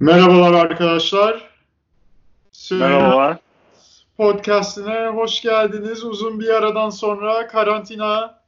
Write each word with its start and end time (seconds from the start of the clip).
Merhabalar 0.00 0.52
arkadaşlar. 0.52 1.50
Merhabalar. 2.70 3.38
Podcast'ine 4.16 5.08
hoş 5.08 5.42
geldiniz. 5.42 6.04
Uzun 6.04 6.40
bir 6.40 6.48
aradan 6.48 6.90
sonra 6.90 7.46
karantina 7.46 8.40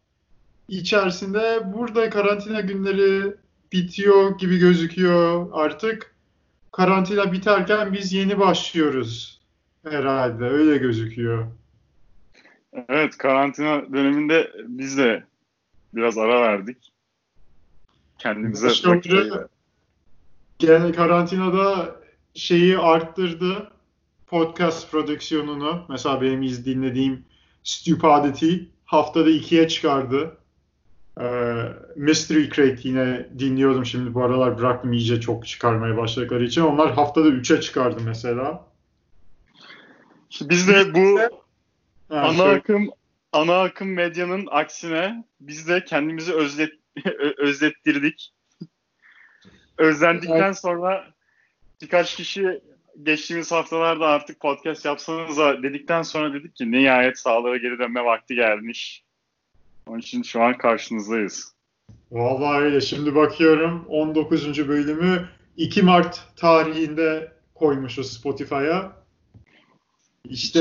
içerisinde 0.68 1.60
burada 1.64 2.10
karantina 2.10 2.60
günleri 2.60 3.34
bitiyor 3.72 4.38
gibi 4.38 4.58
gözüküyor 4.58 5.48
artık. 5.52 6.14
Karantina 6.72 7.32
biterken 7.32 7.92
biz 7.92 8.12
yeni 8.12 8.38
başlıyoruz 8.38 9.40
herhalde. 9.84 10.44
Öyle 10.44 10.76
gözüküyor. 10.76 11.46
Evet, 12.88 13.18
karantina 13.18 13.92
döneminde 13.92 14.52
biz 14.64 14.98
de 14.98 15.24
biraz 15.94 16.18
ara 16.18 16.40
verdik. 16.40 16.92
Kendimize 18.18 18.66
Başkaları 18.66 19.48
gene 20.58 20.92
karantinada 20.92 21.96
şeyi 22.34 22.78
arttırdı. 22.78 23.70
Podcast 24.26 24.90
prodüksiyonunu. 24.90 25.82
Mesela 25.88 26.20
benim 26.20 26.42
iz 26.42 26.66
dinlediğim 26.66 27.24
Stupidity 27.64 28.54
haftada 28.84 29.30
ikiye 29.30 29.68
çıkardı. 29.68 30.36
Ee, 31.20 31.52
Mystery 31.96 32.48
Crate 32.50 32.76
yine 32.88 33.28
dinliyordum 33.38 33.86
şimdi 33.86 34.14
bu 34.14 34.24
aralar 34.24 34.58
bıraktım 34.58 34.92
iyice 34.92 35.20
çok 35.20 35.46
çıkarmaya 35.46 35.96
başladıkları 35.96 36.44
için. 36.44 36.62
Onlar 36.62 36.94
haftada 36.94 37.28
üçe 37.28 37.60
çıkardı 37.60 38.00
mesela. 38.04 38.66
İşte 40.30 40.48
biz 40.48 40.68
de 40.68 40.94
bu 40.94 41.18
Ha, 42.08 42.20
ana 42.20 42.36
şöyle- 42.36 42.58
akım 42.58 42.88
ana 43.32 43.62
akım 43.62 43.92
medyanın 43.92 44.48
aksine 44.50 45.24
biz 45.40 45.68
de 45.68 45.84
kendimizi 45.84 46.32
özlet 46.32 46.70
özlettirdik. 47.38 48.32
Özlendikten 49.78 50.52
sonra 50.52 51.06
birkaç 51.82 52.16
kişi 52.16 52.60
geçtiğimiz 53.02 53.52
haftalarda 53.52 54.06
artık 54.06 54.40
podcast 54.40 54.84
yapsanız 54.84 55.38
da 55.38 55.62
dedikten 55.62 56.02
sonra 56.02 56.34
dedik 56.34 56.56
ki 56.56 56.70
nihayet 56.70 57.18
sahalara 57.18 57.56
geri 57.56 57.78
dönme 57.78 58.04
vakti 58.04 58.34
gelmiş. 58.34 59.04
Onun 59.86 59.98
için 59.98 60.22
şu 60.22 60.42
an 60.42 60.58
karşınızdayız. 60.58 61.52
Vallahi 62.12 62.62
öyle. 62.62 62.80
Şimdi 62.80 63.14
bakıyorum 63.14 63.84
19. 63.88 64.68
bölümü 64.68 65.28
2 65.56 65.82
Mart 65.82 66.24
tarihinde 66.36 67.32
koymuşuz 67.54 68.12
Spotify'a. 68.12 68.92
İşte 70.24 70.60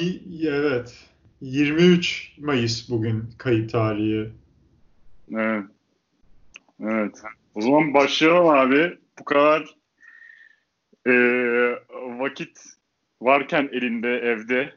y- 0.00 0.50
evet 0.50 0.94
23 1.40 2.32
Mayıs 2.38 2.90
bugün 2.90 3.30
kayıt 3.38 3.72
tarihi. 3.72 4.30
Evet. 5.34 5.64
Evet. 6.80 7.22
O 7.54 7.60
zaman 7.60 7.94
başlayalım 7.94 8.48
abi. 8.48 8.98
Bu 9.18 9.24
kadar 9.24 9.74
eee, 11.06 11.82
vakit 12.18 12.58
varken 13.22 13.68
elinde 13.72 14.08
evde 14.08 14.74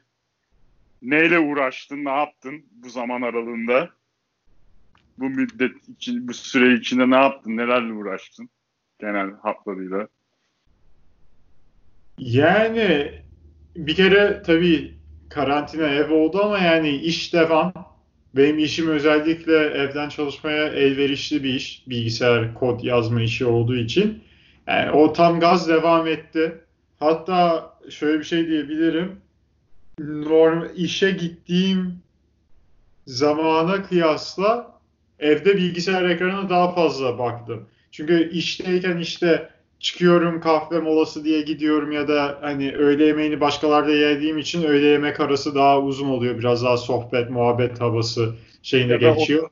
neyle 1.01 1.39
uğraştın, 1.39 2.05
ne 2.05 2.09
yaptın 2.09 2.65
bu 2.71 2.89
zaman 2.89 3.21
aralığında? 3.21 3.89
Bu 5.17 5.29
müddet 5.29 5.89
için, 5.89 6.27
bu 6.27 6.33
süre 6.33 6.73
içinde 6.73 7.09
ne 7.09 7.15
yaptın, 7.15 7.57
nelerle 7.57 7.93
uğraştın? 7.93 8.49
Genel 8.99 9.31
hatlarıyla. 9.31 10.07
Yani 12.17 13.11
bir 13.75 13.95
kere 13.95 14.41
tabii 14.45 14.97
karantina 15.29 15.87
ev 15.87 16.11
oldu 16.11 16.43
ama 16.43 16.59
yani 16.59 16.89
iş 16.89 17.33
devam. 17.33 17.92
Benim 18.35 18.59
işim 18.59 18.89
özellikle 18.89 19.55
evden 19.55 20.09
çalışmaya 20.09 20.67
elverişli 20.67 21.43
bir 21.43 21.53
iş. 21.53 21.83
Bilgisayar 21.87 22.53
kod 22.53 22.83
yazma 22.83 23.21
işi 23.21 23.45
olduğu 23.45 23.75
için. 23.75 24.23
Yani 24.67 24.91
o 24.91 25.13
tam 25.13 25.39
gaz 25.39 25.69
devam 25.69 26.07
etti. 26.07 26.57
Hatta 26.99 27.73
şöyle 27.89 28.19
bir 28.19 28.23
şey 28.23 28.47
diyebilirim. 28.47 29.11
Norm 29.99 30.63
işe 30.75 31.11
gittiğim 31.11 31.99
zamana 33.07 33.83
kıyasla 33.83 34.79
evde 35.19 35.57
bilgisayar 35.57 36.09
ekranına 36.09 36.49
daha 36.49 36.71
fazla 36.71 37.19
baktım. 37.19 37.67
Çünkü 37.91 38.29
işteyken 38.29 38.97
işte 38.97 39.49
çıkıyorum 39.83 40.41
kahve 40.41 40.79
molası 40.79 41.23
diye 41.23 41.41
gidiyorum 41.41 41.91
ya 41.91 42.07
da 42.07 42.37
hani 42.41 42.71
öğle 42.75 43.05
yemeğini 43.05 43.41
başkalarda 43.41 43.91
yediğim 43.91 44.37
için 44.37 44.63
öğle 44.63 44.85
yemek 44.85 45.19
arası 45.19 45.55
daha 45.55 45.81
uzun 45.81 46.09
oluyor. 46.09 46.39
Biraz 46.39 46.63
daha 46.63 46.77
sohbet, 46.77 47.29
muhabbet 47.29 47.81
havası 47.81 48.35
şeyine 48.61 48.91
Ya 48.91 48.97
geçiyor. 48.97 49.49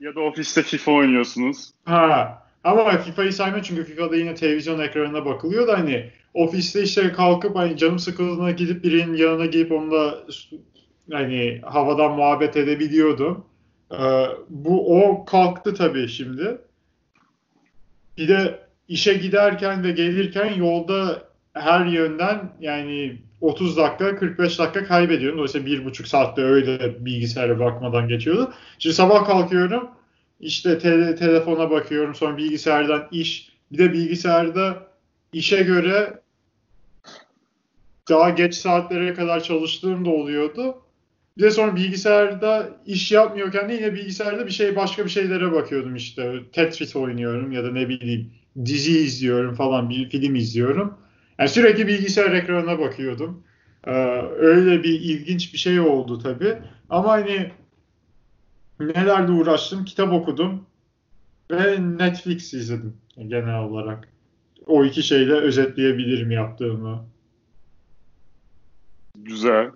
Ya 0.00 0.14
da 0.14 0.20
ofiste 0.20 0.62
FIFA 0.62 0.92
oynuyorsunuz. 0.92 1.70
Ha. 1.84 2.42
Ama 2.64 2.98
FIFA'yı 2.98 3.32
sayma 3.32 3.62
çünkü 3.62 3.84
FIFA'da 3.84 4.16
yine 4.16 4.34
televizyon 4.34 4.80
ekranına 4.80 5.24
bakılıyor 5.24 5.68
da 5.68 5.78
hani 5.78 6.10
ofiste 6.34 6.82
işte 6.82 7.12
kalkıp 7.12 7.56
hani 7.56 7.76
canım 7.76 7.98
sıkıldığında 7.98 8.50
gidip 8.50 8.84
birinin 8.84 9.16
yanına 9.16 9.46
gidip 9.46 9.72
onunla 9.72 10.24
hani 11.12 11.60
havadan 11.64 12.12
muhabbet 12.12 12.56
edebiliyordum. 12.56 13.44
Ee, 13.92 14.26
bu 14.48 15.04
o 15.04 15.24
kalktı 15.24 15.74
tabii 15.74 16.08
şimdi. 16.08 16.58
Bir 18.18 18.28
de 18.28 18.63
işe 18.88 19.14
giderken 19.14 19.84
ve 19.84 19.90
gelirken 19.90 20.54
yolda 20.54 21.22
her 21.54 21.86
yönden 21.86 22.52
yani 22.60 23.16
30 23.40 23.76
dakika 23.76 24.16
45 24.16 24.58
dakika 24.58 24.84
kaybediyorum. 24.84 25.38
Dolayısıyla 25.38 25.66
bir 25.66 25.84
buçuk 25.84 26.08
saatte 26.08 26.42
öyle 26.42 27.04
bilgisayara 27.04 27.58
bakmadan 27.58 28.08
geçiyordu. 28.08 28.52
Şimdi 28.78 28.96
sabah 28.96 29.24
kalkıyorum 29.26 29.90
işte 30.40 30.78
tele- 30.78 31.16
telefona 31.16 31.70
bakıyorum 31.70 32.14
sonra 32.14 32.36
bilgisayardan 32.36 33.08
iş 33.10 33.48
bir 33.72 33.78
de 33.78 33.92
bilgisayarda 33.92 34.86
işe 35.32 35.62
göre 35.62 36.20
daha 38.08 38.30
geç 38.30 38.54
saatlere 38.54 39.14
kadar 39.14 39.42
çalıştığım 39.42 40.04
da 40.04 40.10
oluyordu. 40.10 40.76
Bir 41.38 41.42
de 41.42 41.50
sonra 41.50 41.76
bilgisayarda 41.76 42.70
iş 42.86 43.12
yapmıyorken 43.12 43.68
de 43.68 43.74
yine 43.74 43.94
bilgisayarda 43.94 44.46
bir 44.46 44.52
şey 44.52 44.76
başka 44.76 45.04
bir 45.04 45.10
şeylere 45.10 45.52
bakıyordum 45.52 45.96
işte. 45.96 46.40
Tetris 46.52 46.96
oynuyorum 46.96 47.52
ya 47.52 47.64
da 47.64 47.72
ne 47.72 47.88
bileyim 47.88 48.30
dizi 48.64 48.98
izliyorum 48.98 49.54
falan 49.54 49.90
bir 49.90 50.10
film 50.10 50.34
izliyorum. 50.34 50.98
Yani 51.38 51.48
sürekli 51.48 51.86
bilgisayar 51.86 52.32
ekranına 52.32 52.78
bakıyordum. 52.78 53.42
Ee, 53.86 53.90
öyle 54.36 54.82
bir 54.82 55.00
ilginç 55.00 55.52
bir 55.52 55.58
şey 55.58 55.80
oldu 55.80 56.18
tabii. 56.18 56.58
Ama 56.90 57.08
hani 57.08 57.52
nelerle 58.80 59.32
uğraştım? 59.32 59.84
Kitap 59.84 60.12
okudum 60.12 60.66
ve 61.50 61.78
Netflix 61.98 62.54
izledim 62.54 62.96
genel 63.16 63.58
olarak. 63.58 64.08
O 64.66 64.84
iki 64.84 65.02
şeyle 65.02 65.32
özetleyebilirim 65.32 66.30
yaptığımı. 66.30 67.04
Güzel. 69.14 69.70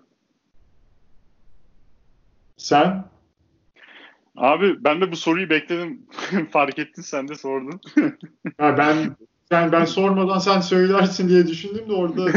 Sen? 2.56 3.04
Abi 4.38 4.84
ben 4.84 5.00
de 5.00 5.12
bu 5.12 5.16
soruyu 5.16 5.50
bekledim. 5.50 6.06
Fark 6.50 6.78
ettin 6.78 7.03
sen 7.03 7.28
de 7.28 7.34
sordun. 7.34 7.81
Ha, 8.59 8.78
ben 8.78 9.16
ben 9.50 9.72
ben 9.72 9.84
sormadan 9.84 10.38
sen 10.38 10.60
söylersin 10.60 11.28
diye 11.28 11.47
düşündüm 11.47 11.88
de 11.88 11.93
orada 11.93 12.26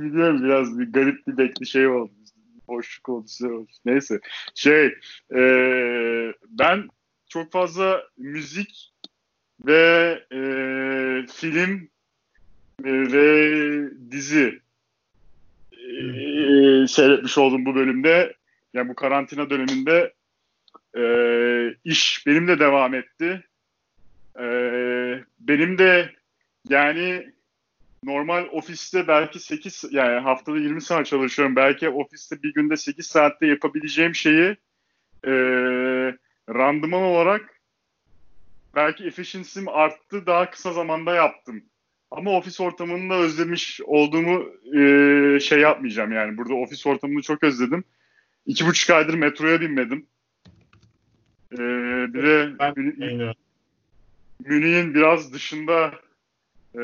Biliyorum 0.00 0.44
biraz 0.44 0.78
bir 0.78 0.92
garip 0.92 1.26
bir 1.26 1.38
bekli 1.38 1.66
şey 1.66 1.88
oldu. 1.88 2.12
Boşluk 2.68 3.08
oldu, 3.08 3.28
şey 3.28 3.50
oldu. 3.50 3.70
Neyse. 3.84 4.20
Şey, 4.54 4.94
e, 5.34 5.40
ben 6.48 6.88
çok 7.28 7.52
fazla 7.52 8.02
müzik 8.16 8.92
ve 9.66 10.22
e, 10.32 10.40
film 11.32 11.88
e, 12.84 12.92
ve 13.12 13.90
dizi 14.10 14.60
e, 15.72 15.82
seyretmiş 16.86 17.38
oldum 17.38 17.66
bu 17.66 17.74
bölümde. 17.74 18.34
Yani 18.74 18.88
bu 18.88 18.94
karantina 18.94 19.50
döneminde 19.50 20.12
e, 20.96 21.02
iş 21.84 22.26
benim 22.26 22.48
de 22.48 22.58
devam 22.58 22.94
etti. 22.94 23.44
E, 24.40 24.44
benim 25.40 25.78
de 25.78 26.12
yani 26.68 27.32
normal 28.04 28.48
ofiste 28.52 29.08
belki 29.08 29.40
8 29.40 29.84
yani 29.90 30.20
haftada 30.20 30.58
20 30.58 30.82
saat 30.82 31.06
çalışıyorum. 31.06 31.56
Belki 31.56 31.88
ofiste 31.88 32.42
bir 32.42 32.54
günde 32.54 32.76
8 32.76 33.06
saatte 33.06 33.46
yapabileceğim 33.46 34.14
şeyi 34.14 34.56
e, 35.26 35.32
randıman 36.48 37.02
olarak 37.02 37.60
belki 38.74 39.04
efficiency'm 39.04 39.68
arttı 39.68 40.26
daha 40.26 40.50
kısa 40.50 40.72
zamanda 40.72 41.14
yaptım. 41.14 41.64
Ama 42.10 42.30
ofis 42.30 42.60
ortamını 42.60 43.10
da 43.10 43.14
özlemiş 43.14 43.80
olduğumu 43.84 44.44
e, 44.78 45.40
şey 45.40 45.60
yapmayacağım 45.60 46.12
yani. 46.12 46.38
Burada 46.38 46.54
ofis 46.54 46.86
ortamını 46.86 47.22
çok 47.22 47.44
özledim. 47.44 47.84
İki 48.46 48.66
buçuk 48.66 48.90
aydır 48.90 49.14
metroya 49.14 49.60
binmedim. 49.60 50.06
E, 51.52 51.58
bir 52.14 52.22
de. 52.22 52.52
Münih'in 54.44 54.94
biraz 54.94 55.32
dışında 55.32 55.94
e, 56.74 56.80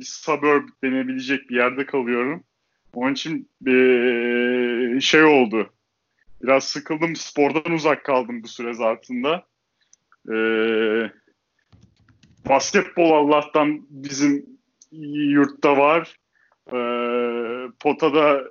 bir 0.00 0.04
suburb 0.04 0.68
denebilecek 0.84 1.50
bir 1.50 1.56
yerde 1.56 1.86
kalıyorum. 1.86 2.44
Onun 2.94 3.12
için 3.12 3.48
bir 3.60 5.00
şey 5.00 5.22
oldu. 5.22 5.72
Biraz 6.42 6.64
sıkıldım. 6.64 7.16
Spordan 7.16 7.72
uzak 7.72 8.04
kaldım 8.04 8.42
bu 8.42 8.48
süre 8.48 8.74
zarfında. 8.74 9.46
E, 10.32 10.36
basketbol 12.48 13.10
Allah'tan 13.12 13.86
bizim 13.90 14.46
yurtta 14.92 15.76
var. 15.76 16.16
E, 16.66 16.78
potada 17.80 18.44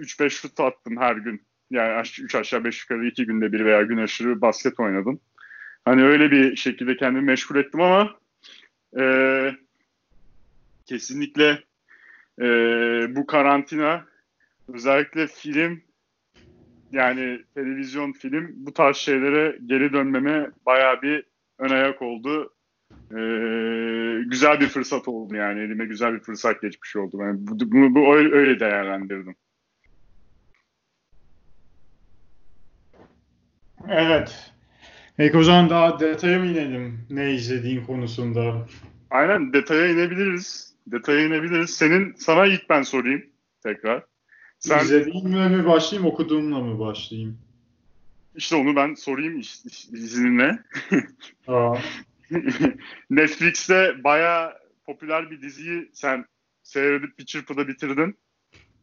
3-5 0.00 0.30
şut 0.30 0.60
attım 0.60 0.96
her 0.96 1.16
gün. 1.16 1.46
Yani 1.70 2.00
3 2.20 2.34
aşağı 2.34 2.64
5 2.64 2.82
yukarı 2.82 3.06
2 3.06 3.26
günde 3.26 3.52
bir 3.52 3.64
veya 3.64 3.82
gün 3.82 3.98
aşırı 3.98 4.40
basket 4.40 4.80
oynadım. 4.80 5.20
Hani 5.84 6.04
öyle 6.04 6.30
bir 6.30 6.56
şekilde 6.56 6.96
kendimi 6.96 7.24
meşgul 7.24 7.56
ettim 7.56 7.80
ama 7.80 8.16
e, 8.98 9.04
kesinlikle 10.86 11.62
e, 12.40 12.46
bu 13.16 13.26
karantina 13.26 14.04
özellikle 14.68 15.26
film 15.26 15.82
yani 16.92 17.44
televizyon, 17.54 18.12
film 18.12 18.52
bu 18.56 18.72
tarz 18.74 18.96
şeylere 18.96 19.58
geri 19.66 19.92
dönmeme 19.92 20.50
baya 20.66 21.02
bir 21.02 21.24
ön 21.58 21.70
ayak 21.70 22.02
oldu. 22.02 22.52
Ee, 23.10 24.22
güzel 24.26 24.60
bir 24.60 24.68
fırsat 24.68 25.08
oldu 25.08 25.36
yani. 25.36 25.60
Elime 25.60 25.84
güzel 25.86 26.14
bir 26.14 26.20
fırsat 26.20 26.62
geçmiş 26.62 26.96
oldu. 26.96 27.18
Yani 27.20 27.36
bu, 27.40 27.72
bunu 27.72 27.94
bu 27.94 28.14
öyle 28.16 28.60
değerlendirdim. 28.60 29.36
Evet. 33.90 34.52
Peki 35.16 35.38
o 35.38 35.42
zaman 35.42 35.70
daha 35.70 36.00
detaya 36.00 36.38
mı 36.38 36.46
inelim 36.46 37.06
ne 37.10 37.34
izlediğin 37.34 37.84
konusunda? 37.84 38.66
Aynen 39.10 39.52
detaya 39.52 39.86
inebiliriz. 39.86 40.74
Detaya 40.86 41.26
inebiliriz. 41.26 41.70
Senin 41.70 42.14
sana 42.18 42.46
ilk 42.46 42.70
ben 42.70 42.82
sorayım 42.82 43.26
tekrar. 43.62 44.02
Sen... 44.58 44.84
İzlediğimle 44.84 45.48
mi 45.48 45.66
başlayayım, 45.66 46.12
okuduğumla 46.12 46.60
mı 46.60 46.78
başlayayım? 46.78 47.38
İşte 48.36 48.56
onu 48.56 48.76
ben 48.76 48.94
sorayım 48.94 49.40
izninle. 49.92 50.58
Netflix'te 53.10 54.04
baya 54.04 54.58
popüler 54.86 55.30
bir 55.30 55.42
diziyi 55.42 55.90
sen 55.92 56.24
seyredip 56.62 57.18
bir 57.18 57.24
çırpıda 57.24 57.68
bitirdin. 57.68 58.18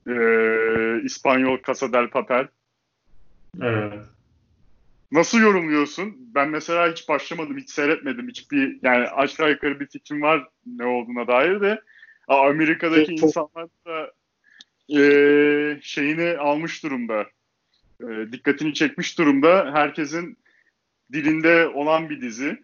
Ee, 0.08 1.02
İspanyol 1.04 1.58
Casa 1.68 1.94
del 1.94 2.10
Papel. 2.10 2.48
Evet. 3.62 3.94
Nasıl 5.14 5.42
yorumluyorsun? 5.42 6.16
Ben 6.36 6.50
mesela 6.50 6.92
hiç 6.92 7.10
başlamadım, 7.10 7.58
hiç 7.58 7.70
seyretmedim. 7.70 8.28
Hiçbir 8.28 8.78
yani 8.84 9.08
aşağı 9.08 9.50
yukarı 9.50 9.80
bir 9.80 9.88
fikrim 9.88 10.22
var 10.22 10.48
ne 10.66 10.86
olduğuna 10.86 11.28
dair 11.28 11.62
de. 11.62 11.82
Amerika'daki 12.28 13.16
çok... 13.16 13.28
insanlar 13.28 13.68
da 13.86 14.12
e, 15.00 15.80
şeyini 15.82 16.38
almış 16.38 16.84
durumda. 16.84 17.26
E, 18.02 18.32
dikkatini 18.32 18.74
çekmiş 18.74 19.18
durumda. 19.18 19.72
Herkesin 19.74 20.38
dilinde 21.14 21.68
olan 21.68 22.10
bir 22.10 22.22
dizi. 22.22 22.64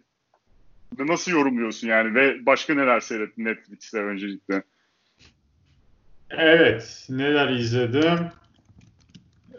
Nasıl 0.99 1.31
yorumluyorsun 1.31 1.87
yani 1.87 2.15
ve 2.15 2.45
başka 2.45 2.73
neler 2.73 2.99
seyrettin 2.99 3.45
Netflix'te 3.45 3.97
öncelikle? 3.97 4.63
Evet, 6.29 7.07
neler 7.09 7.49
izledim? 7.49 8.19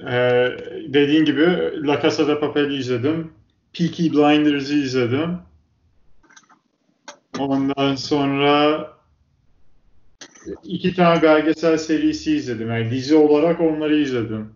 Ee, 0.08 0.56
dediğin 0.88 1.24
gibi 1.24 1.42
La 1.86 2.02
Casa 2.02 2.28
de 2.28 2.40
Papel'i 2.40 2.76
izledim. 2.76 3.32
Peaky 3.72 4.10
Blinders'ı 4.10 4.74
izledim. 4.74 5.38
Ondan 7.38 7.94
sonra 7.94 8.86
iki 10.64 10.94
tane 10.94 11.22
belgesel 11.22 11.78
serisi 11.78 12.36
izledim. 12.36 12.70
Yani 12.70 12.90
dizi 12.90 13.14
olarak 13.14 13.60
onları 13.60 13.96
izledim. 13.96 14.52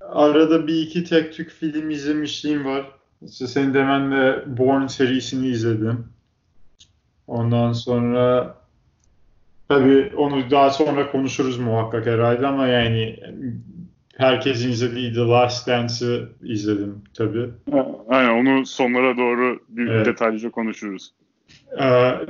Arada 0.00 0.66
bir 0.66 0.82
iki 0.82 1.04
tek 1.04 1.32
tük 1.32 1.50
film 1.50 1.90
izlemişliğim 1.90 2.64
var. 2.64 2.90
İşte 3.26 3.46
senin 3.46 3.74
demenle 3.74 4.44
Born 4.58 4.86
serisini 4.86 5.48
izledim. 5.48 6.06
Ondan 7.26 7.72
sonra 7.72 8.54
tabii 9.68 10.12
onu 10.16 10.50
daha 10.50 10.70
sonra 10.70 11.10
konuşuruz 11.10 11.58
muhakkak 11.58 12.06
herhalde 12.06 12.46
ama 12.46 12.66
yani 12.66 13.20
herkesin 14.20 14.70
izlediği 14.70 15.12
The 15.12 15.20
Last 15.20 15.68
Dance'ı 15.68 16.28
izledim 16.42 17.02
tabii. 17.14 17.50
Aynen 18.08 18.30
onu 18.30 18.66
sonlara 18.66 19.16
doğru 19.16 19.60
bir 19.68 19.86
evet. 19.86 20.06
detaylıca 20.06 20.50
konuşuruz. 20.50 21.12
Ee, 21.78 21.84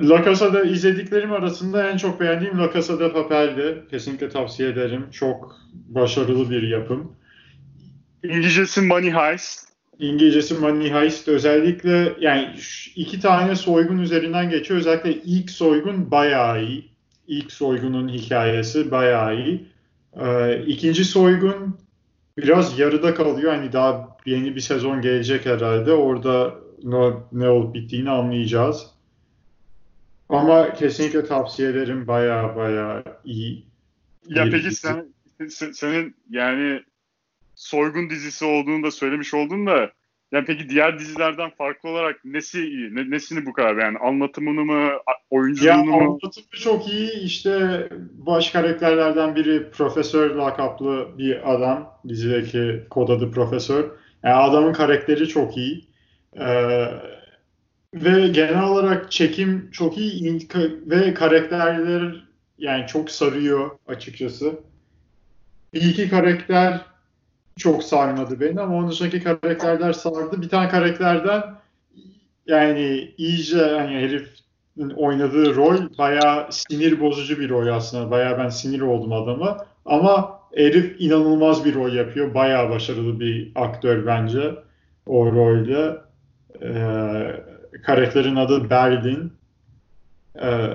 La 0.08 0.24
Casa'da 0.24 0.62
izlediklerim 0.62 1.32
arasında 1.32 1.90
en 1.90 1.96
çok 1.96 2.20
beğendiğim 2.20 2.58
La 2.58 2.72
Casa 2.72 3.00
de 3.00 3.12
Papel'di. 3.12 3.82
Kesinlikle 3.90 4.28
tavsiye 4.28 4.68
ederim. 4.68 5.06
Çok 5.12 5.56
başarılı 5.88 6.50
bir 6.50 6.62
yapım. 6.62 7.12
İngilizcesi 8.24 8.80
Money 8.80 9.10
Heist. 9.10 9.68
İngilizcesi 9.98 10.54
Money 10.54 10.92
Heist 10.92 11.28
özellikle 11.28 12.12
yani 12.20 12.48
iki 12.96 13.20
tane 13.20 13.56
soygun 13.56 13.98
üzerinden 13.98 14.50
geçiyor. 14.50 14.80
Özellikle 14.80 15.14
ilk 15.14 15.50
soygun 15.50 16.10
bayağı 16.10 16.64
iyi. 16.64 16.90
İlk 17.28 17.52
soygunun 17.52 18.08
hikayesi 18.08 18.90
bayağı 18.90 19.36
iyi. 19.36 19.66
Ee, 20.20 20.62
ikinci 20.66 21.04
soygun 21.04 21.79
biraz 22.42 22.78
yarıda 22.78 23.14
kalıyor. 23.14 23.52
Hani 23.52 23.72
daha 23.72 24.16
yeni 24.26 24.56
bir 24.56 24.60
sezon 24.60 25.00
gelecek 25.00 25.46
herhalde. 25.46 25.92
Orada 25.92 26.54
ne, 26.82 27.12
ne 27.32 27.48
olup 27.48 27.74
bittiğini 27.74 28.10
anlayacağız. 28.10 28.86
Ama 30.28 30.74
kesinlikle 30.74 31.24
tavsiye 31.24 31.70
ederim. 31.70 32.06
Baya 32.06 32.56
baya 32.56 33.04
iyi. 33.24 33.66
Ya 34.28 34.44
peki 34.50 34.70
sen, 34.70 35.06
senin 35.72 36.16
yani 36.30 36.82
soygun 37.54 38.10
dizisi 38.10 38.44
olduğunu 38.44 38.82
da 38.82 38.90
söylemiş 38.90 39.34
oldun 39.34 39.66
da 39.66 39.92
yani 40.32 40.44
peki 40.44 40.68
diğer 40.68 40.98
dizilerden 40.98 41.50
farklı 41.50 41.88
olarak 41.88 42.24
nesi 42.24 42.66
iyi? 42.68 42.94
Ne, 42.94 43.10
nesini 43.10 43.46
bu 43.46 43.52
kadar 43.52 43.76
yani 43.76 43.98
anlatımını 43.98 44.64
mı, 44.64 44.90
oyunculuğunu 45.30 45.70
ya, 45.70 45.76
mu? 45.76 45.94
Anlatımı 45.94 46.44
çok 46.52 46.88
iyi. 46.88 47.10
İşte 47.12 47.88
baş 48.12 48.50
karakterlerden 48.50 49.36
biri 49.36 49.70
profesör 49.70 50.34
lakaplı 50.34 51.08
bir 51.18 51.54
adam. 51.54 52.00
Dizideki 52.08 52.84
kod 52.90 53.08
adı 53.08 53.30
profesör. 53.30 53.84
Yani 54.22 54.34
adamın 54.34 54.72
karakteri 54.72 55.28
çok 55.28 55.56
iyi. 55.56 55.84
Ee, 56.36 56.86
ve 57.94 58.28
genel 58.28 58.62
olarak 58.62 59.12
çekim 59.12 59.70
çok 59.72 59.98
iyi 59.98 60.38
ve 60.86 61.14
karakterler 61.14 62.24
yani 62.58 62.86
çok 62.86 63.10
sarıyor 63.10 63.70
açıkçası. 63.86 64.60
Bir 65.74 65.82
iki 65.82 66.08
karakter 66.08 66.80
çok 67.60 67.84
sarmadı 67.84 68.40
beni 68.40 68.60
ama 68.60 68.76
onun 68.76 68.90
dışındaki 68.90 69.22
karakterler 69.22 69.92
sardı. 69.92 70.42
Bir 70.42 70.48
tane 70.48 70.68
karakterden 70.68 71.42
yani 72.46 73.14
iyice 73.18 73.64
hani 73.64 73.94
herifin 73.94 74.90
oynadığı 74.96 75.54
rol 75.54 75.76
bayağı 75.98 76.52
sinir 76.52 77.00
bozucu 77.00 77.38
bir 77.40 77.48
rol 77.48 77.66
aslında. 77.66 78.10
Bayağı 78.10 78.38
ben 78.38 78.48
sinir 78.48 78.80
oldum 78.80 79.12
adama. 79.12 79.66
Ama 79.86 80.40
herif 80.54 80.96
inanılmaz 80.98 81.64
bir 81.64 81.74
rol 81.74 81.92
yapıyor. 81.92 82.34
Bayağı 82.34 82.70
başarılı 82.70 83.20
bir 83.20 83.52
aktör 83.54 84.06
bence 84.06 84.54
o 85.06 85.32
rolde. 85.32 85.96
Ee, 86.62 87.80
karakterin 87.82 88.36
adı 88.36 88.70
Berlin. 88.70 89.32
Ee, 90.42 90.68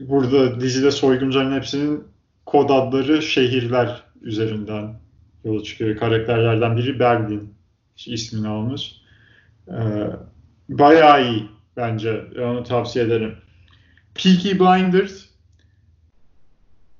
burada 0.00 0.60
dizide 0.60 0.90
soyguncuların 0.90 1.56
hepsinin 1.56 2.04
kod 2.46 2.70
adları 2.70 3.22
şehirler 3.22 4.02
üzerinden 4.22 5.03
yola 5.44 5.62
çıkıyor. 5.62 5.96
Karakterlerden 5.96 6.76
biri 6.76 6.98
Berlin 6.98 7.54
ismini 8.06 8.48
almış. 8.48 9.00
Ee, 9.68 9.72
bayağı 10.68 11.24
iyi 11.24 11.48
bence. 11.76 12.24
Onu 12.38 12.64
tavsiye 12.64 13.04
ederim. 13.04 13.34
Peaky 14.14 14.50
Blinders 14.50 15.24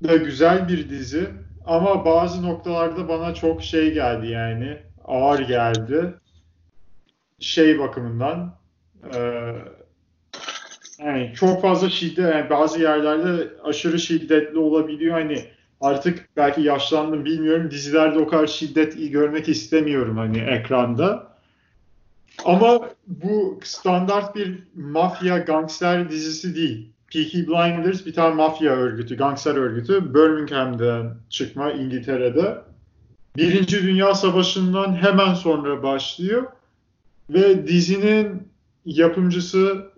da 0.05 0.17
güzel 0.17 0.69
bir 0.69 0.91
dizi 0.91 1.31
ama 1.67 2.05
bazı 2.05 2.43
noktalarda 2.43 3.09
bana 3.09 3.35
çok 3.35 3.63
şey 3.63 3.95
geldi 3.95 4.27
yani 4.27 4.79
ağır 5.05 5.41
geldi. 5.41 6.15
Şey 7.41 7.79
bakımından 7.79 8.57
e, 9.15 9.53
yani 10.99 11.33
çok 11.37 11.63
fazla 11.63 11.91
şiddet 11.91 12.35
yani 12.35 12.51
bazı 12.51 12.83
yerlerde 12.83 13.49
aşırı 13.65 13.99
şiddetli 13.99 14.59
olabiliyor. 14.59 15.21
Hani 15.21 15.45
artık 15.81 16.29
belki 16.37 16.61
yaşlandım 16.61 17.25
bilmiyorum. 17.25 17.71
Dizilerde 17.71 18.19
o 18.19 18.29
kadar 18.29 18.47
şiddet 18.47 19.13
görmek 19.13 19.49
istemiyorum 19.49 20.17
hani 20.17 20.39
ekranda. 20.39 21.35
Ama 22.45 22.89
bu 23.07 23.61
standart 23.65 24.37
bir 24.37 24.59
mafya 24.75 25.39
gangster 25.39 26.11
dizisi 26.11 26.57
değil. 26.57 26.91
Peaky 27.13 27.39
Blinders 27.39 28.07
bir 28.07 28.15
tane 28.15 28.35
mafya 28.35 28.73
örgütü, 28.73 29.17
gangster 29.17 29.55
örgütü. 29.55 30.15
Birmingham'den 30.15 31.15
çıkma 31.31 31.73
İngiltere'de. 31.73 32.59
Birinci 33.37 33.83
Dünya 33.83 34.15
Savaşı'ndan 34.15 34.95
hemen 34.95 35.35
sonra 35.35 35.83
başlıyor. 35.83 36.47
Ve 37.31 37.69
dizinin 37.69 38.49
yapımcısı 38.85 39.94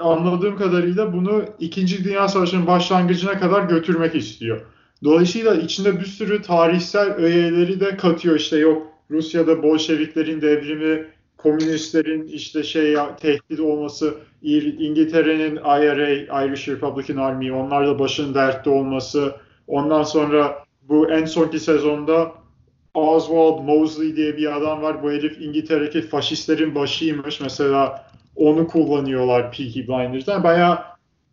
anladığım 0.00 0.56
kadarıyla 0.56 1.12
bunu 1.12 1.44
2. 1.58 2.04
Dünya 2.04 2.28
Savaşı'nın 2.28 2.66
başlangıcına 2.66 3.38
kadar 3.38 3.62
götürmek 3.62 4.14
istiyor. 4.14 4.60
Dolayısıyla 5.04 5.54
içinde 5.54 6.00
bir 6.00 6.06
sürü 6.06 6.42
tarihsel 6.42 7.14
öğeleri 7.14 7.80
de 7.80 7.96
katıyor. 7.96 8.36
İşte 8.36 8.58
yok 8.58 8.86
Rusya'da 9.10 9.62
Bolşeviklerin 9.62 10.40
devrimi 10.40 11.06
komünistlerin 11.36 12.28
işte 12.28 12.62
şey 12.62 12.96
tehdit 13.20 13.60
olması, 13.60 14.14
İngiltere'nin 14.42 15.56
IRA, 15.56 16.44
Irish 16.44 16.68
Republican 16.68 17.16
Army, 17.16 17.52
onlarla 17.52 17.98
başın 17.98 18.34
dertte 18.34 18.70
olması, 18.70 19.34
ondan 19.66 20.02
sonra 20.02 20.64
bu 20.82 21.10
en 21.10 21.24
sonki 21.24 21.60
sezonda 21.60 22.32
Oswald 22.94 23.64
Mosley 23.64 24.16
diye 24.16 24.36
bir 24.36 24.56
adam 24.56 24.82
var. 24.82 25.02
Bu 25.02 25.10
herif 25.10 25.40
İngiltere'deki 25.40 26.02
faşistlerin 26.02 26.74
başıymış. 26.74 27.40
Mesela 27.40 28.10
onu 28.40 28.66
kullanıyorlar 28.66 29.42
Peaky 29.42 29.80
Blinders'dan. 29.80 30.44
Bayağı 30.44 30.78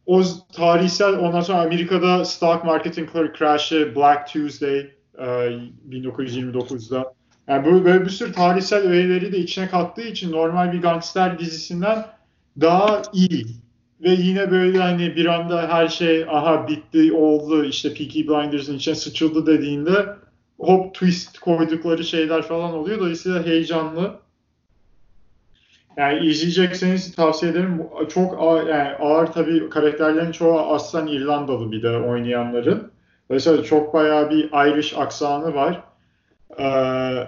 o 0.06 0.22
tarihsel 0.54 1.20
ondan 1.20 1.42
sonra 1.42 1.62
Amerika'da 1.62 2.26
stock 2.26 2.64
marketing 2.64 3.10
crash'ı 3.38 3.96
Black 3.96 4.34
Tuesday 4.34 4.78
e, 5.18 5.26
1929'da. 5.90 7.14
Yani 7.48 7.66
böyle, 7.66 7.86
böyle 7.86 8.06
bir 8.06 8.10
sürü 8.10 8.32
tarihsel 8.32 8.88
öğeleri 8.88 9.32
de 9.32 9.38
içine 9.38 9.68
kattığı 9.68 10.02
için 10.02 10.32
normal 10.32 10.74
bir 10.74 10.82
gangster 10.82 11.40
dizisinden 11.40 12.06
daha 12.62 13.02
iyi. 13.14 13.46
Ve 14.02 14.10
yine 14.10 14.52
böyle 14.52 14.78
hani 14.78 15.16
bir 15.16 15.26
anda 15.26 15.70
her 15.70 15.88
şey 15.88 16.24
aha 16.24 16.68
bitti 16.68 17.14
oldu 17.14 17.66
işte 17.66 17.94
Peaky 17.94 18.28
Blinders'ın 18.28 18.76
içine 18.76 18.96
sıçıldı 18.96 19.46
dediğinde 19.46 20.06
hop 20.60 20.94
twist 20.94 21.40
koydukları 21.40 22.04
şeyler 22.04 22.42
falan 22.42 22.74
oluyor. 22.74 23.00
Dolayısıyla 23.00 23.46
heyecanlı. 23.46 24.27
Yani 25.98 26.26
izleyecekseniz 26.26 27.16
tavsiye 27.16 27.52
ederim. 27.52 27.88
Çok 28.10 28.42
ağır, 28.42 28.68
yani 28.68 28.90
ağır 28.90 29.28
tabii 29.28 29.70
karakterlerin 29.70 30.32
çoğu 30.32 30.60
aslen 30.60 31.08
İrlandalı 31.08 31.72
bir 31.72 31.84
de 31.84 31.98
oynayanların. 31.98 32.92
Dolayısıyla 33.30 33.64
çok 33.64 33.94
bayağı 33.94 34.30
bir 34.30 34.44
Irish 34.44 34.98
aksanı 34.98 35.54
var. 35.54 35.84
Ee, 36.60 37.28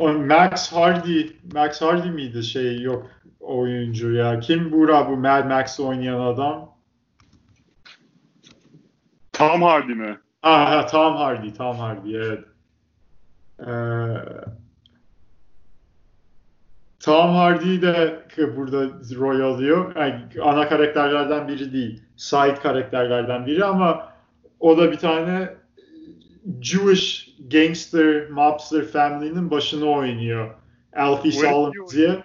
Max 0.00 0.72
Hardy, 0.72 1.26
Max 1.54 1.82
Hardy 1.82 2.10
miydi 2.10 2.42
şey 2.42 2.80
yok 2.80 3.06
oyuncu 3.40 4.12
ya. 4.12 4.40
Kim 4.40 4.72
Buğra 4.72 5.08
bu 5.10 5.16
Mad 5.16 5.44
Max 5.44 5.80
oynayan 5.80 6.20
adam? 6.20 6.70
Tom 9.32 9.62
Hardy 9.62 9.94
mi? 9.94 10.18
Aha, 10.42 10.86
Tom 10.86 11.16
Hardy, 11.16 11.52
Tom 11.52 11.76
Hardy 11.76 12.16
evet. 12.16 12.44
Ee, 13.60 13.66
Tom 17.06 17.34
Hardy 17.34 17.82
de 17.82 18.22
burada 18.56 18.84
rol 19.16 19.40
alıyor. 19.40 19.96
Yani 19.96 20.24
ana 20.42 20.68
karakterlerden 20.68 21.48
biri 21.48 21.72
değil. 21.72 22.02
Side 22.16 22.54
karakterlerden 22.54 23.46
biri 23.46 23.64
ama 23.64 24.12
o 24.60 24.78
da 24.78 24.92
bir 24.92 24.96
tane 24.96 25.54
Jewish 26.60 27.36
gangster, 27.50 28.30
mobster 28.30 28.84
family'nin 28.84 29.50
başını 29.50 29.90
oynuyor. 29.90 30.54
Alfie 30.96 31.32
Solomon 31.32 31.72
diye. 31.92 32.24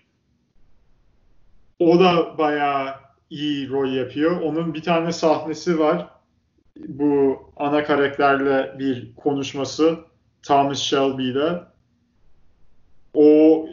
O 1.79 1.99
da 1.99 2.37
bayağı 2.37 2.95
iyi 3.29 3.69
rol 3.69 3.91
yapıyor. 3.91 4.41
Onun 4.41 4.73
bir 4.73 4.83
tane 4.83 5.11
sahnesi 5.11 5.79
var. 5.79 6.07
Bu 6.77 7.39
ana 7.57 7.83
karakterle 7.83 8.75
bir 8.79 9.15
konuşması 9.15 9.99
Thomas 10.43 10.79
Shelby 10.79 11.29
ile. 11.29 11.63
O 13.13 13.67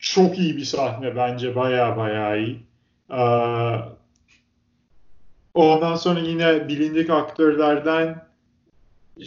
çok 0.00 0.38
iyi 0.38 0.56
bir 0.56 0.64
sahne 0.64 1.16
bence. 1.16 1.56
Bayağı 1.56 1.96
bayağı 1.96 2.40
iyi. 2.40 2.60
Ee, 3.10 3.76
ondan 5.54 5.94
sonra 5.94 6.20
yine 6.20 6.68
bilindik 6.68 7.10
aktörlerden 7.10 8.24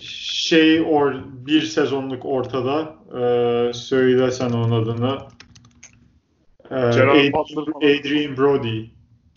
şey 0.02 0.82
or 0.82 1.14
bir 1.26 1.62
sezonluk 1.62 2.26
ortada. 2.26 2.96
Ee, 3.20 3.74
söylesen 3.74 4.50
onun 4.50 4.84
adını. 4.84 5.18
Ee, 6.72 6.76
Adrian, 6.76 7.34
Adrian 7.76 8.38
Brody. 8.38 8.86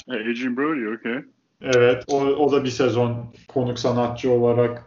Adrian 0.08 0.56
Brody, 0.56 0.88
okay. 0.88 1.22
Evet, 1.62 2.04
o, 2.08 2.20
o 2.20 2.52
da 2.52 2.64
bir 2.64 2.70
sezon 2.70 3.34
konuk 3.48 3.78
sanatçı 3.78 4.30
olarak 4.30 4.84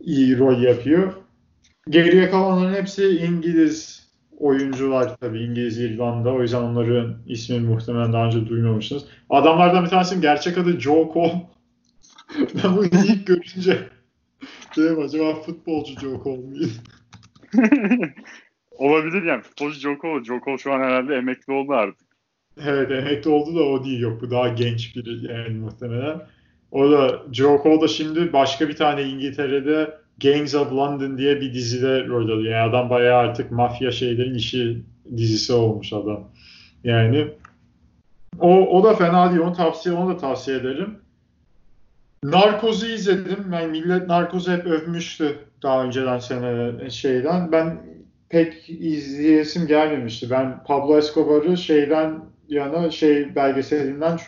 iyi 0.00 0.38
rol 0.38 0.62
yapıyor. 0.62 1.12
Geriye 1.88 2.30
kalanların 2.30 2.74
hepsi 2.74 3.08
İngiliz 3.08 3.97
oyuncular 4.38 5.16
tabii 5.16 5.42
İngiliz 5.42 5.78
İrlanda. 5.78 6.32
O 6.32 6.42
yüzden 6.42 6.62
onların 6.62 7.16
ismini 7.26 7.60
muhtemelen 7.60 8.12
daha 8.12 8.26
önce 8.26 8.46
duymamışsınız. 8.48 9.04
Adamlardan 9.30 9.84
bir 9.84 9.90
tanesinin 9.90 10.20
gerçek 10.20 10.58
adı 10.58 10.80
Joe 10.80 11.10
Cole. 11.12 11.42
ben 12.64 12.76
bunu 12.76 12.86
ilk 12.86 13.26
görünce 13.26 13.88
dedim 14.76 15.02
acaba 15.02 15.34
futbolcu 15.34 16.00
Joe 16.00 16.22
Cole 16.24 16.40
muydu? 16.40 16.68
Olabilir 18.70 19.22
yani. 19.22 19.42
Futbolcu 19.42 19.80
Joe 19.80 19.96
Cole. 20.02 20.24
Joe 20.24 20.40
Cole 20.44 20.58
şu 20.58 20.72
an 20.72 20.80
herhalde 20.80 21.14
emekli 21.14 21.52
oldu 21.52 21.72
artık. 21.72 22.08
Evet 22.64 22.90
emekli 22.90 23.30
oldu 23.30 23.58
da 23.58 23.62
o 23.62 23.84
değil 23.84 24.00
yok. 24.00 24.22
Bu 24.22 24.30
daha 24.30 24.48
genç 24.48 24.96
biri 24.96 25.32
yani 25.32 25.58
muhtemelen. 25.58 26.20
O 26.70 26.90
da 26.90 27.22
Joe 27.32 27.60
Cole 27.62 27.80
da 27.80 27.88
şimdi 27.88 28.32
başka 28.32 28.68
bir 28.68 28.76
tane 28.76 29.02
İngiltere'de 29.02 29.98
Gangs 30.22 30.54
of 30.54 30.72
London 30.72 31.18
diye 31.18 31.40
bir 31.40 31.54
dizide 31.54 32.06
rol 32.06 32.28
alıyor. 32.28 32.54
Yani 32.54 32.70
adam 32.70 32.90
bayağı 32.90 33.18
artık 33.18 33.50
mafya 33.50 33.92
şeylerin 33.92 34.34
işi 34.34 34.82
dizisi 35.16 35.52
olmuş 35.52 35.92
adam. 35.92 36.28
Yani 36.84 37.28
o, 38.38 38.78
o 38.78 38.84
da 38.84 38.94
fena 38.94 39.30
değil. 39.30 39.40
Onu 39.40 39.52
tavsiye 39.52 39.94
onu 39.94 40.10
da 40.10 40.16
tavsiye 40.16 40.56
ederim. 40.56 40.98
Narkoz'u 42.24 42.86
izledim. 42.86 43.52
Yani 43.52 43.66
millet 43.66 44.08
Narkoz'u 44.08 44.52
hep 44.52 44.66
övmüştü 44.66 45.38
daha 45.62 45.84
önceden 45.84 46.18
sene 46.18 46.90
şeyden. 46.90 47.52
Ben 47.52 47.82
pek 48.28 48.70
izleyesim 48.70 49.66
gelmemişti. 49.66 50.30
Ben 50.30 50.64
Pablo 50.64 50.98
Escobar'ı 50.98 51.56
şeyden 51.56 52.20
yana 52.48 52.90
şey 52.90 53.34
belgeselinden 53.34 54.18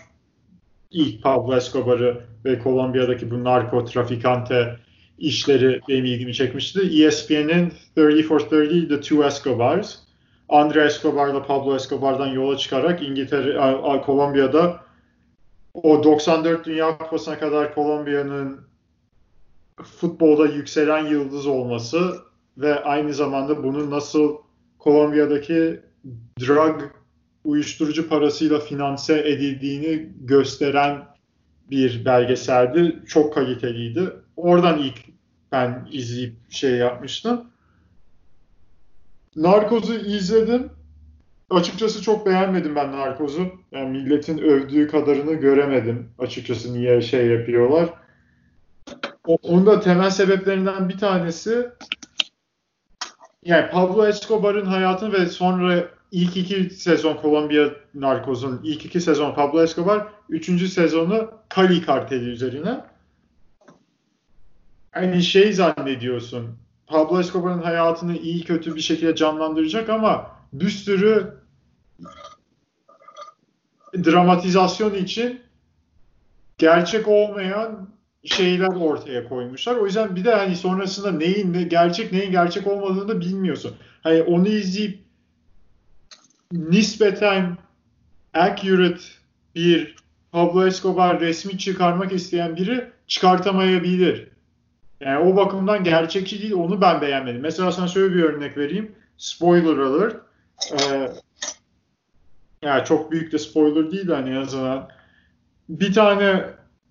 ilk 0.91 1.23
Pablo 1.23 1.57
Escobar'ı 1.57 2.25
ve 2.45 2.59
Kolombiya'daki 2.59 3.31
bu 3.31 3.45
narko 3.45 3.85
trafikante 3.85 4.77
işleri 5.21 5.81
benim 5.89 6.05
ilgimi 6.05 6.35
çekmişti. 6.35 7.05
ESPN'in 7.05 7.73
30 7.97 8.23
for 8.23 8.41
30 8.41 8.89
The 8.89 9.00
Two 9.00 9.27
Escobars. 9.27 9.97
Andre 10.49 10.85
Escobar'la 10.85 11.47
Pablo 11.47 11.77
Escobar'dan 11.77 12.27
yola 12.27 12.57
çıkarak 12.57 13.03
İngiltere, 13.03 14.00
Kolombiya'da 14.03 14.81
o 15.75 16.05
94 16.05 16.67
Dünya 16.67 16.99
Kupası'na 16.99 17.39
kadar 17.39 17.75
Kolombiya'nın 17.75 18.61
futbolda 19.83 20.47
yükselen 20.47 21.07
yıldız 21.07 21.47
olması 21.47 22.17
ve 22.59 22.75
aynı 22.75 23.15
zamanda 23.15 23.62
bunun 23.62 23.91
nasıl 23.91 24.37
Kolombiya'daki 24.79 25.81
drug 26.41 26.83
uyuşturucu 27.45 28.09
parasıyla 28.09 28.61
finanse 28.61 29.29
edildiğini 29.29 30.09
gösteren 30.21 31.07
bir 31.71 32.05
belgeseldi. 32.05 33.03
Çok 33.09 33.35
kaliteliydi. 33.35 34.11
Oradan 34.37 34.79
ilk 34.79 35.10
ben 35.52 35.88
izleyip 35.92 36.35
şey 36.50 36.71
yapmıştım. 36.71 37.45
Narkoz'u 39.37 39.95
izledim. 39.95 40.71
Açıkçası 41.50 42.02
çok 42.02 42.26
beğenmedim 42.26 42.76
ben 42.76 42.92
Narkoz'u. 42.92 43.52
Yani 43.73 43.90
milletin 43.90 44.38
övdüğü 44.38 44.88
kadarını 44.88 45.35
göremedim. 45.35 46.09
Açıkçası 46.19 46.75
niye 46.75 47.02
şey 47.02 47.26
yapıyorlar. 47.26 47.90
Onun 49.26 49.66
da 49.66 49.80
temel 49.80 50.11
sebeplerinden 50.11 50.88
bir 50.88 50.99
tanesi 50.99 51.71
yani 53.45 53.71
Pablo 53.71 54.07
Escobar'ın 54.07 54.66
hayatını 54.66 55.12
ve 55.12 55.26
sonra 55.26 55.88
ilk 56.12 56.37
iki 56.37 56.71
sezon 56.71 57.16
Kolombiya 57.16 57.71
Narkoz'un 57.95 58.61
ilk 58.64 58.85
iki 58.85 59.00
sezon 59.00 59.35
Pablo 59.35 59.62
Escobar, 59.62 60.07
üçüncü 60.28 60.69
sezonu 60.69 61.30
Cali 61.57 61.83
karteli 61.83 62.28
üzerine. 62.28 62.80
Hani 64.93 65.23
şey 65.23 65.53
zannediyorsun. 65.53 66.59
Pablo 66.87 67.21
Escobar'ın 67.21 67.63
hayatını 67.63 68.17
iyi 68.17 68.45
kötü 68.45 68.75
bir 68.75 68.81
şekilde 68.81 69.17
canlandıracak 69.17 69.89
ama 69.89 70.31
bir 70.53 70.71
sürü 70.71 71.35
dramatizasyon 73.95 74.95
için 74.95 75.41
gerçek 76.59 77.09
olmayan 77.09 77.89
şeyler 78.25 78.69
ortaya 78.69 79.29
koymuşlar. 79.29 79.77
O 79.77 79.87
yüzden 79.87 80.17
bir 80.17 80.25
de 80.25 80.35
hani 80.35 80.57
sonrasında 80.57 81.13
neyin 81.13 81.53
ne, 81.53 81.63
gerçek 81.63 82.13
neyin 82.13 82.33
gerçek 82.33 82.67
olmadığını 82.67 83.09
da 83.09 83.21
bilmiyorsun. 83.21 83.75
Hani 84.03 84.23
onu 84.23 84.49
izleyip 84.49 85.05
nispeten 86.53 87.59
accurate 88.35 89.03
bir 89.55 89.97
Pablo 90.33 90.67
Escobar 90.67 91.21
resmi 91.21 91.59
çıkarmak 91.59 92.13
isteyen 92.13 92.57
biri 92.57 92.91
çıkartamayabilir. 93.07 94.29
Yani 95.00 95.19
o 95.19 95.37
bakımdan 95.37 95.85
gerçekçi 95.85 96.42
değil. 96.42 96.52
Onu 96.52 96.80
ben 96.80 97.00
beğenmedim. 97.00 97.40
Mesela 97.40 97.73
sana 97.73 97.88
şöyle 97.88 98.14
bir 98.14 98.23
örnek 98.23 98.57
vereyim. 98.57 98.95
Spoiler 99.19 99.76
alert. 99.76 100.16
Ee, 100.73 101.11
yani 102.62 102.85
çok 102.85 103.12
büyük 103.12 103.33
de 103.33 103.38
spoiler 103.38 103.90
değil 103.90 104.09
de 104.09 104.14
hani 104.14 104.30
en 104.30 104.37
azından. 104.37 104.88
Bir 105.69 105.92
tane 105.92 106.45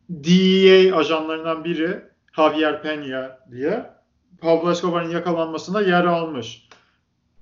DEA 0.10 0.96
ajanlarından 0.98 1.64
biri 1.64 2.00
Javier 2.36 2.74
Peña 2.74 3.32
diye 3.52 3.86
Pablo 4.42 4.72
Escobar'ın 4.72 5.10
yakalanmasında 5.10 5.82
yer 5.82 6.06
almış. 6.06 6.68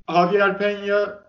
Javier 0.10 0.50
Peña 0.50 1.20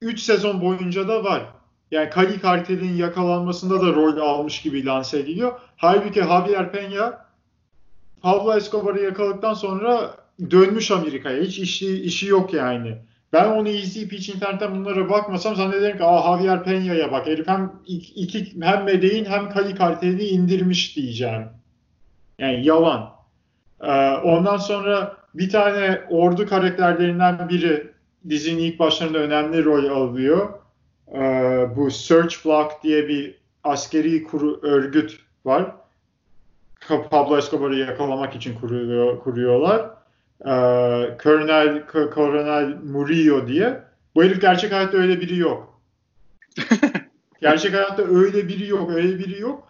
3 0.00 0.20
sezon 0.20 0.60
boyunca 0.60 1.08
da 1.08 1.24
var. 1.24 1.42
Yani 1.90 2.10
Kali 2.10 2.40
kartelinin 2.40 2.96
yakalanmasında 2.96 3.80
da 3.80 3.86
rol 3.86 4.16
almış 4.16 4.62
gibi 4.62 4.86
lanse 4.86 5.18
ediliyor. 5.18 5.60
Halbuki 5.76 6.20
Javier 6.22 6.64
Peña 6.64 7.23
Pablo 8.24 8.56
Escobar'ı 8.56 9.02
yakaladıktan 9.02 9.54
sonra 9.54 10.16
dönmüş 10.50 10.90
Amerika'ya. 10.90 11.42
Hiç 11.42 11.58
işi, 11.58 12.02
işi 12.02 12.26
yok 12.26 12.54
yani. 12.54 12.96
Ben 13.32 13.48
onu 13.48 13.68
izleyip 13.68 14.12
hiç 14.12 14.28
internetten 14.28 14.74
bunlara 14.74 15.10
bakmasam 15.10 15.56
zannederim 15.56 15.96
ki 15.96 16.04
Aa, 16.04 16.38
Javier 16.38 16.58
Peña'ya 16.58 17.12
bak. 17.12 17.26
Herif 17.26 17.48
hem 17.48 17.72
iki, 17.86 18.60
hem 18.62 18.84
Medellin 18.84 19.24
hem 19.24 19.50
Kali 19.50 19.74
kartelini 19.74 20.22
indirmiş 20.22 20.96
diyeceğim. 20.96 21.42
Yani 22.38 22.66
yalan. 22.66 23.10
Ee, 23.80 24.10
ondan 24.10 24.56
sonra 24.56 25.16
bir 25.34 25.50
tane 25.50 26.00
ordu 26.10 26.46
karakterlerinden 26.46 27.48
biri 27.48 27.90
dizinin 28.28 28.62
ilk 28.62 28.78
başlarında 28.78 29.18
önemli 29.18 29.64
rol 29.64 29.84
alıyor. 29.84 30.48
Ee, 31.14 31.66
bu 31.76 31.90
Search 31.90 32.44
Block 32.44 32.72
diye 32.82 33.08
bir 33.08 33.34
askeri 33.64 34.24
kuru 34.24 34.60
örgüt 34.62 35.20
var. 35.44 35.83
Pablo 36.88 37.38
Escobar'ı 37.38 37.76
yakalamak 37.76 38.36
için 38.36 38.54
kuruyor, 38.54 39.20
kuruyorlar. 39.20 39.90
Ee, 40.40 41.18
Colonel, 41.22 41.84
Colonel 42.14 42.76
Murillo 42.82 43.48
diye. 43.48 43.82
Bu 44.14 44.24
herif 44.24 44.40
gerçek 44.40 44.72
hayatta 44.72 44.96
öyle 44.98 45.20
biri 45.20 45.38
yok. 45.38 45.80
gerçek 47.40 47.74
hayatta 47.74 48.02
öyle 48.02 48.48
biri 48.48 48.68
yok, 48.68 48.90
öyle 48.90 49.18
biri 49.18 49.40
yok. 49.40 49.68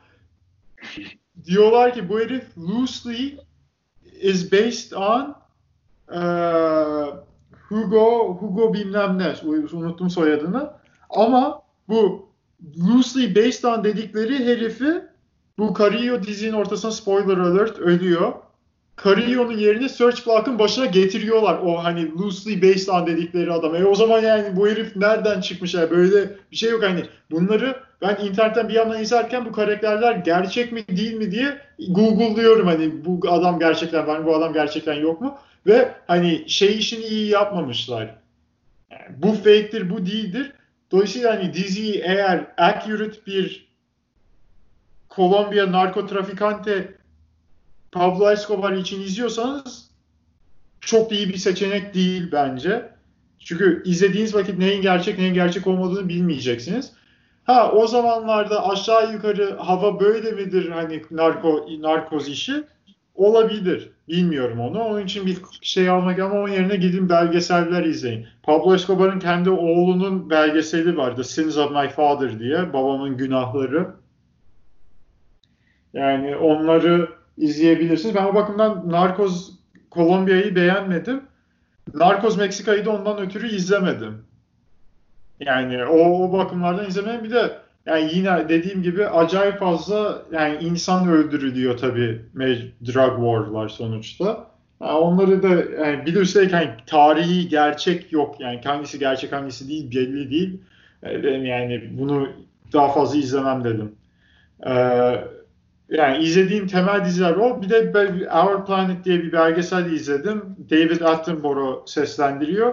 Diyorlar 1.44 1.94
ki 1.94 2.08
bu 2.08 2.20
herif 2.20 2.58
loosely 2.58 3.38
is 4.20 4.52
based 4.52 4.92
on 4.92 5.36
uh, 6.08 7.16
Hugo 7.68 8.36
Hugo 8.40 8.74
bilmem 8.74 9.18
ne 9.18 9.34
unuttum 9.72 10.10
soyadını 10.10 10.72
ama 11.10 11.62
bu 11.88 12.28
loosely 12.78 13.34
based 13.36 13.64
on 13.64 13.84
dedikleri 13.84 14.46
herifi 14.46 15.13
bu 15.58 15.74
Carillo 15.78 16.22
dizinin 16.22 16.52
ortasına 16.52 16.90
spoiler 16.90 17.36
alert 17.36 17.78
ölüyor. 17.78 18.32
Carillo'nun 19.04 19.58
yerini 19.58 19.88
Search 19.88 20.26
Block'ın 20.26 20.58
başına 20.58 20.86
getiriyorlar. 20.86 21.58
O 21.64 21.84
hani 21.84 22.12
loosely 22.18 22.62
based 22.62 22.88
on 22.88 23.06
dedikleri 23.06 23.52
adam. 23.52 23.74
E 23.74 23.84
o 23.84 23.94
zaman 23.94 24.20
yani 24.22 24.56
bu 24.56 24.68
herif 24.68 24.96
nereden 24.96 25.40
çıkmış 25.40 25.74
ya? 25.74 25.90
Böyle 25.90 26.30
bir 26.50 26.56
şey 26.56 26.70
yok 26.70 26.82
hani. 26.82 27.04
Bunları 27.30 27.76
ben 28.02 28.16
internetten 28.24 28.68
bir 28.68 28.74
yandan 28.74 29.02
izlerken 29.02 29.44
bu 29.44 29.52
karakterler 29.52 30.12
gerçek 30.12 30.72
mi 30.72 30.84
değil 30.88 31.14
mi 31.14 31.30
diye 31.30 31.58
Google'lıyorum 31.88 32.66
hani 32.66 33.04
bu 33.04 33.20
adam 33.30 33.58
gerçekten 33.58 34.06
var 34.06 34.18
mı, 34.18 34.26
bu 34.26 34.36
adam 34.36 34.52
gerçekten 34.52 34.94
yok 34.94 35.20
mu? 35.20 35.38
Ve 35.66 35.94
hani 36.06 36.44
şey 36.46 36.78
işini 36.78 37.04
iyi 37.04 37.30
yapmamışlar. 37.30 38.14
Yani 38.90 39.16
bu 39.18 39.32
fake'tir, 39.32 39.90
bu 39.90 40.06
değildir. 40.06 40.52
Dolayısıyla 40.90 41.34
hani 41.34 41.54
diziyi 41.54 42.02
eğer 42.04 42.46
accurate 42.56 43.18
bir 43.26 43.73
Kolombiya 45.16 45.72
narkotrafikante 45.72 46.94
Pablo 47.92 48.30
Escobar 48.30 48.72
için 48.72 49.02
izliyorsanız 49.02 49.90
çok 50.80 51.12
iyi 51.12 51.28
bir 51.28 51.36
seçenek 51.36 51.94
değil 51.94 52.28
bence. 52.32 52.88
Çünkü 53.38 53.82
izlediğiniz 53.86 54.34
vakit 54.34 54.58
neyin 54.58 54.82
gerçek 54.82 55.18
neyin 55.18 55.34
gerçek 55.34 55.66
olmadığını 55.66 56.08
bilmeyeceksiniz. 56.08 56.92
Ha 57.44 57.72
o 57.72 57.86
zamanlarda 57.86 58.68
aşağı 58.68 59.12
yukarı 59.12 59.56
hava 59.56 60.00
böyle 60.00 60.32
midir 60.32 60.70
hani 60.70 61.02
narko 61.10 61.66
narkoz 61.80 62.28
işi? 62.28 62.64
Olabilir. 63.14 63.90
Bilmiyorum 64.08 64.60
onu. 64.60 64.82
Onun 64.82 65.04
için 65.04 65.26
bir 65.26 65.36
şey 65.62 65.88
almak 65.88 66.18
ama 66.18 66.34
onun 66.34 66.48
yerine 66.48 66.76
gidin 66.76 67.08
belgeseller 67.08 67.84
izleyin. 67.84 68.26
Pablo 68.42 68.74
Escobar'ın 68.74 69.18
kendi 69.18 69.50
oğlunun 69.50 70.30
belgeseli 70.30 70.96
vardı. 70.96 71.24
Sins 71.24 71.56
of 71.56 71.70
My 71.70 71.88
Father 71.88 72.38
diye. 72.38 72.72
Babamın 72.72 73.16
günahları. 73.16 74.03
Yani 75.94 76.36
onları 76.36 77.08
izleyebilirsiniz. 77.38 78.14
Ben 78.14 78.24
o 78.24 78.34
bakımdan 78.34 78.90
Narcos 78.90 79.50
Kolombiya'yı 79.90 80.56
beğenmedim. 80.56 81.22
Narcos 81.94 82.36
Meksika'yı 82.36 82.84
da 82.84 82.90
ondan 82.90 83.18
ötürü 83.18 83.48
izlemedim. 83.48 84.22
Yani 85.40 85.84
o, 85.84 86.24
o 86.24 86.32
bakımlardan 86.32 86.88
izlemedim. 86.88 87.24
Bir 87.24 87.30
de 87.30 87.58
yani 87.86 88.10
yine 88.14 88.48
dediğim 88.48 88.82
gibi 88.82 89.06
acayip 89.06 89.58
fazla 89.58 90.22
yani 90.32 90.64
insan 90.64 91.08
öldürülüyor 91.08 91.76
tabii 91.76 92.22
drug 92.86 93.16
war'lar 93.16 93.68
sonuçta. 93.68 94.46
Yani 94.80 94.92
onları 94.92 95.42
da 95.42 95.48
yani 95.86 96.06
bir 96.06 96.14
de 96.14 96.76
tarihi 96.86 97.48
gerçek 97.48 98.12
yok. 98.12 98.40
Yani 98.40 98.60
hangisi 98.64 98.98
gerçek 98.98 99.32
hangisi 99.32 99.68
değil 99.68 99.90
belli 99.90 100.30
değil. 100.30 100.60
Yani 101.46 101.90
bunu 101.98 102.28
daha 102.72 102.92
fazla 102.92 103.18
izlemem 103.18 103.64
dedim. 103.64 103.92
Ee, 104.66 105.24
yani 105.88 106.24
izlediğim 106.24 106.66
temel 106.66 107.04
diziler 107.04 107.32
o. 107.32 107.62
Bir 107.62 107.68
de 107.68 107.92
Our 108.34 108.66
Planet 108.66 109.04
diye 109.04 109.22
bir 109.22 109.32
belgesel 109.32 109.90
izledim. 109.90 110.42
David 110.70 111.00
Attenborough 111.00 111.86
seslendiriyor. 111.86 112.72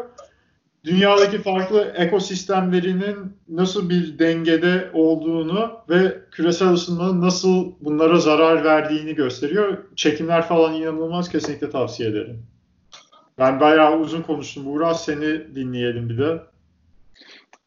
Dünyadaki 0.83 1.37
farklı 1.37 1.93
ekosistemlerinin 1.97 3.37
nasıl 3.49 3.89
bir 3.89 4.19
dengede 4.19 4.89
olduğunu 4.93 5.71
ve 5.89 6.17
küresel 6.31 6.73
ısınmanın 6.73 7.21
nasıl 7.21 7.73
bunlara 7.81 8.19
zarar 8.19 8.63
verdiğini 8.63 9.15
gösteriyor. 9.15 9.77
Çekimler 9.95 10.47
falan 10.47 10.73
inanılmaz 10.73 11.29
kesinlikle 11.29 11.69
tavsiye 11.69 12.09
ederim. 12.09 12.45
Ben 13.37 13.59
bayağı 13.59 13.99
uzun 13.99 14.21
konuştum. 14.21 14.67
Uğraz 14.67 15.05
seni 15.05 15.55
dinleyelim 15.55 16.09
bir 16.09 16.17
de. 16.17 16.41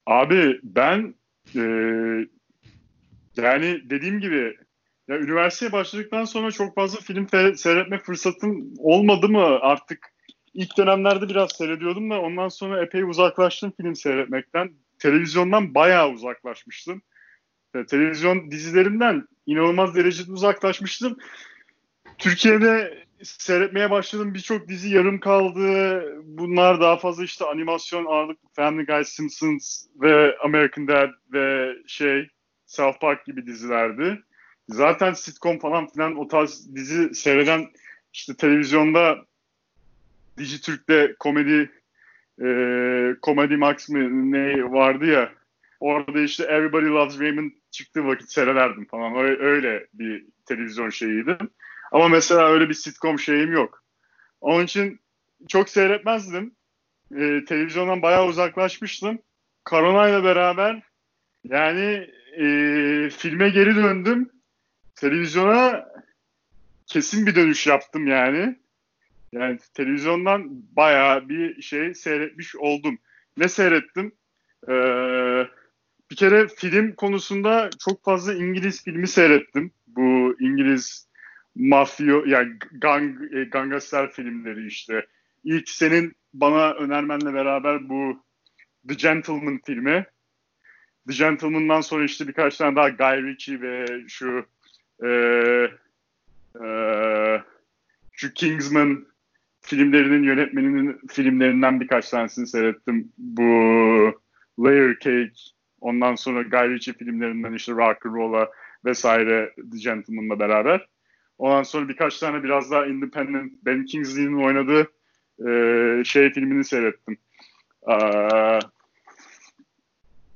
Abi 0.06 0.60
ben 0.62 1.14
e, 1.56 1.62
yani 3.36 3.80
dediğim 3.90 4.20
gibi 4.20 4.56
ya 5.08 5.18
üniversiteye 5.18 5.72
başladıktan 5.72 6.24
sonra 6.24 6.50
çok 6.50 6.74
fazla 6.74 7.00
film 7.00 7.28
seyretme 7.56 7.98
fırsatım 7.98 8.74
olmadı 8.78 9.28
mı 9.28 9.58
artık 9.60 10.14
ilk 10.54 10.78
dönemlerde 10.78 11.28
biraz 11.28 11.52
seyrediyordum 11.52 12.10
da 12.10 12.20
ondan 12.20 12.48
sonra 12.48 12.82
epey 12.82 13.02
uzaklaştım 13.02 13.72
film 13.76 13.96
seyretmekten. 13.96 14.72
Televizyondan 14.98 15.74
bayağı 15.74 16.10
uzaklaşmıştım. 16.10 17.02
televizyon 17.88 18.50
dizilerinden 18.50 19.28
inanılmaz 19.46 19.94
derecede 19.94 20.32
uzaklaşmıştım. 20.32 21.16
Türkiye'de 22.18 23.04
seyretmeye 23.22 23.90
başladım 23.90 24.34
birçok 24.34 24.68
dizi 24.68 24.94
yarım 24.94 25.20
kaldı. 25.20 26.02
Bunlar 26.24 26.80
daha 26.80 26.96
fazla 26.96 27.24
işte 27.24 27.44
animasyon 27.44 28.04
ağırlıklı 28.04 28.48
Family 28.52 28.86
Guy, 28.86 29.04
Simpsons 29.04 29.86
ve 30.00 30.38
American 30.44 30.88
Dad 30.88 31.10
ve 31.32 31.74
şey 31.86 32.28
South 32.66 33.00
Park 33.00 33.26
gibi 33.26 33.46
dizilerdi. 33.46 34.22
Zaten 34.68 35.12
sitcom 35.12 35.58
falan 35.58 35.86
filan 35.86 36.16
o 36.16 36.28
tarz 36.28 36.74
dizi 36.74 37.14
seyreden 37.14 37.66
işte 38.12 38.34
televizyonda 38.34 39.16
Dijitürk'te 40.38 41.14
komedi 41.18 41.70
e, 42.42 42.46
Komedi 43.22 43.56
Max 43.56 43.88
mı 43.88 44.32
ne 44.32 44.72
vardı 44.72 45.06
ya 45.06 45.32
orada 45.80 46.20
işte 46.20 46.44
Everybody 46.44 46.86
Loves 46.86 47.20
Raymond 47.20 47.50
çıktığı 47.70 48.06
vakit 48.06 48.32
seyrederdim 48.32 48.86
falan. 48.86 49.16
Öyle, 49.16 49.42
öyle 49.42 49.86
bir 49.94 50.26
televizyon 50.46 50.90
şeyiydi. 50.90 51.38
Ama 51.92 52.08
mesela 52.08 52.48
öyle 52.48 52.68
bir 52.68 52.74
sitcom 52.74 53.18
şeyim 53.18 53.52
yok. 53.52 53.82
Onun 54.40 54.64
için 54.64 55.00
çok 55.48 55.68
seyretmezdim. 55.68 56.54
E, 57.16 57.44
televizyondan 57.44 58.02
bayağı 58.02 58.26
uzaklaşmıştım. 58.26 59.18
Korona 59.64 60.08
ile 60.08 60.24
beraber 60.24 60.82
yani 61.44 62.10
e, 62.36 62.46
filme 63.10 63.48
geri 63.48 63.76
döndüm 63.76 64.30
televizyona 64.96 65.86
kesin 66.86 67.26
bir 67.26 67.34
dönüş 67.34 67.66
yaptım 67.66 68.06
yani. 68.06 68.56
Yani 69.32 69.58
televizyondan 69.74 70.48
bayağı 70.76 71.28
bir 71.28 71.62
şey 71.62 71.94
seyretmiş 71.94 72.56
oldum. 72.56 72.98
Ne 73.36 73.48
seyrettim? 73.48 74.12
Ee, 74.68 75.46
bir 76.10 76.16
kere 76.16 76.48
film 76.48 76.92
konusunda 76.92 77.70
çok 77.84 78.04
fazla 78.04 78.34
İngiliz 78.34 78.84
filmi 78.84 79.08
seyrettim. 79.08 79.70
Bu 79.86 80.36
İngiliz 80.40 81.08
mafyo 81.54 82.24
yani 82.26 82.52
gang, 82.72 83.34
e, 83.34 83.44
gangster 83.44 84.10
filmleri 84.10 84.66
işte. 84.66 85.06
İlk 85.44 85.68
senin 85.68 86.16
bana 86.34 86.72
önermenle 86.72 87.34
beraber 87.34 87.88
bu 87.88 88.24
The 88.88 88.94
Gentleman 88.94 89.60
filmi. 89.66 90.06
The 91.08 91.14
Gentleman'dan 91.14 91.80
sonra 91.80 92.04
işte 92.04 92.28
birkaç 92.28 92.56
tane 92.56 92.76
daha 92.76 92.88
Guy 92.88 93.22
Ritchie 93.22 93.60
ve 93.60 93.86
şu 94.08 94.46
e, 95.04 95.10
e, 96.64 96.68
şu 98.12 98.34
Kingsman 98.34 99.06
filmlerinin 99.60 100.22
yönetmeninin 100.22 101.00
filmlerinden 101.08 101.80
birkaç 101.80 102.10
tanesini 102.10 102.46
seyrettim. 102.46 103.12
Bu 103.18 103.42
Layer 104.58 104.94
Cake, 104.98 105.32
ondan 105.80 106.14
sonra 106.14 106.42
Guy 106.42 106.74
Ritchie 106.74 106.94
filmlerinden 106.94 107.52
işte 107.52 107.72
Rock 107.72 108.06
and 108.06 108.14
Roll'a 108.14 108.50
vesaire 108.84 109.54
The 109.72 109.78
Gentleman'la 109.78 110.38
beraber. 110.38 110.88
Ondan 111.38 111.62
sonra 111.62 111.88
birkaç 111.88 112.18
tane 112.18 112.42
biraz 112.42 112.70
daha 112.70 112.86
independent 112.86 113.52
Ben 113.64 113.84
Kingsley'nin 113.84 114.44
oynadığı 114.44 114.92
e, 115.46 116.04
şey 116.04 116.32
filmini 116.32 116.64
seyrettim. 116.64 117.18
Ee, 117.90 118.58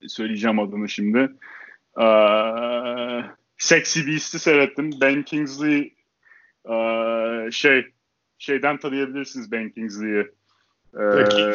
söyleyeceğim 0.09 0.59
adını 0.59 0.89
şimdi. 0.89 1.33
Ee, 2.01 2.05
Sexy 3.59 4.07
Beast'i 4.07 4.39
seyrettim. 4.39 4.91
Ben 5.01 5.23
Kingsley 5.23 5.99
ee, 6.71 7.49
şey 7.53 7.87
şeyden 8.39 8.77
tanıyabilirsiniz 8.79 9.53
Ben 9.53 9.71
Kingsley'i. 9.71 10.27
Ee, 10.95 11.53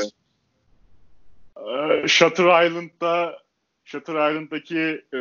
e, 2.03 2.07
Shutter 2.07 2.65
Island'da 2.65 3.37
Shutter 3.85 4.13
Island'daki 4.13 5.05
e, 5.13 5.19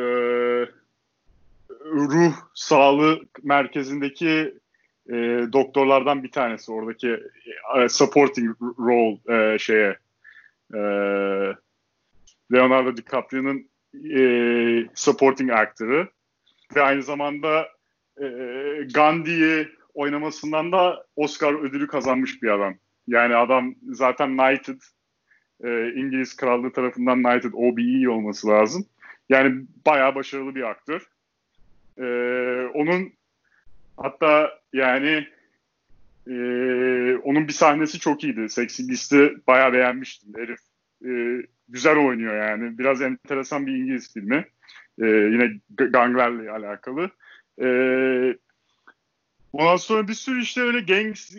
ruh 1.85 2.35
sağlığı 2.55 3.21
merkezindeki 3.43 4.55
e, 5.09 5.15
doktorlardan 5.53 6.23
bir 6.25 6.31
tanesi 6.31 6.73
oradaki 6.73 7.21
e, 7.77 7.89
supporting 7.89 8.57
role 8.61 9.19
e, 9.29 9.59
şeye 9.59 9.99
e, 10.75 10.81
Leonardo 12.53 12.97
DiCaprio'nun 12.97 13.69
e, 14.17 14.23
supporting 14.95 15.51
aktörü 15.51 16.09
ve 16.77 16.83
aynı 16.83 17.03
zamanda 17.03 17.69
e, 18.21 18.27
Gandhi'yi 18.95 19.69
oynamasından 19.95 20.73
da 20.73 21.07
Oscar 21.17 21.55
ödülü 21.55 21.87
kazanmış 21.87 22.43
bir 22.43 22.49
adam. 22.49 22.75
Yani 23.07 23.37
adam 23.37 23.75
zaten 23.91 24.37
Knighted 24.37 24.81
e, 25.65 25.93
İngiliz 25.93 26.37
Krallığı 26.37 26.73
tarafından 26.73 27.23
Knighted 27.23 27.53
OBE 27.53 28.09
olması 28.09 28.49
lazım. 28.49 28.87
Yani 29.29 29.65
bayağı 29.87 30.15
başarılı 30.15 30.55
bir 30.55 30.63
aktör. 30.63 31.07
E, 31.99 32.05
onun 32.75 33.13
hatta 33.97 34.59
yani 34.73 35.29
e, 36.27 36.35
onun 37.17 37.49
bir 37.49 37.53
sahnesi 37.53 37.99
çok 37.99 38.25
iyiydi. 38.25 38.49
Sexy 38.49 38.89
Beast'i 38.89 39.37
bayağı 39.47 39.73
beğenmiştim. 39.73 40.33
Herif 40.37 40.61
e, 41.05 41.43
güzel 41.69 41.97
oynuyor 41.97 42.49
yani. 42.49 42.79
Biraz 42.79 43.03
enteresan 43.03 43.67
bir 43.67 43.73
İngiliz 43.73 44.13
filmi. 44.15 44.47
E, 44.99 45.07
yine 45.07 45.61
ganglerle 45.77 46.51
alakalı. 46.51 47.11
E, 47.63 47.67
ondan 49.53 49.77
sonra 49.77 50.09
bir 50.09 50.15
sürü 50.15 50.43
işte 50.43 50.61
öyle 50.61 50.81
gangs 50.81 51.37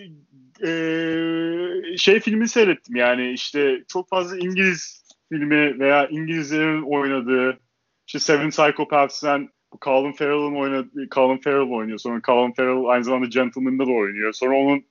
e, 0.62 1.98
şey 1.98 2.20
filmi 2.20 2.48
seyrettim 2.48 2.96
yani 2.96 3.32
işte 3.32 3.84
çok 3.88 4.10
fazla 4.10 4.38
İngiliz 4.38 5.04
filmi 5.30 5.80
veya 5.80 6.08
İngilizlerin 6.08 6.82
oynadığı 6.82 7.60
işte 8.08 8.20
Seven 8.20 8.50
Psychopaths'ten 8.50 9.50
bu 9.74 9.78
Colin 9.82 10.12
Farrell'ın 10.12 10.56
oynadığı 10.56 11.10
Colin 11.12 11.38
Farrell 11.38 11.72
oynuyor. 11.72 11.98
Sonra 11.98 12.22
Colin 12.22 12.54
Farrell 12.54 12.86
aynı 12.86 13.04
zamanda 13.04 13.26
Gentleman'da 13.26 13.86
da 13.88 13.92
oynuyor. 13.92 14.34
Sonra 14.34 14.56
onun 14.56 14.86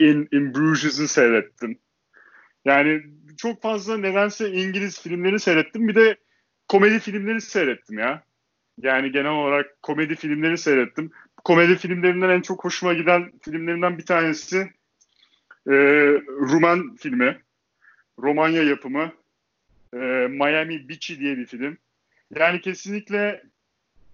In, 0.00 0.28
In 0.32 0.54
Bruges'ı 0.54 1.08
seyrettim. 1.08 1.78
Yani 2.64 3.02
çok 3.36 3.62
fazla 3.62 3.96
nedense 3.98 4.52
İngiliz 4.52 5.02
filmleri 5.02 5.40
seyrettim. 5.40 5.88
Bir 5.88 5.94
de 5.94 6.16
komedi 6.68 6.98
filmleri 6.98 7.40
seyrettim 7.40 7.98
ya. 7.98 8.22
Yani 8.82 9.12
genel 9.12 9.30
olarak 9.30 9.82
komedi 9.82 10.16
filmleri 10.16 10.58
seyrettim. 10.58 11.10
Komedi 11.44 11.76
filmlerinden 11.76 12.28
en 12.28 12.40
çok 12.40 12.64
hoşuma 12.64 12.94
giden 12.94 13.32
filmlerinden 13.42 13.98
bir 13.98 14.06
tanesi 14.06 14.56
e, 15.66 15.72
Rumen 16.40 16.94
filmi. 16.96 17.42
Romanya 18.18 18.62
yapımı. 18.62 19.12
E, 19.94 19.96
Miami 20.30 20.88
Beach 20.88 21.18
diye 21.18 21.36
bir 21.36 21.46
film. 21.46 21.78
Yani 22.34 22.60
kesinlikle 22.60 23.42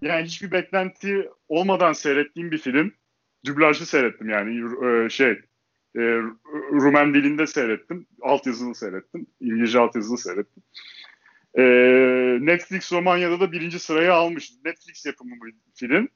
yani 0.01 0.25
hiçbir 0.25 0.51
beklenti 0.51 1.29
olmadan 1.49 1.93
seyrettiğim 1.93 2.51
bir 2.51 2.57
film. 2.57 2.93
Dublajlı 3.45 3.85
seyrettim 3.85 4.29
yani 4.29 4.69
e, 4.85 5.09
şey 5.09 5.31
e, 5.95 6.01
Rumen 6.71 7.13
dilinde 7.13 7.47
seyrettim. 7.47 8.05
Altyazılı 8.21 8.75
seyrettim. 8.75 9.27
İngilizce 9.41 9.79
altyazılı 9.79 10.17
seyrettim. 10.17 10.63
E, 11.57 11.63
Netflix 12.41 12.91
Romanya'da 12.93 13.39
da 13.39 13.51
birinci 13.51 13.79
sırayı 13.79 14.13
almış. 14.13 14.51
Netflix 14.65 15.05
yapımı 15.05 15.35
bir 15.45 15.53
film. 15.75 16.09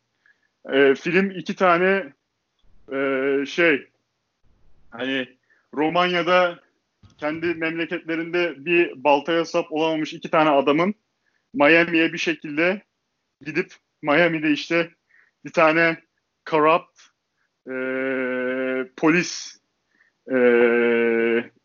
E, 0.73 0.95
film 0.95 1.31
iki 1.31 1.55
tane 1.55 2.13
e, 2.93 3.43
şey 3.47 3.87
hani 4.91 5.27
Romanya'da 5.73 6.59
kendi 7.17 7.45
memleketlerinde 7.45 8.65
bir 8.65 9.03
baltaya 9.03 9.45
sap 9.45 9.71
olamamış 9.71 10.13
iki 10.13 10.29
tane 10.29 10.49
adamın 10.49 10.95
Miami'ye 11.53 12.13
bir 12.13 12.17
şekilde 12.17 12.81
gidip 13.41 13.73
Miami'de 14.01 14.51
işte 14.51 14.91
bir 15.45 15.51
tane 15.51 15.97
corrupt 16.45 17.01
e, 17.67 17.75
polis 18.97 19.59
e, 20.31 20.37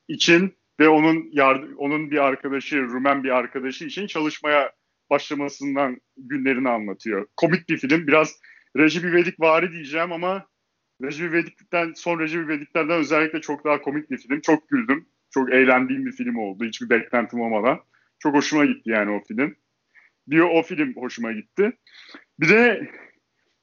için 0.09 0.60
ve 0.81 0.89
onun 0.89 1.33
onun 1.77 2.11
bir 2.11 2.25
arkadaşı, 2.25 2.83
Rumen 2.83 3.25
bir 3.25 3.31
arkadaşı 3.31 3.85
için 3.85 4.07
çalışmaya 4.07 4.73
başlamasından 5.11 6.01
günlerini 6.17 6.69
anlatıyor. 6.69 7.27
Komik 7.37 7.69
bir 7.69 7.79
film. 7.79 8.07
Biraz 8.07 8.41
Recep 8.77 9.05
İvedik 9.05 9.41
vari 9.41 9.73
diyeceğim 9.73 10.13
ama 10.13 10.47
Recep 11.03 11.31
İvedik'ten 11.31 11.93
son 11.97 12.19
Recep 12.19 12.45
İvedik'lerden 12.45 12.99
özellikle 12.99 13.41
çok 13.41 13.65
daha 13.65 13.83
komik 13.83 14.11
bir 14.11 14.19
film. 14.19 14.41
Çok 14.41 14.69
güldüm. 14.69 15.07
Çok 15.31 15.53
eğlendiğim 15.53 16.07
bir 16.07 16.13
film 16.13 16.37
oldu. 16.37 16.65
Hiçbir 16.65 16.91
beklentim 16.91 17.41
olmadan. 17.41 17.81
Çok 18.19 18.35
hoşuma 18.35 18.65
gitti 18.65 18.91
yani 18.91 19.11
o 19.11 19.25
film. 19.25 19.57
Bir 20.27 20.41
o 20.41 20.63
film 20.63 20.97
hoşuma 20.97 21.33
gitti. 21.33 21.73
Bir 22.41 22.49
de 22.49 22.91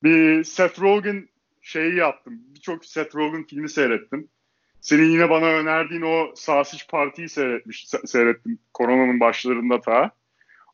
bir 0.03 0.43
Seth 0.43 0.82
Rogen 0.82 1.30
şeyi 1.62 1.95
yaptım. 1.95 2.39
Birçok 2.56 2.86
Seth 2.86 3.15
Rogen 3.15 3.43
filmi 3.47 3.69
seyrettim. 3.69 4.30
Senin 4.81 5.09
yine 5.11 5.29
bana 5.29 5.45
önerdiğin 5.45 6.01
o 6.01 6.31
Sausage 6.35 6.83
Party'yi 6.89 7.29
seyretmiş, 7.29 7.87
seyrettim. 8.05 8.59
Koronanın 8.73 9.19
başlarında 9.19 9.81
ta. 9.81 10.11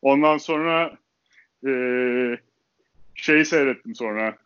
Ondan 0.02 0.38
sonra 0.38 0.98
e, 1.66 1.72
şeyi 3.14 3.44
seyrettim 3.44 3.94
sonra. 3.94 4.36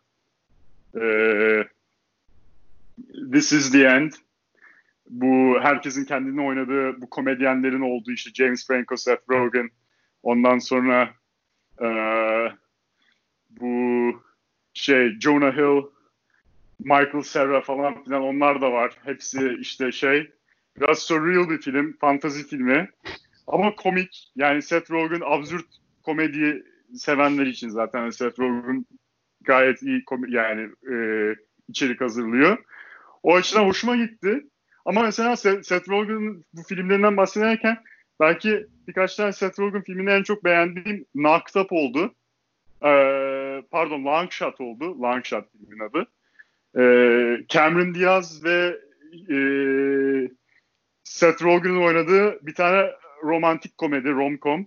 E, 1.01 1.03
This 3.31 3.53
is 3.53 3.71
the 3.71 3.85
End. 3.85 4.11
Bu 5.09 5.59
herkesin 5.61 6.05
kendini 6.05 6.41
oynadığı 6.41 7.01
bu 7.01 7.09
komedyenlerin 7.09 7.81
olduğu 7.81 8.11
işte 8.11 8.31
James 8.33 8.67
Franco, 8.67 8.97
Seth 8.97 9.29
Rogen. 9.29 9.69
Ondan 10.23 10.59
sonra 10.59 11.09
e, 11.81 11.87
bu 13.49 14.11
şey 14.73 15.19
Jonah 15.19 15.53
Hill, 15.57 15.83
Michael 16.79 17.23
Cera 17.23 17.61
falan 17.61 18.03
filan 18.03 18.21
onlar 18.21 18.61
da 18.61 18.71
var. 18.71 18.97
Hepsi 19.03 19.57
işte 19.59 19.91
şey 19.91 20.31
biraz 20.77 20.99
surreal 20.99 21.49
bir 21.49 21.57
film, 21.57 21.97
fantazi 22.01 22.47
filmi. 22.47 22.89
Ama 23.47 23.75
komik. 23.75 24.31
Yani 24.35 24.61
Seth 24.61 24.91
Rogen 24.91 25.21
absürt 25.25 25.65
komedi 26.03 26.63
sevenler 26.95 27.45
için 27.45 27.69
zaten 27.69 28.09
Seth 28.09 28.39
Rogen 28.39 28.85
gayet 29.41 29.81
iyi 29.83 30.03
yani 30.27 30.69
e, 30.91 30.95
içerik 31.67 32.01
hazırlıyor. 32.01 32.57
O 33.23 33.35
açıdan 33.35 33.65
hoşuma 33.65 33.95
gitti. 33.95 34.45
Ama 34.85 35.01
mesela 35.01 35.35
Seth 35.35 35.89
Rogen'ın 35.89 36.45
bu 36.53 36.63
filmlerinden 36.63 37.17
bahsederken 37.17 37.77
belki 38.19 38.67
birkaç 38.87 39.15
tane 39.15 39.31
Seth 39.31 39.59
Rogen 39.59 39.83
filmini 39.83 40.09
en 40.09 40.23
çok 40.23 40.43
beğendiğim 40.43 41.05
Knocked 41.13 41.61
Up 41.61 41.71
oldu. 41.71 42.15
Ee, 42.83 43.63
pardon 43.71 44.05
Long 44.05 44.31
Shot 44.31 44.61
oldu. 44.61 45.01
Long 45.01 45.25
Shot 45.25 45.45
filmin 45.51 45.79
adı. 45.79 46.07
Ee, 46.77 47.37
Cameron 47.49 47.93
Diaz 47.93 48.43
ve 48.43 48.79
e, 49.29 49.37
Seth 51.03 51.43
Rogen'ın 51.43 51.81
oynadığı 51.81 52.45
bir 52.45 52.53
tane 52.53 52.91
romantik 53.23 53.77
komedi, 53.77 54.09
rom-com. 54.09 54.65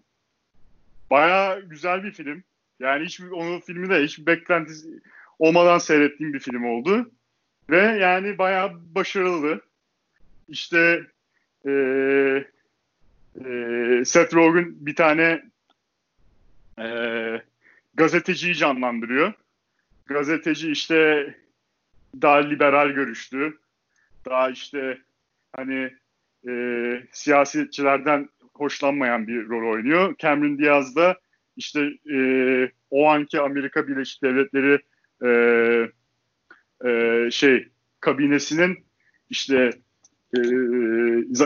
Baya 1.11 1.61
güzel 1.61 2.05
bir 2.05 2.13
film. 2.13 2.45
Yani 2.81 3.05
hiç 3.05 3.21
onun 3.21 3.61
filmi 3.61 3.91
de 3.91 4.03
hiç 4.03 4.27
beklentisi 4.27 4.89
olmadan 5.39 5.79
seyrettiğim 5.79 6.33
bir 6.33 6.39
film 6.39 6.65
oldu. 6.65 7.11
Ve 7.71 7.81
yani 7.81 8.39
bayağı 8.39 8.73
başarılı. 8.95 9.61
İşte 10.49 11.01
e, 11.67 11.71
e, 13.45 14.03
Seth 14.05 14.35
Rogen 14.35 14.75
bir 14.87 14.97
tane 14.97 15.43
e, 16.79 16.87
gazeteciyi 17.95 18.55
canlandırıyor. 18.55 19.33
Gazeteci 20.07 20.71
işte 20.71 21.27
daha 22.23 22.37
liberal 22.37 22.89
görüşlü, 22.89 23.59
daha 24.25 24.51
işte 24.51 24.99
hani 25.57 25.91
e, 26.49 26.53
siyasetçilerden 27.13 28.29
hoşlanmayan 28.55 29.27
bir 29.27 29.49
rol 29.49 29.73
oynuyor. 29.73 30.15
Cameron 30.19 30.59
Diaz 30.59 30.97
da 30.97 31.19
işte 31.57 31.91
e, 32.13 32.19
o 32.91 33.09
anki 33.09 33.41
Amerika 33.41 33.89
Birleşik 33.89 34.23
Devletleri 34.23 34.79
e, 35.25 35.31
e, 36.89 37.31
şey 37.31 37.69
kabinesinin 38.01 38.85
işte 39.31 39.71
e, 40.37 40.41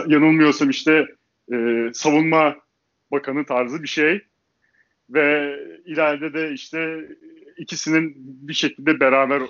yanılmıyorsam 0.07 0.69
işte 0.69 1.07
e, 1.53 1.89
savunma 1.93 2.55
bakanı 3.11 3.45
tarzı 3.45 3.83
bir 3.83 3.87
şey 3.87 4.21
ve 5.09 5.59
ileride 5.85 6.33
de 6.33 6.53
işte 6.53 7.09
ikisinin 7.57 8.13
bir 8.17 8.53
şekilde 8.53 8.99
beraber 8.99 9.41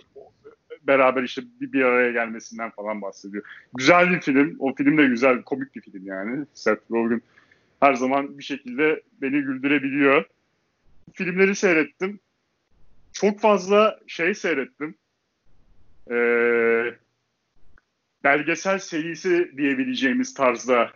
beraber 0.87 1.23
işte 1.23 1.41
bir, 1.61 1.73
bir 1.73 1.81
araya 1.81 2.11
gelmesinden 2.11 2.69
falan 2.69 3.01
bahsediyor. 3.01 3.43
Güzel 3.73 4.11
bir 4.11 4.21
film. 4.21 4.55
O 4.59 4.75
film 4.75 4.97
de 4.97 5.05
güzel, 5.05 5.41
komik 5.41 5.75
bir 5.75 5.81
film 5.81 6.05
yani. 6.05 6.45
Seth 6.53 6.91
Rogen 6.91 7.21
her 7.79 7.93
zaman 7.93 8.37
bir 8.37 8.43
şekilde 8.43 9.03
beni 9.21 9.41
güldürebiliyor. 9.41 10.25
Filmleri 11.13 11.55
seyrettim. 11.55 12.19
Çok 13.13 13.39
fazla 13.39 13.99
şey 14.07 14.33
seyrettim. 14.33 14.95
Ee, 16.11 16.93
belgesel 18.23 18.79
serisi 18.79 19.51
diyebileceğimiz 19.57 20.33
tarzda 20.33 20.91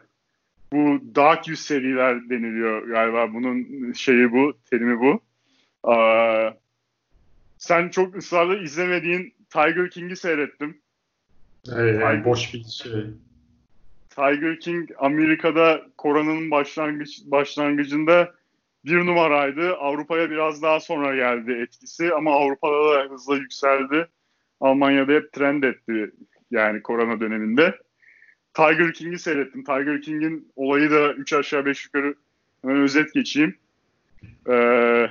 bu 0.73 1.01
Dark 1.15 1.47
Yüz 1.47 1.59
seriler 1.59 2.29
deniliyor 2.29 2.87
galiba. 2.87 3.33
Bunun 3.33 3.93
şeyi 3.93 4.31
bu, 4.31 4.53
terimi 4.69 4.99
bu. 4.99 5.21
Aa, 5.83 6.51
sen 7.57 7.89
çok 7.89 8.15
ısrarla 8.15 8.57
izlemediğin 8.57 9.33
Tiger 9.51 9.89
King'i 9.89 10.15
seyrettim. 10.15 10.81
Evet, 11.75 12.01
yani 12.01 12.25
boş 12.25 12.53
bir 12.53 12.63
şey. 12.63 13.05
Tiger 14.09 14.59
King 14.59 14.89
Amerika'da 14.97 15.81
koronanın 15.97 16.51
başlangıç 16.51 17.21
başlangıcında 17.25 18.33
bir 18.85 18.97
numaraydı. 18.97 19.75
Avrupa'ya 19.75 20.31
biraz 20.31 20.61
daha 20.61 20.79
sonra 20.79 21.15
geldi 21.15 21.51
etkisi 21.51 22.13
ama 22.13 22.35
Avrupa'da 22.35 22.95
da 22.95 23.13
hızla 23.13 23.35
yükseldi. 23.35 24.07
Almanya'da 24.61 25.11
hep 25.11 25.33
trend 25.33 25.63
etti 25.63 26.11
yani 26.51 26.81
korona 26.81 27.19
döneminde. 27.19 27.79
Tiger 28.53 28.93
King'i 28.93 29.19
seyrettim. 29.19 29.63
Tiger 29.63 30.01
King'in 30.01 30.51
olayı 30.55 30.91
da 30.91 31.13
3 31.13 31.33
aşağı 31.33 31.65
5 31.65 31.85
yukarı 31.85 32.15
hemen 32.61 32.77
özet 32.77 33.13
geçeyim. 33.13 33.57
Ee, 34.49 35.07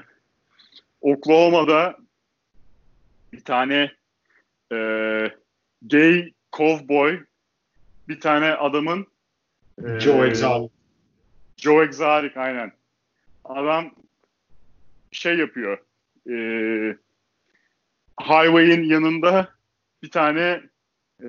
Oklahoma'da 1.01 1.97
bir 3.33 3.41
tane 3.41 3.91
e, 4.73 4.79
gay 5.83 6.33
cowboy 6.53 7.21
bir 8.09 8.21
tane 8.21 8.47
adamın 8.47 9.07
e, 9.85 10.01
Joe 10.01 10.27
Exotic. 10.27 10.75
Joe 11.57 11.85
Exotic 11.85 12.41
aynen. 12.41 12.73
Adam 13.45 13.95
şey 15.13 15.39
yapıyor. 15.39 15.79
E, 16.31 16.35
highway'in 18.21 18.83
yanında 18.83 19.49
bir 20.03 20.11
tane 20.11 20.63
e, 21.23 21.29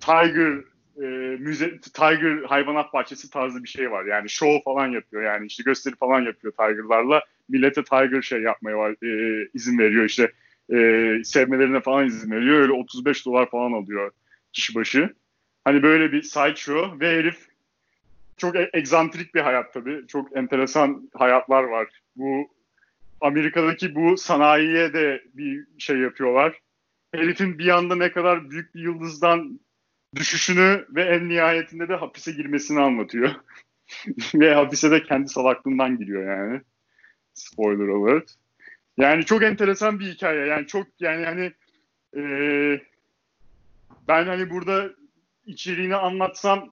Tiger 0.00 0.64
e, 0.96 1.06
müze 1.38 1.80
Tiger 1.80 2.42
hayvanat 2.44 2.92
bahçesi 2.92 3.30
tarzı 3.30 3.64
bir 3.64 3.68
şey 3.68 3.90
var. 3.90 4.04
Yani 4.04 4.28
show 4.28 4.62
falan 4.64 4.88
yapıyor. 4.88 5.22
Yani 5.22 5.46
işte 5.46 5.62
gösteri 5.62 5.96
falan 5.96 6.20
yapıyor 6.20 6.52
Tiger'larla. 6.52 7.22
Millete 7.48 7.84
Tiger 7.84 8.22
şey 8.22 8.40
yapmaya 8.40 8.78
var, 8.78 9.04
e, 9.06 9.48
izin 9.54 9.78
veriyor 9.78 10.04
işte 10.04 10.32
e, 10.72 10.76
sevmelerine 11.24 11.80
falan 11.80 12.06
izin 12.06 12.30
veriyor. 12.30 12.60
Öyle 12.60 12.72
35 12.72 13.26
dolar 13.26 13.50
falan 13.50 13.72
alıyor 13.72 14.10
kişi 14.52 14.74
başı. 14.74 15.14
Hani 15.64 15.82
böyle 15.82 16.12
bir 16.12 16.22
side 16.22 16.56
show 16.56 17.00
ve 17.00 17.18
herif 17.18 17.48
çok 18.36 18.56
e- 18.56 18.70
egzantrik 18.72 19.34
bir 19.34 19.40
hayat 19.40 19.72
tabii. 19.72 20.06
Çok 20.08 20.36
enteresan 20.36 21.10
hayatlar 21.14 21.64
var. 21.64 21.88
Bu 22.16 22.50
Amerika'daki 23.20 23.94
bu 23.94 24.16
sanayiye 24.16 24.92
de 24.92 25.22
bir 25.34 25.66
şey 25.78 25.96
yapıyorlar. 25.96 26.60
Herifin 27.14 27.58
bir 27.58 27.68
anda 27.68 27.94
ne 27.94 28.12
kadar 28.12 28.50
büyük 28.50 28.74
bir 28.74 28.80
yıldızdan 28.80 29.60
düşüşünü 30.16 30.86
ve 30.90 31.02
en 31.02 31.28
nihayetinde 31.28 31.88
de 31.88 31.94
hapise 31.94 32.32
girmesini 32.32 32.80
anlatıyor. 32.80 33.30
ve 34.34 34.54
hapise 34.54 34.90
de 34.90 35.02
kendi 35.02 35.28
salaklığından 35.28 35.98
giriyor 35.98 36.38
yani. 36.38 36.60
Spoiler 37.34 37.88
alert. 37.88 38.34
Yani 39.00 39.24
çok 39.24 39.42
enteresan 39.42 40.00
bir 40.00 40.06
hikaye. 40.06 40.46
Yani 40.46 40.66
çok 40.66 40.86
yani 41.00 41.24
hani 41.24 41.52
e, 42.16 42.22
ben 44.08 44.26
hani 44.26 44.50
burada 44.50 44.90
içeriğini 45.46 45.96
anlatsam 45.96 46.70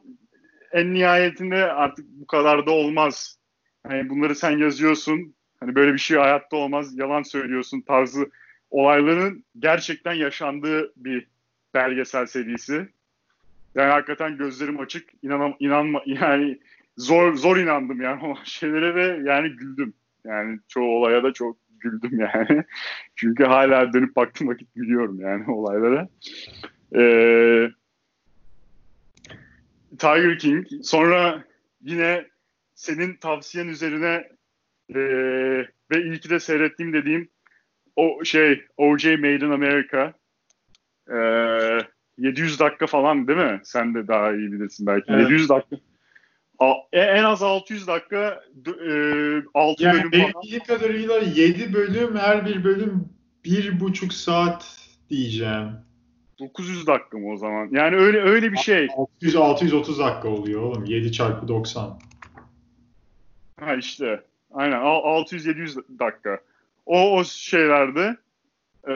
en 0.72 0.94
nihayetinde 0.94 1.72
artık 1.72 2.06
bu 2.08 2.26
kadar 2.26 2.66
da 2.66 2.70
olmaz. 2.70 3.38
Hani 3.86 4.08
bunları 4.08 4.34
sen 4.34 4.58
yazıyorsun. 4.58 5.34
Hani 5.60 5.74
böyle 5.74 5.92
bir 5.92 5.98
şey 5.98 6.18
hayatta 6.18 6.56
olmaz. 6.56 6.98
Yalan 6.98 7.22
söylüyorsun 7.22 7.80
tarzı 7.80 8.30
olayların 8.70 9.44
gerçekten 9.58 10.12
yaşandığı 10.12 10.92
bir 10.96 11.26
belgesel 11.74 12.26
serisi. 12.26 12.88
Yani 13.74 13.90
hakikaten 13.90 14.36
gözlerim 14.36 14.80
açık. 14.80 15.10
İnanam, 15.22 15.56
inanma 15.60 16.02
yani 16.06 16.58
zor 16.96 17.34
zor 17.34 17.56
inandım 17.56 18.00
yani 18.00 18.24
o 18.24 18.34
şeylere 18.44 18.94
ve 18.94 19.30
yani 19.30 19.48
güldüm. 19.48 19.94
Yani 20.24 20.58
çoğu 20.68 20.96
olaya 20.96 21.22
da 21.22 21.32
çok 21.32 21.56
güldüm 21.80 22.20
yani. 22.20 22.64
Çünkü 23.16 23.44
hala 23.44 23.92
dönüp 23.92 24.16
baktım 24.16 24.48
vakit 24.48 24.74
gülüyorum 24.74 25.20
yani 25.20 25.50
olaylara. 25.50 26.08
Ee, 26.94 27.70
Tiger 29.98 30.38
King. 30.38 30.66
Sonra 30.82 31.44
yine 31.82 32.26
senin 32.74 33.14
tavsiyen 33.14 33.68
üzerine 33.68 34.28
e, 34.94 35.00
ve 35.90 36.02
ilk 36.02 36.30
de 36.30 36.40
seyrettiğim 36.40 36.92
dediğim 36.92 37.28
o 37.96 38.24
şey 38.24 38.64
O.J. 38.76 39.16
Made 39.16 39.46
in 39.46 39.50
America. 39.50 40.12
E, 41.10 41.18
700 42.18 42.60
dakika 42.60 42.86
falan 42.86 43.28
değil 43.28 43.38
mi? 43.38 43.60
Sen 43.64 43.94
de 43.94 44.08
daha 44.08 44.32
iyi 44.32 44.52
bilirsin 44.52 44.86
belki. 44.86 45.12
Evet. 45.12 45.22
700 45.22 45.48
dakika. 45.48 45.76
E, 46.92 47.00
en 47.00 47.24
az 47.24 47.42
600 47.42 47.86
dakika 47.86 48.44
e, 48.66 48.92
6 49.54 49.82
yani 49.82 50.02
bölüm 50.02 50.10
falan. 50.10 50.42
Yani 50.44 50.62
kadarıyla 50.62 51.18
7 51.18 51.72
bölüm 51.72 52.16
her 52.16 52.46
bir 52.46 52.64
bölüm 52.64 53.08
bir 53.44 53.80
buçuk 53.80 54.12
saat 54.12 54.78
diyeceğim. 55.10 55.70
900 56.38 56.86
dakika 56.86 57.18
mı 57.18 57.32
o 57.32 57.36
zaman? 57.36 57.68
Yani 57.72 57.96
öyle 57.96 58.20
öyle 58.20 58.52
bir 58.52 58.56
şey. 58.56 58.88
600 58.96 59.36
630 59.36 59.98
dakika 59.98 60.28
oluyor 60.28 60.62
oğlum. 60.62 60.84
7 60.84 61.12
çarpı 61.12 61.48
90. 61.48 61.98
Ha 63.60 63.74
işte. 63.74 64.22
Aynen 64.54 64.80
600 64.80 65.46
700 65.46 65.76
dakika. 65.76 66.40
O 66.86 67.18
o 67.18 67.24
şeylerde 67.24 68.16
ee, 68.88 68.92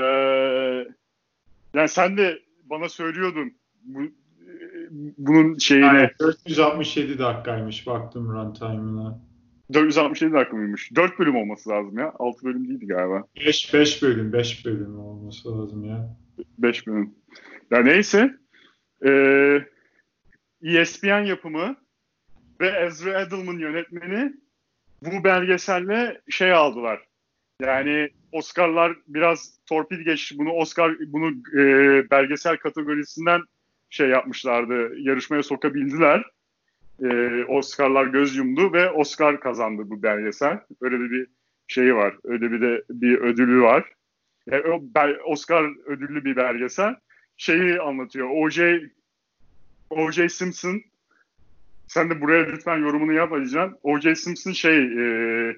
yani 1.75 1.89
sen 1.89 2.17
de 2.17 2.39
bana 2.65 2.89
söylüyordun 2.89 3.55
bu, 3.83 4.01
bunun 5.19 5.59
şeyine. 5.59 5.87
Yani 5.87 6.11
467 6.21 7.19
dakikaymış 7.19 7.87
baktım 7.87 8.33
runtime'ına. 8.35 9.21
467 9.73 10.33
dakika 10.33 10.57
mıymış? 10.57 10.91
4 10.95 11.19
bölüm 11.19 11.37
olması 11.37 11.71
lazım 11.71 11.99
ya. 11.99 12.13
6 12.19 12.45
bölüm 12.45 12.69
değildi 12.69 12.87
galiba. 12.87 13.25
5 13.47 13.75
5 13.75 14.03
bölüm, 14.03 14.33
5 14.33 14.67
bölüm 14.67 14.99
olması 14.99 15.59
lazım 15.59 15.85
ya. 15.85 16.17
5 16.59 16.87
bölüm. 16.87 17.15
Ya 17.71 17.83
neyse. 17.83 18.37
Ee, 19.05 19.65
ESPN 20.63 21.25
yapımı 21.25 21.77
ve 22.61 22.69
Ezra 22.69 23.21
Edelman 23.21 23.59
yönetmeni 23.59 24.33
bu 25.03 25.25
belgeselle 25.25 26.21
şey 26.31 26.53
aldılar. 26.53 27.01
Yani 27.63 28.11
Oscar'lar 28.33 28.97
biraz 29.07 29.59
torpil 29.67 30.01
geçti. 30.01 30.39
Bunu 30.39 30.53
Oscar 30.53 30.97
bunu 31.07 31.31
e, 31.61 31.65
belgesel 32.11 32.57
kategorisinden 32.57 33.43
şey 33.93 34.09
yapmışlardı. 34.09 34.99
Yarışmaya 34.99 35.43
sokabildiler. 35.43 36.25
E, 37.03 37.45
Oscar'lar 37.45 38.07
göz 38.07 38.37
yumdu 38.37 38.73
ve 38.73 38.91
Oscar 38.91 39.41
kazandı 39.41 39.83
bu 39.87 40.03
belgesel. 40.03 40.61
Öyle 40.81 41.01
de 41.01 41.11
bir 41.11 41.27
şeyi 41.69 41.95
var. 41.95 42.15
Öyle 42.25 42.53
bir 42.53 42.61
de 42.61 42.85
bir 42.91 43.19
ödülü 43.19 43.63
var. 43.63 43.93
Yani 44.47 44.63
Oscar 45.25 45.87
ödüllü 45.87 46.25
bir 46.25 46.37
belgesel 46.37 46.95
şeyi 47.37 47.81
anlatıyor. 47.81 48.29
O.J. 48.31 48.81
O.J. 49.91 50.29
Simpson 50.29 50.83
sen 51.89 52.11
de 52.11 52.21
buraya 52.21 52.45
lütfen 52.45 52.79
yorumunu 52.79 53.13
yap 53.13 53.33
Alican. 53.33 53.79
O.J. 53.83 54.15
Simpson 54.15 54.53
şey 54.53 54.79
e, 54.79 55.57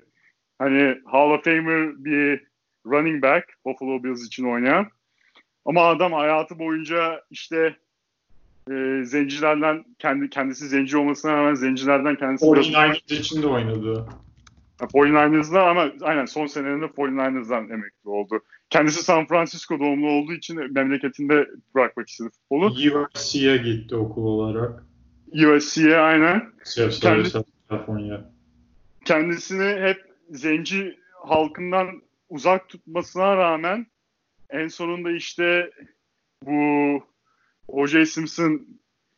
hani 0.58 1.00
Hall 1.04 1.30
of 1.30 1.44
Famer 1.44 2.04
bir 2.04 2.46
running 2.86 3.22
back 3.22 3.54
Buffalo 3.64 4.04
Bills 4.04 4.26
için 4.26 4.44
oynayan. 4.44 4.88
Ama 5.64 5.88
adam 5.88 6.12
hayatı 6.12 6.58
boyunca 6.58 7.24
işte 7.30 7.76
e, 8.70 9.04
zencilerden 9.04 9.84
kendi 9.98 10.30
kendisi 10.30 10.68
zenci 10.68 10.96
olmasına 10.96 11.32
rağmen 11.32 11.54
zencilerden 11.54 12.16
kendisi 12.16 12.46
49ers 12.46 13.14
için 13.14 13.42
de 13.42 13.46
oynadı. 13.46 14.06
49ers'da 14.78 15.68
ama 15.68 15.90
aynen 16.00 16.24
son 16.24 16.46
senelerinde 16.46 16.84
49ers'dan 16.84 17.70
emekli 17.70 18.08
oldu. 18.08 18.40
Kendisi 18.70 19.04
San 19.04 19.26
Francisco 19.26 19.80
doğumlu 19.80 20.10
olduğu 20.10 20.32
için 20.32 20.72
memleketinde 20.72 21.48
bırakmak 21.74 22.08
istedi 22.08 22.28
futbolu. 22.30 22.66
USC'ye 22.66 23.56
gitti 23.56 23.96
okul 23.96 24.24
olarak. 24.24 24.84
USC'ye 25.32 25.96
aynen. 25.96 26.52
Kendi, 27.00 27.28
California. 27.70 28.20
Kendisini 29.04 29.82
hep 29.82 29.98
zenci 30.30 30.98
halkından 31.12 32.02
uzak 32.28 32.68
tutmasına 32.68 33.36
rağmen 33.36 33.86
en 34.50 34.68
sonunda 34.68 35.10
işte 35.10 35.70
bu 36.44 37.02
O.J. 37.68 38.06
Simpson 38.06 38.66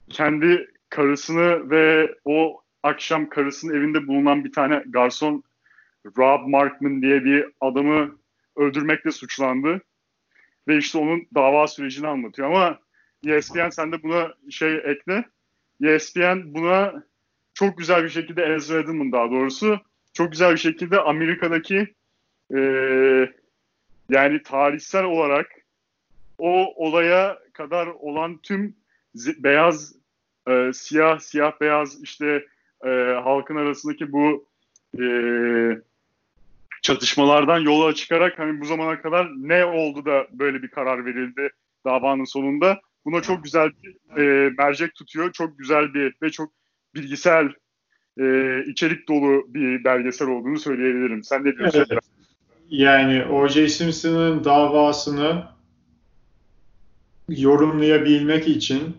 kendi 0.09 0.71
karısını 0.89 1.71
ve 1.71 2.15
o 2.25 2.63
akşam 2.83 3.29
karısının 3.29 3.75
evinde 3.75 4.07
bulunan 4.07 4.45
bir 4.45 4.53
tane 4.53 4.83
garson 4.87 5.43
Rob 6.19 6.49
Markman 6.49 7.03
diye 7.03 7.25
bir 7.25 7.47
adamı 7.61 8.19
öldürmekle 8.57 9.11
suçlandı. 9.11 9.81
Ve 10.69 10.77
işte 10.77 10.99
onun 10.99 11.27
dava 11.35 11.67
sürecini 11.67 12.09
anlatıyor 12.09 12.49
ama 12.49 12.79
ESPN 13.27 13.69
sen 13.69 13.93
de 13.93 14.03
buna 14.03 14.35
şey 14.51 14.77
ekle. 14.77 15.25
ESPN 15.85 16.55
buna 16.55 17.05
çok 17.55 17.79
güzel 17.79 18.05
bir 18.05 18.09
şekilde 18.09 18.45
Ezra 18.45 18.79
Edelman 18.79 19.13
daha 19.13 19.31
doğrusu 19.31 19.81
çok 20.13 20.33
güzel 20.33 20.53
bir 20.53 20.59
şekilde 20.59 21.01
Amerika'daki 21.01 21.95
e, 22.55 22.61
yani 24.11 24.43
tarihsel 24.43 25.05
olarak 25.05 25.51
o 26.39 26.85
olaya 26.87 27.39
kadar 27.57 27.87
olan 27.87 28.38
tüm 28.38 28.77
beyaz 29.38 29.95
e, 30.49 30.71
siyah 30.75 31.19
siyah 31.19 31.61
beyaz 31.61 32.03
işte 32.03 32.47
e, 32.85 32.88
halkın 33.25 33.57
arasındaki 33.57 34.12
bu 34.12 34.49
e, 35.01 35.05
çatışmalardan 36.83 37.59
yola 37.59 37.95
çıkarak 37.95 38.38
hani 38.38 38.61
bu 38.61 38.64
zamana 38.64 39.03
kadar 39.03 39.29
ne 39.37 39.64
oldu 39.64 40.05
da 40.05 40.27
böyle 40.33 40.62
bir 40.62 40.69
karar 40.69 41.07
verildi 41.07 41.51
davanın 41.85 42.25
sonunda. 42.25 42.81
Buna 43.05 43.23
çok 43.23 43.45
güzel 43.45 43.71
bir 43.83 44.23
e, 44.23 44.51
mercek 44.59 44.95
tutuyor. 44.95 45.33
Çok 45.33 45.59
güzel 45.59 45.95
bir 45.95 46.14
ve 46.23 46.31
çok 46.31 46.53
bilgisel 46.95 47.49
e, 48.21 48.25
içerik 48.66 49.09
dolu 49.09 49.45
bir 49.49 49.85
belgesel 49.85 50.29
olduğunu 50.29 50.59
söyleyebilirim. 50.59 51.25
Sen 51.25 51.45
ne 51.45 51.57
diyorsun? 51.57 51.87
Evet. 51.90 52.03
Yani 52.71 53.25
O.J. 53.25 53.69
Simpson'ın 53.69 54.45
davasını 54.45 55.56
yorumlayabilmek 57.29 58.49
için 58.49 58.97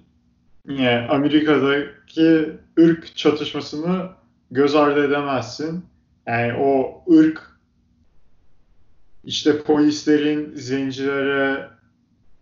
yani 0.69 1.07
Amerika'daki 1.09 2.49
ırk 2.79 3.15
çatışmasını 3.15 4.09
göz 4.51 4.75
ardı 4.75 5.07
edemezsin. 5.07 5.85
Yani 6.27 6.53
o 6.53 7.03
ırk 7.13 7.57
işte 9.23 9.61
polislerin 9.61 10.55
zencilere 10.55 11.69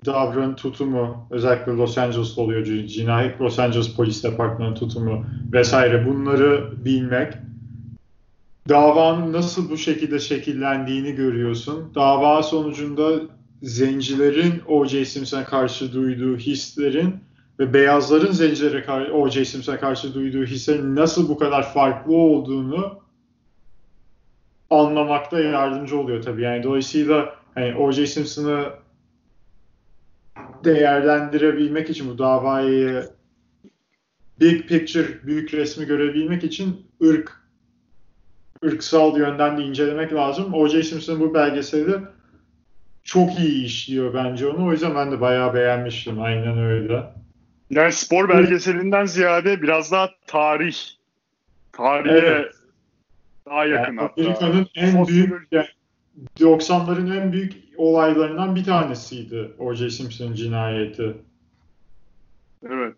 davran 0.05 0.55
tutumu 0.55 1.27
özellikle 1.31 1.71
Los 1.71 1.97
Angeles'ta 1.97 2.41
oluyor 2.41 2.63
cinayet 2.65 3.41
Los 3.41 3.59
Angeles 3.59 3.95
Polis 3.95 4.23
Departmanı 4.23 4.75
tutumu 4.75 5.25
vesaire 5.53 6.05
bunları 6.05 6.85
bilmek 6.85 7.33
davanın 8.69 9.33
nasıl 9.33 9.69
bu 9.69 9.77
şekilde 9.77 10.19
şekillendiğini 10.19 11.15
görüyorsun. 11.15 11.91
Dava 11.95 12.43
sonucunda 12.43 13.21
zencilerin 13.63 14.61
O.J. 14.67 15.05
Simpson'a 15.05 15.45
karşı 15.45 15.93
duyduğu 15.93 16.37
hislerin 16.37 17.15
ve 17.59 17.73
beyazların 17.73 18.31
zencilere 18.31 19.11
O.J. 19.11 19.45
Simpson'a 19.45 19.79
karşı 19.79 20.13
duyduğu 20.13 20.43
hislerin 20.43 20.95
nasıl 20.95 21.29
bu 21.29 21.37
kadar 21.37 21.73
farklı 21.73 22.15
olduğunu 22.15 22.99
anlamakta 24.69 25.39
yardımcı 25.39 25.99
oluyor 25.99 26.23
tabii. 26.23 26.41
Yani 26.41 26.63
dolayısıyla 26.63 27.35
hani 27.55 27.75
O.J. 27.75 28.07
Simpson'ı 28.07 28.69
değerlendirebilmek 30.63 31.89
için 31.89 32.09
bu 32.09 32.17
davayı 32.17 33.09
big 34.39 34.67
picture, 34.67 35.23
büyük 35.23 35.53
resmi 35.53 35.85
görebilmek 35.85 36.43
için 36.43 36.87
ırk 37.03 37.45
ırksal 38.65 39.17
yönden 39.17 39.57
de 39.57 39.63
incelemek 39.63 40.13
lazım. 40.13 40.53
O.J. 40.53 40.83
Simpson 40.83 41.19
bu 41.19 41.33
belgeseli 41.33 41.95
çok 43.05 43.39
iyi 43.39 43.65
işliyor 43.65 44.13
bence 44.13 44.47
onu. 44.47 44.67
O 44.67 44.71
yüzden 44.71 44.95
ben 44.95 45.11
de 45.11 45.21
bayağı 45.21 45.53
beğenmiştim. 45.53 46.21
Aynen 46.21 46.57
öyle. 46.57 47.03
Yani 47.69 47.91
spor 47.91 48.29
belgeselinden 48.29 49.05
ziyade 49.05 49.61
biraz 49.61 49.91
daha 49.91 50.09
tarih. 50.27 50.75
Tarihe 51.71 52.17
evet. 52.17 52.55
daha 53.45 53.65
yakın 53.65 53.93
yani 53.93 53.99
hatta. 53.99 54.21
Amerika'nın 54.21 54.67
en 54.75 55.07
büyük 55.07 55.47
yani 55.51 55.67
90'ların 56.39 57.21
en 57.21 57.31
büyük 57.31 57.53
olaylarından 57.77 58.55
bir 58.55 58.63
tanesiydi 58.63 59.51
O.J. 59.59 59.89
Simpson 59.89 60.33
cinayeti. 60.33 61.17
Evet. 62.69 62.95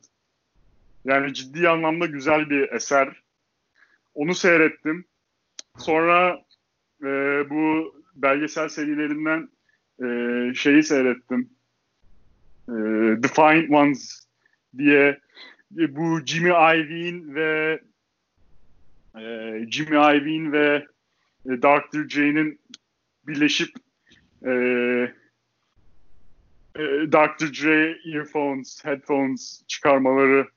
Yani 1.05 1.33
ciddi 1.33 1.69
anlamda 1.69 2.05
güzel 2.05 2.49
bir 2.49 2.71
eser. 2.71 3.09
Onu 4.15 4.35
seyrettim. 4.35 5.05
Sonra 5.77 6.41
e, 7.03 7.07
bu 7.49 7.95
belgesel 8.15 8.69
serilerinden 8.69 9.49
e, 10.03 10.53
şeyi 10.55 10.83
seyrettim. 10.83 11.49
E, 12.69 12.73
The 13.21 13.27
Fine 13.27 13.77
Ones 13.77 14.27
diye 14.77 15.19
e, 15.77 15.95
bu 15.95 16.19
Jimmy 16.25 16.49
Iovine 16.49 17.35
ve 17.35 17.81
e, 19.15 19.21
Jimmy 19.71 19.95
Iovine 19.95 20.51
ve 20.51 20.87
e, 21.45 21.49
Dr. 21.49 22.09
J'nin 22.09 22.59
birleşip 23.27 23.69
e, 24.45 24.51
e, 26.75 26.81
Dr. 27.11 27.53
Dre 27.63 27.97
earphones, 28.05 28.85
headphones 28.85 29.63
çıkarmaları, 29.67 30.47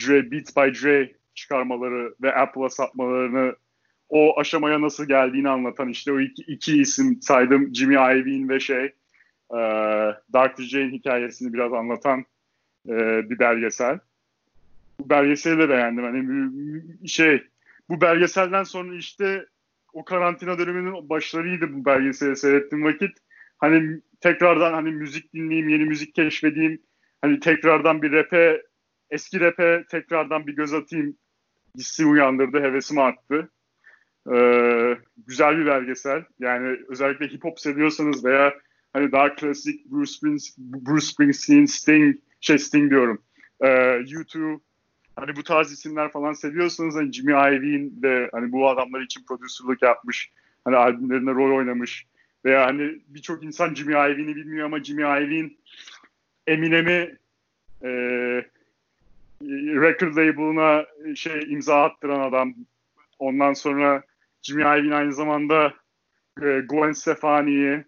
Dre 0.00 0.30
Beats 0.30 0.56
by 0.56 0.60
Dre 0.60 1.12
çıkarmaları 1.34 2.14
ve 2.22 2.34
Apple'a 2.34 2.68
satmalarını 2.68 3.56
o 4.10 4.40
aşamaya 4.40 4.80
nasıl 4.80 5.08
geldiğini 5.08 5.48
anlatan 5.48 5.88
işte 5.88 6.12
o 6.12 6.20
iki, 6.20 6.42
iki 6.42 6.80
isim 6.80 7.22
saydım 7.22 7.74
Jimmy 7.74 7.94
Iovine 7.94 8.48
ve 8.48 8.60
şey 8.60 8.84
e, 9.50 9.60
Dr. 10.32 10.72
Dre'nin 10.72 10.92
hikayesini 10.92 11.52
biraz 11.52 11.72
anlatan 11.72 12.24
e, 12.88 12.94
bir 13.30 13.38
belgesel. 13.38 13.98
Bu 15.00 15.10
belgeseli 15.10 15.58
de 15.58 15.68
beğendim. 15.68 16.04
Hani 16.04 17.08
şey 17.08 17.42
bu 17.88 18.00
belgeselden 18.00 18.64
sonra 18.64 18.94
işte 18.94 19.46
o 19.92 20.04
karantina 20.04 20.58
döneminin 20.58 21.08
başlarıydı 21.08 21.72
bu 21.72 21.84
belgeseli 21.84 22.36
seyrettiğim 22.36 22.84
vakit. 22.84 23.18
Hani 23.58 24.00
tekrardan 24.20 24.72
hani 24.72 24.90
müzik 24.90 25.34
dinleyeyim, 25.34 25.68
yeni 25.68 25.84
müzik 25.84 26.14
keşfedeyim. 26.14 26.82
Hani 27.22 27.40
tekrardan 27.40 28.02
bir 28.02 28.12
rap'e, 28.12 28.62
eski 29.10 29.40
rap'e 29.40 29.84
tekrardan 29.90 30.46
bir 30.46 30.56
göz 30.56 30.74
atayım 30.74 31.16
hissi 31.78 32.06
uyandırdı, 32.06 32.60
hevesimi 32.60 33.00
arttı. 33.00 33.50
Ee, 34.32 34.98
güzel 35.26 35.58
bir 35.58 35.66
belgesel. 35.66 36.24
Yani 36.40 36.78
özellikle 36.88 37.28
hip 37.28 37.44
hop 37.44 37.60
seviyorsanız 37.60 38.24
veya 38.24 38.54
hani 38.92 39.12
daha 39.12 39.34
klasik 39.34 39.90
Bruce, 39.90 40.12
Springsteen, 40.12 40.72
Bruce 40.86 41.06
Springsteen, 41.06 41.64
Sting, 41.64 42.16
şey 42.40 42.58
Sting 42.58 42.90
diyorum. 42.90 43.22
Ee, 43.60 43.66
U2, 43.66 44.60
hani 45.16 45.36
bu 45.36 45.42
tarz 45.42 45.72
isimler 45.72 46.12
falan 46.12 46.32
seviyorsanız 46.32 46.94
hani 46.94 47.12
Jimmy 47.12 47.32
Iovine 47.32 48.02
de 48.02 48.28
hani 48.32 48.52
bu 48.52 48.68
adamlar 48.68 49.00
için 49.00 49.24
prodüserlik 49.28 49.82
yapmış. 49.82 50.30
Hani 50.64 50.76
albümlerinde 50.76 51.30
rol 51.30 51.56
oynamış. 51.56 52.06
Veya 52.44 52.66
hani 52.66 52.98
birçok 53.08 53.44
insan 53.44 53.74
Jimmy 53.74 53.92
Iovine'i 53.92 54.36
bilmiyor 54.36 54.66
ama 54.66 54.84
Jimmy 54.84 55.02
Iovine 55.02 55.50
Eminem'i 56.46 57.16
e, 57.82 57.88
record 59.42 60.16
label'ına 60.16 60.86
şey 61.14 61.52
imza 61.52 61.82
attıran 61.82 62.20
adam. 62.20 62.54
Ondan 63.18 63.52
sonra 63.52 64.02
Jimmy 64.42 64.62
Iovine 64.62 64.94
aynı 64.94 65.12
zamanda 65.12 65.74
e, 66.42 66.60
Gwen 66.60 66.92
Stefani'yi 66.92 67.84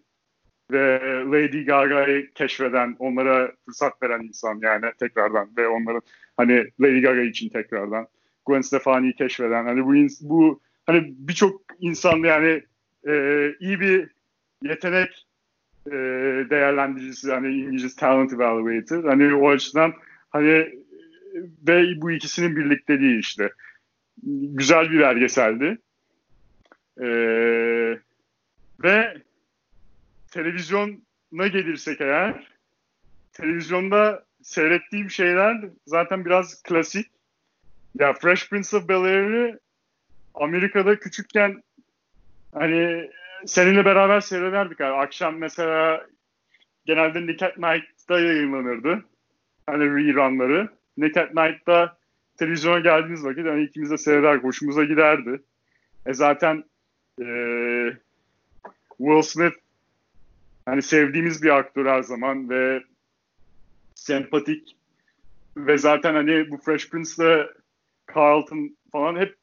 ve 0.71 0.99
Lady 1.25 1.65
Gaga'yı 1.65 2.33
keşfeden, 2.33 2.95
onlara 2.99 3.51
fırsat 3.65 4.03
veren 4.03 4.21
insan 4.23 4.59
yani 4.61 4.85
tekrardan 4.99 5.49
ve 5.57 5.67
onların 5.67 6.01
hani 6.37 6.67
Lady 6.81 7.01
Gaga 7.01 7.21
için 7.21 7.49
tekrardan 7.49 8.07
Gwen 8.45 8.61
Stefani'yi 8.61 9.15
keşfeden 9.15 9.65
hani 9.65 9.85
bu 9.85 9.93
bu 10.21 10.61
hani 10.85 11.13
birçok 11.17 11.61
insan 11.79 12.17
yani 12.17 12.63
e, 13.07 13.13
iyi 13.59 13.79
bir 13.79 14.09
yetenek 14.63 15.27
e, 15.87 15.91
değerlendiricisi 16.49 17.31
hani 17.31 17.47
İngilizce 17.47 17.99
talent 17.99 18.33
evaluator 18.33 19.03
hani 19.03 19.35
o 19.35 19.49
açıdan 19.49 19.93
hani 20.29 20.83
ve 21.67 22.01
bu 22.01 22.11
ikisinin 22.11 22.55
birlikteliği 22.55 23.19
işte 23.19 23.49
güzel 24.53 24.91
bir 24.91 24.99
belgeseldi. 24.99 25.77
E, 27.01 27.07
ve 28.83 29.17
televizyona 30.31 31.47
gelirsek 31.47 32.01
eğer 32.01 32.47
televizyonda 33.33 34.25
seyrettiğim 34.41 35.09
şeyler 35.09 35.65
zaten 35.85 36.25
biraz 36.25 36.63
klasik. 36.63 37.07
Ya 37.99 38.13
Fresh 38.13 38.49
Prince 38.49 38.77
of 38.77 38.89
Bel-Air'i 38.89 39.59
Amerika'da 40.33 40.99
küçükken 40.99 41.63
hani 42.53 43.09
seninle 43.45 43.85
beraber 43.85 44.21
seyrederdik 44.21 44.81
abi. 44.81 44.95
Akşam 44.95 45.37
mesela 45.37 46.07
genelde 46.85 47.27
Nick 47.27 47.45
at 47.45 47.57
Night'da 47.57 48.19
yayınlanırdı. 48.19 49.05
Hani 49.65 49.83
rerunları. 49.83 50.69
Nick 50.97 51.21
at 51.21 51.35
Night'da 51.35 51.97
televizyona 52.37 52.79
geldiğimiz 52.79 53.25
vakit 53.25 53.45
hani 53.45 53.63
ikimiz 53.63 53.91
de 53.91 53.97
seyrederdik. 53.97 54.43
Hoşumuza 54.43 54.83
giderdi. 54.83 55.41
E 56.05 56.13
zaten 56.13 56.63
e, 57.21 57.25
Will 58.97 59.21
Smith 59.21 59.55
hani 60.65 60.81
sevdiğimiz 60.81 61.43
bir 61.43 61.49
aktör 61.49 61.85
her 61.85 62.01
zaman 62.01 62.49
ve 62.49 62.83
sempatik 63.95 64.77
ve 65.57 65.77
zaten 65.77 66.13
hani 66.13 66.51
bu 66.51 66.57
Fresh 66.57 66.89
Prince'le 66.89 67.47
Carlton 68.15 68.77
falan 68.91 69.15
hep 69.15 69.37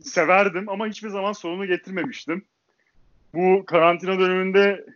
severdim 0.00 0.68
ama 0.68 0.86
hiçbir 0.86 1.08
zaman 1.08 1.32
sonunu 1.32 1.66
getirmemiştim. 1.66 2.44
Bu 3.34 3.64
karantina 3.66 4.18
döneminde 4.18 4.86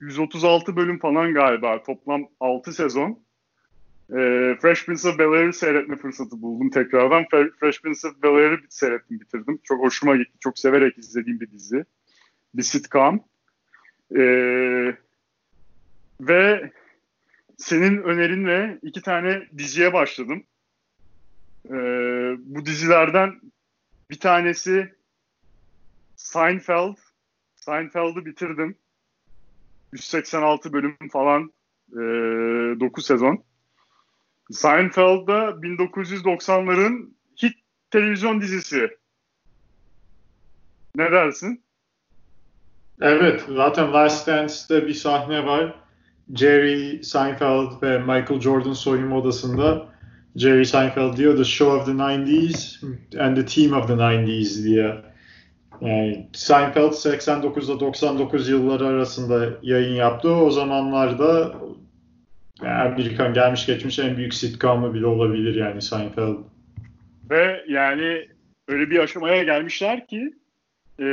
136 0.00 0.76
bölüm 0.76 0.98
falan 0.98 1.34
galiba 1.34 1.82
toplam 1.82 2.28
6 2.40 2.72
sezon. 2.72 3.27
E, 4.10 4.56
Fresh 4.62 4.86
Prince 4.86 5.08
of 5.08 5.18
Bel-Air'ı 5.18 5.52
seyretme 5.52 5.96
fırsatı 5.96 6.42
buldum 6.42 6.70
tekrardan. 6.70 7.26
Fresh 7.60 7.82
Prince 7.82 8.08
of 8.08 8.22
Bel-Air'ı 8.22 8.60
seyrettim, 8.68 9.20
bitirdim. 9.20 9.60
Çok 9.64 9.82
hoşuma 9.84 10.16
gitti. 10.16 10.38
Çok 10.40 10.58
severek 10.58 10.98
izlediğim 10.98 11.40
bir 11.40 11.50
dizi. 11.50 11.84
Bir 12.54 12.62
sitcom. 12.62 13.20
E, 14.16 14.22
ve 16.20 16.72
senin 17.56 18.02
önerinle 18.02 18.78
iki 18.82 19.02
tane 19.02 19.48
diziye 19.58 19.92
başladım. 19.92 20.44
E, 21.66 21.74
bu 22.38 22.66
dizilerden 22.66 23.40
bir 24.10 24.20
tanesi 24.20 24.94
Seinfeld. 26.16 26.96
Seinfeld'ı 27.54 28.24
bitirdim. 28.24 28.76
186 29.92 30.72
bölüm 30.72 30.96
falan 31.12 31.52
e, 31.92 31.96
9 32.80 33.06
sezon. 33.06 33.44
Seinfeld'da 34.50 35.48
1990'ların 35.48 37.10
hit 37.42 37.54
televizyon 37.90 38.40
dizisi. 38.40 38.90
Ne 40.94 41.12
dersin? 41.12 41.62
Evet, 43.00 43.44
zaten 43.48 43.92
Last 43.92 44.26
Dance'de 44.26 44.86
bir 44.86 44.94
sahne 44.94 45.46
var. 45.46 45.74
Jerry 46.34 47.02
Seinfeld 47.02 47.82
ve 47.82 47.98
Michael 47.98 48.40
Jordan 48.40 48.72
soyunma 48.72 49.16
odasında 49.16 49.88
Jerry 50.36 50.66
Seinfeld 50.66 51.16
diyor 51.16 51.36
The 51.36 51.44
Show 51.44 51.80
of 51.80 51.86
the 51.86 51.92
90s 51.92 52.84
and 53.20 53.36
the 53.36 53.46
Team 53.46 53.72
of 53.72 53.86
the 53.86 53.94
90s 53.94 54.64
diye. 54.64 55.04
Yani 55.80 56.28
Seinfeld 56.32 56.92
89'da 56.92 57.80
99 57.80 58.48
yılları 58.48 58.86
arasında 58.86 59.58
yayın 59.62 59.94
yaptı. 59.94 60.30
O 60.30 60.50
zamanlarda 60.50 61.54
Amerikan 62.62 63.34
gelmiş 63.34 63.66
geçmiş 63.66 63.98
en 63.98 64.16
büyük 64.16 64.34
sitcom'u 64.34 64.94
bile 64.94 65.06
olabilir 65.06 65.54
yani 65.54 65.82
Seinfeld. 65.82 66.36
Ve 67.30 67.64
yani 67.68 68.28
öyle 68.68 68.90
bir 68.90 68.98
aşamaya 68.98 69.42
gelmişler 69.42 70.06
ki 70.06 70.32
e, 71.00 71.04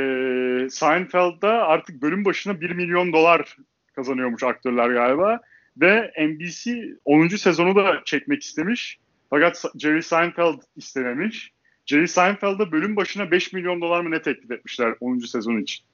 Seinfeld'da 0.70 1.48
artık 1.48 2.02
bölüm 2.02 2.24
başına 2.24 2.60
1 2.60 2.70
milyon 2.70 3.12
dolar 3.12 3.56
kazanıyormuş 3.94 4.42
aktörler 4.42 4.90
galiba. 4.90 5.40
Ve 5.76 6.12
NBC 6.18 6.84
10. 7.04 7.28
sezonu 7.28 7.76
da 7.76 8.02
çekmek 8.04 8.42
istemiş. 8.42 8.98
Fakat 9.30 9.64
Jerry 9.78 10.02
Seinfeld 10.02 10.60
istememiş. 10.76 11.52
Jerry 11.86 12.08
Seinfeld'a 12.08 12.72
bölüm 12.72 12.96
başına 12.96 13.30
5 13.30 13.52
milyon 13.52 13.80
dolar 13.80 14.00
mı 14.00 14.10
ne 14.10 14.22
teklif 14.22 14.50
etmişler 14.50 14.94
10. 15.00 15.18
sezon 15.18 15.60
için. 15.60 15.86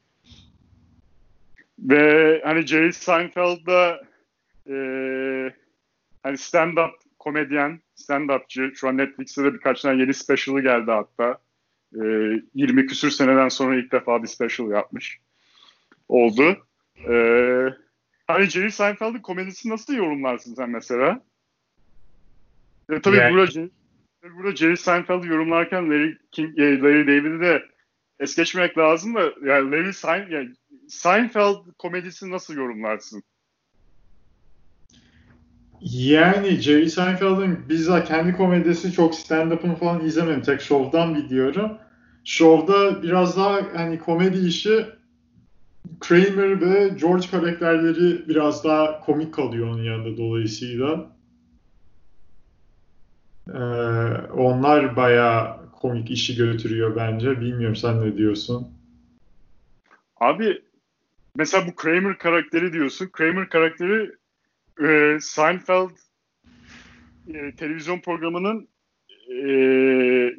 Ve 1.79 2.41
hani 2.45 2.67
Jerry 2.67 2.93
Seinfeld'da 2.93 4.01
e, 4.69 4.75
hani 6.23 6.37
stand-up 6.37 6.93
komedyen, 7.19 7.81
stand-upçı. 7.97 8.75
Şu 8.75 8.89
an 8.89 8.97
Netflix'te 8.97 9.45
de 9.45 9.55
birkaç 9.55 9.81
tane 9.81 10.01
yeni 10.01 10.15
special'ı 10.15 10.61
geldi 10.61 10.91
hatta. 10.91 11.39
E, 11.95 12.03
20 12.55 12.87
küsür 12.87 13.11
seneden 13.11 13.49
sonra 13.49 13.77
ilk 13.77 13.93
defa 13.93 14.23
bir 14.23 14.29
special 14.29 14.71
yapmış. 14.71 15.19
Oldu. 16.09 16.67
E, 17.09 17.15
hani 18.27 18.47
Jerry 18.47 18.71
Seinfeld'in 18.71 19.19
komedisini 19.19 19.73
nasıl 19.73 19.95
yorumlarsın 19.95 20.55
sen 20.55 20.71
mesela? 20.71 21.21
E, 22.91 23.01
tabii 23.01 23.17
yani. 23.17 23.33
burada, 23.33 23.69
burada 24.23 24.57
Jerry 24.57 24.77
Seinfeld'i 24.77 25.27
yorumlarken 25.27 25.91
Larry, 25.91 26.19
King, 26.33 26.59
e, 26.59 26.81
Larry 26.81 27.07
David'i 27.07 27.41
de 27.41 27.63
es 28.21 28.37
geçmemek 28.37 28.79
lazım 28.79 29.15
da 29.15 29.21
yani 29.23 29.71
Larry 29.71 29.93
Sein, 29.93 30.27
yani 30.31 30.51
Seinfeld 30.89 31.57
komedisini 31.79 32.31
nasıl 32.31 32.55
yorumlarsın? 32.55 33.23
Yani 35.83 36.61
Jerry 36.61 36.91
Seinfeld'in 36.91 37.69
bizzat 37.69 38.09
kendi 38.09 38.33
komedisi 38.37 38.93
çok 38.93 39.15
stand-up'ını 39.15 39.77
falan 39.77 40.05
izlemedim. 40.05 40.43
Tek 40.43 40.61
şovdan 40.61 41.15
biliyorum. 41.15 41.73
Şovda 42.25 43.03
biraz 43.03 43.37
daha 43.37 43.61
hani 43.75 43.99
komedi 43.99 44.47
işi 44.47 44.87
Kramer 46.01 46.61
ve 46.61 46.89
George 46.89 47.27
karakterleri 47.31 48.29
biraz 48.29 48.65
daha 48.65 49.01
komik 49.01 49.35
kalıyor 49.35 49.69
onun 49.69 49.83
yanında 49.83 50.17
dolayısıyla. 50.17 51.13
Ee, 53.49 53.59
onlar 54.33 54.97
bayağı 54.97 55.71
komik 55.73 56.11
işi 56.11 56.37
götürüyor 56.37 56.97
bence. 56.97 57.41
Bilmiyorum 57.41 57.77
sen 57.77 58.01
ne 58.01 58.17
diyorsun? 58.17 58.69
Abi 60.17 60.63
mesela 61.37 61.67
bu 61.67 61.75
Kramer 61.75 62.19
karakteri 62.19 62.73
diyorsun. 62.73 63.09
Kramer 63.13 63.49
karakteri 63.49 64.22
e, 64.81 65.19
Seinfeld 65.21 65.91
e, 67.35 67.57
televizyon 67.57 68.01
programının 68.01 68.69
e, 69.29 69.47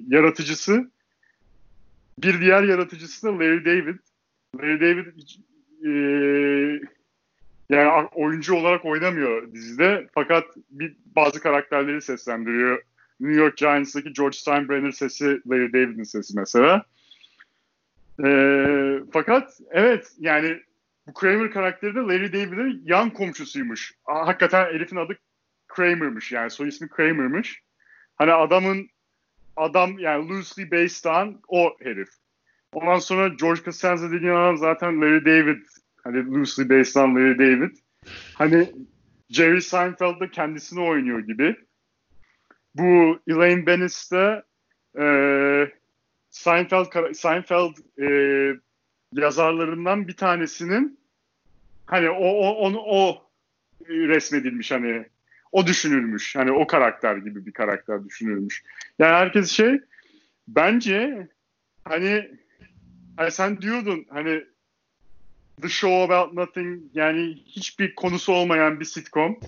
yaratıcısı 0.08 0.92
bir 2.20 2.42
diğer 2.42 2.64
yaratıcısı 2.64 3.28
da 3.28 3.40
Larry 3.40 3.66
David. 3.66 4.00
Larry 4.62 4.82
David 4.82 5.06
e, 5.86 5.92
yani 7.70 8.08
oyuncu 8.16 8.56
olarak 8.56 8.86
oynamıyor 8.86 9.54
dizide 9.54 10.08
fakat 10.14 10.46
bir 10.70 10.96
bazı 11.06 11.40
karakterleri 11.40 12.02
seslendiriyor. 12.02 12.84
New 13.20 13.42
York 13.42 13.58
Giants'daki 13.58 14.14
George 14.14 14.38
Steinbrenner 14.38 14.92
sesi 14.92 15.42
Larry 15.50 15.74
David'in 15.74 16.04
sesi 16.04 16.34
mesela. 16.38 16.86
E, 18.26 18.30
fakat 19.14 19.60
evet 19.72 20.12
yani 20.20 20.60
bu 21.08 21.14
Kramer 21.14 21.52
karakteri 21.52 21.96
de 21.96 22.00
Larry 22.00 22.34
David'in 22.34 22.82
yan 22.86 23.10
komşusuymuş. 23.10 23.94
Hakikaten 24.04 24.66
Elif'in 24.66 24.96
adı 24.96 25.18
Kramer'mış 25.68 26.32
yani 26.32 26.50
soy 26.50 26.68
ismi 26.68 26.90
Kramer'mış. 26.90 27.62
Hani 28.16 28.34
adamın 28.34 28.90
adam 29.56 30.00
yani 30.00 30.30
loosely 30.30 30.72
based 30.72 31.06
on 31.06 31.42
o 31.48 31.76
herif. 31.80 32.10
Ondan 32.74 33.00
sonra 33.00 33.28
George 33.28 33.62
Costanza 33.62 34.12
dediğin 34.12 34.32
adam 34.32 34.58
zaten 34.58 35.02
Larry 35.02 35.26
David. 35.26 35.64
Hani 36.04 36.26
loosely 36.26 36.70
based 36.70 37.04
on 37.04 37.16
Larry 37.16 37.40
David. 37.40 37.78
Hani 38.34 38.72
Jerry 39.30 39.62
Seinfeld 39.62 40.20
de 40.20 40.32
kendisini 40.32 40.82
oynuyor 40.82 41.20
gibi. 41.20 41.56
Bu 42.76 43.20
Elaine 43.28 43.66
Bennis 43.66 44.12
de 44.12 44.44
e, 45.00 45.06
Seinfeld, 46.30 47.14
Seinfeld 47.14 47.78
e, 48.02 48.08
yazarlarından 49.22 50.08
bir 50.08 50.18
tanesinin 50.18 51.00
hani 51.86 52.10
o 52.10 52.26
o 52.26 52.56
onu 52.56 52.80
o 52.80 53.30
resmedilmiş 53.88 54.72
hani 54.72 55.06
o 55.52 55.68
düşünülmüş. 55.68 56.36
Hani 56.36 56.52
o 56.52 56.68
karakter 56.68 57.18
gibi 57.18 57.46
bir 57.46 57.52
karakter 57.52 58.06
düşünülmüş. 58.06 58.64
Yani 59.00 59.14
herkes 59.14 59.52
şey 59.52 59.80
bence 60.48 61.28
hani, 61.86 62.32
hani 63.18 63.32
sen 63.32 63.62
diyordun 63.62 64.06
hani 64.10 64.44
The 65.62 65.70
Show 65.70 66.04
About 66.04 66.34
Nothing 66.34 66.82
yani 66.94 67.36
hiçbir 67.46 67.96
konusu 67.96 68.34
olmayan 68.34 68.80
bir 68.80 68.86
sitcom. 68.86 69.40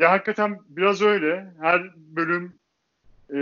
Ya 0.00 0.10
hakikaten 0.10 0.58
biraz 0.68 1.02
öyle. 1.02 1.52
Her 1.60 1.94
bölüm 1.96 2.54
e, 3.34 3.38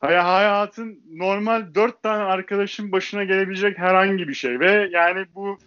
hayatın 0.00 1.00
normal 1.12 1.74
dört 1.74 2.02
tane 2.02 2.22
arkadaşın 2.22 2.92
başına 2.92 3.24
gelebilecek 3.24 3.78
herhangi 3.78 4.28
bir 4.28 4.34
şey 4.34 4.60
ve 4.60 4.88
yani 4.92 5.26
bu 5.34 5.58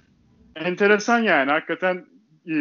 enteresan 0.55 1.19
yani 1.19 1.51
hakikaten 1.51 2.05
e, 2.47 2.55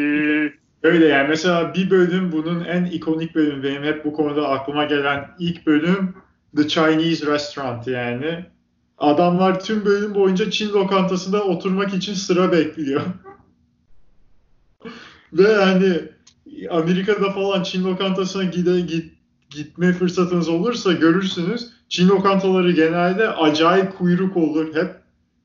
Öyle 0.82 1.06
yani 1.06 1.28
mesela 1.28 1.74
bir 1.74 1.90
bölüm 1.90 2.32
bunun 2.32 2.64
en 2.64 2.84
ikonik 2.84 3.34
bölümü 3.34 3.62
benim 3.62 3.82
hep 3.82 4.04
bu 4.04 4.12
konuda 4.12 4.48
aklıma 4.48 4.84
gelen 4.84 5.30
ilk 5.38 5.66
bölüm 5.66 6.14
The 6.56 6.68
Chinese 6.68 7.26
Restaurant 7.26 7.86
yani. 7.86 8.44
Adamlar 8.98 9.60
tüm 9.60 9.84
bölüm 9.84 10.14
boyunca 10.14 10.50
Çin 10.50 10.68
lokantasında 10.68 11.44
oturmak 11.44 11.94
için 11.94 12.14
sıra 12.14 12.52
bekliyor. 12.52 13.02
Ve 15.32 15.48
yani 15.48 16.00
Amerika'da 16.70 17.30
falan 17.30 17.62
Çin 17.62 17.84
lokantasına 17.84 18.44
gide, 18.44 18.80
git, 18.80 19.12
gitme 19.50 19.92
fırsatınız 19.92 20.48
olursa 20.48 20.92
görürsünüz. 20.92 21.72
Çin 21.88 22.08
lokantaları 22.08 22.72
genelde 22.72 23.28
acayip 23.28 23.98
kuyruk 23.98 24.36
olur 24.36 24.74
hep. 24.74 24.90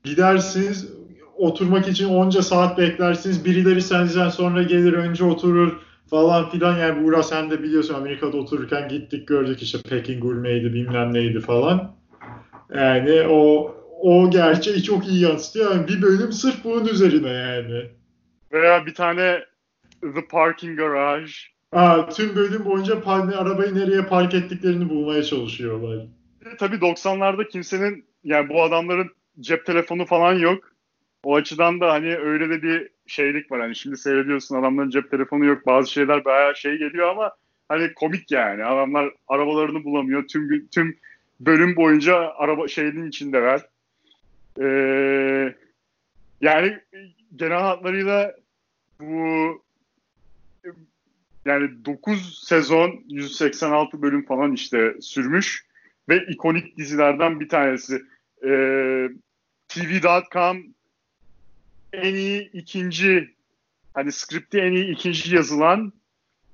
Gidersiniz 0.04 0.96
oturmak 1.36 1.88
için 1.88 2.08
onca 2.08 2.42
saat 2.42 2.78
beklersiniz. 2.78 3.44
Birileri 3.44 3.82
senden 3.82 4.28
sonra 4.28 4.62
gelir 4.62 4.92
önce 4.92 5.24
oturur 5.24 5.72
falan 6.10 6.50
filan. 6.50 6.78
Yani 6.78 7.04
Buğra 7.04 7.22
sen 7.22 7.50
de 7.50 7.62
biliyorsun 7.62 7.94
Amerika'da 7.94 8.36
otururken 8.36 8.88
gittik 8.88 9.28
gördük 9.28 9.62
işte 9.62 9.78
Pekin 9.88 10.20
gurmeydi 10.20 10.74
bilmem 10.74 11.14
neydi 11.14 11.40
falan. 11.40 11.96
Yani 12.74 13.22
o 13.28 13.74
o 14.00 14.30
gerçeği 14.30 14.82
çok 14.82 15.08
iyi 15.08 15.22
yansıtıyor. 15.22 15.74
Yani 15.74 15.88
bir 15.88 16.02
bölüm 16.02 16.32
sırf 16.32 16.64
bunun 16.64 16.86
üzerine 16.86 17.28
yani. 17.28 17.84
Veya 18.52 18.86
bir 18.86 18.94
tane 18.94 19.44
The 20.00 20.26
Parking 20.30 20.78
Garage 20.78 21.32
Aa, 21.72 22.08
tüm 22.08 22.36
bölüm 22.36 22.64
boyunca 22.64 23.06
arabayı 23.06 23.74
nereye 23.74 24.02
park 24.02 24.34
ettiklerini 24.34 24.88
bulmaya 24.88 25.22
çalışıyorlar. 25.22 26.06
Tabii 26.58 26.76
90'larda 26.76 27.48
kimsenin 27.48 28.04
yani 28.24 28.48
bu 28.48 28.62
adamların 28.62 29.10
cep 29.40 29.66
telefonu 29.66 30.06
falan 30.06 30.32
yok. 30.32 30.64
O 31.24 31.36
açıdan 31.36 31.80
da 31.80 31.92
hani 31.92 32.16
öyle 32.16 32.50
de 32.50 32.62
bir 32.62 32.88
şeylik 33.06 33.50
var. 33.50 33.60
Hani 33.60 33.76
şimdi 33.76 33.96
seyrediyorsun 33.96 34.56
adamların 34.56 34.90
cep 34.90 35.10
telefonu 35.10 35.44
yok. 35.44 35.66
Bazı 35.66 35.92
şeyler 35.92 36.24
bayağı 36.24 36.56
şey 36.56 36.78
geliyor 36.78 37.08
ama 37.08 37.32
hani 37.68 37.94
komik 37.94 38.30
yani. 38.30 38.64
Adamlar 38.64 39.10
arabalarını 39.28 39.84
bulamıyor. 39.84 40.28
Tüm 40.28 40.68
tüm 40.68 40.98
bölüm 41.40 41.76
boyunca 41.76 42.32
araba 42.36 42.68
şeyinin 42.68 43.08
içindeler. 43.08 43.60
Ee, 44.60 45.54
yani 46.40 46.78
genel 47.36 47.60
hatlarıyla 47.60 48.34
bu 49.00 49.65
yani 51.46 51.84
9 51.84 52.44
sezon 52.44 53.04
186 53.08 54.02
bölüm 54.02 54.26
falan 54.26 54.52
işte 54.52 54.94
sürmüş 55.00 55.66
ve 56.08 56.26
ikonik 56.26 56.76
dizilerden 56.76 57.40
bir 57.40 57.48
tanesi. 57.48 58.02
Ee, 58.44 59.08
TV.com 59.68 60.64
en 61.92 62.14
iyi 62.14 62.50
ikinci 62.52 63.34
hani 63.94 64.12
skripti 64.12 64.58
en 64.58 64.72
iyi 64.72 64.92
ikinci 64.92 65.34
yazılan 65.34 65.92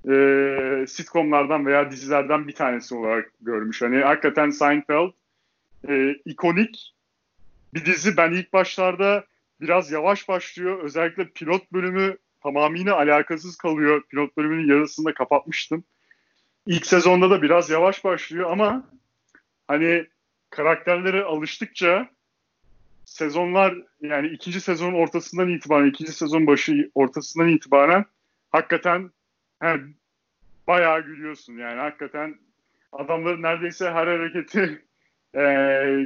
e, 0.08 0.84
sitcomlardan 0.88 1.66
veya 1.66 1.90
dizilerden 1.90 2.48
bir 2.48 2.54
tanesi 2.54 2.94
olarak 2.94 3.32
görmüş. 3.40 3.82
Hani 3.82 3.98
hakikaten 3.98 4.50
Seinfeld 4.50 5.10
e, 5.88 6.14
ikonik 6.24 6.94
bir 7.74 7.84
dizi. 7.84 8.16
Ben 8.16 8.32
ilk 8.32 8.52
başlarda 8.52 9.24
biraz 9.60 9.90
yavaş 9.90 10.28
başlıyor. 10.28 10.82
Özellikle 10.82 11.28
pilot 11.28 11.72
bölümü 11.72 12.16
tamamıyla 12.42 12.96
alakasız 12.96 13.56
kalıyor. 13.56 14.02
Pilot 14.08 14.36
bölümünün 14.36 14.68
yarısında 14.68 15.14
kapatmıştım. 15.14 15.84
İlk 16.66 16.86
sezonda 16.86 17.30
da 17.30 17.42
biraz 17.42 17.70
yavaş 17.70 18.04
başlıyor 18.04 18.50
ama 18.50 18.90
hani 19.68 20.06
karakterlere 20.50 21.22
alıştıkça 21.22 22.08
sezonlar 23.04 23.74
yani 24.00 24.28
ikinci 24.28 24.60
sezonun 24.60 24.94
ortasından 24.94 25.48
itibaren, 25.48 25.86
ikinci 25.86 26.12
sezon 26.12 26.46
başı 26.46 26.90
ortasından 26.94 27.48
itibaren 27.48 28.04
hakikaten 28.50 29.10
he, 29.62 29.80
bayağı 30.66 31.00
gülüyorsun 31.00 31.56
yani 31.56 31.80
hakikaten 31.80 32.38
adamların 32.92 33.42
neredeyse 33.42 33.90
her 33.90 34.06
hareketi 34.06 34.60
e, 35.34 35.42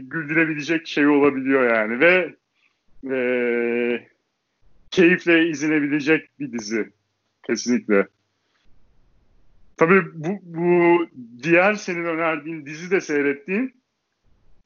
güldürebilecek 0.03 0.87
şey 0.87 1.07
olabiliyor 1.07 1.74
yani 1.74 2.01
ve 2.01 2.34
e, 3.11 4.09
keyifle 4.97 5.49
izlenebilecek 5.49 6.30
bir 6.40 6.53
dizi 6.53 6.92
kesinlikle. 7.47 8.07
Tabii 9.76 10.03
bu, 10.14 10.38
bu 10.42 11.07
diğer 11.42 11.74
senin 11.74 12.05
önerdiğin 12.05 12.66
dizi 12.66 12.90
de 12.90 13.01
seyrettiğin 13.01 13.82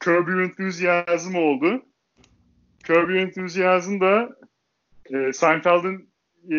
Curb 0.01 0.29
Your 0.29 0.41
Enthusiasm 0.41 1.35
oldu. 1.35 1.83
Curb 2.85 3.11
Your 3.11 3.21
Enthusiasm 3.21 4.01
da 4.01 4.37
e, 5.11 5.33
Seinfeld'in 5.33 6.11
e, 6.51 6.59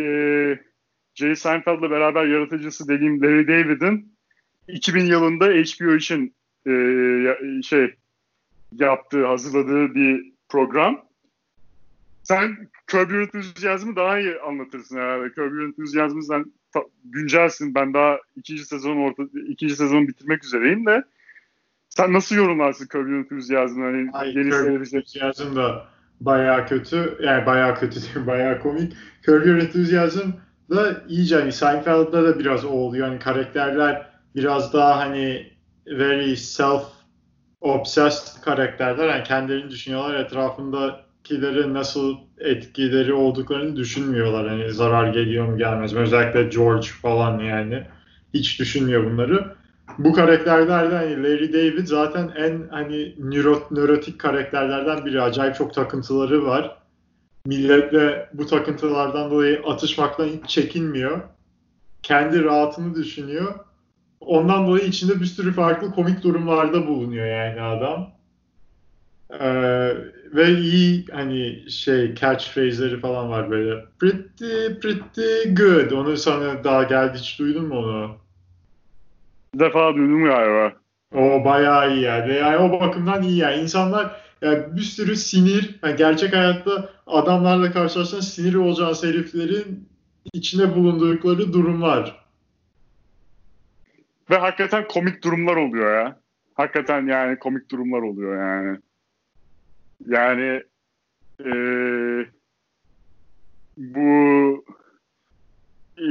Jerry 1.15 1.36
Seinfeld'la 1.36 1.91
beraber 1.91 2.26
yaratıcısı 2.26 2.88
dediğim 2.88 3.22
Larry 3.22 3.47
David'in 3.47 4.15
2000 4.67 5.05
yılında 5.05 5.45
HBO 5.45 5.95
için 5.95 6.36
e, 6.67 6.74
şey 7.63 7.95
yaptığı, 8.72 9.26
hazırladığı 9.26 9.95
bir 9.95 10.34
program. 10.49 11.11
Sen 12.24 12.69
Curb 12.88 13.11
Your 13.11 13.22
Enthusiasm'ı 13.22 13.95
daha 13.95 14.19
iyi 14.19 14.39
anlatırsın 14.39 14.97
herhalde. 14.97 15.34
Curb 15.36 15.53
Your 15.53 15.67
Enthusiasm'ı 15.67 16.24
sen 16.24 16.45
ta, 16.74 16.80
güncelsin. 17.03 17.76
Ben 17.76 17.93
daha 17.93 18.19
ikinci 18.36 18.65
sezon 18.65 18.97
orta, 18.97 19.24
ikinci 19.47 19.76
sezonu 19.76 20.07
bitirmek 20.07 20.43
üzereyim 20.43 20.86
de 20.86 21.03
sen 21.89 22.13
nasıl 22.13 22.36
yorumlarsın 22.36 22.88
Curb 22.91 23.07
Your 23.07 23.19
Enthusiasm'ı? 23.19 23.86
Hani 23.86 24.09
Ay, 24.13 24.30
yeni 24.30 24.51
Curb 24.51 24.67
Your 24.67 24.80
Enthusiasm 24.80 25.55
da 25.55 25.88
bayağı 26.22 26.67
kötü. 26.67 27.17
Yani 27.24 27.45
bayağı 27.45 27.80
kötü 27.80 28.01
değil, 28.01 28.28
bayağı 28.28 28.59
komik. 28.59 28.93
Curb 29.26 29.45
Your 29.45 29.57
Enthusiasm 29.57 30.30
da 30.69 31.03
iyice 31.07 31.36
hani 31.36 31.51
Seinfeld'da 31.51 32.24
da 32.24 32.39
biraz 32.39 32.65
o 32.65 32.69
oluyor. 32.69 33.07
Hani 33.07 33.19
karakterler 33.19 34.09
biraz 34.36 34.74
daha 34.74 34.99
hani 34.99 35.53
very 35.88 36.36
self 36.36 36.84
obsessed 37.61 38.41
karakterler. 38.41 39.07
Yani 39.07 39.24
kendilerini 39.24 39.72
düşünüyorlar. 39.72 40.15
Etrafındakileri 41.32 41.73
nasıl 41.73 42.15
etkileri 42.39 43.13
olduklarını 43.13 43.75
düşünmüyorlar. 43.75 44.47
Hani 44.47 44.71
zarar 44.71 45.13
geliyor 45.13 45.47
mu 45.47 45.57
gelmez 45.57 45.93
mi? 45.93 45.99
Özellikle 45.99 46.43
George 46.43 46.88
falan 46.88 47.39
yani. 47.39 47.84
Hiç 48.34 48.59
düşünmüyor 48.59 49.11
bunları. 49.11 49.55
Bu 49.97 50.13
karakterlerden 50.13 50.97
hani 50.97 51.23
Larry 51.23 51.53
David 51.53 51.88
zaten 51.88 52.32
en 52.38 52.67
hani 52.71 53.15
nöro, 53.19 53.67
nörotik 53.71 54.19
karakterlerden 54.19 55.05
biri. 55.05 55.21
Acayip 55.21 55.55
çok 55.55 55.73
takıntıları 55.73 56.45
var 56.45 56.77
milletle 57.45 58.29
bu 58.34 58.45
takıntılardan 58.45 59.32
dolayı 59.32 59.61
atışmaktan 59.67 60.27
hiç 60.27 60.49
çekinmiyor. 60.49 61.21
Kendi 62.03 62.43
rahatını 62.43 62.95
düşünüyor. 62.95 63.55
Ondan 64.19 64.67
dolayı 64.67 64.84
içinde 64.84 65.19
bir 65.19 65.25
sürü 65.25 65.53
farklı 65.53 65.91
komik 65.91 66.23
durumlarda 66.23 66.88
bulunuyor 66.88 67.25
yani 67.25 67.61
adam. 67.61 68.20
Ee, 69.39 69.93
ve 70.34 70.49
iyi 70.49 71.05
hani 71.11 71.69
şey 71.71 72.15
catchphrase'leri 72.15 72.99
falan 72.99 73.29
var 73.29 73.51
böyle. 73.51 73.86
Pretty 73.99 74.67
pretty 74.82 75.53
good. 75.53 75.91
Onu 75.91 76.17
sana 76.17 76.63
daha 76.63 76.84
geldi 76.84 77.17
hiç 77.17 77.39
duydun 77.39 77.65
mu 77.65 77.75
onu? 77.75 78.17
Bir 79.53 79.59
defa 79.59 79.95
duydum 79.95 80.23
galiba. 80.23 80.73
O 81.15 81.45
bayağı 81.45 81.93
iyi 81.95 82.01
yani. 82.01 82.34
Yani 82.34 82.57
o 82.57 82.79
bakımdan 82.79 83.23
iyi 83.23 83.38
yani. 83.38 83.61
İnsanlar 83.61 84.21
yani 84.41 84.63
bir 84.75 84.82
sürü 84.82 85.15
sinir, 85.15 85.79
yani 85.84 85.95
gerçek 85.95 86.36
hayatta 86.36 86.89
adamlarla 87.07 87.71
karşılaşsan 87.71 88.19
sinir 88.19 88.55
olacağın 88.55 89.07
heriflerin 89.07 89.89
içine 90.34 90.75
bulundukları 90.75 91.53
durumlar. 91.53 92.25
Ve 94.29 94.38
hakikaten 94.38 94.88
komik 94.88 95.23
durumlar 95.23 95.55
oluyor 95.55 95.95
ya. 95.95 96.19
Hakikaten 96.53 97.07
yani 97.07 97.39
komik 97.39 97.71
durumlar 97.71 98.01
oluyor 98.01 98.38
yani. 98.47 98.77
Yani 100.08 100.64
ee, 101.45 102.26
bu 103.78 104.66
e, 105.97 106.08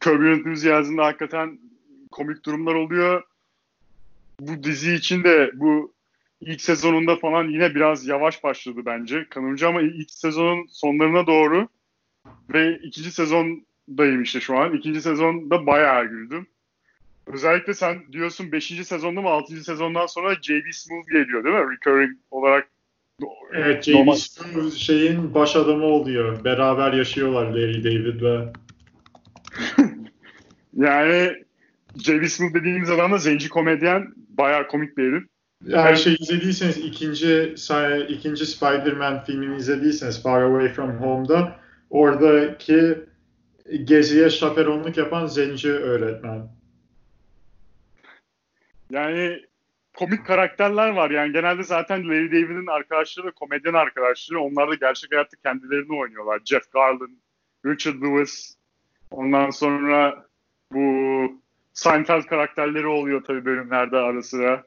Curb 0.00 0.22
Your 0.22 0.98
hakikaten 0.98 1.58
komik 2.10 2.44
durumlar 2.44 2.74
oluyor. 2.74 3.22
Bu 4.40 4.62
dizi 4.64 4.94
için 4.94 5.24
de 5.24 5.50
bu 5.54 5.94
ilk 6.40 6.60
sezonunda 6.60 7.16
falan 7.16 7.48
yine 7.48 7.74
biraz 7.74 8.06
yavaş 8.06 8.44
başladı 8.44 8.80
bence 8.86 9.26
kanımca 9.30 9.68
ama 9.68 9.82
ilk 9.82 10.10
sezonun 10.10 10.66
sonlarına 10.66 11.26
doğru 11.26 11.68
ve 12.52 12.78
ikinci 12.78 13.12
sezondayım 13.12 14.22
işte 14.22 14.40
şu 14.40 14.58
an. 14.58 14.72
İkinci 14.72 15.02
sezonda 15.02 15.66
bayağı 15.66 16.04
güldüm. 16.04 16.46
Özellikle 17.26 17.74
sen 17.74 18.12
diyorsun 18.12 18.52
5. 18.52 18.64
sezonda 18.64 19.20
mı 19.20 19.28
6. 19.28 19.64
sezondan 19.64 20.06
sonra 20.06 20.34
J.B. 20.42 20.72
Smooth 20.72 21.08
geliyor 21.12 21.44
değil 21.44 21.54
mi? 21.54 21.72
Recurring 21.72 22.16
olarak. 22.30 22.68
Evet 23.52 23.84
J.B. 23.84 24.16
Smooth 24.16 24.74
şeyin 24.74 25.34
baş 25.34 25.56
adamı 25.56 25.84
oluyor. 25.84 26.44
Beraber 26.44 26.92
yaşıyorlar 26.92 27.46
Larry 27.46 27.84
David 27.84 28.22
ve 28.22 28.52
yani 30.76 31.32
J.B. 31.96 32.28
Smooth 32.28 32.54
dediğimiz 32.54 32.90
adam 32.90 33.12
da 33.12 33.18
zenci 33.18 33.48
komedyen. 33.48 34.14
Bayağı 34.28 34.66
komik 34.66 34.96
bir 34.96 35.12
herif. 35.12 35.24
Her 35.72 35.96
şey 35.96 36.16
izlediyseniz 36.20 36.78
ikinci 36.78 37.54
ikinci 38.08 38.46
Spider-Man 38.46 39.24
filmini 39.24 39.56
izlediyseniz 39.56 40.22
Far 40.22 40.42
Away 40.42 40.68
From 40.68 40.90
Home'da 40.90 41.56
oradaki 41.90 42.98
geziye 43.84 44.30
şaperonluk 44.30 44.96
yapan 44.96 45.26
zenci 45.26 45.72
öğretmen. 45.72 46.48
Yani 48.94 49.40
komik 49.96 50.26
karakterler 50.26 50.88
var. 50.88 51.10
Yani 51.10 51.32
genelde 51.32 51.62
zaten 51.62 52.08
Larry 52.08 52.32
David'in 52.32 52.66
arkadaşları 52.66 53.32
komedyen 53.32 53.72
arkadaşları. 53.74 54.40
Onlar 54.40 54.70
da 54.70 54.74
gerçek 54.74 55.12
hayatta 55.12 55.36
kendilerini 55.44 55.98
oynuyorlar. 55.98 56.40
Jeff 56.44 56.72
Garlin, 56.72 57.22
Richard 57.66 58.02
Lewis. 58.02 58.56
Ondan 59.10 59.50
sonra 59.50 60.26
bu 60.72 61.42
Seinfeld 61.72 62.22
karakterleri 62.22 62.86
oluyor 62.86 63.24
tabii 63.24 63.44
bölümlerde 63.44 63.96
ara 63.96 64.22
sıra 64.22 64.64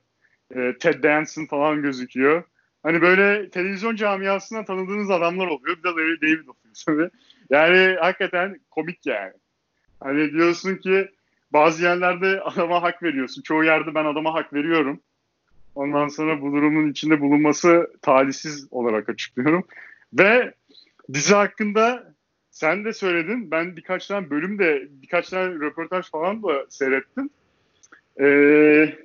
e, 0.55 0.77
Ted 0.79 1.03
Danson 1.03 1.45
falan 1.45 1.81
gözüküyor. 1.81 2.43
Hani 2.83 3.01
böyle 3.01 3.49
televizyon 3.49 3.95
camiasından 3.95 4.65
tanıdığınız 4.65 5.11
adamlar 5.11 5.47
oluyor. 5.47 5.77
Bir 5.77 5.83
de 5.83 5.87
Larry 5.87 6.21
David 6.21 6.47
oluyor 6.47 6.75
tabii. 6.85 7.09
Yani 7.49 7.95
hakikaten 7.99 8.59
komik 8.71 9.05
yani. 9.05 9.33
Hani 9.99 10.31
diyorsun 10.31 10.75
ki 10.75 11.11
bazı 11.53 11.83
yerlerde 11.83 12.41
adama 12.41 12.83
hak 12.83 13.03
veriyorsun. 13.03 13.41
Çoğu 13.41 13.63
yerde 13.63 13.95
ben 13.95 14.05
adama 14.05 14.33
hak 14.33 14.53
veriyorum. 14.53 15.01
Ondan 15.75 16.07
sonra 16.07 16.41
bu 16.41 16.51
durumun 16.51 16.91
içinde 16.91 17.21
bulunması 17.21 17.91
talihsiz 18.01 18.67
olarak 18.71 19.09
açıklıyorum. 19.09 19.67
Ve 20.13 20.53
dizi 21.13 21.35
hakkında 21.35 22.13
sen 22.51 22.85
de 22.85 22.93
söyledin. 22.93 23.51
Ben 23.51 23.77
birkaç 23.77 24.07
tane 24.07 24.29
bölüm 24.29 24.59
de 24.59 24.87
birkaç 24.89 25.29
tane 25.29 25.53
röportaj 25.53 26.11
falan 26.11 26.43
da 26.43 26.65
seyrettim. 26.69 27.29
Ee, 28.19 28.95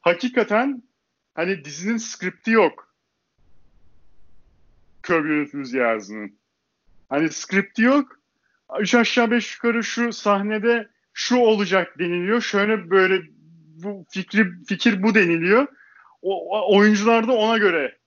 hakikaten 0.00 0.82
hani 1.34 1.64
dizinin 1.64 1.96
skripti 1.96 2.50
yok. 2.50 2.94
Curb 5.02 5.24
Your 5.24 5.40
Enthusiasm'ın. 5.40 6.38
Hani 7.08 7.28
script 7.28 7.78
yok. 7.78 8.18
Üç 8.80 8.94
aşağı 8.94 9.30
beş 9.30 9.54
yukarı 9.54 9.84
şu 9.84 10.12
sahnede 10.12 10.88
şu 11.14 11.36
olacak 11.36 11.98
deniliyor. 11.98 12.40
Şöyle 12.40 12.90
böyle 12.90 13.22
bu 13.84 14.06
fikri 14.10 14.46
fikir 14.68 15.02
bu 15.02 15.14
deniliyor. 15.14 15.66
O, 16.22 16.76
oyuncular 16.76 17.28
da 17.28 17.32
ona 17.32 17.58
göre 17.58 17.98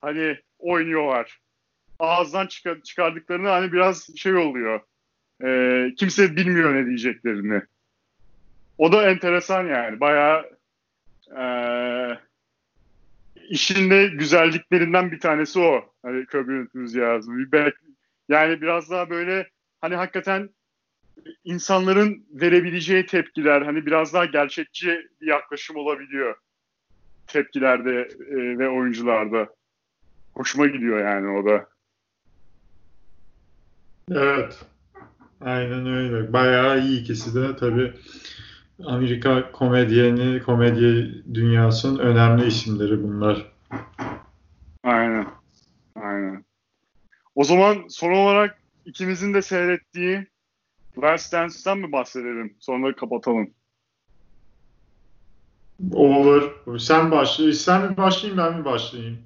hani 0.00 0.38
oynuyorlar. 0.58 1.40
Ağızdan 1.98 2.46
çıkar, 2.46 2.80
çıkardıklarını 2.80 3.48
hani 3.48 3.72
biraz 3.72 4.16
şey 4.16 4.34
oluyor. 4.34 4.80
E, 5.44 5.94
kimse 5.94 6.36
bilmiyor 6.36 6.74
ne 6.74 6.86
diyeceklerini. 6.86 7.62
O 8.78 8.92
da 8.92 9.10
enteresan 9.10 9.66
yani. 9.66 10.00
Bayağı 10.00 10.50
e, 11.38 11.44
işin 13.48 13.90
de 13.90 14.06
güzelliklerinden 14.06 15.12
bir 15.12 15.20
tanesi 15.20 15.60
o. 15.60 15.92
Hani 16.02 16.26
Curb 16.26 16.48
Enthusiasm. 16.48 17.32
Yani 18.28 18.60
biraz 18.60 18.90
daha 18.90 19.10
böyle 19.10 19.50
hani 19.80 19.94
hakikaten 19.94 20.50
insanların 21.44 22.26
verebileceği 22.30 23.06
tepkiler 23.06 23.62
hani 23.62 23.86
biraz 23.86 24.14
daha 24.14 24.24
gerçekçi 24.24 25.08
bir 25.20 25.26
yaklaşım 25.26 25.76
olabiliyor 25.76 26.36
tepkilerde 27.28 28.08
e, 28.30 28.58
ve 28.58 28.68
oyuncularda. 28.68 29.48
Hoşuma 30.34 30.66
gidiyor 30.66 30.98
yani 30.98 31.28
o 31.28 31.46
da. 31.46 31.66
Evet. 34.10 34.64
Aynen 35.40 35.86
öyle. 35.86 36.32
Bayağı 36.32 36.80
iyi 36.80 37.00
ikisi 37.00 37.34
de 37.34 37.56
tabii 37.56 37.92
Amerika 38.84 39.52
komedyeni, 39.52 40.42
komedi 40.42 41.14
dünyasının 41.34 41.98
önemli 41.98 42.46
isimleri 42.46 43.02
bunlar. 43.02 43.52
Aynen. 44.84 45.26
Aynen. 45.94 46.44
O 47.34 47.44
zaman 47.44 47.84
son 47.88 48.12
olarak 48.12 48.58
ikimizin 48.84 49.34
de 49.34 49.42
seyrettiği 49.42 50.26
Last 51.02 51.32
Dance'den 51.32 51.78
mi 51.78 51.92
bahsedelim? 51.92 52.56
Sonra 52.60 52.96
kapatalım. 52.96 53.50
Olur. 55.92 56.78
Sen 56.78 57.10
başla. 57.10 57.52
Sen 57.52 57.90
mi 57.90 57.96
başlayayım 57.96 58.38
ben 58.38 58.58
mi 58.58 58.64
başlayayım? 58.64 59.18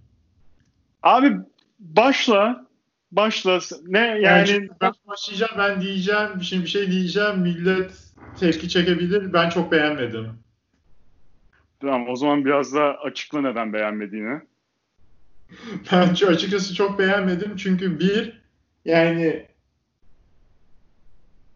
Abi 1.03 1.37
başla. 1.79 2.67
Başla. 3.13 3.59
Ne 3.87 3.99
yani? 3.99 4.23
yani 4.23 4.69
ben 4.81 4.93
başlayacağım 5.07 5.53
ben 5.59 5.81
diyeceğim 5.81 6.31
bir 6.41 6.45
şey 6.45 6.61
bir 6.61 6.67
şey 6.67 6.91
diyeceğim 6.91 7.39
millet 7.39 7.93
tepki 8.41 8.69
çekebilir. 8.69 9.33
Ben 9.33 9.49
çok 9.49 9.73
beğenmedim. 9.73 10.29
Tamam 11.81 12.09
o 12.09 12.17
zaman 12.17 12.45
biraz 12.45 12.75
daha 12.75 12.89
açıkla 12.89 13.41
neden 13.41 13.73
beğenmediğini. 13.73 14.41
Ben 15.93 16.09
açıkçası 16.09 16.75
çok 16.75 16.99
beğenmedim 16.99 17.57
çünkü 17.57 18.01
bir 18.01 18.43
yani 18.85 19.47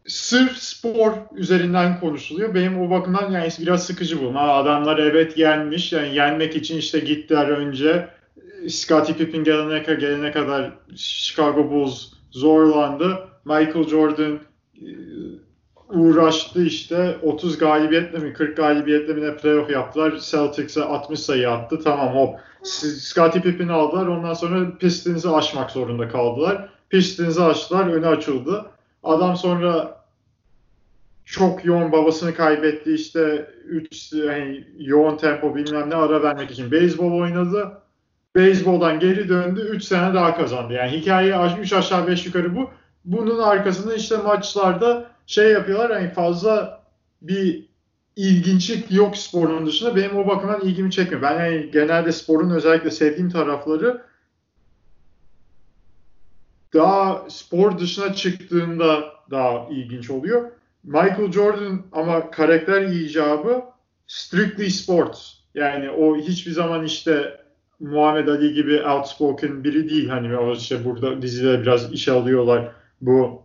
sırf 0.09 0.57
spor 0.57 1.13
üzerinden 1.35 2.01
konuşuluyor. 2.01 2.55
Benim 2.55 2.81
o 2.81 2.91
bakımdan 2.91 3.31
yani 3.31 3.49
biraz 3.59 3.87
sıkıcı 3.87 4.23
bu. 4.23 4.39
Adamlar 4.39 4.99
evet 4.99 5.39
yenmiş. 5.39 5.93
Yani 5.93 6.15
yenmek 6.15 6.57
için 6.57 6.79
işte 6.79 6.99
gittiler 6.99 7.49
önce. 7.49 8.09
Scottie 8.69 9.17
Pippen 9.17 9.45
gelene, 9.45 9.79
gelene 9.79 10.33
kadar 10.33 10.73
Chicago 10.97 11.71
Bulls 11.71 12.07
zorlandı. 12.31 13.19
Michael 13.45 13.89
Jordan 13.89 14.39
e, 14.75 14.89
uğraştı 15.89 16.65
işte 16.65 17.17
30 17.23 17.59
galibiyetle 17.59 18.19
mi 18.19 18.33
40 18.33 18.57
galibiyetle 18.57 19.13
mi 19.13 19.23
ne 19.23 19.37
playoff 19.37 19.71
yaptılar. 19.71 20.19
Celtics'e 20.21 20.83
60 20.83 21.21
sayı 21.21 21.51
attı. 21.51 21.81
Tamam 21.85 22.15
hop. 22.15 22.39
Scottie 22.63 23.43
Pippen'i 23.43 23.73
aldılar. 23.73 24.07
Ondan 24.07 24.35
sonra 24.35 24.79
Pistons'ı 24.79 25.37
aşmak 25.37 25.71
zorunda 25.71 26.09
kaldılar. 26.09 26.69
Pistons'ı 26.91 27.45
açtılar. 27.45 27.87
Önü 27.87 28.07
açıldı. 28.07 28.67
Adam 29.03 29.37
sonra 29.37 29.96
çok 31.27 31.65
yoğun 31.65 31.93
babasını 31.93 32.35
kaybetti 32.35 32.95
işte 32.95 33.51
3 33.65 34.13
yani 34.13 34.65
yoğun 34.79 35.17
tempo 35.17 35.57
bilmem 35.57 35.91
ne 35.91 35.95
ara 35.95 36.23
vermek 36.23 36.51
için 36.51 36.71
beyzbol 36.71 37.21
oynadı. 37.21 37.73
Beyzboldan 38.35 39.01
geri 39.01 39.29
döndü 39.29 39.61
3 39.61 39.85
sene 39.85 40.15
daha 40.15 40.37
kazandı. 40.37 40.73
Yani 40.73 40.91
hikaye 40.91 41.35
3 41.61 41.73
aşağı 41.73 42.07
5 42.07 42.27
yukarı 42.27 42.57
bu. 42.57 42.71
Bunun 43.05 43.39
arkasında 43.39 43.95
işte 43.95 44.17
maçlarda 44.17 45.11
şey 45.27 45.53
yapıyorlar 45.53 45.93
hani 45.93 46.11
fazla 46.11 46.83
bir 47.23 47.67
ilginçlik 48.17 48.93
yok 48.93 49.17
sporun 49.17 49.67
dışında. 49.67 49.97
Benim 49.97 50.17
o 50.17 50.29
bakımdan 50.29 50.61
ilgimi 50.61 50.91
çekmiyor. 50.91 51.23
Ben 51.23 51.45
yani 51.45 51.71
genelde 51.71 52.13
sporun 52.13 52.51
özellikle 52.51 52.91
sevdiğim 52.91 53.31
tarafları 53.31 54.03
daha 56.75 57.25
spor 57.29 57.79
dışına 57.79 58.15
çıktığında 58.15 59.05
daha 59.31 59.69
ilginç 59.71 60.11
oluyor. 60.11 60.51
Michael 60.87 61.33
Jordan 61.33 61.83
ama 61.93 62.31
karakter 62.31 62.83
icabı 62.83 63.65
strictly 64.07 64.71
sports. 64.71 65.33
Yani 65.55 65.91
o 65.91 66.17
hiçbir 66.17 66.53
zaman 66.53 66.85
işte 66.85 67.41
Muhammed 67.81 68.29
Ali 68.29 68.55
gibi 68.55 68.83
outspoken 68.83 69.65
biri 69.65 69.91
değil. 69.91 70.09
Hani 70.09 70.37
o 70.37 70.53
işte 70.53 70.85
burada 70.85 71.23
dizide 71.23 71.63
biraz 71.63 71.93
işe 71.93 72.13
alıyorlar 72.13 72.73
bu 73.01 73.43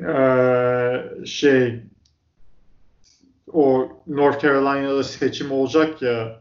ee, 0.00 1.26
şey 1.26 1.80
o 3.52 3.88
North 4.06 4.42
Carolina'da 4.42 5.04
seçim 5.04 5.52
olacak 5.52 6.02
ya 6.02 6.40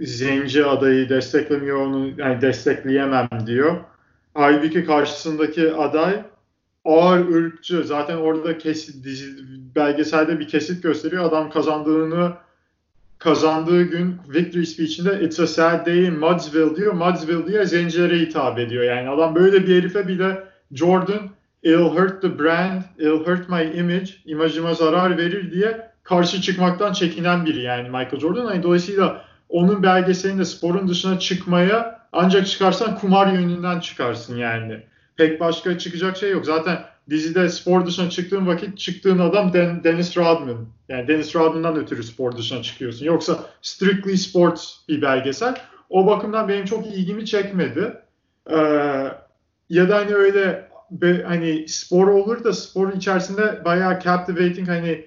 zenci 0.00 0.64
adayı 0.64 1.08
desteklemiyor 1.08 1.76
onu 1.76 2.10
yani 2.16 2.40
destekleyemem 2.40 3.28
diyor. 3.46 3.76
Halbuki 4.34 4.84
karşısındaki 4.84 5.72
aday 5.72 6.22
ağır 6.84 7.34
ırkçı. 7.34 7.84
Zaten 7.84 8.16
orada 8.16 8.58
kesit 8.58 9.04
dizi, 9.04 9.26
belgeselde 9.76 10.40
bir 10.40 10.48
kesit 10.48 10.82
gösteriyor. 10.82 11.24
Adam 11.24 11.50
kazandığını 11.50 12.32
kazandığı 13.18 13.82
gün 13.82 14.16
victory 14.28 14.66
speech'inde 14.66 15.24
It's 15.24 15.40
a 15.40 15.46
sad 15.46 15.86
day 15.86 16.06
in 16.06 16.18
Mudsville 16.18 16.76
diyor. 16.76 16.92
Mudsville 16.92 17.46
diye 17.46 17.66
zencilere 17.66 18.18
hitap 18.18 18.58
ediyor. 18.58 18.84
Yani 18.84 19.08
adam 19.08 19.34
böyle 19.34 19.66
bir 19.66 19.76
herife 19.76 20.08
bile 20.08 20.44
Jordan 20.72 21.30
it'll 21.62 21.96
hurt 21.96 22.22
the 22.22 22.38
brand, 22.38 22.82
it'll 22.98 23.26
hurt 23.26 23.48
my 23.48 23.78
image, 23.78 24.10
imajıma 24.24 24.74
zarar 24.74 25.18
verir 25.18 25.52
diye 25.52 25.90
karşı 26.02 26.40
çıkmaktan 26.42 26.92
çekinen 26.92 27.46
biri 27.46 27.62
yani 27.62 27.88
Michael 27.88 28.20
Jordan. 28.20 28.44
Yani 28.44 28.62
dolayısıyla 28.62 29.24
onun 29.48 29.82
belgeselinde 29.82 30.44
sporun 30.44 30.88
dışına 30.88 31.18
çıkmaya 31.18 32.06
ancak 32.12 32.46
çıkarsan 32.46 32.94
kumar 32.98 33.32
yönünden 33.32 33.80
çıkarsın 33.80 34.36
yani. 34.36 34.82
Pek 35.16 35.40
başka 35.40 35.78
çıkacak 35.78 36.16
şey 36.16 36.30
yok. 36.30 36.46
Zaten 36.46 36.84
dizide 37.10 37.48
spor 37.48 37.86
dışına 37.86 38.10
çıktığın 38.10 38.46
vakit 38.46 38.78
çıktığın 38.78 39.18
adam 39.18 39.52
Den 39.52 39.84
Dennis 39.84 40.16
Rodman. 40.16 40.66
Yani 40.88 41.08
Dennis 41.08 41.36
Rodman'dan 41.36 41.76
ötürü 41.76 42.02
spor 42.02 42.36
dışına 42.36 42.62
çıkıyorsun. 42.62 43.06
Yoksa 43.06 43.46
strictly 43.62 44.16
sports 44.16 44.74
bir 44.88 45.02
belgesel. 45.02 45.54
O 45.90 46.06
bakımdan 46.06 46.48
benim 46.48 46.64
çok 46.64 46.86
ilgimi 46.86 47.26
çekmedi. 47.26 47.96
Ee, 48.50 48.56
ya 49.70 49.88
da 49.88 49.96
hani 49.96 50.14
öyle 50.14 50.68
be, 50.90 51.22
hani 51.22 51.68
spor 51.68 52.08
olur 52.08 52.44
da 52.44 52.52
spor 52.52 52.92
içerisinde 52.92 53.64
bayağı 53.64 54.00
captivating 54.00 54.68
hani 54.68 55.04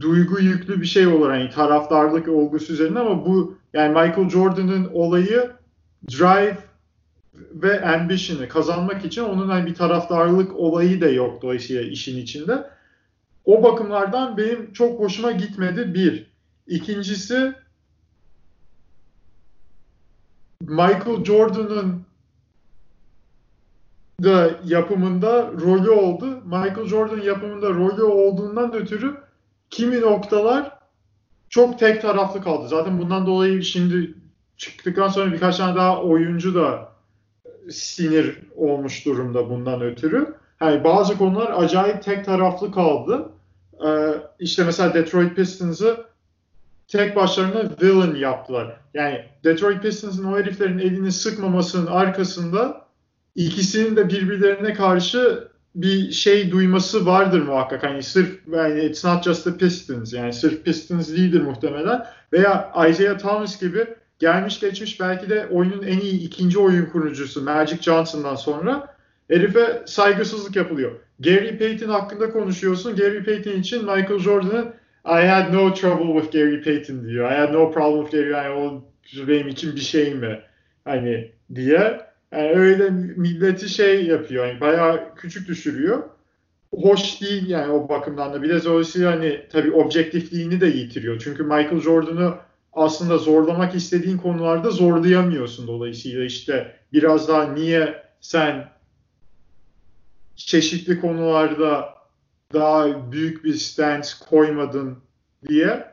duygu 0.00 0.40
yüklü 0.40 0.80
bir 0.80 0.86
şey 0.86 1.06
olur 1.06 1.30
hani 1.30 1.50
taraftarlık 1.50 2.28
olgusu 2.28 2.72
üzerine 2.72 2.98
ama 2.98 3.26
bu 3.26 3.58
yani 3.72 3.88
Michael 3.88 4.30
Jordan'ın 4.30 4.90
olayı 4.92 5.50
drive 6.10 6.58
ve 7.54 7.86
ambition'ı 7.86 8.48
kazanmak 8.48 9.04
için 9.04 9.24
onun 9.24 9.48
hani 9.48 9.66
bir 9.66 9.74
taraftarlık 9.74 10.56
olayı 10.56 11.00
da 11.00 11.08
yok 11.08 11.42
dolayısıyla 11.42 11.82
işin 11.82 12.16
içinde. 12.16 12.70
O 13.44 13.62
bakımlardan 13.62 14.36
benim 14.36 14.72
çok 14.72 15.00
hoşuma 15.00 15.32
gitmedi 15.32 15.94
bir. 15.94 16.30
İkincisi 16.66 17.54
Michael 20.60 21.24
Jordan'ın 21.24 22.02
da 24.22 24.50
yapımında 24.64 25.52
rolü 25.60 25.90
oldu. 25.90 26.42
Michael 26.44 26.86
Jordan 26.86 27.20
yapımında 27.20 27.68
rolü 27.70 28.02
olduğundan 28.02 28.74
ötürü 28.74 29.16
kimi 29.70 30.00
noktalar 30.00 30.78
çok 31.48 31.78
tek 31.78 32.02
taraflı 32.02 32.42
kaldı. 32.42 32.68
Zaten 32.68 32.98
bundan 32.98 33.26
dolayı 33.26 33.62
şimdi 33.62 34.14
çıktıktan 34.56 35.08
sonra 35.08 35.32
birkaç 35.32 35.56
tane 35.56 35.76
daha 35.76 36.02
oyuncu 36.02 36.54
da 36.54 36.92
sinir 37.70 38.38
olmuş 38.56 39.06
durumda 39.06 39.50
bundan 39.50 39.82
ötürü. 39.82 40.34
Yani 40.60 40.84
bazı 40.84 41.18
konular 41.18 41.52
acayip 41.56 42.02
tek 42.02 42.24
taraflı 42.24 42.72
kaldı. 42.72 43.28
Ee, 43.86 44.12
işte 44.40 44.64
mesela 44.64 44.94
Detroit 44.94 45.36
Pistons'ı 45.36 45.96
tek 46.88 47.16
başlarına 47.16 47.70
villain 47.82 48.14
yaptılar. 48.14 48.76
Yani 48.94 49.24
Detroit 49.44 49.82
Pistons'ın 49.82 50.32
o 50.32 50.38
heriflerin 50.38 50.78
elini 50.78 51.12
sıkmamasının 51.12 51.86
arkasında 51.86 52.84
ikisinin 53.34 53.96
de 53.96 54.08
birbirlerine 54.08 54.74
karşı 54.74 55.48
bir 55.74 56.12
şey 56.12 56.50
duyması 56.50 57.06
vardır 57.06 57.42
muhakkak. 57.42 57.82
Hani 57.82 58.02
sırf 58.02 58.40
yani 58.52 58.80
it's 58.80 59.04
not 59.04 59.24
just 59.24 59.44
the 59.44 59.56
Pistons 59.56 60.12
yani 60.12 60.32
sırf 60.32 60.64
Pistons 60.64 61.08
değildir 61.08 61.40
muhtemelen. 61.40 62.06
Veya 62.32 62.72
Isaiah 62.88 63.18
Thomas 63.18 63.60
gibi 63.60 63.86
gelmiş 64.20 64.60
geçmiş 64.60 65.00
belki 65.00 65.30
de 65.30 65.46
oyunun 65.46 65.82
en 65.82 65.98
iyi 65.98 66.20
ikinci 66.20 66.58
oyun 66.58 66.86
kurucusu 66.86 67.42
Magic 67.42 67.82
Johnson'dan 67.82 68.34
sonra 68.34 68.96
Herife 69.28 69.82
saygısızlık 69.86 70.56
yapılıyor. 70.56 70.92
Gary 71.20 71.58
Payton 71.58 71.88
hakkında 71.88 72.30
konuşuyorsun. 72.30 72.96
Gary 72.96 73.24
Payton 73.24 73.52
için 73.52 73.80
Michael 73.80 74.18
Jordan'ın 74.18 74.72
I 75.04 75.26
had 75.26 75.52
no 75.52 75.74
trouble 75.74 76.20
with 76.20 76.32
Gary 76.32 76.62
Payton 76.62 77.08
diyor. 77.08 77.32
I 77.32 77.34
had 77.34 77.52
no 77.52 77.70
problem 77.72 78.02
with 78.04 78.16
Gary. 78.16 78.30
Yani 78.30 78.54
o 78.54 78.84
benim 79.28 79.48
için 79.48 79.76
bir 79.76 79.80
şey 79.80 80.14
mi? 80.14 80.40
Hani 80.84 81.32
diye. 81.54 82.00
Yani 82.32 82.50
öyle 82.50 82.90
milleti 83.16 83.68
şey 83.68 84.06
yapıyor. 84.06 84.46
Yani 84.46 84.60
bayağı 84.60 85.14
küçük 85.16 85.48
düşürüyor. 85.48 86.02
Hoş 86.74 87.20
değil 87.20 87.48
yani 87.48 87.72
o 87.72 87.88
bakımdan 87.88 88.32
da. 88.32 88.42
Biraz 88.42 88.64
dolayısıyla 88.64 89.12
hani 89.12 89.46
tabii 89.52 89.72
objektifliğini 89.72 90.60
de 90.60 90.66
yitiriyor. 90.66 91.20
Çünkü 91.24 91.42
Michael 91.42 91.80
Jordan'ı 91.80 92.34
aslında 92.72 93.18
zorlamak 93.18 93.74
istediğin 93.74 94.18
konularda 94.18 94.70
zorlayamıyorsun 94.70 95.66
dolayısıyla 95.66 96.24
işte 96.24 96.76
biraz 96.92 97.28
daha 97.28 97.52
niye 97.52 98.02
sen 98.20 98.68
çeşitli 100.36 101.00
konularda 101.00 101.94
daha 102.52 103.12
büyük 103.12 103.44
bir 103.44 103.54
stance 103.54 104.08
koymadın 104.30 104.98
diye 105.48 105.84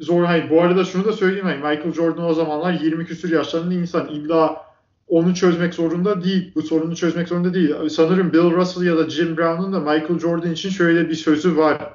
zor. 0.00 0.24
Hayır, 0.24 0.50
bu 0.50 0.62
arada 0.62 0.84
şunu 0.84 1.04
da 1.04 1.12
söyleyeyim. 1.12 1.46
Hani 1.46 1.56
Michael 1.56 1.92
Jordan 1.92 2.24
o 2.24 2.34
zamanlar 2.34 2.72
20 2.72 3.06
küsur 3.06 3.30
yaşlarında 3.32 3.74
insan. 3.74 4.08
illa 4.08 4.68
onu 5.08 5.34
çözmek 5.34 5.74
zorunda 5.74 6.24
değil. 6.24 6.52
Bu 6.54 6.62
sorunu 6.62 6.96
çözmek 6.96 7.28
zorunda 7.28 7.54
değil. 7.54 7.88
Sanırım 7.88 8.32
Bill 8.32 8.50
Russell 8.50 8.86
ya 8.86 8.96
da 8.96 9.10
Jim 9.10 9.36
Brown'un 9.36 9.72
da 9.72 9.80
Michael 9.80 10.18
Jordan 10.18 10.52
için 10.52 10.70
şöyle 10.70 11.08
bir 11.08 11.14
sözü 11.14 11.56
var. 11.56 11.92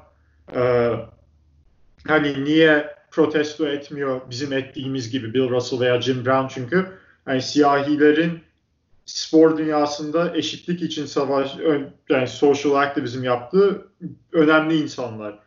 Ee, 0.55 0.91
hani 2.07 2.43
niye 2.43 2.95
protesto 3.13 3.67
etmiyor 3.67 4.21
bizim 4.29 4.53
ettiğimiz 4.53 5.09
gibi 5.09 5.33
Bill 5.33 5.49
Russell 5.49 5.79
veya 5.79 6.01
Jim 6.01 6.25
Brown 6.25 6.47
çünkü 6.47 6.87
yani 7.27 7.41
siyahilerin 7.41 8.39
spor 9.05 9.57
dünyasında 9.57 10.37
eşitlik 10.37 10.81
için 10.81 11.05
savaş 11.05 11.57
yani 12.09 12.27
social 12.27 12.73
aktivizm 12.73 13.23
yaptığı 13.23 13.87
önemli 14.31 14.81
insanlar. 14.81 15.39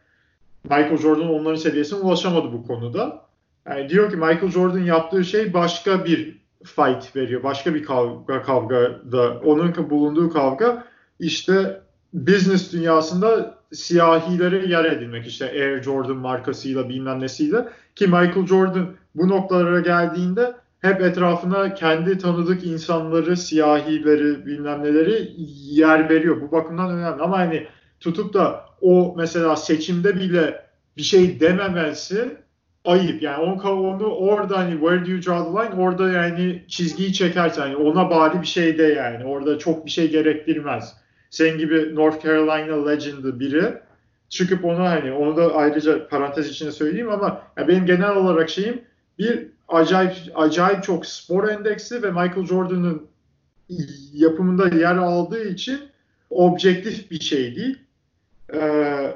Michael 0.64 0.98
Jordan 0.98 1.30
onların 1.30 1.56
seviyesine 1.56 1.98
ulaşamadı 1.98 2.52
bu 2.52 2.66
konuda. 2.66 3.26
Yani 3.68 3.88
diyor 3.88 4.10
ki 4.10 4.16
Michael 4.16 4.50
Jordan 4.50 4.78
yaptığı 4.78 5.24
şey 5.24 5.54
başka 5.54 6.04
bir 6.04 6.40
fight 6.64 7.16
veriyor. 7.16 7.42
Başka 7.42 7.74
bir 7.74 7.84
kavga 7.84 8.42
kavgada 8.42 9.40
onun 9.44 9.90
bulunduğu 9.90 10.30
kavga 10.30 10.86
işte 11.20 11.80
business 12.12 12.72
dünyasında 12.72 13.55
siyahilere 13.72 14.66
yer 14.68 14.84
edilmek 14.84 15.26
işte 15.26 15.44
Air 15.44 15.82
Jordan 15.82 16.16
markasıyla 16.16 16.88
bilmem 16.88 17.20
nesiyle 17.20 17.68
ki 17.94 18.06
Michael 18.06 18.46
Jordan 18.46 18.88
bu 19.14 19.28
noktalara 19.28 19.80
geldiğinde 19.80 20.54
hep 20.80 21.00
etrafına 21.00 21.74
kendi 21.74 22.18
tanıdık 22.18 22.64
insanları, 22.64 23.36
siyahileri, 23.36 24.46
bilmem 24.46 24.82
neleri 24.82 25.32
yer 25.70 26.10
veriyor. 26.10 26.40
Bu 26.40 26.52
bakımdan 26.52 26.90
önemli. 26.90 27.22
Ama 27.22 27.38
hani 27.38 27.66
tutup 28.00 28.34
da 28.34 28.64
o 28.80 29.14
mesela 29.16 29.56
seçimde 29.56 30.16
bile 30.16 30.66
bir 30.96 31.02
şey 31.02 31.40
dememesi 31.40 32.36
ayıp. 32.84 33.22
Yani 33.22 33.42
onu, 33.42 33.70
onu 33.70 34.06
orada 34.06 34.58
hani 34.58 34.72
where 34.72 35.06
do 35.06 35.10
you 35.10 35.22
draw 35.22 35.44
the 35.44 35.50
line? 35.50 35.82
Orada 35.82 36.10
yani 36.10 36.64
çizgiyi 36.68 37.12
çekersen 37.12 37.66
yani 37.66 37.76
ona 37.76 38.10
bari 38.10 38.40
bir 38.40 38.46
şey 38.46 38.78
de 38.78 38.82
yani. 38.82 39.24
Orada 39.24 39.58
çok 39.58 39.86
bir 39.86 39.90
şey 39.90 40.10
gerektirmez. 40.10 40.96
Sen 41.36 41.58
gibi 41.58 41.94
North 41.94 42.24
Carolina 42.24 42.88
legend'ı 42.88 43.40
biri 43.40 43.74
çıkıp 44.28 44.64
onu 44.64 44.78
hani 44.78 45.12
onu 45.12 45.36
da 45.36 45.54
ayrıca 45.54 46.08
parantez 46.08 46.48
içinde 46.48 46.72
söyleyeyim 46.72 47.10
ama 47.10 47.42
yani 47.56 47.68
benim 47.68 47.86
genel 47.86 48.16
olarak 48.16 48.50
şeyim 48.50 48.80
bir 49.18 49.46
acayip 49.68 50.12
acayip 50.34 50.82
çok 50.82 51.06
spor 51.06 51.48
endeksi 51.48 52.02
ve 52.02 52.10
Michael 52.10 52.46
Jordan'ın 52.46 53.06
yapımında 54.12 54.76
yer 54.76 54.96
aldığı 54.96 55.48
için 55.48 55.80
objektif 56.30 57.10
bir 57.10 57.20
şey 57.20 57.56
değil. 57.56 57.78
Ee, 58.54 59.14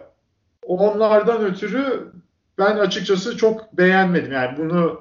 onlardan 0.63 1.45
ötürü 1.45 2.13
ben 2.59 2.77
açıkçası 2.77 3.37
çok 3.37 3.73
beğenmedim. 3.73 4.33
Yani 4.33 4.59
bunu 4.59 5.01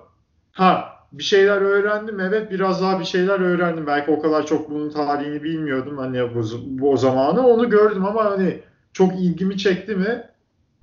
ha 0.52 0.99
bir 1.12 1.24
şeyler 1.24 1.62
öğrendim 1.62 2.20
evet 2.20 2.52
biraz 2.52 2.82
daha 2.82 3.00
bir 3.00 3.06
şeyler 3.06 3.40
öğrendim. 3.40 3.88
Belki 3.88 4.12
o 4.12 4.22
kadar 4.22 4.46
çok 4.46 4.70
bunun 4.70 4.90
tarihini 4.90 5.44
bilmiyordum 5.44 5.98
hani 5.98 6.36
bu, 6.36 6.44
bu 6.66 6.92
o 6.92 6.98
zamanı 6.98 7.48
onu 7.48 7.70
gördüm 7.70 8.06
ama 8.06 8.26
hani 8.26 8.60
çok 8.94 9.14
ilgimi 9.14 9.58
çekti 9.58 9.96
mi? 9.96 10.24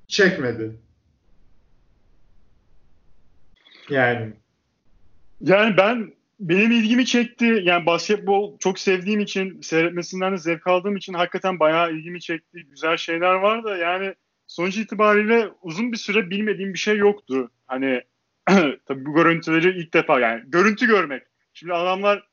Çekmedi. 0.09 0.77
Yani 3.91 4.33
yani 5.41 5.77
ben 5.77 6.13
benim 6.41 6.71
ilgimi 6.71 7.07
çekti. 7.07 7.61
Yani 7.63 7.87
basketbol 7.87 8.59
çok 8.59 8.79
sevdiğim 8.79 9.21
için, 9.21 9.61
seyretmesinden 9.61 10.33
de 10.33 10.39
zevk 10.39 10.67
aldığım 10.67 10.97
için 10.97 11.15
hakikaten 11.15 11.61
bayağı 11.61 11.93
ilgimi 11.93 12.21
çekti. 12.21 12.67
Güzel 12.71 12.97
şeyler 12.97 13.35
var 13.35 13.65
da 13.65 13.77
yani 13.77 14.15
sonuç 14.47 14.77
itibariyle 14.77 15.49
uzun 15.63 15.93
bir 15.93 15.97
süre 15.97 16.31
bilmediğim 16.31 16.75
bir 16.75 16.79
şey 16.79 16.97
yoktu. 16.97 17.51
Hani 17.67 18.03
tabii 18.87 19.07
bu 19.07 19.15
görüntüleri 19.15 19.79
ilk 19.79 19.95
defa 19.95 20.21
yani 20.21 20.43
görüntü 20.47 20.87
görmek. 20.87 21.23
Şimdi 21.55 21.75
adamlar 21.75 22.29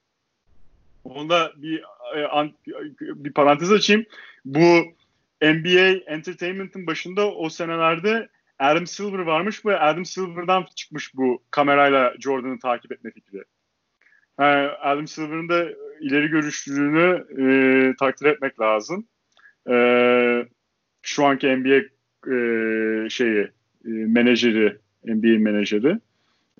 onda 1.04 1.54
bir 1.58 1.84
e, 2.16 2.54
bir 3.00 3.34
parantez 3.34 3.72
açayım. 3.72 4.06
Bu 4.46 4.84
NBA 5.42 6.14
Entertainment'ın 6.14 6.88
başında 6.88 7.32
o 7.32 7.50
senelerde 7.50 8.30
Adam 8.60 8.88
Silver 8.88 9.20
varmış 9.20 9.66
ve 9.66 9.80
Adam 9.80 10.06
Silver'dan 10.06 10.66
çıkmış 10.76 11.16
bu 11.16 11.44
kamerayla 11.52 12.14
Jordan'ı 12.20 12.60
takip 12.60 12.92
etme 12.92 13.12
fikri. 13.12 13.44
Yani 14.40 14.68
Adam 14.68 15.08
Silver'ın 15.08 15.50
da 15.50 15.66
ileri 16.00 16.28
görüşlülüğünü 16.28 17.26
e, 17.40 17.96
takdir 18.00 18.26
etmek 18.26 18.60
lazım. 18.60 19.08
E, 19.70 19.76
şu 21.02 21.26
anki 21.26 21.48
NBA 21.58 21.82
e, 22.34 23.10
şeyi 23.10 23.42
e, 23.86 23.90
menajeri, 23.90 24.78
NBA 25.06 25.40
menajeri. 25.40 26.00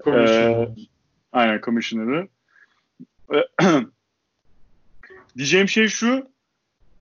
E, 0.08 0.12
aynen 1.32 1.62
commissioner'ı. 1.62 2.28
E, 3.34 3.38
diyeceğim 5.38 5.70
şey 5.70 5.88
şu, 5.88 6.34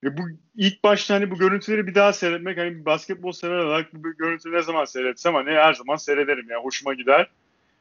ve 0.05 0.16
bu 0.16 0.22
ilk 0.57 0.84
başta 0.84 1.14
hani 1.14 1.30
bu 1.30 1.38
görüntüleri 1.38 1.86
bir 1.86 1.95
daha 1.95 2.12
seyretmek 2.12 2.59
hani 2.59 2.80
bir 2.80 2.84
basketbol 2.84 3.32
sever 3.32 3.59
olarak 3.59 3.95
bu 3.95 4.16
görüntüleri 4.16 4.57
ne 4.57 4.62
zaman 4.62 4.84
seyretsem 4.84 5.34
hani 5.34 5.51
her 5.51 5.72
zaman 5.72 5.97
seyrederim 5.97 6.47
yani 6.51 6.62
hoşuma 6.62 6.95
gider. 6.95 7.30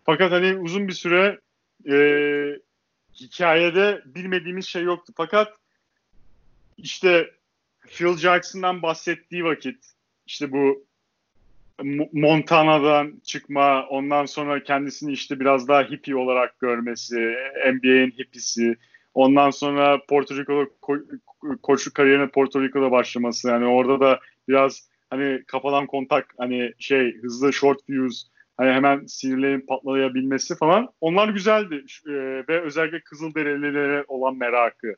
Fakat 0.06 0.32
hani 0.32 0.58
uzun 0.58 0.88
bir 0.88 0.94
süre 0.94 1.40
e, 1.90 1.96
hikayede 3.16 4.02
bilmediğimiz 4.06 4.66
şey 4.66 4.84
yoktu. 4.84 5.14
Fakat 5.18 5.54
işte 6.78 7.32
Phil 7.88 8.18
Jackson'dan 8.18 8.82
bahsettiği 8.82 9.44
vakit 9.44 9.86
işte 10.26 10.52
bu 10.52 10.86
Montana'dan 12.14 13.22
çıkma, 13.24 13.88
ondan 13.88 14.26
sonra 14.26 14.64
kendisini 14.64 15.12
işte 15.12 15.40
biraz 15.40 15.68
daha 15.68 15.84
hippie 15.84 16.16
olarak 16.16 16.60
görmesi, 16.60 17.36
NBA'in 17.74 18.12
hippisi, 18.12 18.76
ondan 19.14 19.50
sonra 19.50 20.00
Porto 20.10 20.36
Rico'da 20.38 20.70
ko- 20.82 21.94
kariyerine 21.94 22.28
Porto 22.28 22.62
Rico'da 22.62 22.92
başlaması. 22.92 23.48
Yani 23.48 23.66
orada 23.66 24.00
da 24.00 24.20
biraz 24.48 24.90
hani 25.10 25.44
kafadan 25.48 25.88
kontak 25.88 26.34
hani 26.38 26.74
şey 26.80 27.18
hızlı 27.22 27.54
short 27.54 27.90
views 27.90 28.24
hani 28.58 28.72
hemen 28.72 29.06
sinirlerin 29.06 29.62
patlayabilmesi 29.62 30.56
falan. 30.56 30.90
Onlar 31.02 31.30
güzeldi 31.30 31.84
ee, 32.08 32.12
ve 32.50 32.62
özellikle 32.62 33.02
Kızılderililere 33.02 34.06
olan 34.08 34.36
merakı 34.36 34.96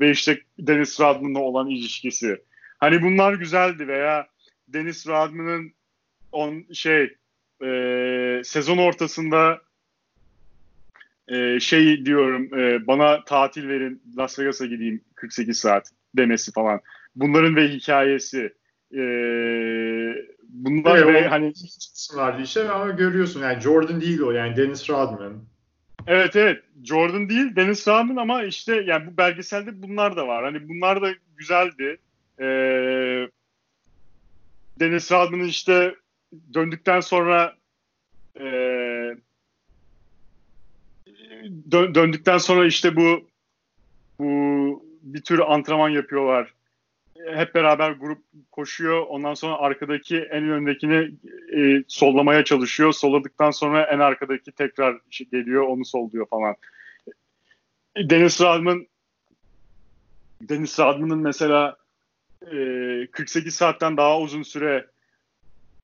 ve 0.00 0.10
işte 0.10 0.38
Dennis 0.58 1.00
Rodman'la 1.00 1.38
olan 1.38 1.68
ilişkisi. 1.68 2.42
Hani 2.78 3.02
bunlar 3.02 3.34
güzeldi 3.34 3.88
veya 3.88 4.26
Dennis 4.68 5.06
Rodman'ın 5.06 5.72
on 6.32 6.64
şey 6.72 7.16
e, 7.64 8.42
sezon 8.44 8.78
ortasında 8.78 9.60
e, 11.28 11.60
şey 11.60 12.06
diyorum 12.06 12.58
e, 12.58 12.86
bana 12.86 13.24
tatil 13.24 13.68
verin 13.68 14.02
Las 14.16 14.38
Vegas'a 14.38 14.66
gideyim 14.66 15.04
48 15.14 15.58
saat 15.58 15.90
demesi 16.16 16.52
falan. 16.52 16.80
Bunların 17.16 17.56
ve 17.56 17.68
hikayesi 17.68 18.54
e, 18.94 19.02
bunlar 20.48 20.98
evet, 20.98 21.14
ve 21.14 21.28
hani 21.28 21.52
vardı 22.14 22.42
işte 22.42 22.70
ama 22.70 22.90
görüyorsun 22.90 23.42
yani 23.42 23.60
Jordan 23.60 24.00
değil 24.00 24.20
o 24.20 24.30
yani 24.30 24.56
Dennis 24.56 24.90
Rodman. 24.90 25.44
Evet 26.06 26.36
evet 26.36 26.62
Jordan 26.84 27.28
değil 27.28 27.56
Dennis 27.56 27.88
Rodman 27.88 28.16
ama 28.16 28.44
işte 28.44 28.82
yani 28.86 29.06
bu 29.06 29.16
belgeselde 29.16 29.82
bunlar 29.82 30.16
da 30.16 30.28
var. 30.28 30.44
Hani 30.44 30.68
bunlar 30.68 31.02
da 31.02 31.08
güzeldi. 31.36 31.98
Ee, 32.40 33.28
Dennis 34.80 35.12
Rodman'ın 35.12 35.44
işte 35.44 35.94
döndükten 36.54 37.00
sonra 37.00 37.56
e, 38.36 38.42
dö- 41.70 41.94
döndükten 41.94 42.38
sonra 42.38 42.66
işte 42.66 42.96
bu 42.96 43.28
bu 44.18 44.84
bir 45.02 45.22
tür 45.22 45.38
antrenman 45.38 45.88
yapıyorlar. 45.88 46.54
Hep 47.34 47.54
beraber 47.54 47.90
grup 47.90 48.18
koşuyor. 48.52 49.06
Ondan 49.06 49.34
sonra 49.34 49.56
arkadaki 49.56 50.18
en 50.18 50.50
öndekini 50.50 51.10
e, 51.56 51.84
sollamaya 51.88 52.44
çalışıyor. 52.44 52.92
Solladıktan 52.92 53.50
sonra 53.50 53.82
en 53.82 53.98
arkadaki 53.98 54.52
tekrar 54.52 54.98
geliyor 55.32 55.62
onu 55.62 55.84
solluyor 55.84 56.26
falan. 56.26 56.56
Dennis 57.96 58.40
Rodman 58.40 58.86
Dennis 60.40 60.80
Rodman'ın 60.80 61.18
mesela 61.18 61.76
e, 62.52 63.06
48 63.10 63.54
saatten 63.54 63.96
daha 63.96 64.20
uzun 64.20 64.42
süre 64.42 64.86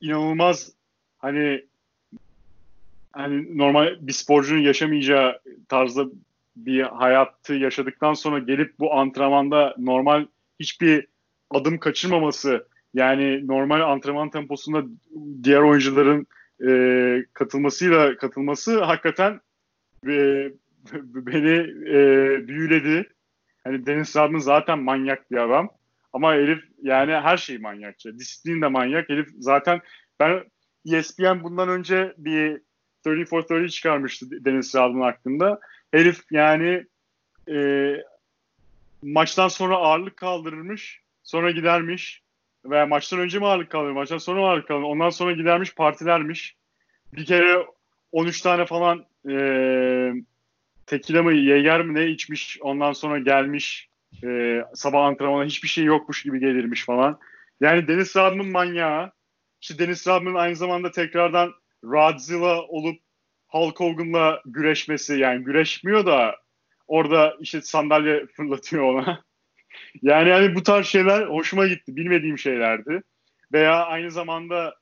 inanılmaz 0.01 0.73
hani 1.19 1.65
hani 3.13 3.59
normal 3.59 3.97
bir 4.01 4.13
sporcunun 4.13 4.61
yaşamayacağı 4.61 5.41
tarzda 5.69 6.07
bir 6.57 6.83
hayatı 6.83 7.55
yaşadıktan 7.55 8.15
sonra 8.15 8.39
gelip 8.39 8.79
bu 8.79 8.95
antrenmanda 8.95 9.75
normal 9.79 10.27
hiçbir 10.61 11.07
adım 11.51 11.79
kaçırmaması 11.79 12.67
yani 12.95 13.47
normal 13.47 13.81
antrenman 13.81 14.31
temposunda 14.31 14.85
diğer 15.43 15.61
oyuncuların 15.61 16.27
e, 16.67 17.25
katılmasıyla 17.33 18.17
katılması 18.17 18.85
hakikaten 18.85 19.41
e, 20.07 20.13
beni 21.03 21.57
e, 21.89 21.99
büyüledi. 22.49 23.09
Hani 23.65 23.87
Dennis 23.87 24.17
Rodman 24.17 24.39
zaten 24.39 24.79
manyak 24.79 25.31
bir 25.31 25.37
adam. 25.37 25.71
Ama 26.13 26.35
Elif 26.35 26.65
yani 26.83 27.13
her 27.13 27.37
şey 27.37 27.59
manyakça. 27.59 28.19
Disiplin 28.19 28.63
de 28.63 28.67
manyak. 28.67 29.11
Elif 29.11 29.29
zaten 29.39 29.81
ben 30.21 30.45
ESPN 30.93 31.43
bundan 31.43 31.69
önce 31.69 32.15
bir 32.19 32.61
30 33.07 33.29
for 33.29 33.39
30 33.39 33.75
çıkarmıştı 33.75 34.45
Dennis 34.45 34.75
Rodman 34.75 35.03
hakkında. 35.03 35.61
Elif 35.93 36.21
yani 36.31 36.87
e, 37.51 37.97
maçtan 39.03 39.49
sonra 39.49 39.77
ağırlık 39.77 40.17
kaldırırmış. 40.17 41.03
Sonra 41.23 41.51
gidermiş. 41.51 42.23
Veya 42.65 42.87
maçtan 42.87 43.21
önce 43.21 43.39
mi 43.39 43.47
ağırlık 43.47 43.71
kaldırır? 43.71 43.93
Maçtan 43.93 44.19
sonra 44.19 44.41
mı 44.41 44.47
ağırlık 44.47 44.69
kaldırır? 44.69 44.87
Ondan 44.87 45.11
sonra 45.11 45.33
gidermiş 45.33 45.75
partilermiş. 45.75 46.57
Bir 47.13 47.25
kere 47.25 47.67
13 48.13 48.41
tane 48.41 48.67
falan 48.67 49.05
e, 49.31 49.35
tekile 50.87 51.23
mi 51.23 51.39
yeger 51.39 51.83
mi 51.83 51.95
ne 51.95 52.07
içmiş. 52.07 52.59
Ondan 52.61 52.93
sonra 52.93 53.19
gelmiş. 53.19 53.88
E, 54.25 54.63
sabah 54.75 55.05
antrenmana 55.05 55.45
hiçbir 55.45 55.69
şey 55.69 55.85
yokmuş 55.85 56.23
gibi 56.23 56.41
gelirmiş 56.41 56.85
falan. 56.85 57.19
Yani 57.61 57.89
Deniz 57.89 58.17
Rodman 58.17 58.47
manyağı. 58.47 59.13
İşte 59.61 59.79
Deniz 59.79 60.07
Rodman 60.07 60.35
aynı 60.35 60.57
zamanda 60.57 60.91
tekrardan 60.91 61.53
Rodzilla 61.85 62.63
olup 62.63 63.01
Hulk 63.49 63.81
Hogan'la 63.81 64.43
güreşmesi 64.47 65.19
yani 65.19 65.45
güreşmiyor 65.45 66.07
da 66.07 66.37
orada 66.87 67.37
işte 67.41 67.61
sandalye 67.61 68.27
fırlatıyor 68.27 68.83
ona. 68.83 69.25
yani 70.03 70.29
yani 70.29 70.55
bu 70.55 70.63
tarz 70.63 70.87
şeyler 70.87 71.27
hoşuma 71.27 71.67
gitti. 71.67 71.97
Bilmediğim 71.97 72.39
şeylerdi. 72.39 73.03
Veya 73.53 73.85
aynı 73.87 74.11
zamanda 74.11 74.75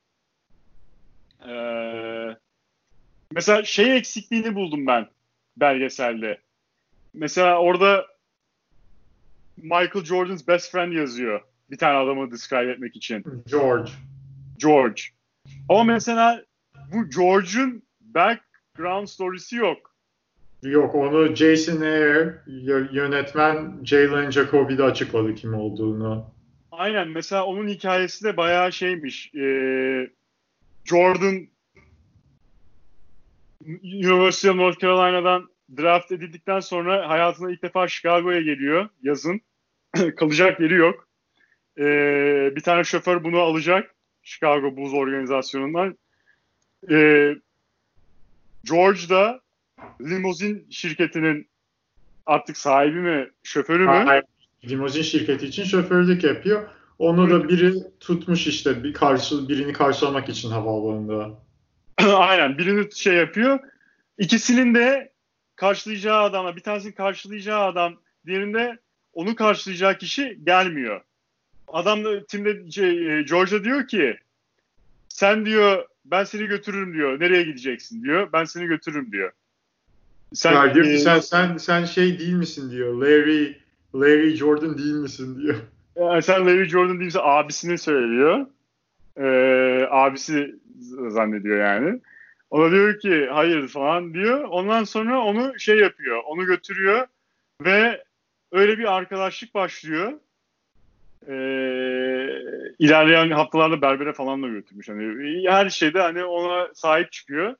ee, 1.45 2.37
mesela 3.31 3.63
şey 3.63 3.97
eksikliğini 3.97 4.55
buldum 4.55 4.87
ben 4.87 5.07
belgeselde. 5.57 6.41
Mesela 7.13 7.59
orada 7.59 8.07
Michael 9.57 10.05
Jordan's 10.05 10.47
best 10.47 10.71
friend 10.71 10.93
yazıyor. 10.93 11.41
Bir 11.71 11.77
tane 11.77 11.97
adamı 11.97 12.31
describe 12.31 12.71
etmek 12.71 12.95
için. 12.95 13.23
George. 13.51 13.91
George. 14.57 15.01
Ama 15.69 15.83
mesela 15.83 16.43
bu 16.93 17.09
George'un 17.09 17.83
background 18.01 19.07
story'si 19.07 19.55
yok. 19.55 19.95
Yok 20.63 20.95
onu 20.95 21.35
Jason 21.35 21.81
Ayer 21.81 22.33
yönetmen 22.91 23.79
Jalen 23.83 24.31
Jacobi 24.31 24.77
de 24.77 24.83
açıkladı 24.83 25.35
kim 25.35 25.53
olduğunu. 25.53 26.25
Aynen 26.71 27.07
mesela 27.07 27.45
onun 27.45 27.67
hikayesi 27.67 28.25
de 28.25 28.37
bayağı 28.37 28.71
şeymiş. 28.71 29.35
Ee, 29.35 30.09
Jordan 30.85 31.47
University 33.83 34.49
of 34.49 34.55
North 34.55 34.79
Carolina'dan 34.79 35.49
draft 35.77 36.11
edildikten 36.11 36.59
sonra 36.59 37.09
hayatında 37.09 37.51
ilk 37.51 37.63
defa 37.63 37.87
Chicago'ya 37.87 38.41
geliyor 38.41 38.89
yazın. 39.03 39.41
Kalacak 40.17 40.59
yeri 40.59 40.73
yok. 40.73 41.07
Ee, 41.79 42.51
bir 42.55 42.61
tane 42.61 42.83
şoför 42.83 43.23
bunu 43.23 43.39
alacak. 43.39 43.95
Chicago 44.23 44.75
Bulls 44.75 44.93
organizasyonundan. 44.93 45.97
Ee, 46.91 47.35
George 48.63 49.09
da 49.09 49.41
limozin 50.01 50.67
şirketinin 50.69 51.49
artık 52.25 52.57
sahibi 52.57 52.99
mi, 52.99 53.29
şoförü 53.43 53.83
mü? 53.83 54.03
Hayır. 54.05 54.23
Limozin 54.69 55.01
şirketi 55.01 55.45
için 55.45 55.63
şoförlük 55.63 56.23
yapıyor. 56.23 56.69
Onu 56.99 57.29
da 57.29 57.49
biri 57.49 57.73
tutmuş 57.99 58.47
işte 58.47 58.83
bir 58.83 58.93
karşı 58.93 59.49
birini 59.49 59.73
karşılamak 59.73 60.29
için 60.29 60.49
havaalanında. 60.49 61.39
Aynen 61.97 62.57
birini 62.57 62.95
şey 62.95 63.13
yapıyor. 63.13 63.59
İkisinin 64.17 64.75
de 64.75 65.11
karşılayacağı 65.57 66.23
adamla 66.23 66.55
bir 66.55 66.61
tanesini 66.61 66.93
karşılayacağı 66.93 67.63
adam 67.65 67.95
diğerinde 68.25 68.79
onu 69.13 69.35
karşılayacağı 69.35 69.97
kişi 69.97 70.39
gelmiyor. 70.43 71.01
Adam 71.67 72.05
da 72.05 72.25
timde 72.25 72.71
şey, 72.71 73.19
e, 73.19 73.21
George'a 73.21 73.63
diyor 73.63 73.87
ki 73.87 74.17
sen 75.09 75.45
diyor 75.45 75.85
ben 76.05 76.23
seni 76.23 76.47
götürürüm 76.47 76.93
diyor. 76.93 77.19
Nereye 77.19 77.43
gideceksin 77.43 78.03
diyor. 78.03 78.29
Ben 78.33 78.45
seni 78.45 78.65
götürürüm 78.65 79.11
diyor. 79.11 79.31
Sen 80.33 80.53
ya, 80.53 80.75
diyor 80.75 80.85
e, 80.85 80.97
sen 80.97 81.19
sen 81.19 81.57
sen 81.57 81.85
şey 81.85 82.19
değil 82.19 82.33
misin 82.33 82.71
diyor. 82.71 82.93
Larry 82.93 83.57
Larry 83.95 84.35
Jordan 84.35 84.77
değil 84.77 84.93
misin 84.93 85.41
diyor. 85.41 85.55
Yani 85.95 86.23
sen 86.23 86.45
Larry 86.45 86.69
Jordan 86.69 86.99
değilse 86.99 87.19
abisini 87.21 87.77
söylüyor. 87.77 88.45
Ee, 89.17 89.87
abisi 89.91 90.55
zannediyor 91.07 91.57
yani. 91.57 91.99
O 92.49 92.61
da 92.61 92.71
diyor 92.71 92.99
ki 92.99 93.27
hayır 93.31 93.67
falan 93.67 94.13
diyor. 94.13 94.43
Ondan 94.43 94.83
sonra 94.83 95.21
onu 95.21 95.59
şey 95.59 95.77
yapıyor. 95.77 96.23
Onu 96.25 96.45
götürüyor 96.45 97.07
ve 97.61 98.03
öyle 98.51 98.77
bir 98.77 98.95
arkadaşlık 98.95 99.53
başlıyor. 99.53 100.13
Ee, 101.27 101.33
ilerleyen 102.79 103.31
haftalarda 103.31 103.81
berbere 103.81 104.13
falan 104.13 104.43
da 104.43 104.47
götürmüş. 104.47 104.89
Hani 104.89 105.43
her 105.49 105.69
şeyde 105.69 106.01
hani 106.01 106.25
ona 106.25 106.67
sahip 106.73 107.11
çıkıyor. 107.11 107.55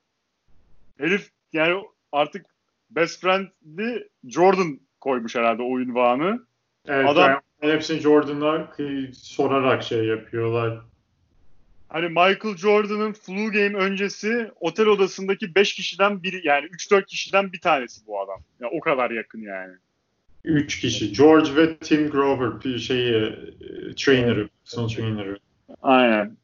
Herif 0.98 1.30
yani 1.52 1.82
artık 2.12 2.46
best 2.90 3.20
friend'i 3.20 4.08
Jordan 4.28 4.80
koymuş 5.00 5.36
herhalde 5.36 5.62
o 5.62 5.80
ünvanı. 5.80 6.46
Evet, 6.86 7.08
Adam 7.08 7.40
yani 7.62 7.72
hepsini 7.72 8.00
Jordan'a 8.00 8.72
sorarak 9.14 9.82
şey 9.82 10.04
yapıyorlar. 10.04 10.80
Hani 11.88 12.08
Michael 12.08 12.56
Jordan'ın 12.56 13.12
flu 13.12 13.52
game 13.52 13.74
öncesi 13.74 14.50
otel 14.60 14.86
odasındaki 14.86 15.54
5 15.54 15.74
kişiden 15.74 16.22
biri 16.22 16.40
yani 16.46 16.66
3-4 16.66 17.06
kişiden 17.06 17.52
bir 17.52 17.60
tanesi 17.60 18.06
bu 18.06 18.20
adam. 18.20 18.40
Yani 18.60 18.72
o 18.76 18.80
kadar 18.80 19.10
yakın 19.10 19.40
yani. 19.40 19.74
3 20.44 20.80
kişi. 20.80 21.12
George 21.12 21.56
ve 21.56 21.76
Tim 21.76 22.10
Grover 22.10 22.78
şeyi 22.78 23.14
e, 23.14 23.94
trainer'ı, 23.96 24.48
son 24.64 24.88
trainer'ı. 24.88 25.38
Aynen. 25.82 26.36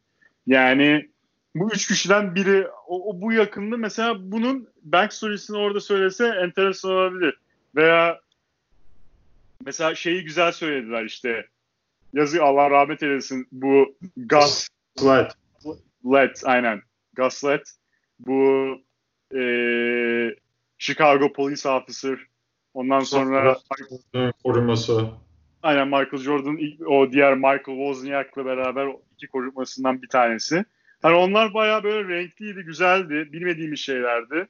Yani 0.47 1.09
bu 1.55 1.71
üç 1.73 1.89
kişiden 1.89 2.35
biri 2.35 2.67
o, 2.87 3.11
o 3.11 3.21
bu 3.21 3.33
yakınlığı 3.33 3.79
mesela 3.79 4.33
bunun 4.33 4.69
backstory'sini 4.83 5.57
orada 5.57 5.81
söylese 5.81 6.27
enteresan 6.27 6.91
olabilir. 6.91 7.39
Veya 7.77 8.21
mesela 9.65 9.95
şeyi 9.95 10.25
güzel 10.25 10.53
söylediler 10.53 11.05
işte 11.05 11.47
yazı 12.13 12.43
Allah 12.43 12.71
rahmet 12.71 13.03
eylesin 13.03 13.49
bu 13.53 13.97
Gus 14.17 14.69
Let. 15.03 15.33
Let 16.05 16.43
aynen. 16.45 16.83
Gus 17.17 17.45
bu 18.19 18.69
e, 19.35 19.41
Chicago 20.79 21.33
Police 21.33 21.69
Officer 21.69 22.19
ondan 22.75 23.01
sonra 23.01 23.57
koruması. 24.45 25.11
Aynen 25.63 25.89
Michael 25.89 26.23
Jordan 26.23 26.59
o 26.87 27.13
diğer 27.13 27.35
Michael 27.35 27.65
Wozniak'la 27.65 28.45
beraber 28.45 28.89
iki 29.17 29.27
korumasından 29.27 30.03
bir 30.03 30.09
tanesi. 30.09 30.65
Hani 31.03 31.15
onlar 31.15 31.55
bayağı 31.55 31.85
böyle 31.85 32.09
renkliydi, 32.09 32.63
güzeldi. 32.63 33.33
Bilmediğimiz 33.33 33.81
şeylerdi. 33.81 34.49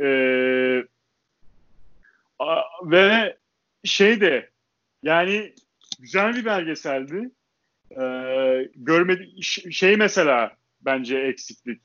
Ee, 0.00 0.84
ve 2.82 3.36
şey 3.84 4.20
de 4.20 4.50
yani 5.02 5.54
güzel 5.98 6.36
bir 6.36 6.44
belgeseldi. 6.44 7.30
Ee, 7.98 8.68
görmedi 8.76 9.42
şey 9.72 9.96
mesela 9.96 10.56
bence 10.80 11.18
eksiklik. 11.18 11.80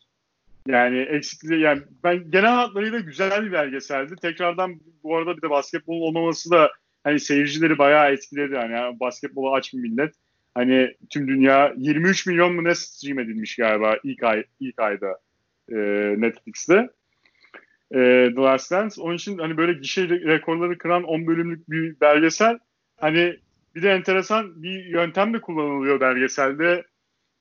Yani 0.67 0.97
eksikliği 0.99 1.61
yani 1.61 1.81
ben 2.03 2.31
genel 2.31 2.51
hatlarıyla 2.51 2.99
güzel 2.99 3.45
bir 3.45 3.51
belgeseldi. 3.51 4.15
Tekrardan 4.15 4.79
bu 5.03 5.17
arada 5.17 5.37
bir 5.37 5.41
de 5.41 5.49
basketbol 5.49 6.01
olmaması 6.01 6.51
da 6.51 6.71
hani 7.03 7.19
seyircileri 7.19 7.77
bayağı 7.77 8.11
etkiledi. 8.11 8.53
Yani 8.53 8.99
basketbolu 8.99 9.53
aç 9.53 9.73
bir 9.73 9.79
millet. 9.79 10.13
Hani 10.55 10.95
tüm 11.09 11.27
dünya 11.27 11.73
23 11.77 12.27
milyon 12.27 12.55
mu 12.55 12.63
ne 12.63 12.75
stream 12.75 13.19
edilmiş 13.19 13.55
galiba 13.55 13.97
ilk 14.03 14.23
ay 14.23 14.43
ilk 14.59 14.79
ayda 14.79 15.19
e, 15.71 15.75
Netflix'te. 16.17 16.89
E, 17.91 17.99
The 18.35 18.41
Last 18.41 18.71
Dance. 18.71 19.01
Onun 19.01 19.15
için 19.15 19.37
hani 19.37 19.57
böyle 19.57 19.73
gişe 19.73 20.09
rekorları 20.09 20.77
kıran 20.77 21.03
10 21.03 21.27
bölümlük 21.27 21.69
bir 21.69 21.99
belgesel. 22.01 22.59
Hani 22.97 23.37
bir 23.75 23.81
de 23.81 23.89
enteresan 23.89 24.63
bir 24.63 24.85
yöntem 24.85 25.33
de 25.33 25.41
kullanılıyor 25.41 25.99
belgeselde. 25.99 26.83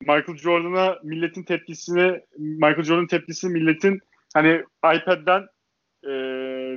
Michael 0.00 0.36
Jordan'a 0.36 0.98
milletin 1.02 1.42
tepkisini, 1.42 2.20
Michael 2.38 2.82
Jordan 2.82 3.06
tepkisini 3.06 3.52
milletin 3.52 4.00
hani 4.34 4.64
iPad'den 4.94 5.46
e, 6.02 6.12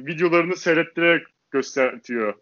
videolarını 0.06 0.56
seyrettirerek 0.56 1.28
gösteriyor. 1.52 2.34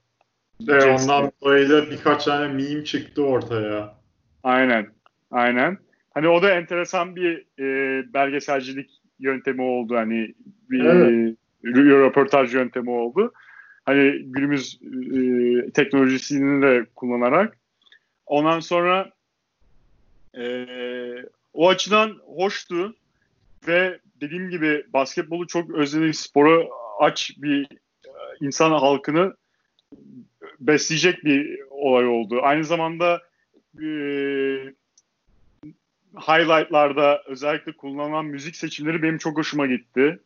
Ve 0.61 0.86
ondan 0.86 1.32
dolayı 1.41 1.70
da 1.70 1.91
birkaç 1.91 2.26
tane 2.26 2.53
meme 2.53 2.84
çıktı 2.84 3.24
ortaya. 3.24 3.95
Aynen. 4.43 4.88
Aynen. 5.32 5.78
Hani 6.13 6.28
o 6.28 6.41
da 6.41 6.51
enteresan 6.51 7.16
bir 7.16 7.45
e, 7.59 7.66
belgeselcilik 8.13 8.91
yöntemi 9.20 9.61
oldu. 9.61 9.95
Hani 9.95 10.34
bir 10.70 10.86
evet. 10.86 11.36
e, 11.63 11.70
röportaj 11.80 12.55
yöntemi 12.55 12.89
oldu. 12.89 13.34
Hani 13.86 14.23
günümüz 14.23 14.79
e, 14.83 15.71
teknolojisini 15.71 16.61
de 16.61 16.86
kullanarak. 16.95 17.57
Ondan 18.25 18.59
sonra 18.59 19.11
e, 20.38 20.65
o 21.53 21.69
açıdan 21.69 22.19
hoştu 22.25 22.95
ve 23.67 23.99
dediğim 24.21 24.49
gibi 24.49 24.86
basketbolu 24.93 25.47
çok 25.47 25.69
özledik, 25.69 26.15
sporu 26.15 26.69
aç 26.99 27.31
bir 27.38 27.63
e, 28.05 28.09
insan 28.41 28.71
halkını 28.71 29.36
besleyecek 30.59 31.23
bir 31.25 31.59
olay 31.69 32.07
oldu. 32.07 32.39
Aynı 32.41 32.63
zamanda 32.63 33.21
e, 33.81 33.88
highlightlarda 36.17 37.23
özellikle 37.25 37.71
kullanılan 37.71 38.25
müzik 38.25 38.55
seçimleri 38.55 39.03
benim 39.03 39.17
çok 39.17 39.38
hoşuma 39.38 39.65
gitti. 39.65 40.19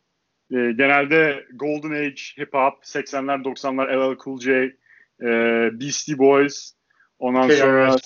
E, 0.50 0.72
genelde 0.72 1.46
Golden 1.54 1.90
Age 1.90 2.22
Hip 2.38 2.54
Hop, 2.54 2.84
80'ler 2.84 3.42
90'lar 3.42 3.86
LL 3.86 4.18
Cool 4.24 4.40
J, 4.40 4.52
e, 4.52 5.26
Beastie 5.80 6.18
Boys, 6.18 6.72
ondan 7.18 7.48
KRS. 7.48 7.56
sonra 7.58 7.96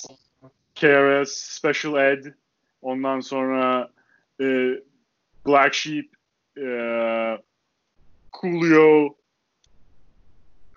KRS, 0.75 1.31
Special 1.31 1.97
Ed, 1.97 2.25
ondan 2.83 3.21
sonra 3.21 3.91
e, 4.41 4.45
Black 5.47 5.75
Sheep, 5.75 6.11
e, 6.59 6.67
Coolio, 8.41 9.17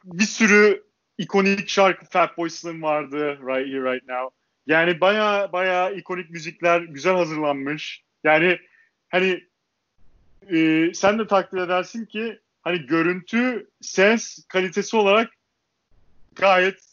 bir 0.03 0.23
sürü 0.23 0.83
ikonik 1.17 1.69
şarkı 1.69 2.05
Fatboy 2.05 2.49
Slim 2.49 2.81
vardı 2.81 3.39
Right 3.41 3.73
Here 3.73 3.93
Right 3.93 4.07
Now. 4.07 4.35
Yani 4.67 5.01
baya 5.01 5.49
baya 5.53 5.91
ikonik 5.91 6.29
müzikler 6.29 6.81
güzel 6.81 7.15
hazırlanmış. 7.15 8.03
Yani 8.23 8.59
hani 9.09 9.46
e, 10.49 10.91
sen 10.93 11.19
de 11.19 11.27
takdir 11.27 11.57
edersin 11.57 12.05
ki 12.05 12.39
hani 12.61 12.85
görüntü, 12.85 13.69
ses 13.81 14.45
kalitesi 14.47 14.97
olarak 14.97 15.29
gayet 16.35 16.86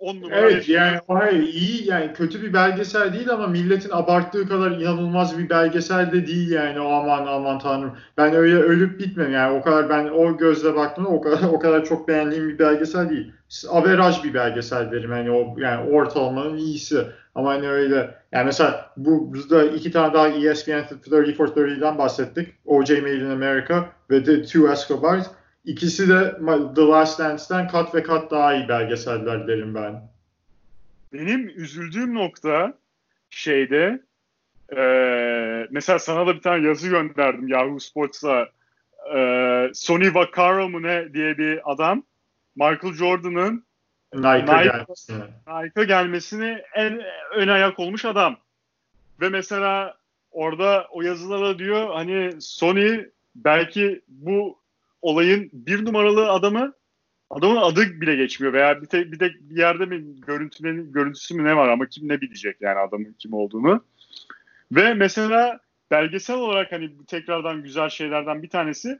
on 0.00 0.20
numara. 0.20 0.36
Evet 0.36 0.68
yani 0.68 0.98
hayır, 1.08 1.42
iyi 1.42 1.88
yani 1.88 2.12
kötü 2.12 2.42
bir 2.42 2.52
belgesel 2.52 3.12
değil 3.12 3.30
ama 3.30 3.46
milletin 3.46 3.90
abarttığı 3.92 4.48
kadar 4.48 4.70
inanılmaz 4.70 5.38
bir 5.38 5.50
belgesel 5.50 6.12
de 6.12 6.26
değil 6.26 6.50
yani 6.50 6.80
o 6.80 6.88
aman 6.92 7.26
aman 7.26 7.58
tanrım. 7.58 7.96
Ben 8.16 8.34
öyle 8.34 8.56
ölüp 8.56 9.00
bitmem 9.00 9.32
yani 9.32 9.58
o 9.58 9.62
kadar 9.62 9.88
ben 9.88 10.08
o 10.08 10.36
gözle 10.36 10.76
baktım 10.76 11.06
o 11.06 11.20
kadar 11.20 11.42
o 11.52 11.58
kadar 11.58 11.84
çok 11.84 12.08
beğendiğim 12.08 12.48
bir 12.48 12.58
belgesel 12.58 13.10
değil. 13.10 13.32
Averaj 13.68 14.24
bir 14.24 14.34
belgesel 14.34 14.92
derim 14.92 15.10
yani 15.10 15.30
o 15.30 15.58
yani 15.58 15.90
ortalamanın 15.90 16.56
iyisi. 16.56 17.06
Ama 17.34 17.50
hani 17.50 17.68
öyle 17.68 18.14
yani 18.32 18.44
mesela 18.44 18.90
bu 18.96 19.34
burada 19.34 19.64
iki 19.64 19.90
tane 19.90 20.14
daha 20.14 20.28
ESPN 20.28 20.94
30 21.10 21.36
for 21.36 21.48
30'dan 21.48 21.98
bahsettik. 21.98 22.48
O.J. 22.64 23.00
Made 23.00 23.14
in 23.14 23.30
America 23.30 23.84
ve 24.10 24.24
The 24.24 24.42
Two 24.42 24.72
Escobars. 24.72 25.26
İkisi 25.64 26.08
de 26.08 26.36
The 26.74 26.82
Last 26.82 27.18
Dance'den 27.18 27.68
kat 27.68 27.94
ve 27.94 28.02
kat 28.02 28.30
daha 28.30 28.54
iyi 28.54 28.68
belgeseller 28.68 29.46
derim 29.46 29.74
ben. 29.74 30.10
Benim 31.12 31.48
üzüldüğüm 31.48 32.14
nokta 32.14 32.74
şeyde 33.30 34.02
e, 34.76 34.82
mesela 35.70 35.98
sana 35.98 36.26
da 36.26 36.34
bir 36.34 36.40
tane 36.40 36.66
yazı 36.66 36.88
gönderdim 36.88 37.48
Yahoo 37.48 37.78
Sports'a 37.78 38.48
e, 39.14 39.70
Sonny 39.74 40.14
Vaccaro 40.14 40.68
mu 40.68 40.82
ne 40.82 41.14
diye 41.14 41.38
bir 41.38 41.72
adam 41.72 42.02
Michael 42.56 42.94
Jordan'ın 42.94 43.64
Nike'a 44.14 44.62
gelmesini. 44.62 45.22
Nike'a 45.46 45.84
gelmesini 45.84 46.62
en 46.74 47.02
ön 47.34 47.48
ayak 47.48 47.78
olmuş 47.78 48.04
adam. 48.04 48.36
Ve 49.20 49.28
mesela 49.28 49.96
orada 50.30 50.86
o 50.90 51.02
yazılara 51.02 51.58
diyor 51.58 51.94
hani 51.94 52.32
Sony 52.40 53.04
belki 53.34 54.02
bu 54.08 54.59
olayın 55.02 55.50
bir 55.52 55.84
numaralı 55.84 56.30
adamı 56.30 56.72
adamın 57.30 57.56
adı 57.56 58.00
bile 58.00 58.16
geçmiyor 58.16 58.52
veya 58.52 58.82
bir, 58.82 58.86
te, 58.86 59.12
bir 59.12 59.20
de 59.20 59.32
bir 59.40 59.56
yerde 59.56 59.86
mi 59.86 60.20
görüntülerin 60.20 60.92
görüntüsü 60.92 61.34
mü 61.34 61.44
ne 61.44 61.56
var 61.56 61.68
ama 61.68 61.86
kim 61.86 62.08
ne 62.08 62.20
bilecek 62.20 62.56
yani 62.60 62.78
adamın 62.78 63.16
kim 63.18 63.32
olduğunu. 63.32 63.84
Ve 64.72 64.94
mesela 64.94 65.60
belgesel 65.90 66.36
olarak 66.36 66.72
hani 66.72 66.90
tekrardan 67.06 67.62
güzel 67.62 67.88
şeylerden 67.88 68.42
bir 68.42 68.48
tanesi 68.48 68.98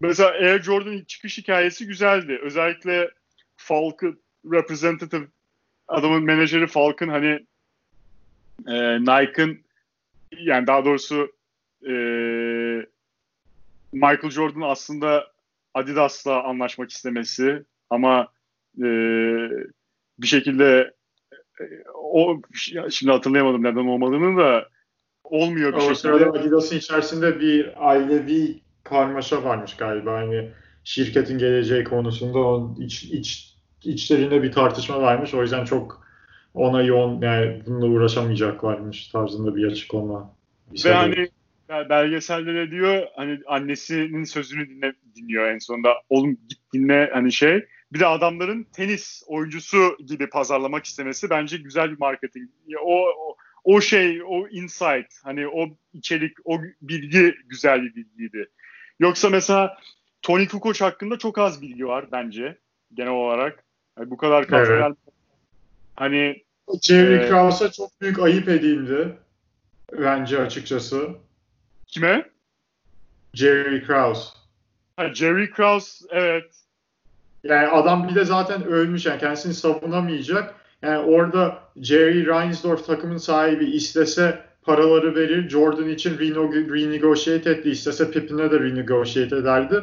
mesela 0.00 0.30
Air 0.30 0.62
Jordan 0.62 1.00
çıkış 1.00 1.38
hikayesi 1.38 1.86
güzeldi. 1.86 2.40
Özellikle 2.42 3.10
Falcon 3.56 4.18
representative 4.52 5.26
adamın 5.88 6.22
menajeri 6.22 6.66
Falcon 6.66 7.08
hani 7.08 7.46
e, 8.66 9.00
Nike'ın 9.00 9.60
yani 10.38 10.66
daha 10.66 10.84
doğrusu 10.84 11.32
e, 11.82 11.92
Michael 13.92 14.30
Jordan 14.30 14.60
aslında 14.60 15.26
Adidas'la 15.74 16.42
anlaşmak 16.44 16.90
istemesi 16.90 17.64
ama 17.90 18.28
e, 18.78 18.86
bir 20.18 20.26
şekilde 20.26 20.94
e, 21.60 21.64
o 21.94 22.40
şimdi 22.90 23.12
hatırlayamadım 23.12 23.62
neden 23.62 23.86
olmadığını 23.86 24.40
da 24.40 24.68
olmuyor 25.24 25.72
bir 25.72 25.76
o 25.76 25.80
şekilde. 25.80 25.94
sırada 25.94 26.30
Adidas'ın 26.30 26.76
içerisinde 26.76 27.40
bir 27.40 27.88
ailevi 27.90 28.60
karmaşa 28.84 29.44
varmış 29.44 29.76
galiba. 29.76 30.12
Hani 30.14 30.50
şirketin 30.84 31.38
geleceği 31.38 31.84
konusunda 31.84 32.38
onun 32.38 32.74
iç, 32.80 33.04
iç, 33.04 33.56
içlerinde 33.84 34.42
bir 34.42 34.52
tartışma 34.52 35.02
varmış. 35.02 35.34
O 35.34 35.42
yüzden 35.42 35.64
çok 35.64 36.06
ona 36.54 36.82
yoğun 36.82 37.22
yani 37.22 37.62
bununla 37.66 37.86
uğraşamayacaklarmış 37.86 39.08
tarzında 39.08 39.56
bir 39.56 39.66
açıklama. 39.66 40.34
Bir 40.72 40.84
Ve 40.84 40.92
hani 40.92 41.28
belgeselde 41.88 42.54
de 42.54 42.70
diyor 42.70 43.06
hani 43.16 43.40
annesinin 43.46 44.24
sözünü 44.24 44.68
dinle, 44.68 44.94
dinliyor 45.16 45.48
en 45.48 45.58
sonunda. 45.58 45.94
Oğlum 46.08 46.38
git 46.48 46.58
dinle 46.72 47.10
hani 47.12 47.32
şey. 47.32 47.66
Bir 47.92 48.00
de 48.00 48.06
adamların 48.06 48.66
tenis 48.72 49.22
oyuncusu 49.26 49.96
gibi 50.06 50.26
pazarlamak 50.26 50.84
istemesi 50.84 51.30
bence 51.30 51.56
güzel 51.56 51.90
bir 51.90 51.98
marketing. 51.98 52.50
O, 52.82 53.06
o, 53.06 53.36
o 53.64 53.80
şey, 53.80 54.22
o 54.26 54.48
insight, 54.48 55.06
hani 55.24 55.48
o 55.48 55.68
içerik, 55.94 56.36
o 56.44 56.60
bilgi 56.82 57.34
güzel 57.46 57.82
bir 57.82 57.94
bilgiydi. 57.94 58.48
Yoksa 59.00 59.28
mesela 59.28 59.78
Tony 60.22 60.46
Kukoc 60.48 60.84
hakkında 60.84 61.18
çok 61.18 61.38
az 61.38 61.62
bilgi 61.62 61.86
var 61.86 62.06
bence 62.12 62.58
genel 62.94 63.12
olarak. 63.12 63.64
Yani 63.98 64.10
bu 64.10 64.16
kadar 64.16 64.46
kafayı 64.46 64.82
evet. 64.82 64.96
hani 65.96 66.42
Jerry 66.82 67.14
e, 67.14 67.28
Krause'a 67.28 67.72
çok 67.72 68.00
büyük 68.00 68.18
ayıp 68.18 68.48
edildi 68.48 69.16
bence 69.92 70.38
açıkçası. 70.38 71.10
Kime? 71.92 72.24
Jerry 73.34 73.84
Krause. 73.84 74.28
Ha, 74.96 75.14
Jerry 75.14 75.50
Krause 75.50 76.06
evet. 76.10 76.44
Yani 77.44 77.68
adam 77.68 78.08
bir 78.08 78.14
de 78.14 78.24
zaten 78.24 78.64
ölmüş 78.64 79.06
yani 79.06 79.20
kendisini 79.20 79.54
savunamayacak. 79.54 80.54
Yani 80.82 80.98
orada 80.98 81.58
Jerry 81.76 82.26
Reinsdorf 82.26 82.86
takımın 82.86 83.16
sahibi 83.16 83.64
istese 83.64 84.38
paraları 84.62 85.14
verir. 85.14 85.48
Jordan 85.48 85.88
için 85.88 86.18
renegotiate 86.18 87.50
etti. 87.50 87.70
İstese 87.70 88.10
Pippin'e 88.10 88.50
de 88.50 88.60
renegotiate 88.60 89.36
ederdi. 89.36 89.82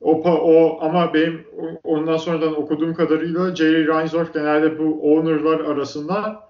O, 0.00 0.22
o 0.24 0.84
ama 0.84 1.14
benim 1.14 1.46
ondan 1.84 2.16
sonradan 2.16 2.62
okuduğum 2.62 2.94
kadarıyla 2.94 3.54
Jerry 3.54 3.88
Reinsdorf 3.88 4.34
genelde 4.34 4.78
bu 4.78 5.14
owner'lar 5.14 5.60
arasında 5.60 6.45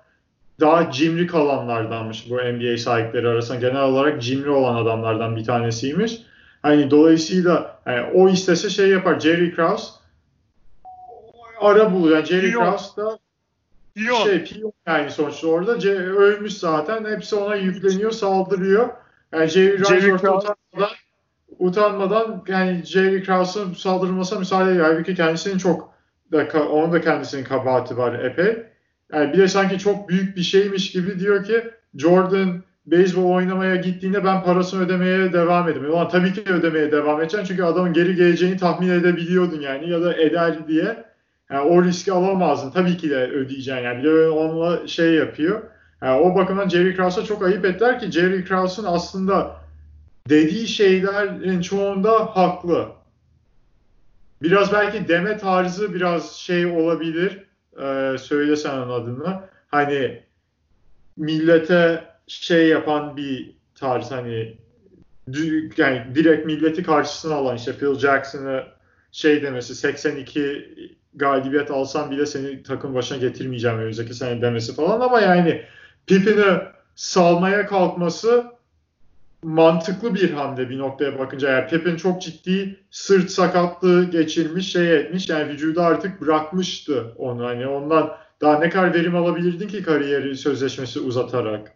daha 0.60 0.90
cimri 0.90 1.26
kalanlardanmış 1.26 2.30
bu 2.30 2.34
NBA 2.34 2.78
sahipleri 2.78 3.28
arasında. 3.28 3.58
Genel 3.58 3.82
olarak 3.82 4.22
cimri 4.22 4.50
olan 4.50 4.74
adamlardan 4.74 5.36
bir 5.36 5.44
tanesiymiş. 5.44 6.18
Hani 6.62 6.90
dolayısıyla 6.90 7.80
yani 7.86 8.06
o 8.14 8.28
istese 8.28 8.70
şey 8.70 8.88
yapar. 8.88 9.20
Jerry 9.20 9.54
Krause 9.54 9.90
ara 11.60 11.92
buluyor. 11.92 12.16
Yani 12.16 12.26
Jerry 12.26 12.52
Krause 12.52 12.96
da 12.96 13.18
Piyon. 13.94 14.24
şey 14.24 14.44
piyon 14.44 14.72
yani 14.86 15.10
sonuçta 15.10 15.46
orada 15.46 15.78
C- 15.78 15.98
ölmüş 15.98 16.52
zaten. 16.52 17.04
Hepsi 17.04 17.36
ona 17.36 17.54
yükleniyor, 17.54 18.10
saldırıyor. 18.10 18.88
Yani 19.32 19.48
Jerry, 19.48 19.84
Jerry 19.84 20.14
utanmadan, 20.14 20.56
utanmadan 21.58 22.44
yani 22.48 22.82
Jerry 22.84 23.22
Krause'un 23.22 23.74
saldırmasına 23.74 24.38
müsaade 24.38 24.70
ediyor. 24.70 24.86
Halbuki 24.86 25.14
kendisinin 25.14 25.58
çok 25.58 25.94
da, 26.32 26.68
onun 26.68 26.92
da 26.92 27.00
kendisinin 27.00 27.44
kabahati 27.44 27.96
var 27.96 28.24
epey. 28.24 28.66
Yani 29.12 29.32
bir 29.32 29.38
de 29.38 29.48
sanki 29.48 29.78
çok 29.78 30.08
büyük 30.08 30.36
bir 30.36 30.42
şeymiş 30.42 30.92
gibi 30.92 31.20
diyor 31.20 31.44
ki 31.44 31.70
Jordan 31.94 32.62
beyzbol 32.86 33.30
oynamaya 33.30 33.76
gittiğinde 33.76 34.24
ben 34.24 34.44
parasını 34.44 34.84
ödemeye 34.84 35.32
devam 35.32 35.68
edeyim. 35.68 35.90
Ulan 35.90 36.08
tabii 36.08 36.32
ki 36.32 36.42
ödemeye 36.46 36.92
devam 36.92 37.20
edeceksin 37.20 37.46
çünkü 37.46 37.62
adamın 37.62 37.92
geri 37.92 38.16
geleceğini 38.16 38.56
tahmin 38.56 38.88
edebiliyordun 38.88 39.60
yani 39.60 39.90
ya 39.90 40.02
da 40.02 40.16
eder 40.16 40.68
diye. 40.68 41.04
Yani 41.50 41.68
o 41.68 41.84
riski 41.84 42.12
alamazdın. 42.12 42.70
Tabii 42.70 42.96
ki 42.96 43.10
de 43.10 43.16
ödeyeceksin 43.16 43.84
yani. 43.84 43.98
Bir 43.98 44.04
de 44.04 44.28
onunla 44.28 44.86
şey 44.86 45.14
yapıyor. 45.14 45.62
Yani 46.02 46.20
o 46.20 46.34
bakımdan 46.34 46.68
Jerry 46.68 46.96
Krause'a 46.96 47.24
çok 47.24 47.42
ayıp 47.44 47.64
ettiler 47.64 48.00
ki 48.00 48.10
Jerry 48.10 48.44
Krause'un 48.44 48.86
aslında 48.86 49.56
dediği 50.28 50.68
şeylerin 50.68 51.60
çoğunda 51.60 52.36
haklı. 52.36 52.88
biraz 54.42 54.72
belki 54.72 55.08
deme 55.08 55.36
tarzı 55.38 55.94
biraz 55.94 56.32
şey 56.32 56.66
olabilir. 56.66 57.45
Ee, 57.78 58.16
söylesen 58.18 58.76
adını. 58.76 59.40
Hani 59.70 60.22
millete 61.16 62.04
şey 62.26 62.68
yapan 62.68 63.16
bir 63.16 63.56
tarz 63.74 64.10
hani 64.10 64.56
yani 65.76 66.14
direkt 66.14 66.46
milleti 66.46 66.82
karşısına 66.82 67.34
alan 67.34 67.56
işte 67.56 67.72
Phil 67.72 67.94
Jackson'ı 67.94 68.64
şey 69.12 69.42
demesi 69.42 69.74
82 69.74 70.74
galibiyet 71.14 71.70
alsam 71.70 72.10
bile 72.10 72.26
seni 72.26 72.62
takım 72.62 72.94
başına 72.94 73.18
getirmeyeceğim 73.18 73.78
önümüzdeki 73.78 74.14
sene 74.14 74.42
demesi 74.42 74.74
falan 74.74 75.00
ama 75.00 75.20
yani 75.20 75.62
Pippin'i 76.06 76.58
salmaya 76.94 77.66
kalkması 77.66 78.44
mantıklı 79.46 80.14
bir 80.14 80.30
hamle 80.30 80.70
bir 80.70 80.78
noktaya 80.78 81.18
bakınca. 81.18 81.50
Yani 81.50 81.66
Pippin 81.66 81.96
çok 81.96 82.22
ciddi 82.22 82.80
sırt 82.90 83.30
sakatlığı 83.30 84.10
geçirmiş, 84.10 84.72
şey 84.72 84.96
etmiş. 84.96 85.28
Yani 85.28 85.48
vücudu 85.48 85.80
artık 85.80 86.20
bırakmıştı 86.20 87.14
onu. 87.16 87.46
Hani 87.46 87.66
ondan 87.66 88.12
daha 88.40 88.58
ne 88.58 88.70
kadar 88.70 88.94
verim 88.94 89.16
alabilirdin 89.16 89.68
ki 89.68 89.82
kariyeri 89.82 90.36
sözleşmesi 90.36 91.00
uzatarak? 91.00 91.72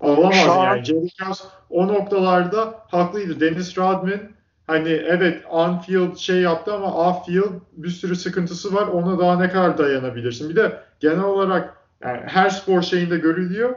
Alamaz 0.00 0.48
an... 0.48 0.64
yani. 0.64 0.84
Jerry 0.84 1.08
Krause 1.18 1.44
o 1.70 1.88
noktalarda 1.88 2.74
haklıydı. 2.88 3.40
Dennis 3.40 3.78
Rodman 3.78 4.20
hani 4.66 4.88
evet 4.88 5.44
on-field 5.50 6.16
şey 6.16 6.40
yaptı 6.40 6.74
ama 6.74 6.86
off-field 6.86 7.52
bir 7.72 7.90
sürü 7.90 8.16
sıkıntısı 8.16 8.74
var. 8.74 8.86
Ona 8.86 9.18
daha 9.18 9.38
ne 9.38 9.48
kadar 9.48 9.78
dayanabilirsin? 9.78 10.50
Bir 10.50 10.56
de 10.56 10.82
genel 11.00 11.24
olarak 11.24 11.76
yani 12.04 12.20
her 12.26 12.50
spor 12.50 12.82
şeyinde 12.82 13.16
görülüyor. 13.18 13.74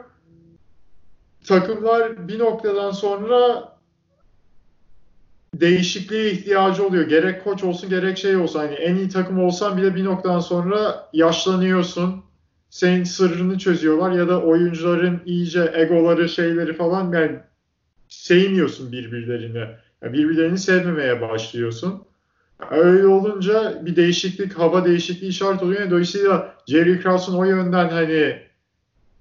Takımlar 1.46 2.28
bir 2.28 2.38
noktadan 2.38 2.90
sonra 2.90 3.68
değişikliğe 5.54 6.30
ihtiyacı 6.30 6.86
oluyor. 6.86 7.08
Gerek 7.08 7.44
koç 7.44 7.64
olsun 7.64 7.90
gerek 7.90 8.18
şey 8.18 8.36
olsun. 8.36 8.58
Hani 8.58 8.74
en 8.74 8.96
iyi 8.96 9.08
takım 9.08 9.44
olsan 9.44 9.76
bile 9.76 9.94
bir 9.94 10.04
noktadan 10.04 10.40
sonra 10.40 11.08
yaşlanıyorsun. 11.12 12.24
Senin 12.70 13.04
sırrını 13.04 13.58
çözüyorlar 13.58 14.10
ya 14.10 14.28
da 14.28 14.42
oyuncuların 14.42 15.20
iyice 15.26 15.72
egoları 15.74 16.28
şeyleri 16.28 16.74
falan 16.74 17.12
yani 17.12 17.38
sevmiyorsun 18.08 18.92
birbirlerini. 18.92 19.66
Yani 20.02 20.12
birbirlerini 20.12 20.58
sevmemeye 20.58 21.20
başlıyorsun. 21.20 22.04
Öyle 22.70 23.06
olunca 23.06 23.86
bir 23.86 23.96
değişiklik, 23.96 24.58
hava 24.58 24.84
değişikliği 24.84 25.32
şart 25.32 25.62
oluyor. 25.62 25.90
Dolayısıyla 25.90 26.54
Jerry 26.66 27.00
Krause'un 27.00 27.38
o 27.38 27.44
yönden 27.44 27.88
hani 27.88 28.45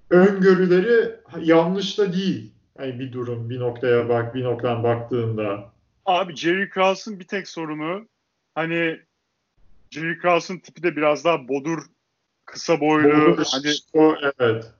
öngörüleri 0.09 1.15
yanlış 1.41 1.97
da 1.97 2.13
değil. 2.13 2.51
Yani 2.79 2.99
bir 2.99 3.11
durum, 3.11 3.49
bir 3.49 3.59
noktaya 3.59 4.09
bak, 4.09 4.35
bir 4.35 4.43
noktadan 4.43 4.83
baktığında. 4.83 5.71
Abi 6.05 6.35
Jerry 6.35 6.69
Krause'un 6.69 7.19
bir 7.19 7.27
tek 7.27 7.47
sorunu 7.47 8.07
hani 8.55 8.99
Jerry 9.91 10.17
Krause'un 10.17 10.57
tipi 10.57 10.83
de 10.83 10.95
biraz 10.95 11.25
daha 11.25 11.47
bodur, 11.47 11.79
kısa 12.45 12.79
boylu. 12.79 13.27
Bodur, 13.27 13.45
hani, 13.51 13.71
o, 13.93 14.15
evet. 14.39 14.71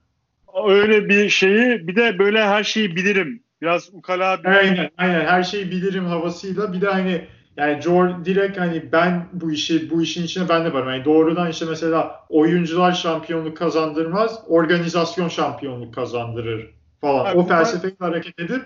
Öyle 0.68 1.10
bir 1.10 1.30
şeyi 1.30 1.88
bir 1.88 1.96
de 1.96 2.20
böyle 2.20 2.46
her 2.48 2.64
şeyi 2.64 2.96
bilirim. 2.96 3.44
Biraz 3.62 3.90
ukala 3.94 4.44
bir... 4.44 4.50
Aynen, 4.50 4.90
aynen. 4.98 5.26
Her 5.26 5.44
şeyi 5.44 5.72
bilirim 5.72 6.06
havasıyla. 6.06 6.74
Bir 6.74 6.82
de 6.82 6.88
hani 6.88 7.28
yani 7.58 7.82
Jordan 7.82 8.26
direkt 8.26 8.60
hani 8.60 8.92
ben 8.92 9.28
bu 9.34 9.52
işi 9.52 9.90
bu 9.90 10.02
işin 10.02 10.24
içine 10.24 10.50
ben 10.50 10.66
de 10.66 10.74
varım. 10.74 10.90
Yani 10.90 11.06
doğrudan 11.06 11.52
işte 11.52 11.66
mesela 11.70 12.26
oyuncular 12.30 12.92
şampiyonluk 12.92 13.58
kazandırmaz, 13.58 14.44
organizasyon 14.48 15.28
şampiyonluk 15.28 15.94
kazandırır 15.94 16.74
falan. 17.02 17.26
Abi, 17.26 17.38
o 17.38 17.46
felsefeyle 17.46 17.96
ben... 18.02 18.06
hareket 18.06 18.40
edip 18.40 18.62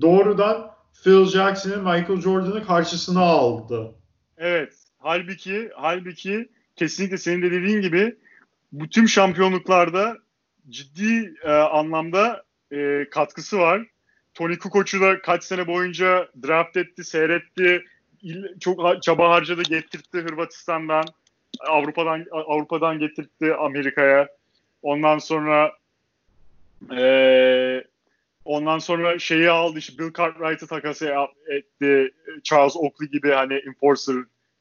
doğrudan 0.00 0.70
Phil 1.04 1.24
Jackson'ı 1.24 1.76
Michael 1.76 2.20
Jordan'ı 2.20 2.66
karşısına 2.66 3.20
aldı. 3.20 3.94
Evet. 4.38 4.74
Halbuki 4.98 5.70
halbuki 5.74 6.48
kesinlikle 6.76 7.18
senin 7.18 7.42
de 7.42 7.50
dediğin 7.50 7.80
gibi 7.80 8.16
bu 8.72 8.88
tüm 8.88 9.08
şampiyonluklarda 9.08 10.16
ciddi 10.68 11.34
e, 11.44 11.50
anlamda 11.50 12.42
e, 12.72 13.06
katkısı 13.10 13.58
var. 13.58 13.86
Tony 14.34 14.58
Kukoc'u 14.58 15.00
da 15.00 15.22
kaç 15.22 15.44
sene 15.44 15.66
boyunca 15.66 16.28
draft 16.46 16.76
etti, 16.76 17.04
seyretti. 17.04 17.84
Çok 18.60 19.02
çaba 19.02 19.30
harcadı, 19.30 19.62
getirtti 19.62 20.18
Hırvatistan'dan. 20.18 21.04
Avrupa'dan 21.68 22.26
Avrupa'dan 22.30 22.98
getirtti 22.98 23.54
Amerika'ya. 23.54 24.28
Ondan 24.82 25.18
sonra 25.18 25.72
e, 26.96 27.84
ondan 28.44 28.78
sonra 28.78 29.18
şeyi 29.18 29.50
aldı 29.50 29.78
işte 29.78 29.98
Bill 29.98 30.12
Cartwright'ı 30.12 30.66
takası 30.66 31.14
etti. 31.48 32.14
Charles 32.42 32.76
Oakley 32.76 33.08
gibi 33.08 33.30
hani 33.30 33.54
enforcer 33.54 34.16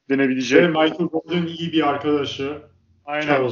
denebilecek. 0.10 0.62
Ve 0.62 0.68
Michael 0.68 1.10
Jordan 1.12 1.48
iyi 1.48 1.72
bir 1.72 1.88
arkadaşı. 1.88 2.62
Aynen. 3.06 3.50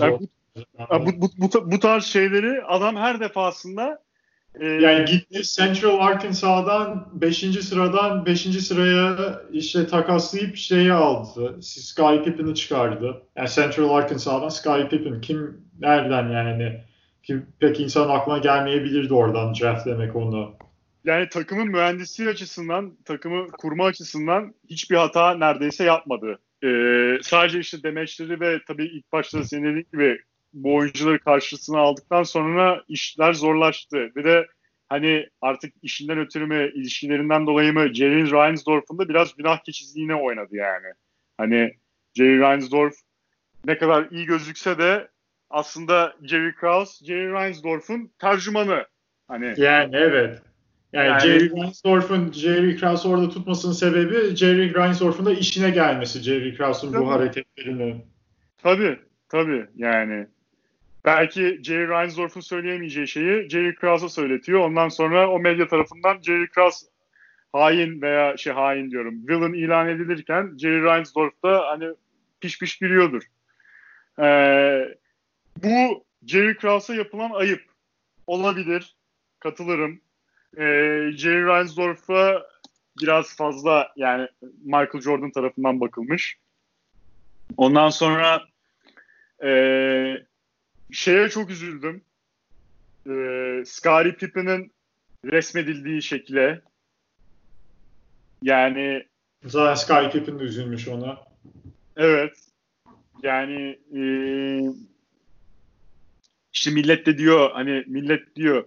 Yani 0.92 1.06
bu, 1.06 1.22
bu, 1.22 1.30
bu, 1.38 1.72
bu 1.72 1.80
tarz 1.80 2.04
şeyleri 2.04 2.64
adam 2.64 2.96
her 2.96 3.20
defasında 3.20 4.04
ee, 4.56 4.66
yani 4.66 5.06
gitti 5.06 5.42
Central 5.44 6.00
Arkansas'dan 6.00 7.10
5. 7.14 7.38
sıradan 7.40 8.26
5. 8.26 8.42
sıraya 8.42 9.42
işte 9.52 9.88
takaslayıp 9.88 10.58
şeyi 10.58 10.94
aldı. 10.94 11.58
Sky 11.62 12.24
Pippin'i 12.26 12.56
çıkardı. 12.56 13.22
Yani 13.36 13.50
Central 13.50 13.90
Arkansas'dan 13.90 14.50
Sky 14.50 14.82
Pippin. 14.90 15.22
Kim 15.22 15.62
nereden 15.80 16.30
yani? 16.30 16.84
Kim, 17.24 17.46
pek 17.60 17.80
insan 17.80 18.10
aklına 18.10 18.38
gelmeyebilirdi 18.38 19.14
oradan 19.14 19.54
draftlemek 19.56 20.16
onu. 20.16 20.56
Yani 21.04 21.30
takımın 21.30 21.68
mühendisliği 21.68 22.30
açısından, 22.30 22.98
takımı 23.06 23.48
kurma 23.52 23.86
açısından 23.86 24.54
hiçbir 24.70 24.96
hata 24.96 25.34
neredeyse 25.34 25.84
yapmadı. 25.84 26.40
Ee, 26.64 27.18
sadece 27.22 27.60
işte 27.60 27.84
demeçleri 27.84 28.40
ve 28.40 28.60
tabii 28.68 28.86
ilk 28.86 29.12
başta 29.12 29.44
senin 29.44 29.64
dediğin 29.64 29.88
gibi 29.94 30.20
bu 30.54 30.76
oyuncuları 30.76 31.20
karşısına 31.20 31.80
aldıktan 31.80 32.24
sonra 32.24 32.84
işler 32.88 33.34
zorlaştı. 33.34 34.12
Bir 34.16 34.24
de 34.24 34.48
hani 34.90 35.30
artık 35.42 35.74
işinden 35.82 36.18
ötürü 36.18 36.46
mü, 36.46 36.72
ilişkilerinden 36.74 37.48
dolayı 37.48 37.74
mı 37.74 37.94
Jerry 37.94 38.32
Reinsdorf'un 38.32 38.98
da 38.98 39.10
biraz 39.10 39.36
günah 39.36 39.64
keçizliğine 39.64 40.16
oynadı 40.16 40.56
yani. 40.56 40.88
Hani 41.38 41.74
Jerry 42.14 42.40
Reinsdorf 42.40 42.94
ne 43.66 43.78
kadar 43.78 44.08
iyi 44.12 44.26
gözükse 44.26 44.78
de 44.78 45.08
aslında 45.50 46.16
Jerry 46.24 46.56
Krause, 46.56 47.06
Jerry 47.06 47.32
Reinsdorf'un 47.32 48.12
tercümanı. 48.20 48.86
Hani 49.28 49.54
yani 49.58 49.96
evet. 49.96 50.42
Yani, 50.94 51.08
yani 51.08 51.22
Jerry 51.22 51.50
Reinsdorf'un 51.50 52.32
Jerry 52.32 52.78
Krause 52.78 53.08
orada 53.08 53.30
tutmasının 53.30 53.74
sebebi 53.74 54.36
Jerry 54.36 54.76
Reinsdorf'un 54.76 55.26
da 55.26 55.32
işine 55.32 55.70
gelmesi 55.70 56.20
Jerry 56.20 56.58
Krause'un 56.58 56.94
bu 56.94 57.12
hareketlerini. 57.12 58.06
Tabii, 58.58 59.00
tabii 59.30 59.66
yani 59.76 60.28
belki 61.10 61.60
Jerry 61.64 61.88
Reinsdorf'un 61.88 62.42
söyleyemeyeceği 62.42 63.08
şeyi 63.08 63.50
Jerry 63.50 63.76
Krause'a 63.76 64.10
söyletiyor. 64.10 64.60
Ondan 64.60 64.90
sonra 64.90 65.30
o 65.32 65.40
medya 65.40 65.68
tarafından 65.68 66.22
Jerry 66.22 66.48
Krause 66.48 66.86
hain 67.54 68.02
veya 68.02 68.38
şey 68.38 68.54
hain 68.54 68.92
diyorum 68.92 69.28
villain 69.28 69.54
ilan 69.54 69.88
edilirken 69.88 70.58
Jerry 70.58 70.84
Reinsdorf 70.84 71.44
da 71.44 71.68
hani 71.68 71.88
piş 72.42 72.60
piş 72.60 72.78
gülüyordur. 72.78 73.24
Ee, 74.20 74.98
bu 75.64 76.06
Jerry 76.26 76.58
Krause'a 76.58 76.96
yapılan 76.96 77.32
ayıp 77.32 77.62
olabilir. 78.28 78.96
Katılırım. 79.40 80.02
Ee, 80.58 80.64
Jerry 81.16 81.46
Reinsdorf'a 81.46 82.46
biraz 83.02 83.36
fazla 83.36 83.94
yani 83.96 84.28
Michael 84.64 85.02
Jordan 85.02 85.32
tarafından 85.32 85.82
bakılmış. 85.82 86.38
Ondan 87.58 87.90
sonra 87.90 88.42
eee 89.44 90.29
şeye 90.92 91.30
çok 91.30 91.50
üzüldüm. 91.50 92.02
Ee, 93.08 93.64
Scottie 93.66 94.16
Pippen'in 94.16 94.72
resmedildiği 95.26 96.02
şekle. 96.02 96.62
Yani 98.42 99.06
Zaten 99.46 99.76
Scottie 99.76 100.10
Pippen 100.10 100.40
de 100.40 100.44
üzülmüş 100.44 100.88
ona. 100.88 101.20
Evet. 101.98 102.38
Yani 103.24 103.80
e, 103.96 104.02
işte 106.54 106.72
millet 106.72 107.06
de 107.06 107.18
diyor 107.18 107.52
hani 107.54 107.84
millet 107.88 108.36
diyor 108.36 108.66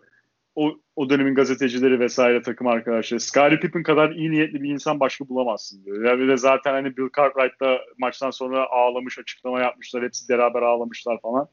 o, 0.54 0.78
o 0.96 1.10
dönemin 1.10 1.34
gazetecileri 1.34 2.00
vesaire 2.00 2.42
takım 2.42 2.66
arkadaşları 2.66 3.20
Scottie 3.20 3.60
Pippen 3.60 3.82
kadar 3.82 4.10
iyi 4.10 4.30
niyetli 4.30 4.62
bir 4.62 4.70
insan 4.70 5.00
başka 5.00 5.28
bulamazsın 5.28 5.84
diyor. 5.84 6.04
Yani 6.04 6.28
de 6.28 6.36
zaten 6.36 6.72
hani 6.72 6.96
Bill 6.96 7.08
Cartwright 7.16 7.60
da 7.60 7.78
maçtan 7.98 8.30
sonra 8.30 8.66
ağlamış 8.70 9.18
açıklama 9.18 9.60
yapmışlar. 9.60 10.04
Hepsi 10.04 10.28
beraber 10.28 10.62
ağlamışlar 10.62 11.20
falan. 11.20 11.48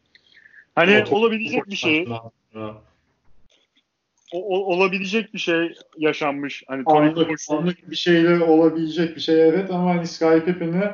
Hani 0.80 1.01
Otur, 1.01 1.11
olabilecek 1.11 1.68
bir 1.68 1.76
şey. 1.76 2.07
O, 4.34 4.38
o, 4.38 4.76
olabilecek 4.76 5.34
bir 5.34 5.39
şey 5.39 5.73
yaşanmış. 5.97 6.64
Hani 6.68 6.84
anlık, 6.85 7.39
anlık 7.49 7.91
bir 7.91 7.95
şeyle 7.95 8.43
olabilecek 8.43 9.15
bir 9.15 9.22
şey 9.22 9.49
evet 9.49 9.72
ama 9.72 9.95
hani 9.95 10.07
Sky 10.07 10.39
Pippen'i 10.45 10.91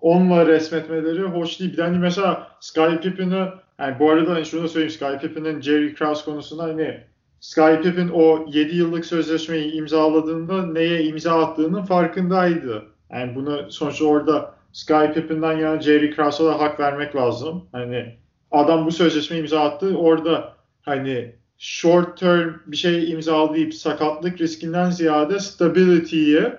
onunla 0.00 0.46
resmetmeleri 0.46 1.22
hoş 1.22 1.60
değil. 1.60 1.72
Bir 1.72 1.76
de 1.76 1.82
hani 1.82 1.98
mesela 1.98 2.48
Sky 2.60 2.96
Pippen'i 3.02 3.48
yani 3.78 3.98
bu 3.98 4.10
arada 4.10 4.34
hani 4.34 4.46
şunu 4.46 4.62
da 4.62 4.68
söyleyeyim 4.68 4.92
Sky 4.92 5.26
Pippen'in 5.26 5.60
Jerry 5.60 5.94
Krause 5.94 6.24
konusunda 6.24 6.62
hani 6.62 7.00
Sky 7.40 7.74
Pippen 7.82 8.08
o 8.08 8.46
7 8.48 8.76
yıllık 8.76 9.06
sözleşmeyi 9.06 9.72
imzaladığında 9.72 10.66
neye 10.66 11.04
imza 11.04 11.44
attığının 11.44 11.82
farkındaydı. 11.82 12.84
Yani 13.12 13.34
bunu 13.34 13.72
sonuçta 13.72 14.04
orada 14.04 14.54
Sky 14.72 15.04
Pippen'dan 15.14 15.52
yana 15.52 15.80
Jerry 15.80 16.14
Krause'a 16.14 16.46
da 16.46 16.60
hak 16.60 16.80
vermek 16.80 17.16
lazım. 17.16 17.68
Hani 17.72 18.19
adam 18.50 18.86
bu 18.86 18.92
sözleşme 18.92 19.38
imza 19.38 19.60
attı. 19.60 19.96
Orada 19.98 20.54
hani 20.82 21.34
short 21.58 22.18
term 22.18 22.54
bir 22.66 22.76
şey 22.76 23.10
imzalayıp 23.10 23.74
sakatlık 23.74 24.40
riskinden 24.40 24.90
ziyade 24.90 25.40
stability'yi 25.40 26.52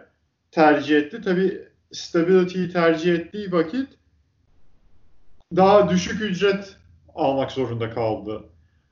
tercih 0.52 0.98
etti. 0.98 1.22
Tabi 1.22 1.62
stability'yi 1.92 2.70
tercih 2.70 3.14
ettiği 3.14 3.52
vakit 3.52 3.88
daha 5.56 5.90
düşük 5.90 6.22
ücret 6.22 6.76
almak 7.16 7.52
zorunda 7.52 7.90
kaldı. 7.90 8.44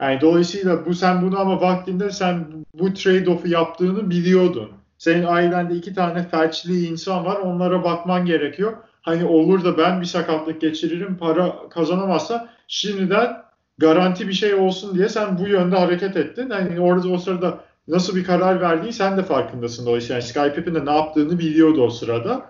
Yani 0.02 0.22
dolayısıyla 0.22 0.86
bu 0.86 0.94
sen 0.94 1.22
bunu 1.22 1.40
ama 1.40 1.62
vaktinde 1.62 2.12
sen 2.12 2.66
bu 2.74 2.88
trade-off'u 2.88 3.48
yaptığını 3.48 4.10
biliyordun. 4.10 4.72
Senin 4.98 5.24
ailende 5.24 5.76
iki 5.76 5.94
tane 5.94 6.28
felçli 6.28 6.86
insan 6.86 7.26
var. 7.26 7.36
Onlara 7.36 7.84
bakman 7.84 8.26
gerekiyor. 8.26 8.78
Hani 9.10 9.26
olur 9.26 9.64
da 9.64 9.78
ben 9.78 10.02
bir 10.02 10.06
sakatlık 10.06 10.62
geçiririm, 10.62 11.18
para 11.18 11.70
kazanamazsa 11.70 12.50
şimdiden 12.68 13.44
garanti 13.78 14.28
bir 14.28 14.34
şey 14.34 14.54
olsun 14.54 14.96
diye 14.96 15.10
sen 15.10 15.38
bu 15.38 15.48
yönde 15.48 15.76
hareket 15.76 16.18
ettin. 16.18 16.50
Yani 16.50 16.80
orada 16.80 17.08
o 17.08 17.18
sırada 17.18 17.60
nasıl 17.88 18.16
bir 18.16 18.24
karar 18.24 18.62
verdiği 18.62 18.94
sen 18.94 19.18
de 19.18 19.24
farkındasın 19.24 19.86
dolayısıyla. 19.86 20.16
Yani 20.16 20.24
Sky 20.24 20.56
Pippen 20.56 20.76
de 20.76 20.86
ne 20.86 20.96
yaptığını 20.96 21.40
biliyordu 21.40 21.84
o 21.84 21.90
sırada. 21.90 22.46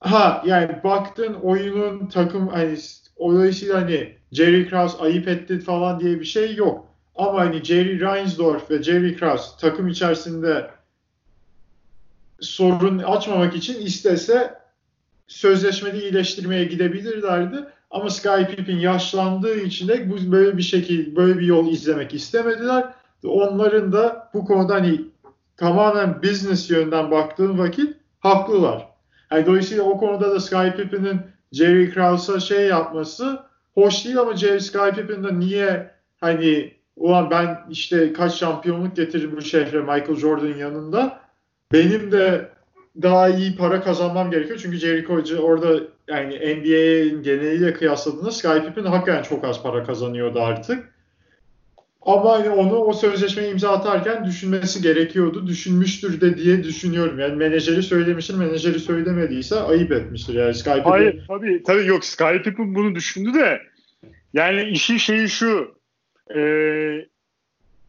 Ha 0.00 0.42
yani 0.46 0.80
baktın 0.84 1.34
oyunun 1.34 2.06
takım 2.06 2.48
hani 2.48 2.76
dolayısıyla 3.18 3.80
hani 3.80 4.14
Jerry 4.32 4.68
Krause 4.68 4.98
ayıp 4.98 5.28
etti 5.28 5.60
falan 5.60 6.00
diye 6.00 6.20
bir 6.20 6.24
şey 6.24 6.54
yok. 6.54 6.86
Ama 7.16 7.40
hani 7.40 7.64
Jerry 7.64 8.00
Reinsdorf 8.00 8.70
ve 8.70 8.82
Jerry 8.82 9.16
Krause 9.16 9.50
takım 9.60 9.88
içerisinde 9.88 10.70
sorun 12.40 12.98
açmamak 12.98 13.56
için 13.56 13.86
istese 13.86 14.57
sözleşmede 15.28 16.02
iyileştirmeye 16.02 16.64
gidebilirlerdi. 16.64 17.56
Ama 17.90 18.10
Sky 18.10 18.44
Pippen 18.56 18.76
yaşlandığı 18.76 19.60
için 19.60 19.88
de 19.88 20.10
bu 20.10 20.32
böyle 20.32 20.56
bir 20.56 20.62
şekil, 20.62 21.16
böyle 21.16 21.38
bir 21.38 21.46
yol 21.46 21.72
izlemek 21.72 22.14
istemediler. 22.14 22.84
Onların 23.24 23.92
da 23.92 24.30
bu 24.34 24.44
konuda 24.44 24.74
hani 24.74 25.00
tamamen 25.56 26.22
business 26.22 26.70
yönden 26.70 27.10
baktığın 27.10 27.58
vakit 27.58 27.96
haklılar. 28.20 28.88
Yani 29.32 29.46
dolayısıyla 29.46 29.82
o 29.82 29.98
konuda 29.98 30.30
da 30.30 30.40
Sky 30.40 30.70
Pippen'in 30.76 31.20
Jerry 31.52 31.90
Krause'a 31.90 32.40
şey 32.40 32.66
yapması 32.66 33.40
hoş 33.74 34.04
değil 34.04 34.18
ama 34.18 34.36
Jerry 34.36 34.60
Sky 34.60 34.90
Pippen 34.96 35.24
de 35.24 35.38
niye 35.38 35.90
hani 36.20 36.74
ulan 36.96 37.30
ben 37.30 37.58
işte 37.70 38.12
kaç 38.12 38.34
şampiyonluk 38.34 38.96
getiririm 38.96 39.36
bu 39.36 39.42
şehre 39.42 39.80
Michael 39.80 40.16
Jordan'ın 40.16 40.56
yanında 40.56 41.20
benim 41.72 42.12
de 42.12 42.48
daha 43.02 43.28
iyi 43.28 43.56
para 43.56 43.82
kazanmam 43.82 44.30
gerekiyor. 44.30 44.58
Çünkü 44.62 44.76
Jericho 44.76 45.42
orada 45.42 45.80
yani 46.08 46.34
NBA'in 46.34 47.22
geneliyle 47.22 47.72
kıyasladığında 47.72 48.30
Sky 48.30 48.58
Pippen 48.66 48.84
hakikaten 48.84 49.22
çok 49.22 49.44
az 49.44 49.62
para 49.62 49.84
kazanıyordu 49.84 50.40
artık. 50.40 50.94
Ama 52.02 52.32
hani 52.32 52.50
onu 52.50 52.76
o 52.76 52.92
sözleşmeyi 52.92 53.52
imza 53.52 53.72
atarken 53.72 54.24
düşünmesi 54.24 54.82
gerekiyordu. 54.82 55.46
Düşünmüştür 55.46 56.20
de 56.20 56.38
diye 56.38 56.64
düşünüyorum. 56.64 57.18
Yani 57.18 57.36
menajeri 57.36 57.82
söylemiştir, 57.82 58.34
menajeri 58.34 58.80
söylemediyse 58.80 59.56
ayıp 59.60 59.92
etmiştir. 59.92 60.34
Yani 60.34 60.54
Sky 60.54 60.70
Pippen... 60.70 60.90
Hayır 60.90 61.24
tabii, 61.28 61.62
tabii 61.62 61.86
yok 61.86 62.04
Sky 62.04 62.36
Pippen 62.44 62.74
bunu 62.74 62.94
düşündü 62.94 63.34
de 63.34 63.60
yani 64.32 64.62
işin 64.62 64.96
şeyi 64.96 65.28
şu 65.28 65.74
e, 66.36 66.40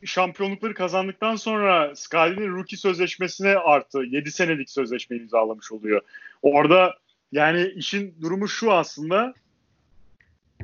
şampiyonlukları 0.05 0.73
kazandıktan 0.73 1.35
sonra 1.35 1.95
Sky'nin 1.95 2.55
rookie 2.55 2.77
sözleşmesine 2.77 3.55
artı 3.57 3.99
7 3.99 4.31
senelik 4.31 4.69
sözleşme 4.69 5.17
imzalamış 5.17 5.71
oluyor. 5.71 6.01
Orada 6.41 6.95
yani 7.31 7.71
işin 7.75 8.15
durumu 8.21 8.47
şu 8.47 8.73
aslında 8.73 9.33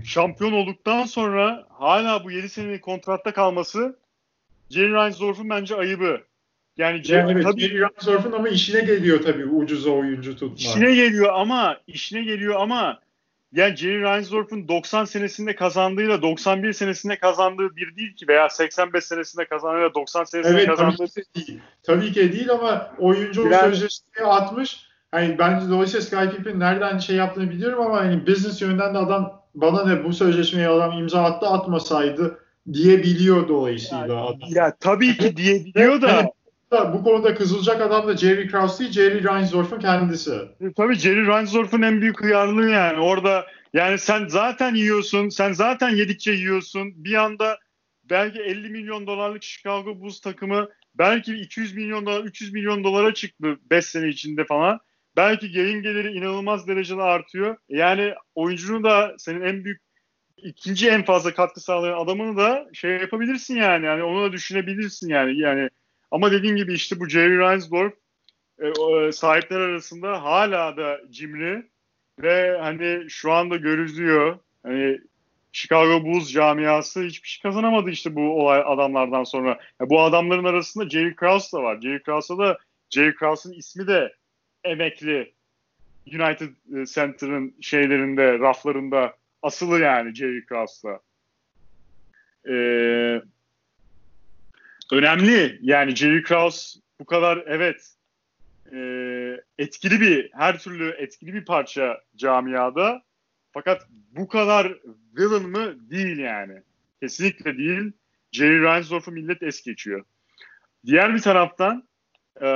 şampiyon 0.04 0.52
olduktan 0.52 1.06
sonra 1.06 1.68
hala 1.70 2.24
bu 2.24 2.32
7 2.32 2.50
senelik 2.50 2.82
kontratta 2.82 3.34
kalması 3.34 4.00
Jerry 4.70 4.94
Reinsdorf'un 4.94 5.50
bence 5.50 5.76
ayıbı. 5.76 6.22
Yani, 6.78 7.02
yani 7.06 7.32
evet, 7.32 7.44
tabii, 7.44 7.62
Jerry 7.62 7.80
Reinsdorf'un 7.80 8.32
ama 8.32 8.50
işine 8.50 8.82
geliyor 8.82 9.22
tabii 9.22 9.46
ucuza 9.46 9.90
oyuncu 9.90 10.36
tutma. 10.36 10.56
İşine 10.58 10.96
geliyor 10.96 11.34
ama 11.34 11.78
işine 11.88 12.24
geliyor 12.24 12.56
ama 12.60 13.00
yani 13.56 13.76
Jerry 13.76 14.02
Reinsdorf'un 14.02 14.68
90 14.68 15.06
senesinde 15.06 15.56
kazandığıyla 15.56 16.22
91 16.22 16.74
senesinde 16.74 17.20
kazandığı 17.20 17.76
bir 17.76 17.96
değil 17.96 18.16
ki 18.16 18.28
veya 18.28 18.50
85 18.50 19.04
senesinde 19.04 19.46
kazandığıyla 19.46 19.94
90 19.94 20.24
senesinde 20.24 20.58
evet, 20.58 20.68
kazandığı 20.68 20.98
tabii 20.98 21.10
ki 21.10 21.24
değil. 21.36 21.60
Tabii 21.84 22.12
ki 22.12 22.32
değil 22.32 22.52
ama 22.52 22.92
oyuncu 23.00 23.46
Biraz... 23.46 23.62
sözleşmeye 23.62 24.26
atmış. 24.28 24.86
Hani 25.12 25.40
bence 25.40 25.70
dolayısıyla 25.70 26.06
Sky 26.06 26.38
Pippen 26.38 26.60
nereden 26.60 26.98
şey 26.98 27.16
yaptığını 27.16 27.50
biliyorum 27.50 27.82
ama 27.82 27.98
hani 27.98 28.28
business 28.28 28.62
yönden 28.62 28.94
de 28.94 28.98
adam 28.98 29.42
bana 29.56 29.86
ne 29.86 30.04
bu 30.04 30.14
sözleşmeyi 30.14 30.68
adam 30.68 30.92
imza 30.92 31.24
attı 31.24 31.48
atmasaydı 31.48 32.40
diyebiliyor 32.74 33.48
dolayısıyla 33.48 34.08
ya, 34.08 34.22
adam. 34.22 34.50
Ya 34.50 34.76
tabii 34.80 35.18
ki 35.18 35.38
diyebiliyor 35.38 36.02
da 36.02 36.32
bu 36.94 37.04
konuda 37.04 37.36
kızılacak 37.36 37.82
adam 37.82 38.08
da 38.08 38.18
Jerry 38.18 38.48
Krause 38.48 38.80
değil, 38.80 38.92
Jerry 38.92 39.24
Reinsdorf'un 39.24 39.80
kendisi. 39.80 40.34
E, 40.62 40.74
tabii 40.78 40.96
Jerry 40.96 41.28
Reinsdorf'un 41.28 41.82
en 41.82 42.02
büyük 42.02 42.22
hıyarlığı 42.22 42.70
yani. 42.70 43.00
Orada 43.00 43.46
yani 43.74 43.98
sen 43.98 44.28
zaten 44.28 44.76
yiyorsun, 44.76 45.30
sen 45.30 45.54
zaten 45.54 45.90
yedikçe 45.90 46.32
yiyorsun. 46.32 46.94
Bir 46.96 47.14
anda 47.14 47.60
belki 48.04 48.40
50 48.40 48.70
milyon 48.70 49.08
dolarlık 49.08 49.44
Chicago 49.44 50.00
Bulls 50.00 50.20
takımı 50.20 50.70
belki 50.96 51.36
200 51.36 51.76
milyon 51.76 52.06
dolar, 52.06 52.24
300 52.24 52.54
milyon 52.54 52.84
dolara 52.84 53.14
çıktı 53.14 53.58
5 53.72 53.86
sene 53.86 54.08
içinde 54.08 54.46
falan. 54.46 54.80
Belki 55.18 55.60
yayın 55.60 55.82
geliri 55.82 56.12
inanılmaz 56.12 56.68
derecede 56.68 57.02
artıyor. 57.02 57.58
Yani 57.70 58.14
oyuncunu 58.36 58.84
da 58.84 59.16
senin 59.18 59.42
en 59.42 59.64
büyük 59.64 59.82
ikinci 60.38 60.90
en 60.90 61.06
fazla 61.06 61.34
katkı 61.34 61.60
sağlayan 61.62 61.98
adamını 61.98 62.38
da 62.38 62.68
şey 62.74 62.92
yapabilirsin 62.92 63.56
yani. 63.56 63.86
Yani 63.86 64.04
onu 64.04 64.24
da 64.24 64.32
düşünebilirsin 64.32 65.10
yani. 65.10 65.40
Yani 65.40 65.70
ama 66.16 66.32
dediğim 66.32 66.56
gibi 66.56 66.74
işte 66.74 67.00
bu 67.00 67.10
Jerry 67.10 67.38
Reinsdorf 67.40 67.94
e, 68.60 68.68
e, 68.68 69.12
sahipler 69.12 69.60
arasında 69.60 70.24
hala 70.24 70.78
da 70.78 71.02
cimri 71.10 71.70
ve 72.22 72.58
hani 72.62 73.10
şu 73.10 73.32
anda 73.32 73.56
görüzüyor. 73.56 74.40
Hani 74.64 75.00
Chicago 75.52 76.04
Bulls 76.04 76.32
camiası 76.32 77.04
hiçbir 77.04 77.28
şey 77.28 77.42
kazanamadı 77.42 77.90
işte 77.90 78.16
bu 78.16 78.42
olay 78.42 78.64
adamlardan 78.66 79.24
sonra. 79.24 79.60
Yani 79.80 79.90
bu 79.90 80.02
adamların 80.02 80.44
arasında 80.44 80.90
Jerry 80.90 81.16
Krause 81.16 81.58
da 81.58 81.64
var. 81.64 81.82
Jerry 81.82 82.04
Krause'a 82.04 82.38
da 82.38 82.58
Jerry 82.90 83.16
Krause'un 83.16 83.54
ismi 83.54 83.88
de 83.88 84.16
emekli 84.64 85.34
United 86.08 86.50
e, 86.76 86.86
Center'ın 86.86 87.56
şeylerinde, 87.62 88.40
raflarında 88.40 89.14
asılı 89.42 89.80
yani 89.80 90.16
Jerry 90.16 90.46
Krause'la. 90.46 91.00
Ee, 92.50 93.22
önemli. 94.92 95.60
Yani 95.62 95.96
Jerry 95.96 96.24
Krause 96.24 96.80
bu 97.00 97.06
kadar 97.06 97.44
evet 97.48 97.96
e, 98.74 98.80
etkili 99.58 100.02
bir 100.02 100.30
her 100.34 100.60
türlü 100.60 100.90
etkili 100.90 101.34
bir 101.34 101.46
parça 101.46 102.02
camiada 102.16 103.04
fakat 103.52 103.88
bu 104.12 104.28
kadar 104.28 104.78
villain 105.18 105.50
mı? 105.50 105.90
Değil 105.90 106.18
yani. 106.18 106.62
Kesinlikle 107.02 107.58
değil. 107.58 107.92
Jerry 108.32 108.62
Reinsdorf'u 108.62 109.12
millet 109.12 109.44
es 109.44 109.64
geçiyor. 109.64 110.06
Diğer 110.86 111.14
bir 111.14 111.22
taraftan 111.22 111.88
e, 112.42 112.50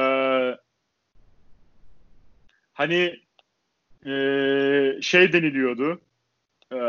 hani 2.74 3.20
e, 4.06 4.12
şey 5.02 5.34
deniliyordu 5.34 6.02
e, 6.72 6.80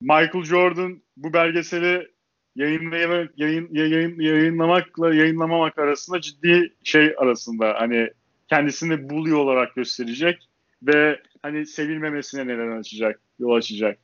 Michael 0.00 0.44
Jordan 0.44 1.02
bu 1.16 1.32
belgeseli 1.32 2.10
yayınlayamak, 2.58 3.38
yayın, 3.38 3.68
yayın, 3.72 4.20
yayınlamakla 4.20 5.14
yayınlamamak 5.14 5.78
arasında 5.78 6.20
ciddi 6.20 6.74
şey 6.84 7.14
arasında 7.18 7.74
hani 7.78 8.10
kendisini 8.48 9.10
bully 9.10 9.34
olarak 9.34 9.74
gösterecek 9.74 10.48
ve 10.82 11.20
hani 11.42 11.66
sevilmemesine 11.66 12.46
neden 12.46 12.78
açacak, 12.78 13.20
yol 13.38 13.56
açacak. 13.56 13.98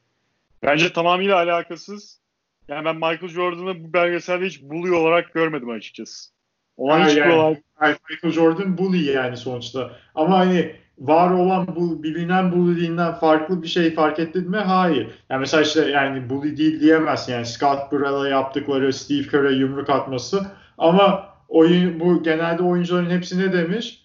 Bence 0.63 0.93
tamamıyla 0.93 1.37
alakasız. 1.37 2.21
Yani 2.69 2.85
ben 2.85 2.95
Michael 2.95 3.29
Jordan'ı 3.29 3.85
bu 3.85 3.93
belgeselde 3.93 4.47
hiç 4.47 4.63
bully 4.63 4.93
olarak 4.93 5.35
görmedim 5.35 5.71
açıkçası. 5.71 6.31
Olan 6.77 7.01
ha, 7.01 7.07
hiçbir 7.09 7.21
yani, 7.21 7.33
olay... 7.33 7.57
Michael 7.81 8.33
Jordan 8.33 8.79
bully 8.79 9.05
yani 9.05 9.37
sonuçta. 9.37 9.97
Ama 10.15 10.39
hani 10.39 10.77
var 10.99 11.31
olan 11.31 11.67
bu 11.77 12.03
bilinen 12.03 12.53
bully'liğinden 12.53 13.15
farklı 13.15 13.63
bir 13.63 13.69
şey 13.69 13.95
fark 13.95 14.19
ettin 14.19 14.51
mi? 14.51 14.57
Hayır. 14.57 15.09
Yani 15.31 15.41
mesela 15.41 15.63
işte 15.63 15.91
yani 15.91 16.31
bully 16.31 16.57
değil 16.57 16.81
diyemezsin. 16.81 17.33
Yani 17.33 17.47
Scott 17.47 17.93
Burrell'a 17.93 18.29
yaptıkları 18.29 18.93
Steve 18.93 19.23
Kerr'e 19.23 19.53
yumruk 19.53 19.91
atması 19.91 20.47
ama 20.79 21.27
oyun 21.49 22.01
bu 22.01 22.23
genelde 22.23 22.63
oyuncuların 22.63 23.11
hepsi 23.11 23.39
ne 23.39 23.53
demiş? 23.53 24.05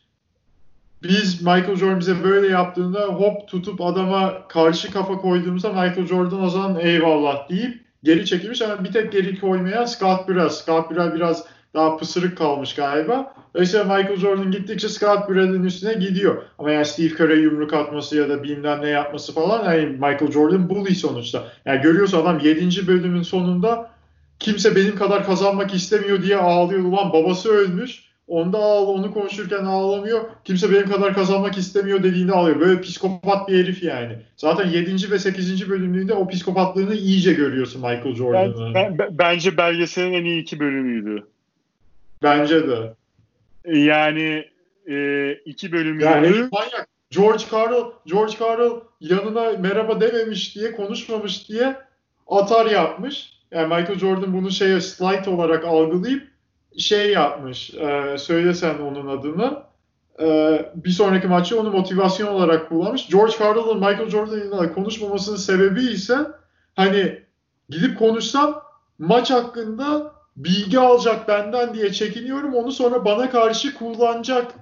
Biz 1.03 1.41
Michael 1.41 1.75
Jordan 1.75 1.99
bize 1.99 2.23
böyle 2.23 2.47
yaptığında 2.47 3.05
hop 3.05 3.47
tutup 3.47 3.81
adama 3.81 4.47
karşı 4.47 4.91
kafa 4.91 5.17
koyduğumuzda 5.17 5.69
Michael 5.69 6.05
Jordan 6.07 6.43
o 6.43 6.49
zaman 6.49 6.79
eyvallah 6.79 7.49
deyip 7.49 7.81
geri 8.03 8.25
çekilmiş 8.25 8.61
ama 8.61 8.83
bir 8.83 8.91
tek 8.91 9.11
geri 9.11 9.39
koymayan 9.39 9.85
Scott 9.85 10.27
Burrell. 10.27 10.49
Scott 10.49 10.91
Burrell 10.91 11.15
biraz 11.15 11.45
daha 11.73 11.97
pısırık 11.97 12.37
kalmış 12.37 12.75
galiba. 12.75 13.33
Dolayısıyla 13.53 13.83
Michael 13.85 14.17
Jordan 14.17 14.51
gittikçe 14.51 14.89
Scott 14.89 15.29
Brennan'ın 15.29 15.63
üstüne 15.63 15.93
gidiyor. 15.93 16.43
Ama 16.57 16.71
yani 16.71 16.85
Steve 16.85 17.15
Kerr'e 17.15 17.35
yumruk 17.35 17.73
atması 17.73 18.17
ya 18.17 18.29
da 18.29 18.43
bilmem 18.43 18.81
ne 18.81 18.89
yapması 18.89 19.33
falan 19.33 19.73
yani 19.73 19.85
Michael 19.85 20.31
Jordan 20.31 20.69
bully 20.69 20.95
sonuçta. 20.95 21.47
Yani 21.65 21.81
görüyorsun 21.81 22.21
adam 22.21 22.39
7. 22.39 22.87
bölümün 22.87 23.21
sonunda 23.21 23.89
kimse 24.39 24.75
benim 24.75 24.95
kadar 24.95 25.25
kazanmak 25.25 25.73
istemiyor 25.73 26.23
diye 26.23 26.37
ağlıyor. 26.37 26.83
Ulan 26.83 27.13
babası 27.13 27.49
ölmüş. 27.49 28.09
Onda 28.27 28.57
ağla, 28.57 28.85
onu 28.85 29.13
konuşurken 29.13 29.65
ağlamıyor. 29.65 30.21
Kimse 30.45 30.71
benim 30.71 30.89
kadar 30.89 31.13
kazanmak 31.13 31.57
istemiyor 31.57 32.03
dediğinde 32.03 32.31
ağlıyor. 32.31 32.59
Böyle 32.59 32.81
psikopat 32.81 33.49
bir 33.49 33.63
herif 33.63 33.83
yani. 33.83 34.17
Zaten 34.37 34.69
7. 34.69 35.11
ve 35.11 35.19
8. 35.19 35.69
bölümlüğünde 35.69 36.13
o 36.13 36.27
psikopatlığını 36.27 36.95
iyice 36.95 37.33
görüyorsun 37.33 37.81
Michael 37.81 38.15
Jordan'ın. 38.15 38.73
Ben, 38.73 38.97
ben, 38.97 39.17
bence 39.17 39.57
belgeselin 39.57 40.13
en 40.13 40.25
iyi 40.25 40.41
iki 40.41 40.59
bölümüydü. 40.59 41.23
Bence 42.23 42.67
de. 42.67 42.93
Yani 43.65 44.45
e, 44.87 45.31
iki 45.33 45.71
bölümü. 45.71 46.03
Yani 46.03 46.29
manyak. 46.29 46.87
George 47.11 47.43
Carl, 47.53 47.91
George 48.05 48.33
Carl 48.41 48.81
yanına 48.99 49.51
merhaba 49.59 50.01
dememiş 50.01 50.55
diye, 50.55 50.75
konuşmamış 50.75 51.49
diye 51.49 51.75
atar 52.27 52.65
yapmış. 52.65 53.33
Yani 53.51 53.67
Michael 53.67 53.99
Jordan 53.99 54.33
bunu 54.33 54.51
şeye 54.51 54.81
slide 54.81 55.29
olarak 55.29 55.65
algılayıp 55.65 56.27
şey 56.77 57.11
yapmış. 57.11 57.73
E, 57.73 58.15
söylesen 58.17 58.79
onun 58.79 59.17
adını. 59.17 59.63
E, 60.21 60.25
bir 60.75 60.89
sonraki 60.89 61.27
maçı 61.27 61.59
onu 61.61 61.71
motivasyon 61.71 62.27
olarak 62.27 62.69
kullanmış. 62.69 63.07
George 63.07 63.33
Carl'ın 63.39 63.77
Michael 63.77 64.09
Jordan'la 64.09 64.73
konuşmamasının 64.73 65.37
sebebi 65.37 65.81
ise 65.81 66.17
hani 66.75 67.23
gidip 67.69 67.99
konuşsam 67.99 68.63
maç 68.99 69.31
hakkında 69.31 70.13
bilgi 70.39 70.79
alacak 70.79 71.27
benden 71.27 71.73
diye 71.73 71.93
çekiniyorum. 71.93 72.53
Onu 72.53 72.71
sonra 72.71 73.05
bana 73.05 73.29
karşı 73.29 73.77
kullanacak 73.77 74.53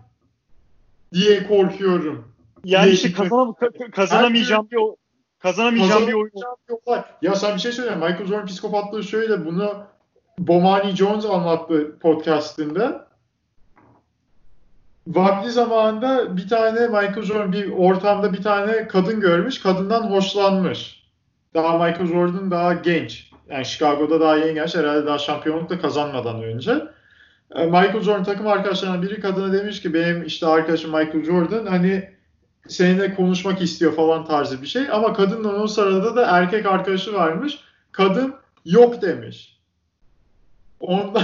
diye 1.13 1.47
korkuyorum. 1.47 2.33
Yani 2.63 2.89
işte 2.89 3.11
kazanam 3.11 3.55
kazanamayacağım 3.91 4.67
bir 4.71 4.77
kazanamayacağım 5.39 6.07
bir 6.07 6.13
oyun. 6.13 6.31
Ya 7.21 7.35
sen 7.35 7.55
bir 7.55 7.61
şey 7.61 7.71
söyleyeyim. 7.71 7.99
Michael 7.99 8.25
Jordan 8.25 8.45
psikopatlığı 8.45 9.03
şöyle 9.03 9.45
bunu 9.45 9.83
Bomani 10.39 10.95
Jones 10.95 11.25
anlattı 11.25 11.99
podcastinde. 11.99 13.01
Vakti 15.07 15.51
zamanında 15.51 16.37
bir 16.37 16.49
tane 16.49 16.87
Michael 16.87 17.21
Jordan 17.23 17.53
bir 17.53 17.71
ortamda 17.71 18.33
bir 18.33 18.43
tane 18.43 18.87
kadın 18.87 19.19
görmüş. 19.19 19.61
Kadından 19.61 20.11
hoşlanmış. 20.11 21.07
Daha 21.53 21.73
Michael 21.73 22.07
Jordan 22.07 22.51
daha 22.51 22.73
genç. 22.73 23.31
Yani 23.49 23.65
Chicago'da 23.65 24.19
daha 24.19 24.37
yeni 24.37 24.53
genç. 24.53 24.75
Herhalde 24.75 25.05
daha 25.05 25.17
şampiyonluk 25.17 25.69
da 25.69 25.79
kazanmadan 25.79 26.43
önce. 26.43 26.71
E, 27.55 27.65
Michael 27.65 28.01
Jordan 28.01 28.23
takım 28.23 28.47
arkadaşlarından 28.47 29.01
biri 29.01 29.19
kadına 29.19 29.53
demiş 29.53 29.81
ki 29.81 29.93
benim 29.93 30.23
işte 30.23 30.47
arkadaşım 30.47 30.91
Michael 30.91 31.23
Jordan 31.23 31.65
hani 31.65 32.09
seninle 32.67 33.15
konuşmak 33.15 33.61
istiyor 33.61 33.95
falan 33.95 34.25
tarzı 34.25 34.61
bir 34.61 34.67
şey. 34.67 34.83
Ama 34.91 35.13
kadının 35.13 35.53
onun 35.53 35.67
sırada 35.67 36.15
da 36.15 36.25
erkek 36.25 36.65
arkadaşı 36.65 37.13
varmış. 37.13 37.59
Kadın 37.91 38.35
yok 38.65 39.01
demiş. 39.01 39.57
Ondan, 40.79 41.23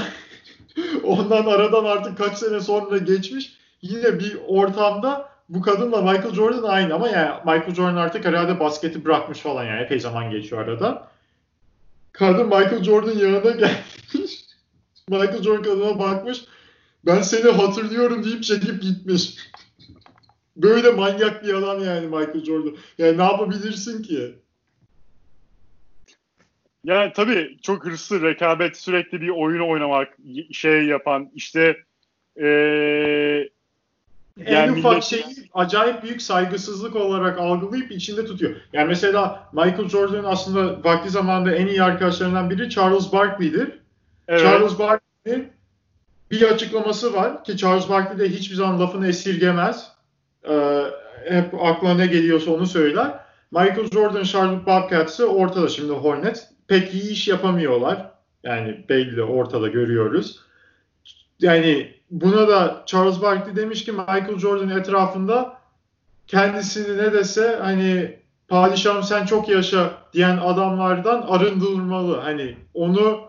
ondan 1.03 1.45
aradan 1.45 1.85
artık 1.85 2.17
kaç 2.17 2.37
sene 2.37 2.59
sonra 2.59 2.97
geçmiş. 2.97 3.57
Yine 3.81 4.19
bir 4.19 4.37
ortamda 4.47 5.29
bu 5.49 5.61
kadınla 5.61 6.01
Michael 6.01 6.33
Jordan 6.33 6.63
aynı 6.63 6.93
ama 6.93 7.09
yani 7.09 7.29
Michael 7.45 7.75
Jordan 7.75 7.95
artık 7.95 8.25
herhalde 8.25 8.59
basketi 8.59 9.05
bırakmış 9.05 9.39
falan 9.39 9.63
yani 9.63 9.81
epey 9.81 9.99
zaman 9.99 10.31
geçiyor 10.31 10.61
arada. 10.61 11.07
Kadın 12.13 12.45
Michael 12.45 12.83
Jordan 12.83 13.17
yanına 13.17 13.51
gelmiş. 13.51 13.83
Michael 15.09 15.43
Jordan 15.43 15.63
kadına 15.63 15.99
bakmış. 15.99 16.45
Ben 17.05 17.21
seni 17.21 17.51
hatırlıyorum 17.51 18.23
deyip 18.23 18.43
çekip 18.43 18.81
gitmiş. 18.81 19.37
Böyle 20.57 20.91
manyak 20.91 21.43
bir 21.43 21.53
adam 21.53 21.83
yani 21.83 22.07
Michael 22.07 22.43
Jordan. 22.45 22.75
Yani 22.97 23.17
ne 23.17 23.23
yapabilirsin 23.23 24.03
ki? 24.03 24.35
Yani 26.83 27.13
tabii 27.15 27.57
çok 27.61 27.85
hırslı, 27.85 28.21
rekabet, 28.21 28.77
sürekli 28.77 29.21
bir 29.21 29.29
oyun 29.29 29.69
oynamak, 29.69 30.17
şey 30.51 30.85
yapan, 30.85 31.31
işte 31.35 31.77
ee, 32.41 33.49
en 34.45 34.73
ufak 34.73 34.91
millet... 34.91 35.03
şeyi 35.03 35.23
acayip 35.53 36.03
büyük 36.03 36.21
saygısızlık 36.21 36.95
olarak 36.95 37.39
algılayıp 37.39 37.91
içinde 37.91 38.25
tutuyor. 38.25 38.55
Yani 38.73 38.87
mesela 38.87 39.49
Michael 39.53 39.89
Jordan 39.89 40.23
aslında 40.23 40.83
vakti 40.83 41.09
zamanında 41.09 41.55
en 41.55 41.67
iyi 41.67 41.83
arkadaşlarından 41.83 42.49
biri 42.49 42.69
Charles 42.69 43.13
Barkley'dir. 43.13 43.79
Evet. 44.27 44.41
Charles 44.41 44.79
Barkley'nin 44.79 45.47
bir 46.31 46.41
açıklaması 46.41 47.13
var 47.13 47.43
ki 47.43 47.57
Charles 47.57 47.89
Barkley 47.89 48.19
de 48.19 48.33
hiçbir 48.35 48.55
zaman 48.55 48.79
lafını 48.79 49.07
esirgemez. 49.07 49.91
Ee, 50.49 50.83
hep 51.29 51.53
aklına 51.61 51.93
ne 51.93 52.07
geliyorsa 52.07 52.51
onu 52.51 52.67
söyler. 52.67 53.19
Michael 53.51 53.89
Jordan, 53.93 54.23
Charlotte 54.23 54.65
Bobcats'ı 54.65 55.27
ortada 55.27 55.67
şimdi 55.67 55.93
Hornets. 55.93 56.43
Pek 56.67 56.93
iyi 56.93 57.11
iş 57.11 57.27
yapamıyorlar. 57.27 58.11
Yani 58.43 58.85
belli 58.89 59.23
ortada 59.23 59.67
görüyoruz. 59.67 60.39
Yani 61.39 61.93
buna 62.13 62.47
da 62.47 62.83
Charles 62.85 63.21
Barkley 63.21 63.55
demiş 63.55 63.85
ki 63.85 63.91
Michael 63.91 64.39
Jordan 64.39 64.69
etrafında 64.69 65.57
kendisini 66.27 66.97
ne 66.97 67.13
dese 67.13 67.59
hani 67.61 68.19
padişahım 68.47 69.03
sen 69.03 69.25
çok 69.25 69.49
yaşa 69.49 69.91
diyen 70.13 70.37
adamlardan 70.37 71.21
arındırmalı. 71.21 72.19
Hani 72.19 72.57
onu 72.73 73.21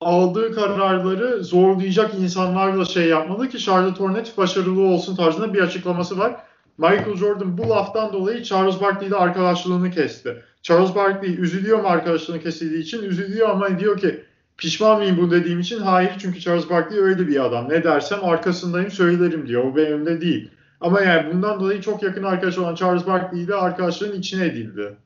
aldığı 0.00 0.54
kararları 0.54 1.44
zorlayacak 1.44 2.14
insanlarla 2.14 2.84
şey 2.84 3.08
yapmalı 3.08 3.48
ki 3.48 3.58
Charlotte 3.58 4.04
Hornets 4.04 4.36
başarılı 4.38 4.82
olsun 4.82 5.16
tarzında 5.16 5.54
bir 5.54 5.60
açıklaması 5.60 6.18
var. 6.18 6.36
Michael 6.78 7.16
Jordan 7.16 7.58
bu 7.58 7.68
laftan 7.68 8.12
dolayı 8.12 8.42
Charles 8.42 8.80
Barkley 8.80 9.08
ile 9.08 9.16
arkadaşlığını 9.16 9.90
kesti. 9.90 10.42
Charles 10.62 10.94
Barkley 10.94 11.40
üzülüyor 11.40 11.80
mu 11.80 11.88
arkadaşlığını 11.88 12.40
kesildiği 12.40 12.82
için? 12.82 13.02
Üzülüyor 13.02 13.48
ama 13.48 13.78
diyor 13.78 13.98
ki 13.98 14.24
pişman 14.58 14.98
mıyım 14.98 15.16
bu 15.16 15.30
dediğim 15.30 15.60
için? 15.60 15.78
Hayır 15.78 16.12
çünkü 16.18 16.40
Charles 16.40 16.70
Barkley 16.70 16.98
öyle 16.98 17.28
bir 17.28 17.44
adam. 17.44 17.68
Ne 17.68 17.84
dersem 17.84 18.24
arkasındayım 18.24 18.90
söylerim 18.90 19.48
diyor. 19.48 19.64
O 19.64 19.76
benim 19.76 20.06
de 20.06 20.20
değil. 20.20 20.50
Ama 20.80 21.00
yani 21.00 21.34
bundan 21.34 21.60
dolayı 21.60 21.80
çok 21.80 22.02
yakın 22.02 22.22
arkadaş 22.22 22.58
olan 22.58 22.74
Charles 22.74 23.06
Barkley 23.06 23.42
ile 23.42 23.54
arkadaşlığın 23.54 24.20
içine 24.20 24.44
edildi. 24.44 24.96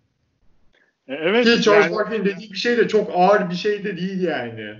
E, 1.08 1.14
evet. 1.14 1.44
Ki 1.44 1.62
Charles 1.62 1.84
yani... 1.84 1.96
Barkley'in 1.96 2.24
dediği 2.24 2.52
bir 2.52 2.58
şey 2.58 2.76
de 2.76 2.88
çok 2.88 3.10
ağır 3.14 3.50
bir 3.50 3.54
şey 3.54 3.84
de 3.84 3.96
değil 3.96 4.20
yani. 4.20 4.74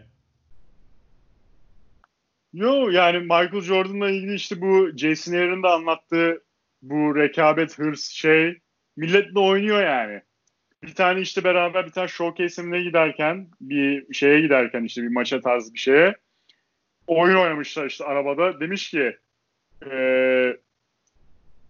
Yo 2.53 2.89
yani 2.89 3.19
Michael 3.19 3.61
Jordan'la 3.61 4.11
ilgili 4.11 4.35
işte 4.35 4.61
bu 4.61 4.91
Jason 4.97 5.33
Aaron'ın 5.33 5.63
da 5.63 5.73
anlattığı 5.73 6.43
bu 6.83 7.17
rekabet, 7.17 7.79
hırs 7.79 8.11
şey 8.11 8.59
milletle 8.97 9.39
oynuyor 9.39 9.83
yani. 9.83 10.23
Bir 10.83 10.95
tane 10.95 11.21
işte 11.21 11.45
beraber 11.45 11.87
bir 11.87 11.93
tane 11.93 12.09
showcase'ine 12.09 12.81
giderken 12.81 13.49
bir 13.61 14.15
şeye 14.15 14.41
giderken 14.41 14.85
işte 14.85 15.03
bir 15.03 15.09
maça 15.09 15.41
tarzı 15.41 15.75
bir 15.75 15.79
şeye 15.79 16.17
oyun 17.07 17.37
oynamışlar 17.37 17.87
işte 17.87 18.05
arabada. 18.05 18.61
Demiş 18.61 18.91
ki 18.91 19.17
ee, 19.91 20.57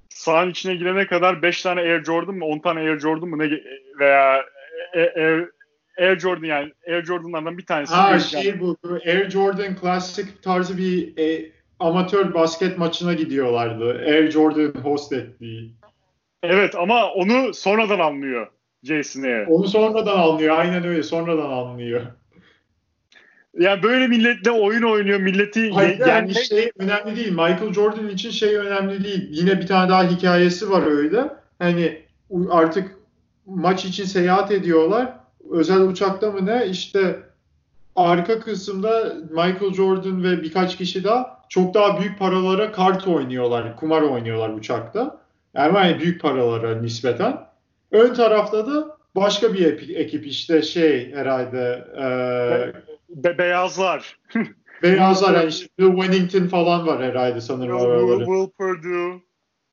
sahanın 0.09 0.51
içine 0.51 0.74
girene 0.74 1.06
kadar 1.06 1.43
5 1.43 1.62
tane 1.62 1.80
Air 1.80 2.05
Jordan 2.05 2.35
mı 2.35 2.44
10 2.44 2.59
tane 2.59 2.80
Air 2.80 2.98
Jordan 2.98 3.28
mı 3.28 3.39
ne 3.39 3.51
veya 3.98 4.44
Air, 4.94 5.48
Air 5.98 6.18
Jordan 6.18 6.47
yani 6.47 6.72
Air 6.89 7.05
Jordan'lardan 7.05 7.59
bir 7.59 7.66
tanesi. 7.66 7.94
Ha 7.94 8.18
şey 8.18 8.60
bu 8.60 8.76
Air 9.06 9.30
Jordan 9.30 9.76
Classic 9.80 10.28
tarzı 10.43 10.78
bir 10.78 11.18
e, 11.18 11.52
amatör 11.78 12.35
basket 12.35 12.78
maçına 12.78 13.14
gidiyorlardı. 13.14 13.98
Air 13.98 14.30
Jordan 14.30 14.80
host 14.80 15.12
ettiği. 15.12 15.72
Evet 16.43 16.74
ama 16.74 17.12
onu 17.12 17.55
sonradan 17.55 17.98
anlıyor 17.98 18.47
Jason 18.82 19.22
Air. 19.22 19.46
Onu 19.46 19.68
sonradan 19.68 20.18
anlıyor. 20.18 20.59
Aynen 20.59 20.84
öyle. 20.84 21.02
Sonradan 21.02 21.50
anlıyor. 21.50 22.02
Yani 23.59 23.82
böyle 23.82 24.09
milletle 24.09 24.50
oyun 24.50 24.82
oynuyor. 24.82 25.20
Milleti 25.20 25.70
Hayır, 25.70 25.98
yani 25.98 26.34
şey 26.34 26.70
önemli 26.78 27.16
değil. 27.16 27.30
Michael 27.30 27.72
Jordan 27.72 28.09
için 28.09 28.30
şey 28.30 28.56
önemli 28.56 29.05
değil. 29.05 29.28
Yine 29.30 29.60
bir 29.60 29.66
tane 29.66 29.90
daha 29.90 30.10
hikayesi 30.10 30.70
var 30.70 30.86
öyle. 30.86 31.24
Hani 31.59 32.02
artık 32.50 32.96
maç 33.46 33.84
için 33.84 34.05
seyahat 34.05 34.52
ediyorlar. 34.52 35.12
Özel 35.50 35.80
uçakta 35.80 36.30
mı 36.30 36.46
ne? 36.46 36.66
İşte 36.66 37.16
arka 37.96 38.40
kısımda 38.40 39.14
Michael 39.30 39.74
Jordan 39.74 40.24
ve 40.24 40.42
birkaç 40.42 40.76
kişi 40.76 41.05
daha 41.05 41.38
çok 41.48 41.74
daha 41.74 42.00
büyük 42.00 42.18
paralara 42.18 42.72
kart 42.72 43.09
oynuyorlar, 43.09 43.76
kumar 43.76 44.02
oynuyorlar 44.02 44.48
uçakta. 44.48 45.20
Yani 45.55 46.00
büyük 46.00 46.22
paralara 46.22 46.80
nispeten. 46.80 47.47
Ön 47.93 48.15
tarafta 48.15 48.66
da 48.66 48.98
başka 49.16 49.55
bir 49.55 49.97
ekip 49.97 50.27
işte 50.27 50.62
şey 50.62 51.12
herhalde 51.12 51.85
e, 51.97 52.05
Be- 53.24 53.39
beyazlar. 53.39 54.19
beyazlar 54.82 55.35
yani 55.35 55.48
işte 55.48 55.69
Bill 55.78 55.97
Wennington 56.01 56.47
falan 56.47 56.86
var 56.86 57.02
herhalde 57.02 57.40
sanırım 57.40 57.78
Will, 57.78 58.09
Will, 58.09 58.19
Will 58.19 58.51
Purdue. 58.59 59.20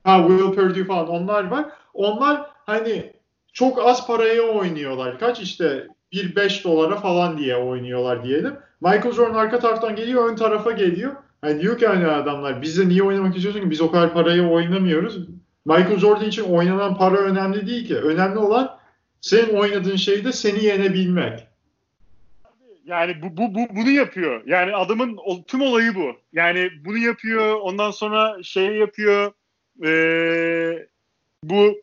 Ha 0.04 0.26
Will 0.28 0.54
Purdue 0.54 0.84
falan 0.84 1.08
onlar 1.08 1.50
var. 1.50 1.64
Onlar 1.94 2.46
hani 2.66 3.12
çok 3.52 3.86
az 3.86 4.06
paraya 4.06 4.42
oynuyorlar. 4.42 5.18
Kaç 5.18 5.40
işte 5.40 5.86
1-5 6.12 6.64
dolara 6.64 6.96
falan 6.96 7.38
diye 7.38 7.56
oynuyorlar 7.56 8.24
diyelim. 8.24 8.56
Michael 8.80 9.12
Jordan 9.12 9.34
arka 9.34 9.58
taraftan 9.58 9.96
geliyor 9.96 10.30
ön 10.30 10.36
tarafa 10.36 10.70
geliyor. 10.70 11.12
Hani 11.40 11.60
diyor 11.60 11.78
ki 11.78 11.86
hani 11.86 12.06
adamlar 12.06 12.62
bize 12.62 12.88
niye 12.88 13.02
oynamak 13.02 13.36
istiyorsun 13.36 13.60
ki 13.60 13.70
biz 13.70 13.80
o 13.80 13.90
kadar 13.90 14.12
parayı 14.12 14.42
oynamıyoruz. 14.42 15.18
Michael 15.66 15.98
Jordan 15.98 16.28
için 16.28 16.42
oynanan 16.42 16.98
para 16.98 17.16
önemli 17.16 17.66
değil 17.66 17.88
ki. 17.88 17.96
Önemli 17.96 18.38
olan 18.38 18.78
senin 19.20 19.56
oynadığın 19.56 19.96
şeyde 19.96 20.32
seni 20.32 20.64
yenebilmek. 20.64 21.46
Yani 22.84 23.22
bu, 23.22 23.36
bu, 23.36 23.54
bu 23.54 23.76
bunu 23.76 23.90
yapıyor. 23.90 24.42
Yani 24.46 24.76
adamın 24.76 25.18
tüm 25.46 25.60
olayı 25.60 25.94
bu. 25.94 26.16
Yani 26.32 26.70
bunu 26.84 26.98
yapıyor. 26.98 27.60
Ondan 27.60 27.90
sonra 27.90 28.42
şey 28.42 28.76
yapıyor. 28.76 29.32
Ee, 29.84 30.86
bu 31.42 31.82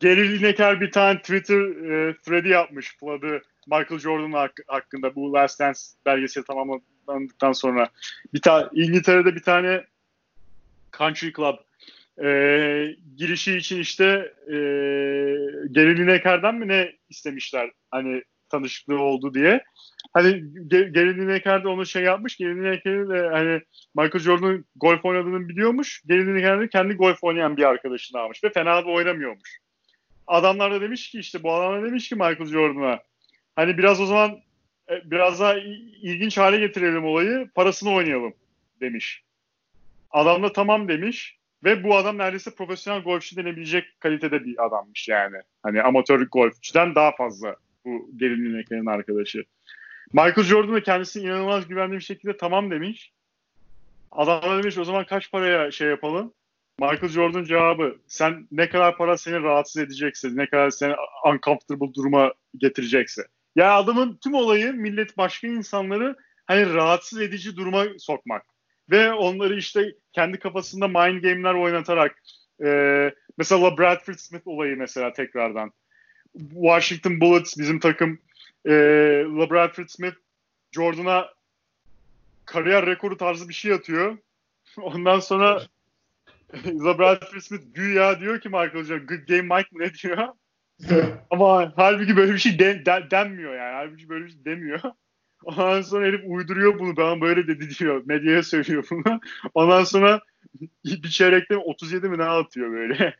Gary 0.00 0.38
Lineker 0.38 0.80
bir 0.80 0.90
tane 0.90 1.18
Twitter 1.18 1.60
e, 1.60 2.16
thread'i 2.16 2.48
yapmış. 2.48 2.96
Flood'ı 2.96 3.42
Michael 3.66 4.00
Jordan 4.00 4.32
hak, 4.32 4.60
hakkında 4.66 5.14
bu 5.14 5.32
Last 5.32 5.60
Dance 5.60 5.80
belgeseli 6.06 6.44
tamamlandıktan 6.44 7.52
sonra. 7.52 7.88
Bir 8.34 8.42
ta 8.42 8.70
İngiltere'de 8.74 9.34
bir 9.34 9.42
tane 9.42 9.84
country 10.98 11.32
club 11.32 11.56
e, 12.24 12.96
girişi 13.16 13.56
için 13.56 13.80
işte 13.80 14.04
e, 14.46 14.54
Gary 15.70 15.96
Lineker'den 15.96 16.54
mi 16.54 16.68
ne 16.68 16.92
istemişler 17.08 17.70
hani 17.90 18.22
tanışıklığı 18.48 19.00
oldu 19.00 19.34
diye. 19.34 19.64
Hani 20.12 20.44
Gary 20.68 21.16
Lineker 21.16 21.64
de 21.64 21.68
onu 21.68 21.86
şey 21.86 22.02
yapmış. 22.02 22.36
Gary 22.36 22.50
Lineker'i 22.50 23.08
de 23.08 23.28
hani 23.28 23.60
Michael 23.94 24.24
Jordan'ın 24.24 24.64
golf 24.76 25.04
oynadığını 25.04 25.48
biliyormuş. 25.48 26.02
Gary 26.08 26.26
Lineker 26.26 26.70
kendi 26.70 26.94
golf 26.94 27.24
oynayan 27.24 27.56
bir 27.56 27.64
arkadaşını 27.64 28.20
almış 28.20 28.44
ve 28.44 28.50
fena 28.50 28.84
da 28.84 28.88
oynamıyormuş. 28.88 29.58
Adamlar 30.26 30.72
da 30.72 30.80
demiş 30.80 31.10
ki 31.10 31.18
işte 31.18 31.42
bu 31.42 31.54
adamlar 31.54 31.84
demiş 31.84 32.08
ki 32.08 32.14
Michael 32.14 32.46
Jordan'a 32.46 33.00
hani 33.56 33.78
biraz 33.78 34.00
o 34.00 34.06
zaman 34.06 34.40
e, 34.90 35.10
biraz 35.10 35.40
daha 35.40 35.54
ilginç 36.02 36.38
hale 36.38 36.58
getirelim 36.58 37.04
olayı 37.04 37.50
parasını 37.54 37.90
oynayalım 37.90 38.34
demiş. 38.80 39.22
Adam 40.10 40.42
da 40.42 40.52
tamam 40.52 40.88
demiş. 40.88 41.39
Ve 41.64 41.84
bu 41.84 41.96
adam 41.96 42.18
neredeyse 42.18 42.54
profesyonel 42.54 43.02
golfçü 43.02 43.36
denebilecek 43.36 44.00
kalitede 44.00 44.44
bir 44.44 44.66
adammış 44.66 45.08
yani. 45.08 45.36
Hani 45.62 45.82
amatör 45.82 46.26
golfçüden 46.26 46.94
daha 46.94 47.12
fazla 47.12 47.56
bu 47.84 48.10
Gary 48.12 48.36
Lineker'in 48.36 48.86
arkadaşı. 48.86 49.44
Michael 50.12 50.42
Jordan 50.42 50.74
da 50.74 50.82
kendisine 50.82 51.22
inanılmaz 51.22 51.68
güvenli 51.68 52.02
şekilde 52.02 52.36
tamam 52.36 52.70
demiş. 52.70 53.12
Adam 54.12 54.42
da 54.42 54.62
demiş 54.62 54.78
o 54.78 54.84
zaman 54.84 55.04
kaç 55.04 55.30
paraya 55.30 55.70
şey 55.70 55.88
yapalım? 55.88 56.32
Michael 56.80 57.08
Jordan 57.08 57.44
cevabı 57.44 57.98
sen 58.06 58.48
ne 58.52 58.68
kadar 58.68 58.96
para 58.96 59.16
seni 59.16 59.42
rahatsız 59.42 59.82
edecekse, 59.82 60.28
ne 60.32 60.46
kadar 60.46 60.70
seni 60.70 60.94
uncomfortable 61.26 61.94
duruma 61.94 62.32
getirecekse. 62.56 63.22
Ya 63.56 63.64
yani 63.64 63.74
adamın 63.74 64.18
tüm 64.24 64.34
olayı 64.34 64.72
millet 64.72 65.16
başka 65.18 65.46
insanları 65.46 66.16
hani 66.46 66.74
rahatsız 66.74 67.20
edici 67.20 67.56
duruma 67.56 67.84
sokmak. 67.98 68.46
Ve 68.90 69.12
onları 69.12 69.58
işte 69.58 69.94
kendi 70.12 70.38
kafasında 70.38 70.88
mind 70.88 71.22
game'ler 71.22 71.54
oynatarak 71.54 72.22
e, 72.64 72.68
mesela 73.38 73.78
Bradford 73.78 74.18
Smith 74.18 74.46
olayı 74.46 74.76
mesela 74.76 75.12
tekrardan. 75.12 75.72
Washington 76.50 77.20
Bullets 77.20 77.58
bizim 77.58 77.80
takım 77.80 78.18
e, 78.66 78.70
Bradford 79.50 79.88
Smith 79.88 80.16
Jordan'a 80.72 81.28
kariyer 82.44 82.86
rekoru 82.86 83.16
tarzı 83.16 83.48
bir 83.48 83.54
şey 83.54 83.72
atıyor. 83.72 84.18
Ondan 84.76 85.20
sonra 85.20 85.62
Bradford 86.98 87.40
Smith 87.40 87.64
güya 87.74 88.20
diyor 88.20 88.40
ki 88.40 88.48
Michael 88.48 88.84
Jordan 88.84 89.06
good 89.06 89.28
game 89.28 89.56
Mike 89.56 89.68
ne 89.72 89.94
diyor? 89.94 90.28
Ama 91.30 91.72
halbuki 91.76 92.16
böyle 92.16 92.32
bir 92.32 92.38
şey 92.38 92.58
de, 92.58 92.86
de, 92.86 93.10
denmiyor 93.10 93.54
yani. 93.54 93.74
Halbuki 93.74 94.08
böyle 94.08 94.24
bir 94.24 94.30
şey 94.30 94.44
demiyor. 94.44 94.80
Ondan 95.44 95.82
sonra 95.82 96.06
herif 96.06 96.20
uyduruyor 96.24 96.78
bunu. 96.78 96.96
Ben 96.96 97.20
böyle 97.20 97.46
dedi 97.46 97.70
diyor. 97.78 98.02
Medyaya 98.06 98.42
söylüyor 98.42 98.86
bunu. 98.90 99.20
Ondan 99.54 99.84
sonra 99.84 100.20
bir 100.84 101.10
çeyrekte 101.10 101.56
37 101.56 102.08
mi 102.08 102.18
ne 102.18 102.24
atıyor 102.24 102.72
böyle. 102.72 103.16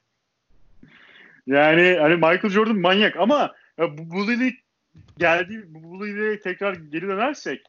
yani 1.47 1.97
hani 2.01 2.15
Michael 2.15 2.49
Jordan 2.49 2.79
manyak 2.79 3.17
ama 3.17 3.55
bu 3.79 4.11
bully'lik 4.11 4.59
geldi 5.19 5.65
bu 5.69 6.05
tekrar 6.43 6.75
geri 6.75 7.09
dönersek 7.09 7.63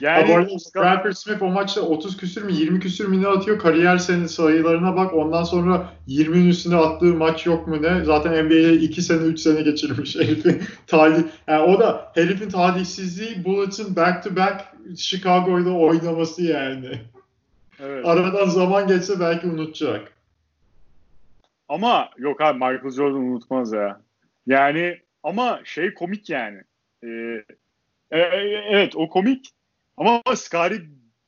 yani 0.00 0.28
Bradford 0.74 1.12
Smith 1.12 1.42
o 1.42 1.48
maçta 1.48 1.80
30 1.80 2.16
küsür 2.16 2.42
mü 2.42 2.52
20 2.52 2.80
küsür 2.80 3.08
mü 3.08 3.22
ne 3.22 3.26
atıyor? 3.26 3.58
Kariyer 3.58 3.98
senin 3.98 4.26
sayılarına 4.26 4.96
bak. 4.96 5.14
Ondan 5.14 5.42
sonra 5.42 5.92
20'nin 6.08 6.48
üstüne 6.48 6.76
attığı 6.76 7.14
maç 7.14 7.46
yok 7.46 7.66
mu 7.66 7.82
ne? 7.82 8.04
Zaten 8.04 8.44
NBA'ye 8.44 8.72
2 8.72 9.02
sene 9.02 9.22
3 9.22 9.40
sene 9.40 9.62
geçirmiş 9.62 10.16
herifin 10.20 10.62
talih. 10.86 11.22
Yani 11.48 11.62
o 11.62 11.80
da 11.80 12.12
herifin 12.14 12.48
talihsizliği 12.48 13.44
Bullets'ın 13.44 13.96
back 13.96 14.24
to 14.24 14.36
back 14.36 14.64
Chicago'yla 14.96 15.70
oynaması 15.70 16.42
yani. 16.42 17.00
Evet. 17.80 18.06
Aradan 18.06 18.48
zaman 18.48 18.86
geçse 18.86 19.20
belki 19.20 19.46
unutacak. 19.46 20.12
Ama 21.68 22.10
yok 22.18 22.40
abi 22.40 22.58
Michael 22.58 22.90
Jordan 22.90 23.20
unutmaz 23.20 23.72
ya. 23.72 24.00
Yani 24.46 24.98
ama 25.22 25.60
şey 25.64 25.94
komik 25.94 26.30
yani. 26.30 26.62
Ee, 27.04 27.44
e, 28.10 28.18
evet 28.70 28.96
o 28.96 29.08
komik 29.08 29.50
ama 30.00 30.22
Scottie 30.36 30.82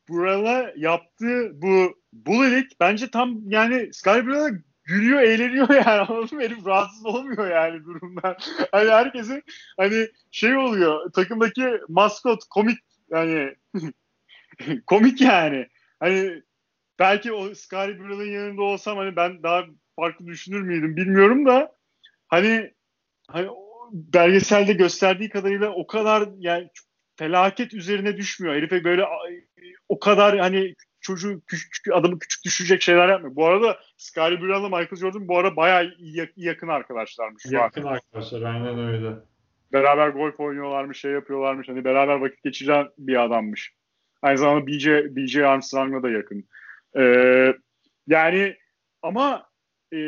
Burrell'a 0.08 0.72
yaptığı 0.76 1.62
bu 1.62 1.94
bullying 2.12 2.66
bence 2.80 3.10
tam 3.10 3.50
yani 3.50 3.94
Scottie 3.94 4.26
Burrell'a 4.26 4.50
gülüyor, 4.84 5.20
eğleniyor 5.20 5.68
yani 5.74 6.00
anladın 6.00 6.36
mı? 6.36 6.42
Herif 6.42 6.66
rahatsız 6.66 7.06
olmuyor 7.06 7.50
yani 7.50 7.84
durumdan. 7.84 8.36
Hani 8.72 8.90
herkesin 8.90 9.42
hani 9.76 10.08
şey 10.30 10.56
oluyor 10.56 11.12
takımdaki 11.12 11.70
maskot 11.88 12.44
komik 12.50 12.78
yani 13.10 13.54
komik 14.86 15.20
yani. 15.20 15.68
Hani 16.00 16.42
belki 16.98 17.32
o 17.32 17.54
Scottie 17.54 17.98
Burrell'ın 17.98 18.30
yanında 18.30 18.62
olsam 18.62 18.96
hani 18.96 19.16
ben 19.16 19.42
daha 19.42 19.64
farklı 19.96 20.26
düşünür 20.26 20.62
müydüm 20.62 20.96
bilmiyorum 20.96 21.46
da 21.46 21.72
hani 22.28 22.74
hani 23.28 23.48
belgeselde 23.92 24.72
gösterdiği 24.72 25.28
kadarıyla 25.28 25.70
o 25.70 25.86
kadar 25.86 26.28
yani 26.38 26.70
felaket 27.16 27.74
üzerine 27.74 28.16
düşmüyor. 28.16 28.54
Herife 28.54 28.84
böyle 28.84 29.04
o 29.88 29.98
kadar 29.98 30.38
hani 30.38 30.74
çocuğu 31.00 31.42
küçük, 31.46 31.92
adamı 31.92 32.18
küçük 32.18 32.44
düşecek 32.44 32.82
şeyler 32.82 33.08
yapmıyor. 33.08 33.36
Bu 33.36 33.46
arada 33.46 33.78
Scottie 33.96 34.40
Burrell'la 34.40 34.68
Michael 34.68 34.96
Jordan 34.96 35.28
bu 35.28 35.38
arada 35.38 35.56
bayağı 35.56 35.94
yakın 36.36 36.68
arkadaşlarmış. 36.68 37.46
Yakın 37.50 37.82
arkadaşlar 37.82 38.42
aynen 38.42 38.78
öyle. 38.78 39.16
Beraber 39.72 40.08
golf 40.08 40.40
oynuyorlarmış, 40.40 41.00
şey 41.00 41.12
yapıyorlarmış. 41.12 41.68
Hani 41.68 41.84
beraber 41.84 42.14
vakit 42.14 42.42
geçiren 42.42 42.88
bir 42.98 43.24
adammış. 43.24 43.72
Aynı 44.22 44.38
zamanda 44.38 44.66
BJ, 44.66 44.86
BJ 44.88 45.36
Armstrong'la 45.36 46.02
da 46.02 46.10
yakın. 46.10 46.48
Ee, 46.96 47.54
yani 48.06 48.56
ama 49.02 49.46
e, 49.92 49.98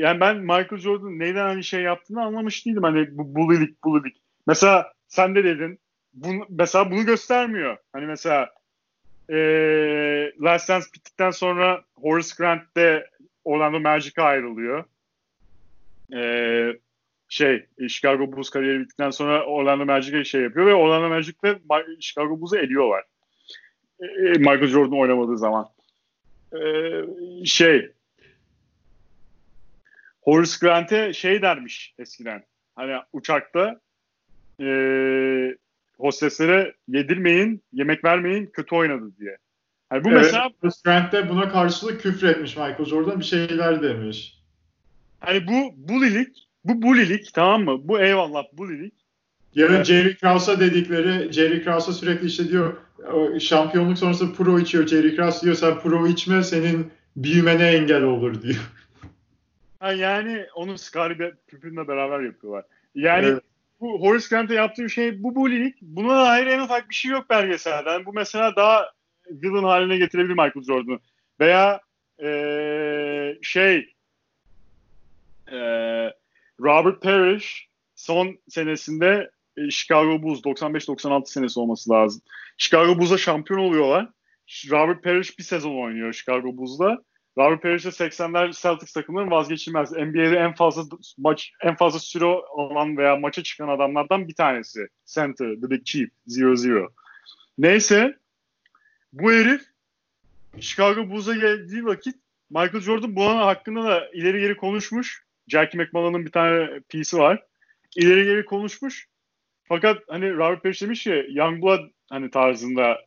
yani 0.00 0.20
ben 0.20 0.36
Michael 0.36 0.78
Jordan 0.78 1.18
neyden 1.18 1.46
hani 1.46 1.64
şey 1.64 1.82
yaptığını 1.82 2.24
anlamış 2.24 2.66
değilim. 2.66 2.82
Hani 2.82 3.08
bu 3.10 3.34
bullylik 3.34 3.84
bullylik. 3.84 4.16
Mesela 4.46 4.92
sen 5.08 5.34
de 5.34 5.44
dedin 5.44 5.80
bunu, 6.16 6.46
mesela 6.48 6.90
bunu 6.90 7.04
göstermiyor. 7.06 7.76
Hani 7.92 8.06
mesela 8.06 8.50
e, 9.30 9.36
Last 10.42 10.68
Dance 10.68 10.86
bittikten 10.94 11.30
sonra 11.30 11.84
Horace 11.94 12.34
Grant 12.38 12.76
de 12.76 13.10
Orlando 13.44 13.80
Magic'e 13.80 14.22
ayrılıyor. 14.22 14.84
E, 16.14 16.20
şey 17.28 17.66
Chicago 17.88 18.32
Bulls 18.32 18.50
kariyeri 18.50 18.80
bittikten 18.80 19.10
sonra 19.10 19.44
Orlando 19.44 19.84
Magic'e 19.84 20.24
şey 20.24 20.42
yapıyor 20.42 20.66
ve 20.66 20.74
Orlando 20.74 21.08
Magic'le 21.08 21.58
Chicago 22.00 22.40
Bulls'u 22.40 22.56
eliyorlar. 22.56 23.04
E, 24.00 24.38
Michael 24.38 24.66
Jordan 24.66 24.98
oynamadığı 24.98 25.38
zaman. 25.38 25.68
E, 26.52 26.60
şey 27.44 27.90
Horace 30.22 30.52
Grant'e 30.60 31.12
şey 31.12 31.42
dermiş 31.42 31.94
eskiden. 31.98 32.44
Hani 32.76 32.96
uçakta 33.12 33.80
e, 34.60 34.66
hosteslere 35.98 36.74
yedirmeyin, 36.88 37.62
yemek 37.72 38.04
vermeyin, 38.04 38.46
kötü 38.46 38.74
oynadı 38.74 39.12
diye. 39.20 39.36
Yani 39.92 40.04
bu 40.04 40.10
evet, 40.10 40.20
mesela 40.22 40.50
Grant 40.84 41.12
de 41.12 41.28
buna 41.28 41.48
karşılık 41.48 42.00
küfür 42.00 42.28
etmiş 42.28 42.56
Michael 42.56 42.84
Jordan 42.84 43.20
bir 43.20 43.24
şeyler 43.24 43.82
demiş. 43.82 44.38
Hani 45.20 45.46
bu 45.46 45.74
bulilik, 45.76 46.48
bu 46.64 46.82
bulilik 46.82 47.34
tamam 47.34 47.64
mı? 47.64 47.88
Bu 47.88 48.00
eyvallah 48.00 48.44
bulilik. 48.52 48.94
Yarın 49.54 49.74
evet. 49.74 49.86
Jerry 49.86 50.16
Krause'a 50.16 50.60
dedikleri, 50.60 51.32
Jerry 51.32 51.64
Krause'a 51.64 51.94
sürekli 51.94 52.26
işte 52.26 52.48
diyor 52.48 52.76
şampiyonluk 53.40 53.98
sonrası 53.98 54.34
pro 54.34 54.58
içiyor. 54.58 54.86
Jerry 54.86 55.16
Krause 55.16 55.44
diyor 55.44 55.54
sen 55.54 55.78
pro 55.80 56.06
içme 56.06 56.42
senin 56.42 56.90
büyümene 57.16 57.68
engel 57.68 58.02
olur 58.02 58.42
diyor. 58.42 58.72
Ha 59.80 59.92
yani 59.92 60.46
onu 60.54 60.78
Scottie 60.78 61.34
Pippen'le 61.46 61.88
beraber 61.88 62.20
yapıyorlar. 62.20 62.64
Yani 62.94 63.26
evet 63.26 63.42
bu 63.80 64.00
Horace 64.00 64.26
Grant'e 64.30 64.54
yaptığı 64.54 64.90
şey 64.90 65.22
bu 65.22 65.34
bullying. 65.34 65.74
Buna 65.82 66.24
dair 66.24 66.46
en 66.46 66.60
ufak 66.60 66.90
bir 66.90 66.94
şey 66.94 67.10
yok 67.10 67.30
belgeselden. 67.30 68.06
Bu 68.06 68.12
mesela 68.12 68.56
daha 68.56 68.90
villain 69.30 69.64
haline 69.64 69.96
getirebilir 69.96 70.32
Michael 70.32 70.62
Jordan'ı. 70.66 70.98
Veya 71.40 71.80
ee, 72.22 73.38
şey 73.42 73.94
ee, 75.52 76.12
Robert 76.60 77.02
Parrish 77.02 77.68
son 77.94 78.38
senesinde 78.48 79.30
e, 79.56 79.70
Chicago 79.70 80.22
Bulls 80.22 80.40
95-96 80.40 81.26
senesi 81.26 81.60
olması 81.60 81.90
lazım. 81.90 82.22
Chicago 82.58 82.98
Bulls'a 82.98 83.18
şampiyon 83.18 83.60
oluyorlar. 83.60 84.08
Robert 84.70 85.04
Parrish 85.04 85.38
bir 85.38 85.44
sezon 85.44 85.82
oynuyor 85.82 86.12
Chicago 86.12 86.56
Bulls'da. 86.56 87.04
Robert 87.38 87.62
Parrish 87.62 87.84
de 87.84 87.88
80'ler 87.88 88.62
Celtics 88.62 88.92
takımının 88.92 89.30
vazgeçilmez. 89.30 89.92
NBA'de 89.92 90.36
en 90.36 90.54
fazla 90.54 90.96
maç 91.18 91.52
en 91.62 91.76
fazla 91.76 91.98
süre 91.98 92.24
alan 92.56 92.96
veya 92.96 93.16
maça 93.16 93.42
çıkan 93.42 93.68
adamlardan 93.68 94.28
bir 94.28 94.34
tanesi. 94.34 94.88
Center, 95.06 95.54
The 95.60 95.70
Big 95.70 95.84
Chief, 95.84 96.10
0-0. 96.28 96.88
Neyse 97.58 98.18
bu 99.12 99.32
herif 99.32 99.62
Chicago 100.60 101.10
Bulls'a 101.10 101.34
geldiği 101.34 101.84
vakit 101.84 102.16
Michael 102.50 102.80
Jordan 102.80 103.16
bu 103.16 103.24
hakkında 103.24 103.84
da 103.84 104.08
ileri 104.14 104.40
geri 104.40 104.56
konuşmuş. 104.56 105.24
Jackie 105.48 105.80
McMullen'ın 105.80 106.26
bir 106.26 106.32
tane 106.32 106.80
piece'i 106.88 107.20
var. 107.20 107.42
İleri 107.96 108.24
geri 108.24 108.44
konuşmuş. 108.44 109.08
Fakat 109.64 110.02
hani 110.08 110.34
Robert 110.36 110.62
Parrish 110.62 110.82
demiş 110.82 111.06
ya 111.06 111.24
Youngblood 111.28 111.90
hani 112.10 112.30
tarzında 112.30 113.05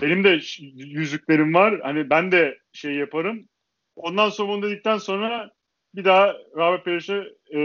benim 0.00 0.24
de 0.24 0.40
yüzüklerim 0.74 1.54
var. 1.54 1.80
Hani 1.82 2.10
ben 2.10 2.32
de 2.32 2.58
şey 2.72 2.94
yaparım. 2.94 3.44
Ondan 3.96 4.30
sonra 4.30 4.52
onu 4.52 4.62
dedikten 4.62 4.98
sonra 4.98 5.50
bir 5.94 6.04
daha 6.04 6.36
Robert 6.56 6.84
Parrish'e 6.84 7.24
e, 7.54 7.60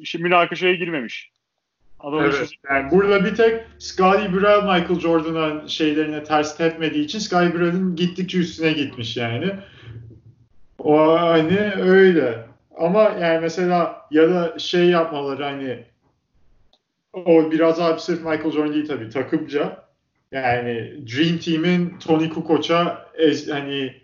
işte 0.00 0.18
münakaşaya 0.18 0.74
girmemiş. 0.74 1.32
Adam 2.00 2.20
evet. 2.20 2.50
Yani 2.70 2.90
burada 2.90 3.24
bir 3.24 3.34
tek 3.34 3.60
Scottie 3.78 4.32
Burrell 4.32 4.62
Michael 4.62 5.00
Jordan'ın 5.00 5.66
şeylerine 5.66 6.24
ters 6.24 6.56
tepmediği 6.56 7.04
için 7.04 7.18
Scottie 7.18 7.54
Burrell'in 7.54 7.96
gittikçe 7.96 8.38
üstüne 8.38 8.72
gitmiş 8.72 9.16
yani. 9.16 9.50
O 10.78 11.20
hani 11.20 11.72
öyle. 11.80 12.46
Ama 12.76 13.02
yani 13.02 13.40
mesela 13.40 14.06
ya 14.10 14.30
da 14.30 14.58
şey 14.58 14.84
yapmaları 14.84 15.44
hani 15.44 15.84
o 17.12 17.50
biraz 17.50 17.80
abi 17.80 18.00
sırf 18.00 18.18
Michael 18.18 18.50
Jordan 18.50 18.74
değil 18.74 18.88
tabii 18.88 19.10
takımca. 19.10 19.84
Yani 20.32 20.94
Dream 21.06 21.38
Team'in 21.38 21.98
Tony 21.98 22.28
Kukoc'a 22.28 23.08
hani 23.50 23.94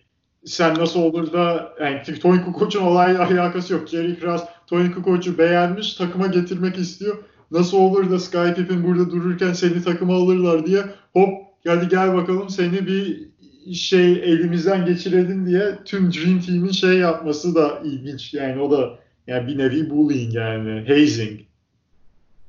sen 0.44 0.74
nasıl 0.74 1.00
olur 1.00 1.32
da 1.32 1.74
yani 1.80 2.02
Tony 2.20 2.44
Kukoc'un 2.44 2.82
olayla 2.82 3.26
alakası 3.26 3.72
yok. 3.72 3.88
Jerry 3.88 4.20
Krause 4.20 4.44
Tony 4.66 4.90
Kukoc'u 4.90 5.38
beğenmiş, 5.38 5.94
takıma 5.94 6.26
getirmek 6.26 6.78
istiyor. 6.78 7.16
Nasıl 7.50 7.76
olur 7.76 8.10
da 8.10 8.18
Sky 8.18 8.52
Pippen 8.56 8.84
burada 8.84 9.10
dururken 9.10 9.52
seni 9.52 9.82
takıma 9.82 10.14
alırlar 10.14 10.66
diye 10.66 10.82
hop 11.12 11.48
hadi 11.66 11.88
gel 11.88 12.14
bakalım 12.14 12.48
seni 12.50 12.86
bir 12.86 13.28
şey 13.74 14.12
elimizden 14.12 14.86
geçirelim 14.86 15.46
diye 15.46 15.78
tüm 15.84 16.12
Dream 16.12 16.40
Team'in 16.40 16.70
şey 16.70 16.98
yapması 16.98 17.54
da 17.54 17.82
ilginç. 17.84 18.34
Yani 18.34 18.60
o 18.60 18.70
da 18.70 18.98
yani 19.26 19.46
bir 19.46 19.58
nevi 19.58 19.90
bullying 19.90 20.34
yani 20.34 20.84
hazing. 20.88 21.40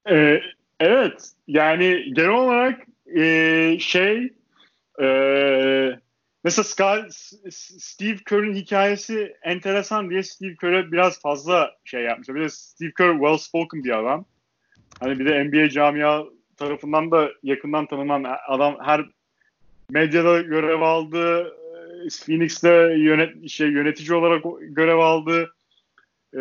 Ee, 0.09 0.41
evet 0.79 1.29
yani 1.47 2.13
genel 2.15 2.29
olarak 2.29 2.88
e, 3.15 3.79
şey 3.79 4.33
e, 5.01 5.07
mesela 6.43 6.63
Sky, 6.63 7.09
Steve 7.79 8.17
Kerr'ün 8.29 8.55
hikayesi 8.55 9.35
enteresan 9.43 10.09
diye 10.09 10.23
Steve 10.23 10.55
Kerr'e 10.55 10.91
biraz 10.91 11.21
fazla 11.21 11.75
şey 11.85 12.01
yapmış. 12.01 12.29
Bir 12.29 12.41
de 12.41 12.49
Steve 12.49 12.91
Kerr 12.97 13.11
well 13.11 13.37
spoken 13.37 13.83
bir 13.83 13.99
adam. 13.99 14.25
Hani 14.99 15.19
bir 15.19 15.25
de 15.25 15.43
NBA 15.43 15.69
camia 15.69 16.23
tarafından 16.57 17.11
da 17.11 17.31
yakından 17.43 17.85
tanınan 17.85 18.25
adam 18.47 18.77
her 18.81 19.05
medyada 19.89 20.41
görev 20.41 20.81
aldı. 20.81 21.55
Phoenix'te 22.25 22.95
yönet, 22.97 23.49
şey, 23.49 23.69
yönetici 23.69 24.13
olarak 24.13 24.43
görev 24.61 24.97
aldı. 24.97 25.53
E, 26.33 26.39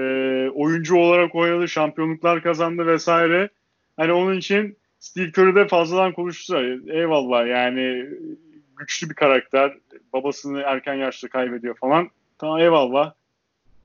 oyuncu 0.55 0.97
olarak 0.97 1.35
oynadı. 1.35 1.69
Şampiyonluklar 1.69 2.43
kazandı 2.43 2.87
vesaire. 2.87 3.49
Hani 3.97 4.13
onun 4.13 4.37
için 4.37 4.77
Steve 4.99 5.29
Curry 5.29 5.55
de 5.55 5.69
fazladan 5.69 6.13
konuşsa 6.13 6.63
eyvallah 6.87 7.47
yani 7.47 8.07
güçlü 8.77 9.11
bir 9.11 9.15
karakter. 9.15 9.79
Babasını 10.13 10.61
erken 10.61 10.95
yaşta 10.95 11.29
kaybediyor 11.29 11.75
falan. 11.75 12.11
Tamam 12.39 12.61
eyvallah. 12.61 13.13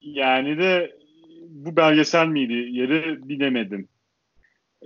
Yani 0.02 0.58
de 0.58 0.98
bu 1.50 1.76
belgesel 1.76 2.28
miydi? 2.28 2.54
Yeri 2.54 3.30
bilemedim. 3.30 3.88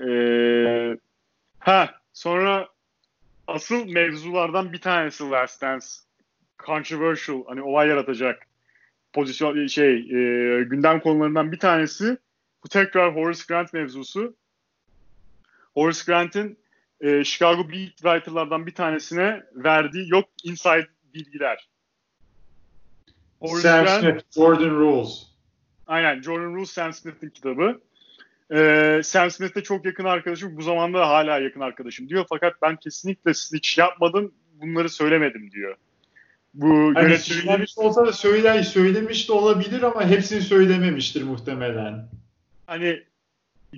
Ee, 0.08 0.98
ha 1.60 1.96
sonra 2.14 2.68
asıl 3.48 3.90
mevzulardan 3.90 4.74
bir 4.74 4.82
tanesi 4.82 5.30
Last 5.30 5.62
Dance. 5.62 5.86
Controversial, 6.66 7.44
hani 7.48 7.62
olay 7.62 7.88
yaratacak 7.88 8.48
pozisyon 9.14 9.68
şey 9.68 9.94
e, 9.96 10.64
gündem 10.64 11.00
konularından 11.00 11.52
bir 11.52 11.60
tanesi 11.60 12.18
bu 12.64 12.70
tekrar 12.70 13.16
Horace 13.16 13.44
Grant 13.48 13.74
mevzusu. 13.74 14.36
Horace 15.78 16.02
Grant'in 16.06 16.58
e, 17.02 17.24
Chicago 17.24 17.70
Beat 17.70 17.96
Writer'lardan 17.98 18.68
bir 18.68 18.76
tanesine 18.76 19.44
verdiği 19.56 20.10
yok 20.10 20.26
inside 20.44 20.88
bilgiler. 21.14 21.70
Horace 23.40 23.62
Sam 23.62 23.86
Grant, 23.86 24.02
Smith, 24.02 24.36
Jordan 24.36 24.70
Rules. 24.70 25.24
Aynen, 25.88 26.22
Jordan 26.22 26.56
Rules 26.56 26.70
Sam 26.70 26.94
Smith'in 26.94 27.30
kitabı. 27.30 27.82
Ee, 28.54 29.02
Sam 29.04 29.32
Smith 29.32 29.56
de 29.56 29.64
çok 29.64 29.86
yakın 29.86 30.06
arkadaşım. 30.06 30.58
Bu 30.58 30.62
zamanda 30.62 31.10
hala 31.10 31.40
yakın 31.40 31.60
arkadaşım 31.60 32.10
diyor. 32.10 32.26
Fakat 32.30 32.62
ben 32.62 32.76
kesinlikle 32.76 33.32
hiç 33.32 33.78
yapmadım. 33.78 34.34
Bunları 34.54 34.90
söylemedim 34.90 35.52
diyor. 35.52 35.76
Bu 36.54 36.92
hani 36.96 37.06
yöneticiler... 37.06 37.42
söylemiş 37.42 37.78
olsa 37.78 38.06
da 38.06 38.14
söyler, 38.14 38.64
söylemiş 38.64 39.30
de 39.30 39.34
olabilir 39.34 39.82
ama 39.82 40.10
hepsini 40.10 40.42
söylememiştir 40.42 41.24
muhtemelen. 41.24 42.08
Hani 42.68 43.04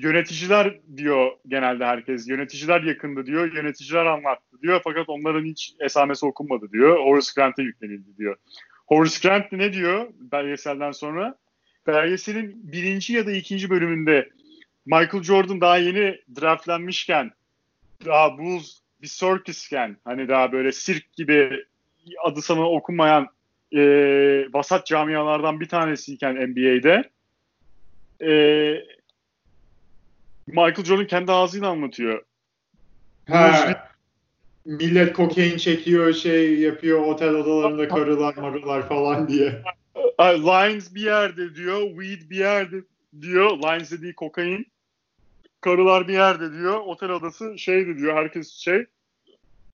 yöneticiler 0.02 0.80
diyor 0.98 1.32
genelde 1.48 1.86
herkes. 1.86 2.28
Yöneticiler 2.28 2.82
yakındı 2.82 3.26
diyor. 3.26 3.54
Yöneticiler 3.54 4.06
anlattı 4.06 4.62
diyor. 4.62 4.82
Fakat 4.84 5.10
onların 5.10 5.46
hiç 5.46 5.76
esamesi 5.80 6.26
okunmadı 6.26 6.72
diyor. 6.72 7.06
Horace 7.06 7.32
Grant'e 7.36 7.64
yüklenildi 7.64 8.18
diyor. 8.18 8.36
Horace 8.88 9.28
Grant 9.28 9.52
ne 9.52 9.74
diyor 9.74 10.08
belgeselden 10.20 10.92
sonra? 10.92 11.38
Belgeselin 11.88 12.72
birinci 12.72 13.14
ya 13.14 13.26
da 13.26 13.32
ikinci 13.32 13.70
bölümünde 13.70 14.30
Michael 14.86 15.24
Jordan 15.24 15.62
daha 15.62 15.78
yeni 15.78 16.20
draftlanmışken 16.42 17.32
daha 18.06 18.38
Bulls 18.38 18.80
bir 19.02 19.08
circusken 19.08 19.98
hani 20.04 20.28
daha 20.28 20.52
böyle 20.52 20.72
sirk 20.72 21.14
gibi 21.14 21.66
adı 22.24 22.42
sana 22.42 22.70
okunmayan 22.70 23.28
e, 23.76 23.82
vasat 24.54 24.86
camialardan 24.86 25.60
bir 25.60 25.68
tanesiyken 25.68 26.36
NBA'de 26.36 27.10
e, 28.22 28.32
Michael 30.54 30.86
Jordan 30.86 31.08
kendi 31.08 31.32
ağzıyla 31.32 31.70
anlatıyor. 31.70 32.24
Ha, 33.30 33.90
millet 34.66 35.14
kokain 35.14 35.58
çekiyor, 35.58 36.14
şey 36.14 36.60
yapıyor, 36.60 37.02
otel 37.02 37.30
odalarında 37.30 37.88
karılar 37.88 38.36
marılar 38.36 38.90
falan 38.90 39.28
diye. 39.28 39.64
Lines 40.20 40.96
bir 40.96 41.02
yerde 41.02 41.56
diyor, 41.56 41.82
weed 41.82 42.30
bir 42.30 42.38
yerde 42.38 42.76
diyor. 43.22 43.50
Lines 43.50 43.92
dediği 43.92 44.16
kokain. 44.16 44.68
Karılar 45.62 46.08
bir 46.08 46.14
yerde 46.14 46.54
diyor. 46.54 46.80
Otel 46.80 47.10
odası 47.10 47.60
şeydi 47.60 47.98
diyor. 47.98 48.16
Herkes 48.16 48.54
şey. 48.54 48.86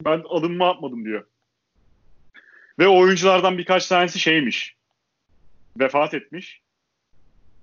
Ben 0.06 0.24
adımımı 0.30 0.68
atmadım 0.68 1.06
diyor. 1.06 1.26
Ve 2.80 2.88
oyunculardan 2.88 3.58
birkaç 3.58 3.88
tanesi 3.88 4.20
şeymiş. 4.20 4.76
Vefat 5.80 6.14
etmiş. 6.14 6.62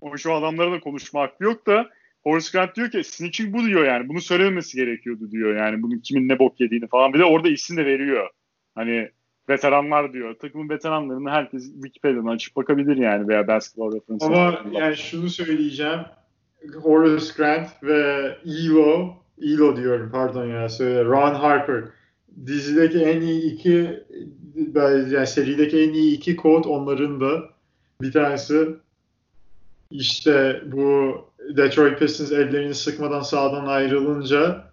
O 0.00 0.18
şu 0.18 0.34
adamlara 0.34 0.72
da 0.72 0.80
konuşma 0.80 1.20
hakkı 1.20 1.44
yok 1.44 1.66
da 1.66 1.90
Horace 2.22 2.48
Grant 2.52 2.76
diyor 2.76 2.90
ki 2.90 3.04
snitching 3.04 3.54
bu 3.54 3.64
diyor 3.64 3.84
yani. 3.84 4.08
Bunu 4.08 4.20
söylememesi 4.20 4.76
gerekiyordu 4.76 5.30
diyor 5.30 5.56
yani. 5.56 5.82
Bunun 5.82 5.98
kimin 5.98 6.28
ne 6.28 6.38
bok 6.38 6.60
yediğini 6.60 6.86
falan. 6.88 7.12
Bir 7.12 7.18
de 7.18 7.24
orada 7.24 7.48
isim 7.48 7.76
de 7.76 7.86
veriyor. 7.86 8.28
Hani 8.74 9.10
veteranlar 9.48 10.12
diyor. 10.12 10.34
Takımın 10.34 10.68
veteranlarını 10.68 11.30
herkes 11.30 11.72
Wikipedia'dan 11.72 12.26
açıp 12.26 12.56
bakabilir 12.56 12.96
yani 12.96 13.28
veya 13.28 13.48
basketball 13.48 13.96
referansı. 13.96 14.26
Ama 14.26 14.60
yani 14.72 14.96
şunu 14.96 15.30
söyleyeceğim. 15.30 16.00
Horace 16.82 17.26
Grant 17.36 17.68
ve 17.82 18.30
Elo, 18.44 19.14
Elo 19.42 19.76
diyorum 19.76 20.10
pardon 20.12 20.46
ya 20.46 20.68
söyle, 20.68 21.04
Ron 21.04 21.34
Harper 21.34 21.84
dizideki 22.46 22.98
en 22.98 23.20
iyi 23.20 23.52
iki 23.52 24.02
yani 24.86 25.26
serideki 25.26 25.82
en 25.82 25.92
iyi 25.92 26.16
iki 26.16 26.36
kod 26.36 26.64
onların 26.64 27.20
da 27.20 27.50
bir 28.02 28.12
tanesi 28.12 28.68
işte 29.90 30.62
bu 30.66 31.16
Detroit 31.56 31.98
Pistons 31.98 32.32
ellerini 32.32 32.74
sıkmadan 32.74 33.22
sağdan 33.22 33.66
ayrılınca 33.66 34.64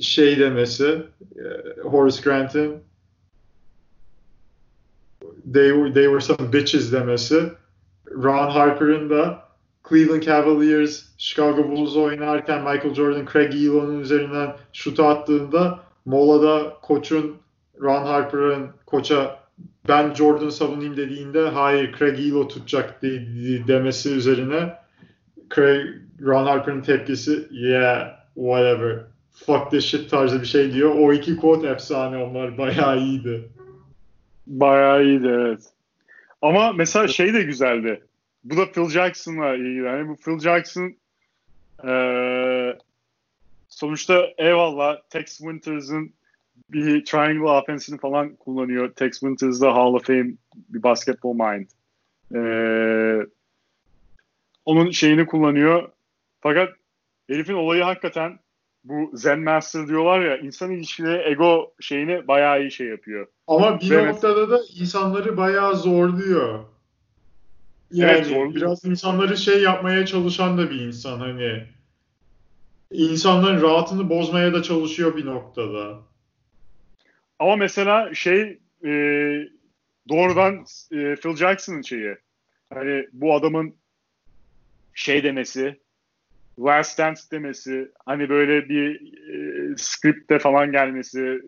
şey 0.00 0.38
demesi 0.38 1.02
e, 1.36 1.80
Horace 1.80 2.22
Grant'in 2.22 2.86
they, 5.52 5.92
they 5.92 6.06
were 6.06 6.20
some 6.20 6.52
bitches 6.52 6.92
demesi. 6.92 7.52
Ron 8.10 8.50
Harper'ın 8.50 9.10
da 9.10 9.42
Cleveland 9.88 10.22
Cavaliers 10.22 11.04
Chicago 11.18 11.68
Bulls 11.68 11.96
oynarken 11.96 12.58
Michael 12.58 12.94
Jordan 12.94 13.26
Craig 13.32 13.54
Elo'nun 13.54 14.00
üzerinden 14.00 14.56
şut 14.72 15.00
attığında 15.00 15.80
molada 16.04 16.76
koçun 16.82 17.36
Ron 17.80 18.06
Harper'ın 18.06 18.68
koça 18.86 19.40
ben 19.88 20.14
Jordan 20.14 20.48
savunayım 20.48 20.96
dediğinde 20.96 21.48
hayır 21.48 21.96
Craig 21.98 22.18
Elo 22.18 22.48
tutacak 22.48 23.02
demesi 23.68 24.14
üzerine 24.14 24.74
Craig, 25.56 25.86
Ron 26.22 26.46
Harper'ın 26.46 26.82
tepkisi 26.82 27.48
yeah 27.50 28.16
whatever 28.34 29.04
fuck 29.32 29.70
this 29.70 29.84
shit 29.84 30.10
tarzı 30.10 30.40
bir 30.40 30.46
şey 30.46 30.72
diyor. 30.72 30.94
O 30.94 31.12
iki 31.12 31.36
quote 31.36 31.68
efsane 31.68 32.16
onlar 32.16 32.58
bayağı 32.58 32.98
iyiydi. 32.98 33.48
Bayağı 34.46 35.04
iyiydi 35.04 35.26
evet. 35.26 35.60
Ama 36.42 36.72
mesela 36.72 37.08
şey 37.08 37.34
de 37.34 37.42
güzeldi. 37.42 38.02
Bu 38.44 38.56
da 38.56 38.72
Phil 38.72 38.88
Jackson'la 38.88 39.54
ilgili. 39.54 39.84
Yani 39.84 40.08
bu 40.08 40.16
Phil 40.16 40.38
Jackson 40.38 40.94
ee, 41.84 42.78
sonuçta 43.68 44.26
eyvallah 44.38 44.96
Tex 45.10 45.38
Winters'ın 45.38 46.12
bir 46.70 47.04
triangle 47.04 47.50
offense'ini 47.50 47.98
falan 47.98 48.34
kullanıyor. 48.34 48.92
Tex 48.92 49.12
Winters 49.12 49.60
da 49.60 49.74
Hall 49.74 49.94
of 49.94 50.06
Fame 50.06 50.32
bir 50.68 50.82
basketball 50.82 51.34
mind. 51.34 51.66
Ee, 52.34 53.26
onun 54.66 54.90
şeyini 54.90 55.26
kullanıyor. 55.26 55.88
Fakat 56.40 56.68
herifin 57.28 57.54
olayı 57.54 57.82
hakikaten 57.82 58.38
bu 58.84 59.10
Zen 59.14 59.40
Master 59.40 59.88
diyorlar 59.88 60.20
ya 60.20 60.36
insan 60.36 60.70
ilişkileri 60.70 61.32
ego 61.32 61.74
şeyini 61.80 62.28
bayağı 62.28 62.60
iyi 62.60 62.70
şey 62.70 62.86
yapıyor. 62.86 63.26
Ama 63.46 63.80
bir 63.80 63.90
evet. 63.90 64.14
noktada 64.14 64.50
da 64.50 64.58
insanları 64.80 65.36
bayağı 65.36 65.76
zorluyor. 65.76 66.64
Yani 67.90 68.10
evet, 68.10 68.26
zorluyor. 68.26 68.54
biraz 68.54 68.84
insanları 68.84 69.36
şey 69.36 69.62
yapmaya 69.62 70.06
çalışan 70.06 70.58
da 70.58 70.70
bir 70.70 70.80
insan 70.80 71.18
hani 71.18 71.64
insanların 72.90 73.62
rahatını 73.62 74.08
bozmaya 74.10 74.52
da 74.52 74.62
çalışıyor 74.62 75.16
bir 75.16 75.26
noktada. 75.26 75.98
Ama 77.38 77.56
mesela 77.56 78.14
şey 78.14 78.58
e, 78.84 78.90
doğrudan 80.08 80.54
e, 80.92 81.16
Phil 81.16 81.36
Jackson'ın 81.36 81.82
şeyi 81.82 82.16
hani 82.74 83.06
bu 83.12 83.34
adamın 83.34 83.74
şey 84.96 85.22
demesi 85.22 85.80
Last 86.60 86.98
Dance 86.98 87.20
demesi 87.32 87.88
hani 88.06 88.28
böyle 88.28 88.68
bir 88.68 88.94
e, 89.30 89.74
script'te 89.76 90.38
falan 90.38 90.72
gelmesi 90.72 91.40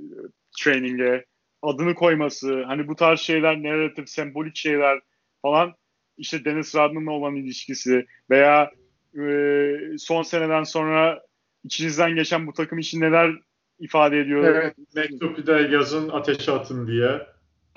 training'e 0.59 1.25
adını 1.62 1.95
koyması 1.95 2.62
hani 2.62 2.89
bu 2.89 2.97
tarz 2.97 3.20
şeyler 3.20 3.62
narrative 3.62 4.07
sembolik 4.07 4.57
şeyler 4.57 5.01
falan 5.43 5.75
işte 6.19 6.45
Dennis 6.45 6.75
Rodman'la 6.75 7.11
olan 7.11 7.37
ilişkisi 7.37 8.07
veya 8.31 8.70
e, 9.15 9.73
son 9.99 10.23
seneden 10.23 10.62
sonra 10.62 11.23
içinizden 11.65 12.15
geçen 12.15 12.47
bu 12.47 12.53
takım 12.53 12.79
için 12.79 13.01
neler 13.01 13.33
ifade 13.79 14.20
ediyor. 14.20 14.45
Evet, 14.45 14.75
mektup 14.95 15.49
yazın 15.73 16.09
ateşe 16.09 16.53
atın 16.53 16.87
diye. 16.87 17.27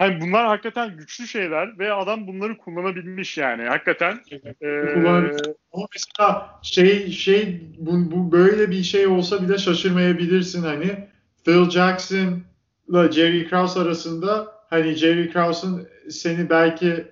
Hani 0.01 0.21
bunlar 0.21 0.45
hakikaten 0.47 0.97
güçlü 0.97 1.27
şeyler 1.27 1.79
ve 1.79 1.93
adam 1.93 2.27
bunları 2.27 2.57
kullanabilmiş 2.57 3.37
yani. 3.37 3.63
Hakikaten. 3.63 4.19
Evet. 4.61 5.47
Ama 5.73 5.85
mesela 5.93 6.59
şey 6.63 7.11
şey 7.11 7.61
bu, 7.77 8.11
bu 8.11 8.31
böyle 8.31 8.71
bir 8.71 8.83
şey 8.83 9.07
olsa 9.07 9.41
bile 9.41 9.57
şaşırmayabilirsin 9.57 10.63
hani 10.63 11.07
Phil 11.45 11.69
Jackson'la 11.69 13.11
Jerry 13.11 13.49
Krause 13.49 13.79
arasında 13.79 14.47
hani 14.69 14.93
Jerry 14.93 15.31
Krause'un 15.31 15.87
seni 16.09 16.49
belki 16.49 17.05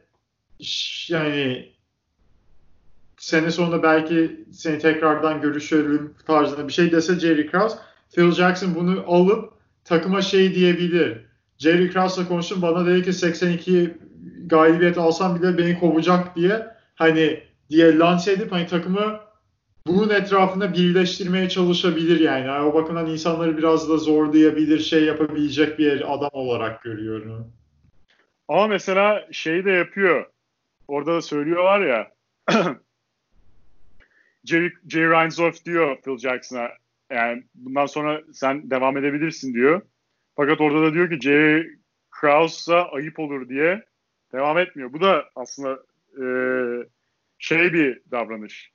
yani 1.09 1.69
sene 3.17 3.51
sonunda 3.51 3.83
belki 3.83 4.45
seni 4.51 4.79
tekrardan 4.79 5.41
görüşelim 5.41 6.13
tarzında 6.27 6.67
bir 6.67 6.73
şey 6.73 6.91
dese 6.91 7.19
Jerry 7.19 7.51
Krause 7.51 7.77
Phil 8.15 8.31
Jackson 8.31 8.75
bunu 8.75 9.03
alıp 9.07 9.53
takıma 9.85 10.21
şey 10.21 10.55
diyebilir. 10.55 11.28
Jerry 11.59 11.91
Krause'la 11.91 12.27
konuştum 12.27 12.61
bana 12.61 12.85
dedi 12.85 13.03
ki 13.03 13.13
82 13.13 13.97
galibiyet 14.45 14.97
alsam 14.97 15.41
bile 15.41 15.57
beni 15.57 15.79
kovacak 15.79 16.35
diye 16.35 16.67
hani 16.95 17.43
diye 17.69 17.97
lanse 17.97 18.31
edip 18.31 18.51
hani 18.51 18.67
takımı 18.67 19.19
bunun 19.87 20.09
etrafında 20.09 20.73
birleştirmeye 20.73 21.49
çalışabilir 21.49 22.19
yani. 22.19 22.47
yani 22.47 22.65
o 22.65 22.73
bakımdan 22.73 23.09
insanları 23.09 23.57
biraz 23.57 23.89
da 23.89 23.97
zorlayabilir, 23.97 24.79
şey 24.79 25.03
yapabilecek 25.03 25.79
bir 25.79 26.13
adam 26.13 26.29
olarak 26.33 26.83
görüyorum. 26.83 27.53
Ama 28.47 28.67
mesela 28.67 29.27
şey 29.31 29.65
de 29.65 29.71
yapıyor. 29.71 30.25
Orada 30.87 31.13
da 31.13 31.21
söylüyorlar 31.21 31.81
ya 31.81 32.11
Jerry, 34.45 34.73
Jerry 34.89 35.09
Reinsdorf 35.09 35.65
diyor 35.65 35.97
Phil 36.01 36.17
Jackson'a 36.17 36.69
yani 37.11 37.43
bundan 37.55 37.85
sonra 37.85 38.21
sen 38.33 38.71
devam 38.71 38.97
edebilirsin 38.97 39.53
diyor. 39.53 39.81
Fakat 40.39 40.61
orada 40.61 40.81
da 40.81 40.93
diyor 40.93 41.09
ki 41.09 41.19
Jerry 41.21 41.77
Krause'a 42.11 42.91
ayıp 42.91 43.19
olur 43.19 43.49
diye 43.49 43.83
devam 44.33 44.57
etmiyor. 44.57 44.93
Bu 44.93 45.01
da 45.01 45.25
aslında 45.35 45.79
e, 46.13 46.25
şey 47.39 47.73
bir 47.73 48.01
davranış. 48.11 48.71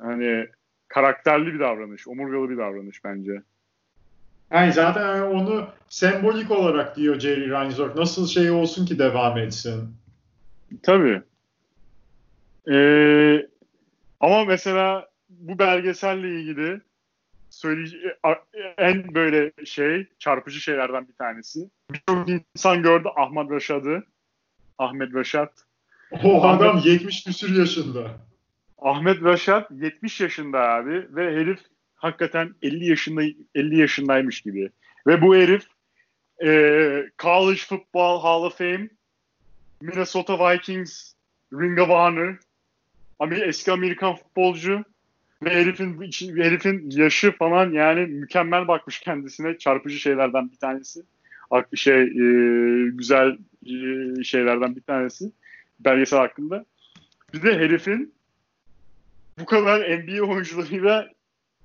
Hani 0.00 0.46
karakterli 0.88 1.54
bir 1.54 1.60
davranış, 1.60 2.08
omurgalı 2.08 2.50
bir 2.50 2.56
davranış 2.56 3.04
bence. 3.04 3.42
Yani 4.50 4.72
zaten 4.72 5.22
onu 5.22 5.68
sembolik 5.88 6.50
olarak 6.50 6.96
diyor 6.96 7.20
Jerry 7.20 7.50
Reinsdorf. 7.50 7.96
Nasıl 7.96 8.26
şey 8.26 8.50
olsun 8.50 8.86
ki 8.86 8.98
devam 8.98 9.38
etsin? 9.38 9.96
Tabii. 10.82 11.22
Ee, 12.70 13.46
ama 14.20 14.44
mesela 14.44 15.08
bu 15.28 15.58
belgeselle 15.58 16.40
ilgili 16.40 16.80
söyleyeceği 17.64 18.12
en 18.78 19.14
böyle 19.14 19.52
şey 19.64 20.06
çarpıcı 20.18 20.60
şeylerden 20.60 21.08
bir 21.08 21.12
tanesi. 21.12 21.70
Birçok 21.90 22.28
insan 22.54 22.82
gördü 22.82 23.08
Ahmet 23.16 23.50
Reşat'ı. 23.50 24.04
Ahmet 24.78 25.14
Reşat. 25.14 25.64
O 26.24 26.44
adam 26.44 26.76
Ahmet, 26.76 26.86
70 26.86 27.24
küsür 27.24 27.58
yaşında. 27.58 28.10
Ahmet 28.78 29.22
Reşat 29.22 29.70
70 29.70 30.20
yaşında 30.20 30.60
abi 30.60 31.06
ve 31.10 31.36
herif 31.36 31.60
hakikaten 31.94 32.54
50 32.62 32.86
yaşında 32.86 33.22
50 33.54 33.78
yaşındaymış 33.78 34.40
gibi. 34.40 34.70
Ve 35.06 35.22
bu 35.22 35.36
herif 35.36 35.66
e, 36.44 36.50
College 37.18 37.60
Football 37.60 38.22
Hall 38.22 38.42
of 38.42 38.58
Fame, 38.58 38.88
Minnesota 39.80 40.38
Vikings 40.38 41.12
Ring 41.52 41.80
of 41.80 41.88
Honor, 41.88 42.36
eski 43.30 43.72
Amerikan 43.72 44.16
futbolcu 44.16 44.84
ve 45.44 45.50
herifin, 45.50 46.00
herifin 46.42 46.90
yaşı 46.90 47.32
falan 47.32 47.72
yani 47.72 48.06
mükemmel 48.06 48.68
bakmış 48.68 49.00
kendisine. 49.00 49.58
Çarpıcı 49.58 49.98
şeylerden 49.98 50.50
bir 50.50 50.56
tanesi. 50.56 51.02
Şey 51.74 52.02
e, 52.02 52.90
güzel 52.90 53.38
e, 53.66 54.24
şeylerden 54.24 54.76
bir 54.76 54.80
tanesi. 54.80 55.32
Belgesel 55.80 56.18
hakkında. 56.18 56.64
Bir 57.34 57.42
de 57.42 57.58
herifin 57.58 58.14
bu 59.38 59.44
kadar 59.44 59.80
NBA 59.80 60.22
oyuncularıyla 60.22 61.10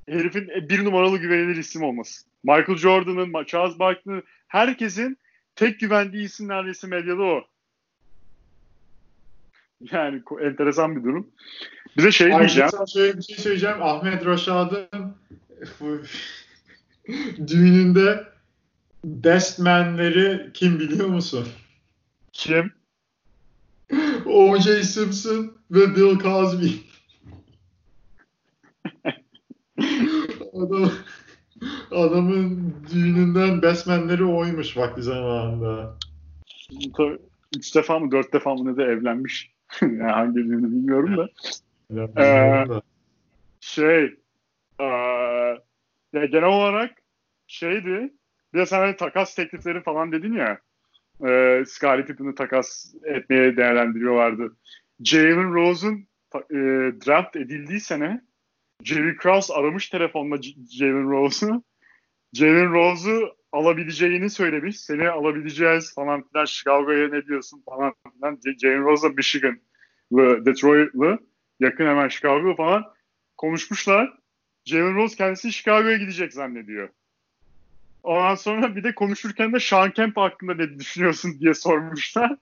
herifin 0.10 0.48
bir 0.70 0.86
numaralı 0.86 1.18
güvenilir 1.18 1.56
isim 1.56 1.84
olması. 1.84 2.26
Michael 2.44 2.78
Jordan'ın, 2.78 3.44
Charles 3.44 3.80
Barkley'nin 3.80 4.24
herkesin 4.48 5.18
tek 5.56 5.80
güvendiği 5.80 6.26
isim 6.26 6.48
neredeyse 6.48 6.88
medyada 6.88 7.24
o. 7.24 7.44
Yani 9.92 10.22
enteresan 10.42 10.96
bir 10.96 11.04
durum. 11.04 11.32
Bize 12.00 12.12
şey 12.12 12.36
Ayrıca 12.36 12.56
diyeceğim. 12.56 12.88
Şöyle 12.94 13.18
bir 13.18 13.24
şey 13.24 13.38
söyleyeceğim. 13.38 13.82
Ahmet 13.82 14.26
Raşad'ın 14.26 15.16
düğününde 17.48 18.28
best 19.04 19.60
man'leri 19.60 20.50
kim 20.54 20.80
biliyor 20.80 21.08
musun? 21.08 21.48
Kim? 22.32 22.72
O.J. 24.26 24.84
Simpson 24.84 25.58
ve 25.72 25.96
Bill 25.96 26.20
Cosby. 26.20 26.68
Adam, 30.54 30.92
adamın 31.92 32.76
düğününden 32.94 33.62
bestmenleri 33.62 34.26
oymuş 34.26 34.78
vakti 34.78 35.02
zamanında. 35.02 35.98
Tabii, 36.98 37.18
üç 37.58 37.76
defa 37.76 38.00
mı 38.00 38.12
dört 38.12 38.34
defa 38.34 38.56
mı 38.56 38.74
ne 38.74 38.78
de 38.78 38.84
evlenmiş. 38.84 39.52
yani 39.82 40.12
hangi 40.12 40.36
düğünü 40.36 40.64
bilmiyorum 40.64 41.18
da. 41.18 41.30
Ee, 42.18 42.66
şey 43.60 44.04
ee, 44.80 44.84
ya 46.14 46.26
genel 46.26 46.44
olarak 46.44 46.92
şeydi 47.48 48.14
bir 48.54 48.60
de 48.60 48.66
sen 48.66 48.80
hani 48.80 48.96
takas 48.96 49.36
teklifleri 49.36 49.84
falan 49.84 50.12
dedin 50.12 50.34
ya 50.34 50.60
e, 51.28 51.64
Scottie 51.66 52.06
Pippen'ı 52.06 52.36
takas 52.36 52.96
etmeye 53.04 53.58
değerlendiriyorlardı. 53.58 54.56
Jalen 55.04 55.54
Rose'un 55.54 56.08
e, 56.36 56.58
draft 57.06 57.36
edildiği 57.36 57.80
sene 57.80 58.22
Jerry 58.84 59.16
Krause 59.16 59.54
aramış 59.54 59.90
telefonla 59.90 60.38
Jalen 60.72 61.10
Rose'u. 61.10 61.64
Jalen 62.34 62.74
Rose'u 62.74 63.36
alabileceğini 63.52 64.30
söylemiş. 64.30 64.80
Seni 64.80 65.10
alabileceğiz 65.10 65.94
falan 65.96 66.28
filan. 66.28 66.46
Chicago'ya 66.46 67.08
ne 67.08 67.26
diyorsun 67.26 67.64
falan 67.66 67.94
filan. 68.20 68.40
Jalen 68.62 68.84
Rose 68.84 69.10
da 69.10 69.14
Michigan'lı, 69.14 70.46
Detroit'lı 70.46 71.20
yakın 71.60 71.88
hemen 71.88 72.08
Chicago 72.08 72.56
falan 72.56 72.94
konuşmuşlar. 73.38 74.14
Jalen 74.66 74.96
Rose 74.96 75.16
kendisi 75.16 75.54
Chicago'ya 75.54 75.98
gidecek 75.98 76.34
zannediyor. 76.34 76.90
Ondan 78.04 78.36
sonra 78.36 78.76
bir 78.76 78.84
de 78.84 78.96
konuşurken 78.96 79.54
de 79.54 79.60
Sean 79.60 79.92
Kemp 79.92 80.18
hakkında 80.18 80.54
ne 80.54 80.80
düşünüyorsun 80.80 81.40
diye 81.40 81.54
sormuşlar. 81.54 82.36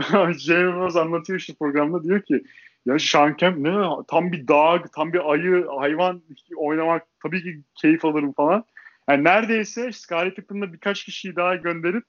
Jalen 0.38 0.80
Rose 0.80 1.00
anlatıyor 1.00 1.38
işte 1.38 1.54
programda 1.58 2.04
diyor 2.04 2.22
ki 2.22 2.44
Ya 2.86 2.98
Sean 2.98 3.36
Kemp 3.36 3.58
ne 3.58 3.86
tam 4.08 4.32
bir 4.32 4.48
dağ, 4.48 4.82
tam 4.94 5.12
bir 5.12 5.32
ayı, 5.32 5.66
hayvan 5.78 6.22
oynamak 6.56 7.06
tabii 7.22 7.42
ki 7.42 7.62
keyif 7.74 8.04
alırım 8.04 8.32
falan. 8.32 8.64
Yani 9.08 9.24
neredeyse 9.24 9.92
Scottie 9.92 10.34
Pippen'la 10.34 10.72
birkaç 10.72 11.04
kişiyi 11.04 11.36
daha 11.36 11.56
gönderip 11.56 12.04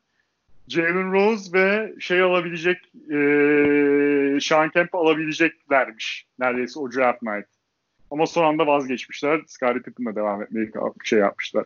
Jalen 0.68 1.12
Rose 1.12 1.54
ve 1.54 1.96
şey 2.00 2.22
alabilecek 2.22 2.78
e, 3.12 4.40
Sean 4.42 4.70
Kemp 4.70 4.96
alabileceklermiş 4.96 6.26
neredeyse 6.40 6.80
o 6.80 6.92
draft 6.92 7.22
night. 7.22 7.48
Ama 8.12 8.28
son 8.28 8.44
anda 8.44 8.68
vazgeçmişler. 8.68 9.42
Scottie 9.48 9.82
Pippen'la 9.82 10.16
devam 10.16 10.42
etmeyi 10.42 10.72
şey 11.04 11.20
yapmışlar. 11.20 11.66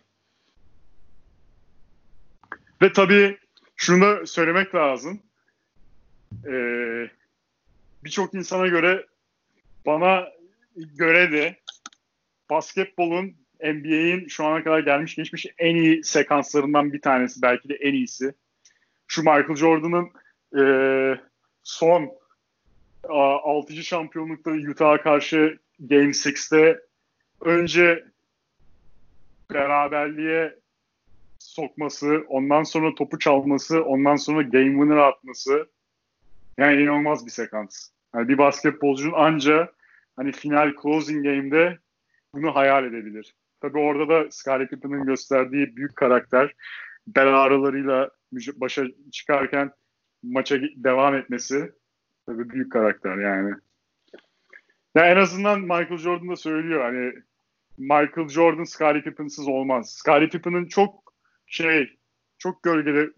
Ve 2.82 2.94
tabii 2.94 3.38
şunu 3.76 4.02
da 4.02 4.26
söylemek 4.26 4.76
lazım. 4.76 5.22
Ee, 6.48 7.10
Birçok 8.04 8.34
insana 8.34 8.68
göre 8.68 9.06
bana 9.86 10.28
göre 10.76 11.32
de 11.32 11.60
basketbolun 12.50 13.36
NBA'in 13.64 14.28
şu 14.28 14.46
ana 14.46 14.64
kadar 14.64 14.80
gelmiş 14.80 15.16
geçmiş 15.16 15.46
en 15.58 15.76
iyi 15.76 16.04
sekanslarından 16.04 16.94
bir 16.94 17.02
tanesi. 17.02 17.42
Belki 17.42 17.70
de 17.70 17.76
en 17.76 17.94
iyisi. 17.94 18.34
Şu 19.10 19.22
Michael 19.22 19.56
Jordan'ın 19.56 20.10
e, 20.60 20.64
son 21.64 22.12
6. 23.10 23.74
şampiyonlukta 23.74 24.52
Utah'a 24.52 25.02
karşı 25.02 25.60
Game 25.80 26.10
6'te 26.10 26.80
önce 27.42 28.06
beraberliğe 29.54 30.60
sokması, 31.40 32.26
ondan 32.28 32.64
sonra 32.64 32.96
topu 32.96 33.20
çalması, 33.20 33.84
ondan 33.84 34.16
sonra 34.16 34.42
game 34.42 34.72
winner 34.72 34.98
atması 34.98 35.70
yani 36.58 36.82
inanılmaz 36.82 37.26
bir 37.26 37.32
sekans. 37.32 37.90
Yani 38.16 38.28
bir 38.28 38.38
basketbolcunun 38.38 39.14
anca 39.14 39.72
hani 40.16 40.32
final 40.32 40.74
closing 40.82 41.26
game'de 41.26 41.80
bunu 42.34 42.56
hayal 42.56 42.86
edebilir. 42.86 43.36
Tabii 43.62 43.78
orada 43.78 44.10
da 44.10 44.32
Scottie 44.32 44.68
Pippen'ın 44.68 45.06
gösterdiği 45.06 45.76
büyük 45.76 45.96
karakter 45.96 46.56
bel 47.08 47.42
ağrılarıyla 47.42 48.10
başa 48.32 48.86
çıkarken 49.12 49.72
maça 50.24 50.58
devam 50.76 51.16
etmesi 51.16 51.72
tabii 52.26 52.50
büyük 52.50 52.72
karakter 52.72 53.18
yani. 53.18 53.54
Ya 54.96 55.12
en 55.12 55.18
azından 55.18 55.62
Michael 55.62 55.98
Jordan 55.98 56.30
da 56.30 56.36
söylüyor 56.36 56.82
hani 56.82 57.14
Michael 57.78 58.28
Jordan 58.28 58.64
Scottie 58.64 59.02
Pippen'sız 59.02 59.48
olmaz. 59.48 59.94
Scottie 59.94 60.30
Pippen'ın 60.30 60.66
çok 60.66 61.14
şey 61.48 61.90
çok 62.38 62.64
gölgede 62.64 63.10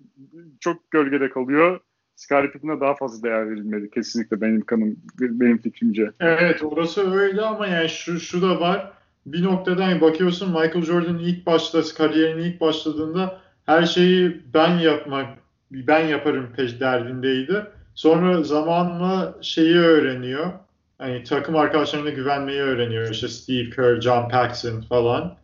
çok 0.60 0.92
gölgede 0.92 1.30
kalıyor. 1.30 1.80
Scottie 2.16 2.52
Pippen'a 2.52 2.82
daha 2.82 2.96
fazla 2.96 3.30
değer 3.30 3.52
verilmedi 3.52 3.90
kesinlikle 3.90 4.42
benim 4.42 4.62
kanım 4.62 4.96
benim 5.20 5.58
fikrimce. 5.58 6.12
Evet 6.20 6.64
orası 6.64 7.14
öyle 7.16 7.42
ama 7.42 7.68
yani 7.68 7.90
şu 7.90 8.20
şu 8.20 8.42
da 8.42 8.60
var. 8.60 8.94
Bir 9.26 9.44
noktadan 9.44 10.02
bakıyorsun 10.02 10.50
Michael 10.50 10.82
Jordan 10.82 11.20
ilk 11.20 11.46
başta 11.46 11.82
kariyerinin 11.98 12.44
ilk 12.44 12.62
başladığında 12.62 13.41
her 13.66 13.86
şeyi 13.86 14.42
ben 14.54 14.78
yapmak 14.78 15.28
ben 15.72 16.08
yaparım 16.08 16.54
peş 16.56 16.80
derdindeydi. 16.80 17.66
Sonra 17.96 18.44
zamanla 18.44 19.36
şeyi 19.42 19.78
öğreniyor. 19.78 20.52
Hani 20.98 21.24
takım 21.24 21.56
arkadaşlarına 21.56 22.10
güvenmeyi 22.10 22.62
öğreniyor. 22.62 23.10
İşte 23.10 23.28
Steve 23.28 23.70
Kerr, 23.70 24.02
John 24.02 24.30
Paxson 24.30 24.82
falan. 24.82 25.36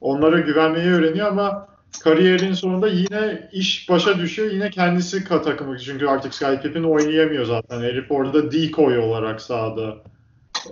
Onlara 0.00 0.40
güvenmeyi 0.40 0.86
öğreniyor 0.86 1.26
ama 1.26 1.68
kariyerin 2.04 2.52
sonunda 2.52 2.88
yine 2.88 3.48
iş 3.52 3.88
başa 3.90 4.18
düşüyor. 4.18 4.50
Yine 4.50 4.70
kendisi 4.70 5.24
takımı. 5.24 5.78
Çünkü 5.78 6.06
artık 6.06 6.34
Scottie 6.34 6.60
Pippen 6.60 6.82
oynayamıyor 6.82 7.44
zaten. 7.44 7.80
Herif 7.80 8.10
orada 8.10 8.52
decoy 8.52 8.98
olarak 8.98 9.40
sahada. 9.40 9.96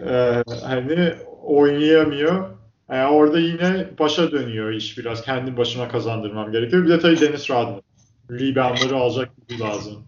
Ee, 0.06 0.43
hani 0.65 1.15
oynayamıyor. 1.43 2.51
Yani 2.90 3.06
orada 3.06 3.40
yine 3.40 3.98
başa 3.98 4.32
dönüyor 4.32 4.73
iş 4.73 4.98
biraz. 4.98 5.23
Kendi 5.23 5.56
başıma 5.56 5.89
kazandırmam 5.89 6.52
gerekiyor. 6.52 6.85
Bir 6.85 6.89
de 6.89 7.01
tabii 7.01 7.20
Dennis 7.20 7.51
Rodman. 7.51 7.82
Reboundları 8.31 8.97
alacak 8.97 9.48
gibi 9.48 9.61
lazım. 9.61 10.06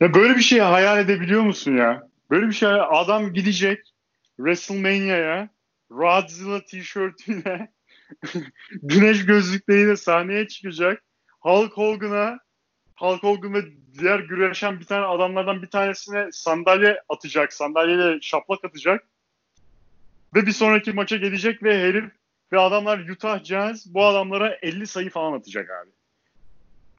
Ya 0.00 0.14
böyle 0.14 0.36
bir 0.36 0.42
şey 0.42 0.58
hayal 0.58 0.98
edebiliyor 0.98 1.42
musun 1.42 1.76
ya? 1.76 2.08
Böyle 2.30 2.46
bir 2.46 2.52
şey 2.52 2.68
adam 2.90 3.32
gidecek 3.32 3.94
WrestleMania'ya 4.36 5.48
Rodzilla 5.90 6.64
tişörtüyle 6.64 7.72
güneş 8.82 9.26
gözlükleriyle 9.26 9.96
sahneye 9.96 10.48
çıkacak. 10.48 11.02
Hulk 11.40 11.72
Hogan'a 11.72 12.38
Hulk 12.98 13.22
Hogan 13.22 13.54
ve 13.54 13.62
diğer 13.98 14.18
güreşen 14.18 14.80
bir 14.80 14.84
tane 14.84 15.06
adamlardan 15.06 15.62
bir 15.62 15.70
tanesine 15.70 16.28
sandalye 16.32 17.00
atacak. 17.08 17.52
Sandalyeyle 17.52 18.18
şaplak 18.20 18.64
atacak. 18.64 19.04
Ve 20.34 20.46
bir 20.46 20.52
sonraki 20.52 20.92
maça 20.92 21.16
gelecek 21.16 21.62
ve 21.62 21.78
herif 21.82 22.04
ve 22.52 22.58
adamlar 22.58 22.98
Utah 22.98 23.44
Jazz 23.44 23.94
bu 23.94 24.04
adamlara 24.04 24.58
50 24.62 24.86
sayı 24.86 25.10
falan 25.10 25.32
atacak 25.32 25.70
abi. 25.70 25.90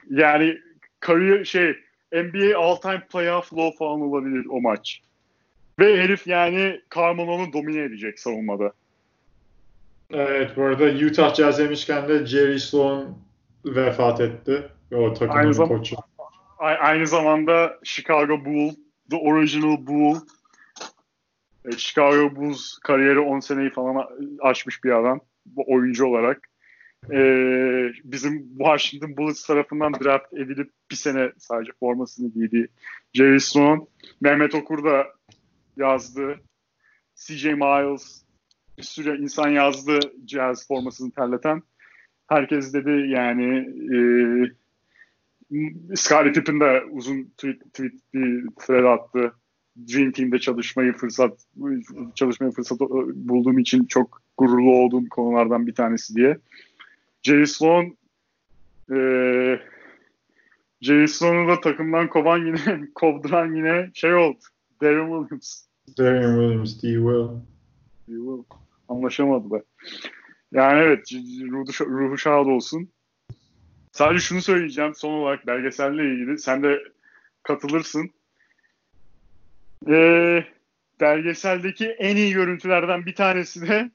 Yani 0.09 0.57
kariyer 0.99 1.45
şey 1.45 1.75
NBA 2.11 2.57
all 2.59 2.75
time 2.75 3.07
playoff 3.11 3.53
low 3.53 3.77
falan 3.77 4.01
olabilir 4.01 4.45
o 4.49 4.61
maç. 4.61 5.01
Ve 5.79 6.01
herif 6.01 6.27
yani 6.27 6.81
Carmelo'nu 6.95 7.53
domine 7.53 7.81
edecek 7.83 8.19
savunmada. 8.19 8.73
Evet 10.11 10.51
bu 10.57 10.63
arada 10.63 11.05
Utah 11.05 11.35
Jazz 11.35 11.59
demişken 11.59 12.07
de 12.07 12.25
Jerry 12.25 12.59
Sloan 12.59 13.17
vefat 13.65 14.21
etti. 14.21 14.69
O 14.93 15.13
takımın 15.13 15.39
aynı 15.39 15.53
zam- 15.53 15.67
koçu. 15.67 15.95
Aynı 16.59 17.07
zamanda 17.07 17.79
Chicago 17.83 18.45
Bull, 18.45 18.73
The 19.09 19.15
Original 19.15 19.87
Bull. 19.87 20.15
E, 21.69 21.77
Chicago 21.77 22.35
Bulls 22.35 22.77
kariyeri 22.77 23.19
10 23.19 23.39
seneyi 23.39 23.69
falan 23.69 24.07
açmış 24.39 24.83
bir 24.83 24.99
adam. 24.99 25.21
Bu 25.45 25.63
oyuncu 25.67 26.05
olarak. 26.05 26.49
Ee, 27.11 27.91
bizim 28.03 28.57
Washington 28.57 29.17
Bullets 29.17 29.47
tarafından 29.47 29.93
draft 29.93 30.33
edilip 30.33 30.71
bir 30.91 30.95
sene 30.95 31.31
sadece 31.37 31.71
formasını 31.79 32.33
giydi. 32.33 32.69
Jerry 33.13 33.39
Sloan. 33.39 33.87
Mehmet 34.21 34.55
Okur 34.55 34.83
da 34.83 35.07
yazdı. 35.77 36.39
CJ 37.15 37.45
Miles 37.45 38.23
bir 38.77 38.83
sürü 38.83 39.21
insan 39.21 39.49
yazdı 39.49 39.99
Jazz 40.27 40.67
formasını 40.67 41.11
terleten. 41.11 41.63
Herkes 42.27 42.73
dedi 42.73 43.09
yani 43.09 43.57
e, 43.95 43.97
Scottie 45.95 46.31
Pippen 46.31 46.59
de 46.59 46.83
uzun 46.91 47.23
tweet, 47.23 47.61
tweet 47.73 47.93
bir 48.13 48.47
thread 48.59 48.83
attı. 48.83 49.33
Dream 49.87 50.11
Team'de 50.11 50.39
çalışmayı 50.39 50.93
fırsat 50.93 51.39
çalışmaya 52.15 52.51
fırsat 52.51 52.79
bulduğum 53.15 53.59
için 53.59 53.85
çok 53.85 54.21
gururlu 54.37 54.71
olduğum 54.71 55.09
konulardan 55.09 55.67
bir 55.67 55.75
tanesi 55.75 56.15
diye. 56.15 56.37
Jerry 57.23 57.47
Sloan 57.47 57.97
e, 58.91 58.97
Jerry 60.81 61.07
Sloan'u 61.07 61.47
da 61.47 61.61
takımdan 61.61 62.09
kovan 62.09 62.45
yine 62.45 62.87
kovduran 62.95 63.55
yine 63.55 63.91
şey 63.93 64.13
oldu. 64.13 64.39
Darren 64.81 65.21
Williams. 65.21 65.65
Darren 65.97 66.39
Williams, 66.39 66.75
D. 66.75 66.81
Will. 66.81 67.29
D. 68.07 68.11
Will. 68.11 68.43
Anlaşamadılar. 68.89 69.61
Yani 70.51 70.79
evet 70.79 71.11
ruhu, 71.51 71.85
ruhu 71.85 72.17
şad 72.17 72.45
olsun. 72.45 72.89
Sadece 73.91 74.19
şunu 74.19 74.41
söyleyeceğim 74.41 74.95
son 74.95 75.13
olarak 75.13 75.47
belgeselle 75.47 76.13
ilgili. 76.13 76.37
Sen 76.37 76.63
de 76.63 76.79
katılırsın. 77.43 78.11
Ee, 79.87 80.45
belgeseldeki 80.99 81.87
en 81.87 82.15
iyi 82.15 82.33
görüntülerden 82.33 83.05
bir 83.05 83.15
tanesi 83.15 83.67
de 83.67 83.91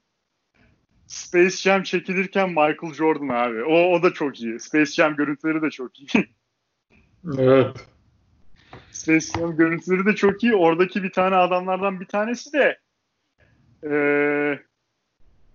Space 1.06 1.56
Jam 1.56 1.82
çekilirken 1.82 2.48
Michael 2.48 2.94
Jordan 2.94 3.28
abi. 3.28 3.64
O, 3.64 3.74
o 3.74 4.02
da 4.02 4.12
çok 4.12 4.40
iyi. 4.40 4.60
Space 4.60 4.92
Jam 4.92 5.16
görüntüleri 5.16 5.62
de 5.62 5.70
çok 5.70 6.00
iyi. 6.00 6.08
evet. 7.38 7.76
Space 8.90 9.26
Jam 9.26 9.56
görüntüleri 9.56 10.06
de 10.06 10.14
çok 10.14 10.42
iyi. 10.42 10.54
Oradaki 10.54 11.02
bir 11.02 11.12
tane 11.12 11.36
adamlardan 11.36 12.00
bir 12.00 12.06
tanesi 12.06 12.52
de 12.52 12.78
e, 13.82 13.90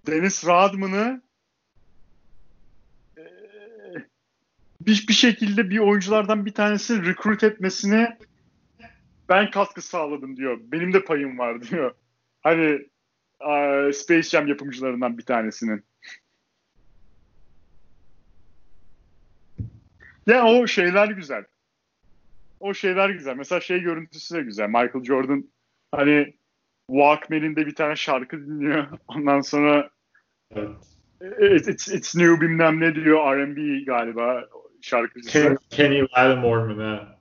Dennis 0.08 0.46
Rodman'ı 0.46 1.22
e, 3.18 3.24
bir, 4.82 5.06
bir 5.08 5.14
şekilde 5.14 5.70
bir 5.70 5.80
oyunculardan 5.80 6.46
bir 6.46 6.54
tanesini 6.54 7.06
recruit 7.06 7.44
etmesine 7.44 8.18
ben 9.30 9.52
katkı 9.52 9.82
sağladım 9.82 10.38
diyor. 10.38 10.60
Benim 10.62 10.94
de 10.94 11.04
payım 11.04 11.40
var 11.40 11.62
diyor. 11.62 11.96
Hani 12.42 12.88
uh, 13.42 13.92
Space 13.94 14.30
Jam 14.30 14.48
yapımcılarından 14.48 15.18
bir 15.18 15.24
tanesinin. 15.24 15.84
Ya 20.28 20.46
o 20.46 20.68
şeyler 20.68 21.08
güzel. 21.08 21.46
O 22.60 22.74
şeyler 22.74 23.10
güzel. 23.10 23.36
Mesela 23.36 23.62
şey 23.62 23.80
görüntüsü 23.80 24.36
de 24.36 24.42
güzel. 24.42 24.68
Michael 24.68 25.04
Jordan 25.04 25.46
hani 25.92 26.34
Walkman'inde 26.88 27.66
bir 27.66 27.76
tane 27.76 27.96
şarkı 27.96 28.38
dinliyor. 28.48 28.88
Ondan 29.08 29.42
sonra 29.42 29.90
evet. 31.22 31.68
it's, 31.68 31.88
it's 31.88 32.16
new 32.16 32.42
bilmem 32.42 32.80
ne 32.80 32.96
diyor 32.96 33.38
R&B 33.38 33.84
galiba 33.84 34.50
şarkıcısı. 34.82 35.32
Ken, 35.32 35.58
Kenny 35.70 36.02
Lattimore 36.02 36.64
mu 36.64 36.80
ne? 36.80 37.19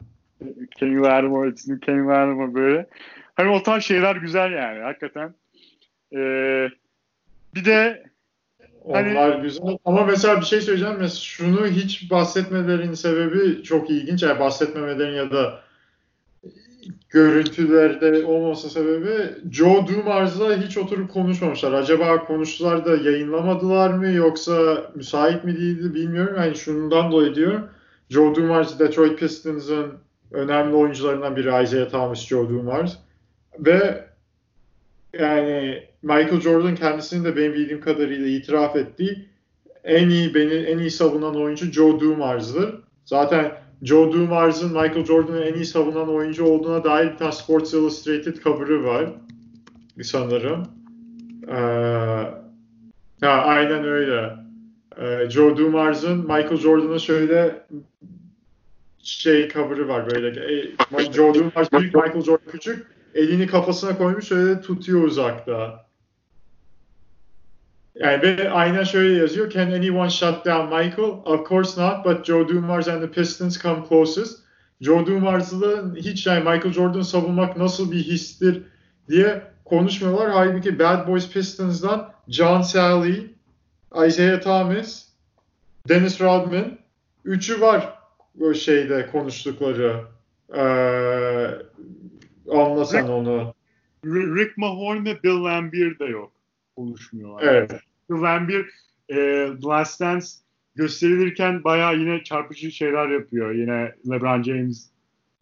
Kenny 0.76 1.48
it's 1.48 1.68
new 1.68 1.86
Kenny 1.86 2.06
Lattimore 2.06 2.54
böyle. 2.54 2.86
Hani 3.34 3.50
o 3.50 3.62
tarz 3.62 3.84
şeyler 3.84 4.16
güzel 4.16 4.52
yani 4.52 4.82
hakikaten. 4.82 5.34
Ee, 6.12 6.68
bir 7.54 7.64
de 7.64 8.08
Hani... 8.92 9.10
Onlar 9.10 9.38
güzel. 9.38 9.78
Ama 9.84 10.04
mesela 10.04 10.40
bir 10.40 10.46
şey 10.46 10.60
söyleyeceğim. 10.60 10.96
Mesela 10.98 11.20
şunu 11.20 11.66
hiç 11.66 12.10
bahsetmelerinin 12.10 12.94
sebebi 12.94 13.62
çok 13.62 13.90
ilginç. 13.90 14.22
Yani 14.22 14.40
bahsetmemelerin 14.40 15.14
ya 15.14 15.30
da 15.30 15.60
görüntülerde 17.08 18.24
olmasa 18.24 18.68
sebebi 18.68 19.34
Joe 19.50 19.86
Dumars'la 19.86 20.56
hiç 20.56 20.78
oturup 20.78 21.10
konuşmamışlar. 21.10 21.72
Acaba 21.72 22.24
konuştular 22.24 22.84
da 22.84 22.96
yayınlamadılar 22.96 23.90
mı 23.90 24.08
yoksa 24.08 24.86
müsait 24.94 25.44
mi 25.44 25.56
değildi 25.56 25.94
bilmiyorum. 25.94 26.36
Yani 26.36 26.56
şundan 26.56 27.12
dolayı 27.12 27.34
diyorum. 27.34 27.68
Joe 28.10 28.34
Dumars 28.34 28.78
Detroit 28.78 29.18
Pistons'ın 29.18 29.94
önemli 30.30 30.74
oyuncularından 30.74 31.36
biri 31.36 31.62
Isaiah 31.62 31.90
Thomas, 31.90 32.26
Joe 32.26 32.48
Dumars. 32.48 32.96
Ve 33.58 34.04
yani 35.18 35.82
Michael 36.02 36.40
Jordan 36.40 36.74
kendisinin 36.74 37.24
de 37.24 37.36
benim 37.36 37.54
bildiğim 37.54 37.80
kadarıyla 37.80 38.28
itiraf 38.28 38.76
ettiği 38.76 39.28
en 39.84 40.08
iyi 40.08 40.34
beni 40.34 40.54
en 40.54 40.78
iyi 40.78 40.90
savunan 40.90 41.36
oyuncu 41.36 41.72
Joe 41.72 42.00
Dumars'dır. 42.00 42.74
Zaten 43.04 43.52
Joe 43.82 44.12
Dumars'ın 44.12 44.72
Michael 44.72 45.04
Jordan'ın 45.04 45.42
en 45.42 45.54
iyi 45.54 45.64
savunan 45.64 46.08
oyuncu 46.08 46.44
olduğuna 46.44 46.84
dair 46.84 47.12
bir 47.12 47.16
tane 47.16 47.32
Sports 47.32 47.74
Illustrated 47.74 48.36
cover'ı 48.36 48.84
var. 48.84 49.12
Sanırım. 50.02 50.62
Ee, 51.48 51.54
ha, 53.20 53.28
aynen 53.28 53.84
öyle. 53.84 54.30
Ee, 54.98 55.30
Joe 55.30 55.56
Dumars'ın 55.56 56.18
Michael 56.18 56.56
Jordan'a 56.56 56.98
şöyle 56.98 57.66
şey 59.08 59.48
cover'ı 59.48 59.88
var 59.88 60.10
böyle. 60.10 60.54
E, 60.98 61.12
Joe 61.12 61.34
Dumars 61.34 61.72
büyük, 61.72 61.94
Michael 61.94 62.22
Jordan 62.22 62.50
küçük. 62.52 62.86
Elini 63.14 63.46
kafasına 63.46 63.98
koymuş 63.98 64.28
şöyle 64.28 64.60
tutuyor 64.60 65.02
uzakta. 65.02 65.86
Yani 67.94 68.22
ve 68.22 68.50
aynen 68.50 68.84
şöyle 68.84 69.18
yazıyor. 69.18 69.50
Can 69.50 69.72
anyone 69.72 70.10
shut 70.10 70.46
down 70.46 70.74
Michael? 70.74 71.10
Of 71.24 71.48
course 71.48 71.82
not, 71.82 72.04
but 72.04 72.24
Joe 72.24 72.48
Dumars 72.48 72.88
and 72.88 73.02
the 73.02 73.10
Pistons 73.10 73.62
come 73.62 73.82
closest. 73.88 74.38
Joe 74.80 75.06
Dumars'la 75.06 75.94
hiç 75.96 76.26
yani 76.26 76.38
Michael 76.38 76.72
Jordan 76.72 77.02
savunmak 77.02 77.56
nasıl 77.56 77.92
bir 77.92 77.98
histir 77.98 78.62
diye 79.08 79.42
konuşmuyorlar. 79.64 80.30
Halbuki 80.30 80.78
Bad 80.78 81.08
Boys 81.08 81.30
Pistons'dan 81.30 82.12
John 82.28 82.62
Sally, 82.62 83.26
Isaiah 84.06 84.40
Thomas, 84.40 85.04
Dennis 85.88 86.20
Rodman 86.20 86.78
üçü 87.24 87.60
var 87.60 87.97
o 88.40 88.54
şeyde 88.54 89.06
konuştukları. 89.12 90.04
Ee, 90.54 90.60
anlasan 92.52 92.98
Rick, 92.98 93.10
onu. 93.10 93.54
Rick 94.04 94.58
Mahorn 94.58 95.04
ve 95.04 95.22
Bill 95.22 95.44
Laimbeer 95.44 95.98
de 95.98 96.04
yok. 96.04 96.32
Konuşmuyorlar. 96.76 97.42
Evet. 97.42 97.70
Güven 98.08 98.48
bir 98.48 98.66
e, 99.08 99.16
Last 99.64 100.00
Dance 100.00 100.26
gösterilirken 100.74 101.64
bayağı 101.64 101.96
yine 101.98 102.24
çarpıcı 102.24 102.70
şeyler 102.70 103.08
yapıyor. 103.08 103.54
Yine 103.54 103.92
LeBron 104.10 104.42
James 104.42 104.90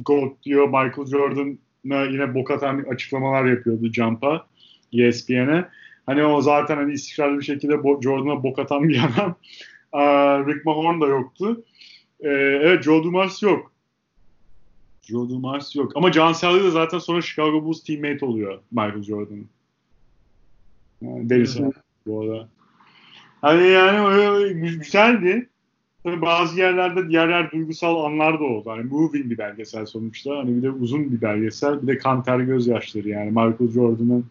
GOAT 0.05 0.43
diyor. 0.43 0.67
Michael 0.67 1.07
Jordan'a 1.07 2.05
yine 2.05 2.35
bok 2.35 2.51
atan 2.51 2.85
açıklamalar 2.91 3.45
yapıyordu 3.45 3.93
Jump'a 3.93 4.47
ESPN'e. 4.93 5.69
Hani 6.07 6.25
o 6.25 6.41
zaten 6.41 6.77
hani 6.77 6.93
istikrarlı 6.93 7.39
bir 7.39 7.45
şekilde 7.45 7.75
bo- 7.75 8.03
Jordan'a 8.03 8.43
bok 8.43 8.59
atan 8.59 8.89
bir 8.89 9.01
adam. 9.05 9.37
Rick 10.47 10.65
Mahorn 10.65 11.01
da 11.01 11.07
yoktu. 11.07 11.65
Ee, 12.21 12.29
evet 12.63 12.85
Joe 12.85 13.05
Dumars 13.05 13.43
yok. 13.43 13.73
Joe 15.03 15.29
Dumars 15.29 15.77
yok. 15.77 15.93
Ama 15.95 16.13
John 16.13 16.33
Sally 16.33 16.65
de 16.65 16.71
zaten 16.71 16.99
sonra 16.99 17.23
Chicago 17.23 17.65
Bulls 17.65 17.85
teammate 17.85 18.27
oluyor 18.27 18.59
Michael 18.71 19.03
Jordan'ın. 19.03 19.49
Yani 21.03 21.31
deli 21.31 21.73
bu 22.07 22.21
arada. 22.21 22.49
Hani 23.41 23.69
yani 23.69 24.07
öyle 24.09 24.53
güzeldi. 24.53 25.49
Tabii 26.05 26.23
bazı 26.23 26.59
yerlerde 26.59 27.09
diğer 27.09 27.29
yer 27.29 27.51
duygusal 27.51 28.05
anlar 28.05 28.41
da 28.41 28.45
oldu. 28.45 28.71
Hani 28.71 28.83
moving 28.83 29.31
bir 29.31 29.39
belgesel 29.39 29.87
sonuçta. 29.87 30.39
Hani 30.39 30.57
bir 30.57 30.63
de 30.63 30.71
uzun 30.71 31.13
bir 31.13 31.21
belgesel. 31.23 31.83
Bir 31.83 31.87
de 31.87 31.99
kan 31.99 32.23
ter 32.23 32.41
gözyaşları 32.41 33.09
yani. 33.09 33.31
Michael 33.31 33.71
Jordan'ın 33.75 34.27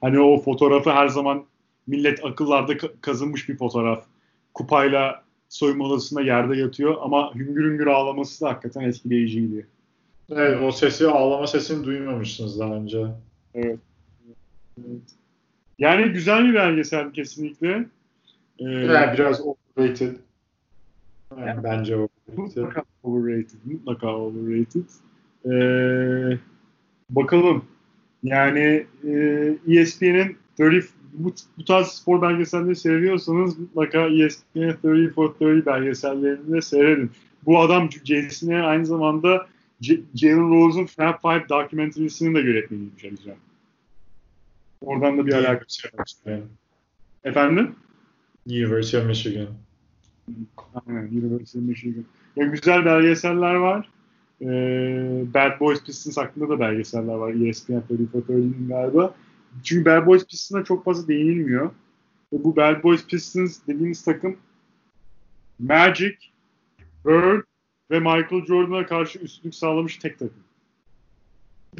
hani 0.00 0.20
o 0.20 0.40
fotoğrafı 0.40 0.90
her 0.90 1.08
zaman 1.08 1.44
millet 1.86 2.24
akıllarda 2.24 2.72
kazınmış 3.00 3.48
bir 3.48 3.56
fotoğraf. 3.56 4.04
Kupayla 4.54 5.22
soyunma 5.48 5.84
odasında 5.84 6.20
yerde 6.22 6.56
yatıyor 6.56 6.96
ama 7.00 7.34
hüngür 7.34 7.70
hüngür 7.70 7.86
ağlaması 7.86 8.44
da 8.44 8.48
hakikaten 8.48 8.80
etkileyiciydi. 8.80 9.66
Evet 10.30 10.62
o 10.62 10.72
sesi 10.72 11.08
ağlama 11.08 11.46
sesini 11.46 11.84
duymamışsınız 11.84 12.60
daha 12.60 12.74
önce. 12.74 13.06
Evet. 13.54 13.78
evet. 14.78 15.02
Yani 15.78 16.12
güzel 16.12 16.48
bir 16.48 16.54
belgesel 16.54 17.12
kesinlikle. 17.12 17.86
Ee, 18.58 18.64
yani 18.64 19.12
biraz 19.12 19.40
overrated. 19.40 20.16
Yani 21.36 21.46
yani, 21.46 21.64
bence 21.64 21.96
overrated. 21.96 22.36
Mutlaka 22.36 22.82
overrated. 23.02 23.58
Mutlaka 23.64 24.16
overrated. 24.16 24.84
Ee, 25.46 26.38
bakalım. 27.10 27.64
Yani 28.22 28.86
e, 29.04 29.54
ESPN'in 29.68 30.36
30 30.60 30.94
bu, 31.12 31.34
bu 31.58 31.64
tarz 31.64 31.86
spor 31.86 32.22
belgeselleri 32.22 32.76
seviyorsanız 32.76 33.58
mutlaka 33.58 34.08
ESPN 34.08 34.58
30 34.58 35.14
for 35.14 35.24
30 35.24 35.66
belgesellerini 35.66 36.52
de 36.52 36.62
seyredin. 36.62 37.10
Bu 37.46 37.60
adam 37.60 37.88
Jason'e 38.04 38.62
aynı 38.62 38.86
zamanda 38.86 39.46
Jalen 40.14 40.50
Rose'un 40.50 40.86
Fab 40.86 41.14
Five 41.22 41.48
dokumentarisini 41.48 42.34
de 42.34 42.40
yönetmeniymiş 42.40 43.04
Alican. 43.04 43.36
Oradan 44.80 45.18
da 45.18 45.26
bir 45.26 45.32
alakası 45.32 45.88
var. 45.98 46.40
Efendim? 47.24 47.74
University 48.46 48.96
of 48.96 49.06
Michigan. 49.06 49.48
Aynen, 50.86 51.02
University 51.02 51.58
of 51.58 51.64
Michigan. 51.64 52.04
Ya 52.36 52.46
güzel 52.46 52.84
belgeseller 52.84 53.54
var. 53.54 53.88
Ee, 54.42 55.24
Bad 55.34 55.60
Boys 55.60 55.84
Pistons 55.84 56.16
hakkında 56.16 56.48
da 56.48 56.60
belgeseller 56.60 57.14
var. 57.14 57.48
ESPN 57.48 57.72
34 57.72 58.26
galiba. 58.68 59.14
Çünkü 59.64 59.84
Bad 59.84 60.06
Boys 60.06 60.26
Pistons'a 60.26 60.64
çok 60.64 60.84
fazla 60.84 61.08
değinilmiyor. 61.08 61.70
Ve 62.32 62.44
bu 62.44 62.56
Bad 62.56 62.82
Boys 62.82 63.06
Pistons 63.06 63.58
dediğimiz 63.66 64.04
takım 64.04 64.36
Magic, 65.58 66.16
Bird 67.04 67.42
ve 67.90 67.98
Michael 67.98 68.46
Jordan'a 68.46 68.86
karşı 68.86 69.18
üstünlük 69.18 69.54
sağlamış 69.54 69.96
tek 69.96 70.18
takım. 70.18 70.44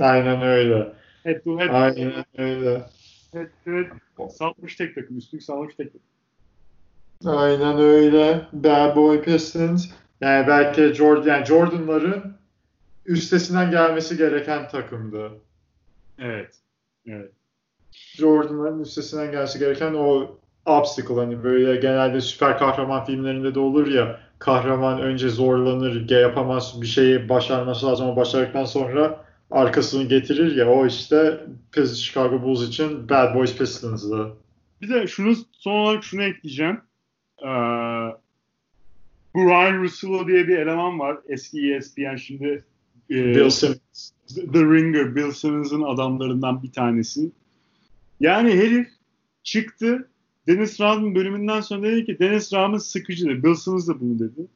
Aynen 0.01 0.43
öyle. 0.43 0.93
Head 1.23 1.45
to 1.45 1.61
head. 1.61 1.69
Aynen 1.69 2.25
öyle. 2.39 2.87
Head 3.33 3.49
to 3.65 3.71
head 3.71 4.31
sağlamış 4.31 4.77
tek 4.77 4.95
takım. 4.95 5.19
Üstünlük 5.19 5.45
sağlamış 5.45 5.75
tek 5.75 5.93
takım. 5.93 7.39
Aynen 7.39 7.79
öyle. 7.79 8.47
Bad 8.53 8.97
Boy 8.97 9.23
Pistons. 9.23 9.91
Yani 10.21 10.47
belki 10.47 10.95
Jordan, 10.95 11.29
yani 11.29 11.47
Jordan'ların 11.47 12.37
üstesinden 13.07 13.71
gelmesi 13.71 14.17
gereken 14.17 14.69
takımdı. 14.69 15.33
Evet. 16.19 16.57
Evet. 17.07 17.33
Jordan'ların 18.17 18.81
üstesinden 18.81 19.31
gelmesi 19.31 19.59
gereken 19.59 19.95
o 19.95 20.39
obstacle 20.67 21.15
hani 21.15 21.43
böyle 21.43 21.77
genelde 21.81 22.21
süper 22.21 22.59
kahraman 22.59 23.05
filmlerinde 23.05 23.55
de 23.55 23.61
olur 23.61 23.87
ya 23.87 24.21
kahraman 24.39 25.01
önce 25.01 25.29
zorlanır, 25.29 26.11
yapamaz 26.11 26.83
bir 26.83 26.87
şeyi 26.87 27.29
başarması 27.29 27.87
lazım 27.87 28.07
ama 28.07 28.17
başardıktan 28.17 28.65
sonra 28.65 29.25
arkasını 29.51 30.05
getirir 30.05 30.57
ya 30.57 30.71
o 30.71 30.87
işte 30.87 31.41
Chicago 31.97 32.43
Bulls 32.43 32.69
için 32.69 33.09
Bad 33.09 33.35
Boys 33.35 33.57
Pistons'dı. 33.57 34.37
Bir 34.83 34.89
de 34.89 35.07
şunu 35.07 35.35
son 35.53 35.73
olarak 35.73 36.05
şunu 36.05 36.23
ekleyeceğim. 36.23 36.81
Ee, 37.43 37.49
Brian 39.35 39.83
Russillo 39.83 40.27
diye 40.29 40.49
bir 40.49 40.59
eleman 40.59 40.99
var. 40.99 41.19
Eski 41.29 41.75
ESPN 41.75 42.17
şimdi 42.17 42.65
e, 43.11 43.15
Bill 43.15 43.51
Simmons. 43.51 44.11
The 44.53 44.61
Ringer, 44.61 45.17
Bill 45.17 45.31
Simmons'ın 45.31 45.83
adamlarından 45.83 46.63
bir 46.63 46.73
tanesi. 46.73 47.31
Yani 48.21 48.51
herif 48.51 48.89
çıktı 49.43 50.09
Dennis 50.47 50.81
Rodman 50.81 51.15
bölümünden 51.15 51.61
sonra 51.61 51.83
dedi 51.83 52.05
ki 52.05 52.19
Dennis 52.19 52.53
Rodman 52.53 52.79
sıkıcıdır. 52.79 53.55
Simmons 53.55 53.89
da 53.89 54.01
bunu 54.01 54.19
dedi. 54.19 54.47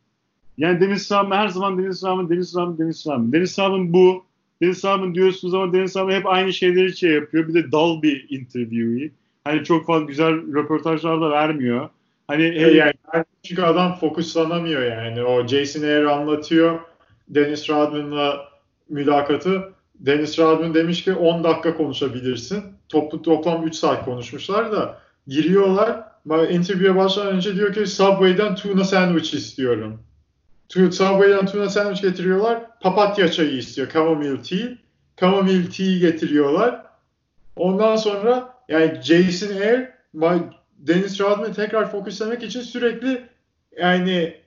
Yani 0.59 0.81
Dennis 0.81 1.13
Rodman 1.13 1.37
her 1.37 1.49
zaman 1.49 1.79
Dennis 1.79 2.05
Rodman, 2.05 2.29
Dennis 2.29 2.57
Rodman, 2.57 2.79
Dennis 2.79 3.07
Rodman. 3.07 3.33
Dennis 3.33 3.59
Rodman 3.59 3.93
bu. 3.93 4.25
Dennis 4.63 4.85
Rodman 4.85 5.15
diyorsunuz 5.15 5.55
ama 5.55 5.73
Dennis 5.73 5.97
Rodman 5.97 6.15
hep 6.15 6.27
aynı 6.27 6.53
şeyleri 6.53 6.97
şey 6.97 7.11
yapıyor. 7.11 7.49
Bir 7.49 7.55
de 7.55 7.73
dal 7.73 8.03
bir 8.03 8.27
interview'i. 8.31 9.13
Hani 9.45 9.65
çok 9.65 9.87
fazla 9.87 10.07
güzel 10.07 10.55
röportajlar 10.55 11.21
da 11.21 11.31
vermiyor. 11.31 11.89
Hani 12.29 12.43
e, 12.43 12.61
yani 12.61 12.93
çünkü 13.43 13.63
adam 13.63 13.95
fokuslanamıyor 13.95 14.83
yani. 14.83 15.23
O 15.23 15.47
Jason 15.47 15.83
Ayer 15.83 16.05
anlatıyor 16.05 16.79
Dennis 17.29 17.71
Rodman'la 17.71 18.49
mülakatı. 18.89 19.73
Dennis 19.95 20.39
Rodman 20.39 20.75
demiş 20.75 21.05
ki 21.05 21.13
10 21.15 21.45
dakika 21.45 21.77
konuşabilirsin. 21.77 22.65
Toplu 22.89 23.23
toplam 23.23 23.67
3 23.67 23.75
saat 23.75 24.05
konuşmuşlar 24.05 24.73
da 24.73 24.99
giriyorlar. 25.27 26.05
Interview'e 26.51 26.97
başlamadan 26.97 27.37
önce 27.37 27.57
diyor 27.57 27.75
ki 27.75 27.87
Subway'den 27.87 28.55
tuna 28.55 28.85
sandwich 28.85 29.35
istiyorum. 29.35 30.03
Subway'den 30.69 31.47
tuna 31.47 31.69
sandwich 31.69 32.03
getiriyorlar. 32.03 32.81
Papatya 32.81 33.31
çayı 33.31 33.57
istiyor. 33.57 33.91
Chamomile 33.93 34.43
tea. 34.43 34.69
chamomile 35.21 35.71
tea 35.71 35.99
getiriyorlar. 35.99 36.83
Ondan 37.57 37.97
sonra 37.97 38.55
yani 38.69 39.01
Jason 39.03 39.57
Air 39.57 39.89
Dennis 40.79 41.21
Rodman'ı 41.21 41.55
tekrar 41.55 41.91
fokuslamak 41.91 42.43
için 42.43 42.61
sürekli 42.61 43.29
yani 43.79 44.42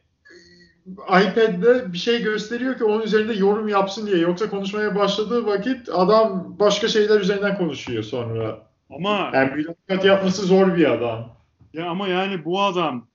iPad'de 0.93 1.93
bir 1.93 1.97
şey 1.97 2.23
gösteriyor 2.23 2.77
ki 2.77 2.83
onun 2.83 3.01
üzerinde 3.01 3.33
yorum 3.33 3.67
yapsın 3.67 4.07
diye. 4.07 4.17
Yoksa 4.17 4.49
konuşmaya 4.49 4.95
başladığı 4.95 5.45
vakit 5.45 5.89
adam 5.89 6.55
başka 6.59 6.87
şeyler 6.87 7.19
üzerinden 7.19 7.57
konuşuyor 7.57 8.03
sonra. 8.03 8.67
Ama 8.89 9.31
yani 9.33 9.55
mülakat 9.55 10.05
yapması 10.05 10.41
zor 10.41 10.75
bir 10.75 10.91
adam. 10.91 11.35
Ya 11.73 11.89
ama 11.89 12.07
yani 12.07 12.45
bu 12.45 12.61
adam 12.61 13.07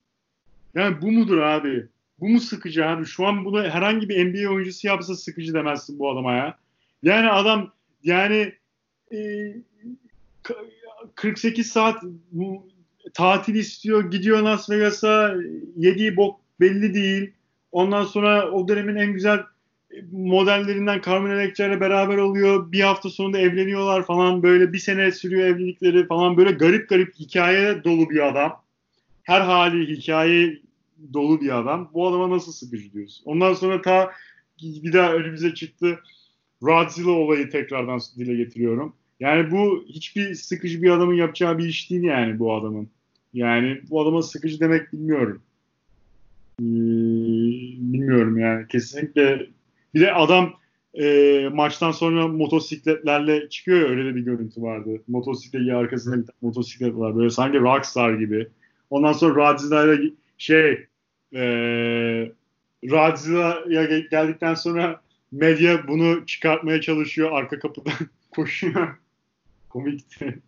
yani 0.75 1.03
bu 1.03 1.13
mudur 1.13 1.39
abi? 1.39 1.87
Bu 2.21 2.29
mu 2.29 2.41
sıkıcı 2.41 2.87
abi? 2.87 3.05
Şu 3.05 3.27
an 3.27 3.45
bunu 3.45 3.63
herhangi 3.63 4.09
bir 4.09 4.25
NBA 4.27 4.53
oyuncusu 4.55 4.87
yapsa 4.87 5.15
sıkıcı 5.15 5.55
demezsin 5.55 5.99
bu 5.99 6.11
adama 6.11 6.33
ya. 6.33 6.59
Yani 7.03 7.31
adam 7.31 7.73
yani 8.03 8.53
e, 9.13 9.19
48 11.15 11.67
saat 11.67 12.03
bu, 12.33 12.69
tatil 13.15 13.55
istiyor. 13.55 14.11
Gidiyor 14.11 14.43
Las 14.43 14.71
Vegas'a. 14.71 15.35
Yediği 15.77 16.17
bok 16.17 16.41
belli 16.61 16.95
değil. 16.95 17.33
Ondan 17.73 18.05
sonra 18.05 18.51
o 18.51 18.69
dönemin 18.69 18.97
en 18.97 19.13
güzel 19.13 19.41
modellerinden 20.13 21.01
Carmen 21.07 21.31
Electra 21.31 21.67
ile 21.67 21.81
beraber 21.81 22.17
oluyor. 22.17 22.73
Bir 22.73 22.81
hafta 22.81 23.11
sonunda 23.11 23.39
evleniyorlar 23.39 24.07
falan. 24.07 24.43
Böyle 24.43 24.73
bir 24.73 24.79
sene 24.79 25.13
sürüyor 25.13 25.49
evlilikleri 25.49 26.07
falan. 26.07 26.37
Böyle 26.37 26.51
garip 26.51 26.89
garip 26.89 27.15
hikaye 27.15 27.85
dolu 27.85 28.11
bir 28.11 28.29
adam. 28.29 28.63
Her 29.23 29.41
hali 29.41 29.97
hikaye 29.97 30.59
dolu 31.13 31.41
bir 31.41 31.59
adam. 31.59 31.91
Bu 31.95 32.09
adama 32.09 32.31
nasıl 32.31 32.53
sıkıcı 32.53 32.93
diyoruz. 32.93 33.23
Ondan 33.25 33.55
sonra 33.55 33.83
ta 33.83 34.11
bir 34.63 34.93
daha 34.93 35.13
önümüze 35.13 35.55
çıktı. 35.55 35.99
Radzilla 36.67 37.11
olayı 37.11 37.51
tekrardan 37.51 38.01
dile 38.19 38.35
getiriyorum. 38.35 38.93
Yani 39.21 39.51
bu 39.51 39.85
hiçbir 39.89 40.35
sıkıcı 40.35 40.83
bir 40.83 40.91
adamın 40.91 41.15
yapacağı 41.15 41.59
bir 41.59 41.65
iş 41.65 41.91
değil 41.91 42.03
yani 42.03 42.39
bu 42.39 42.55
adamın. 42.55 42.89
Yani 43.35 43.81
bu 43.91 44.03
adama 44.03 44.23
sıkıcı 44.23 44.61
demek 44.61 44.93
bilmiyorum. 44.93 45.43
Ee, 46.61 46.63
bilmiyorum 47.93 48.39
yani. 48.39 48.67
Kesinlikle 48.67 49.47
bir 49.95 50.01
de 50.01 50.13
adam 50.13 50.55
e, 50.95 51.49
maçtan 51.53 51.93
sonra 51.93 52.29
motosikletlerle 52.29 53.49
çıkıyor 53.49 53.79
ya 53.81 53.87
öyle 53.87 54.05
de 54.05 54.17
bir 54.17 54.21
görüntü 54.21 54.63
vardı. 54.63 55.03
Motosiklet 55.09 55.73
arkasında 55.75 56.17
bir 56.17 56.25
motosiklet 56.43 56.97
var. 56.97 57.17
Böyle 57.17 57.31
sanki 57.31 57.61
rockstar 57.61 58.15
gibi. 58.15 58.49
Ondan 58.91 59.13
sonra 59.13 59.53
Radzilla'ya 59.53 59.99
şey 60.39 60.87
e, 61.35 61.43
Radzilla'ya 62.85 63.99
geldikten 63.99 64.55
sonra 64.55 65.01
medya 65.33 65.89
bunu 65.89 66.27
çıkartmaya 66.27 66.81
çalışıyor. 66.81 67.33
Arka 67.33 67.59
kapıdan 67.59 67.93
koşuyor. 68.31 68.97
Komikti. 69.69 70.39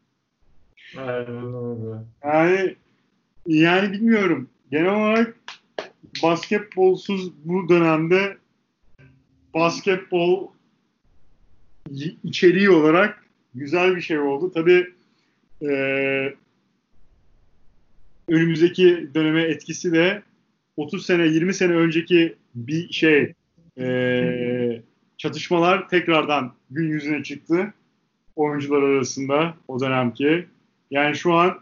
Aynen 0.97 1.55
öyle. 1.55 2.05
Yani 2.25 2.77
yani 3.47 3.93
bilmiyorum. 3.93 4.49
Genel 4.71 4.95
olarak 4.95 5.37
basketbolsuz 6.23 7.33
bu 7.45 7.69
dönemde 7.69 8.37
basketbol 9.55 10.49
içeriği 12.25 12.71
olarak 12.71 13.25
güzel 13.55 13.97
bir 13.97 14.01
şey 14.01 14.19
oldu. 14.19 14.53
Tabii 14.55 14.91
e, 15.63 15.73
önümüzdeki 18.29 19.09
döneme 19.15 19.43
etkisi 19.43 19.93
de 19.93 20.23
30 20.77 21.07
sene 21.07 21.27
20 21.27 21.55
sene 21.55 21.73
önceki 21.73 22.37
bir 22.55 22.93
şey 22.93 23.33
e, 23.79 24.83
çatışmalar 25.19 25.89
tekrardan 25.89 26.55
gün 26.71 26.89
yüzüne 26.89 27.23
çıktı 27.23 27.75
oyuncular 28.37 28.83
arasında 28.83 29.55
o 29.69 29.81
dönemki. 29.81 30.47
Yani 30.91 31.17
şu 31.17 31.33
an 31.33 31.61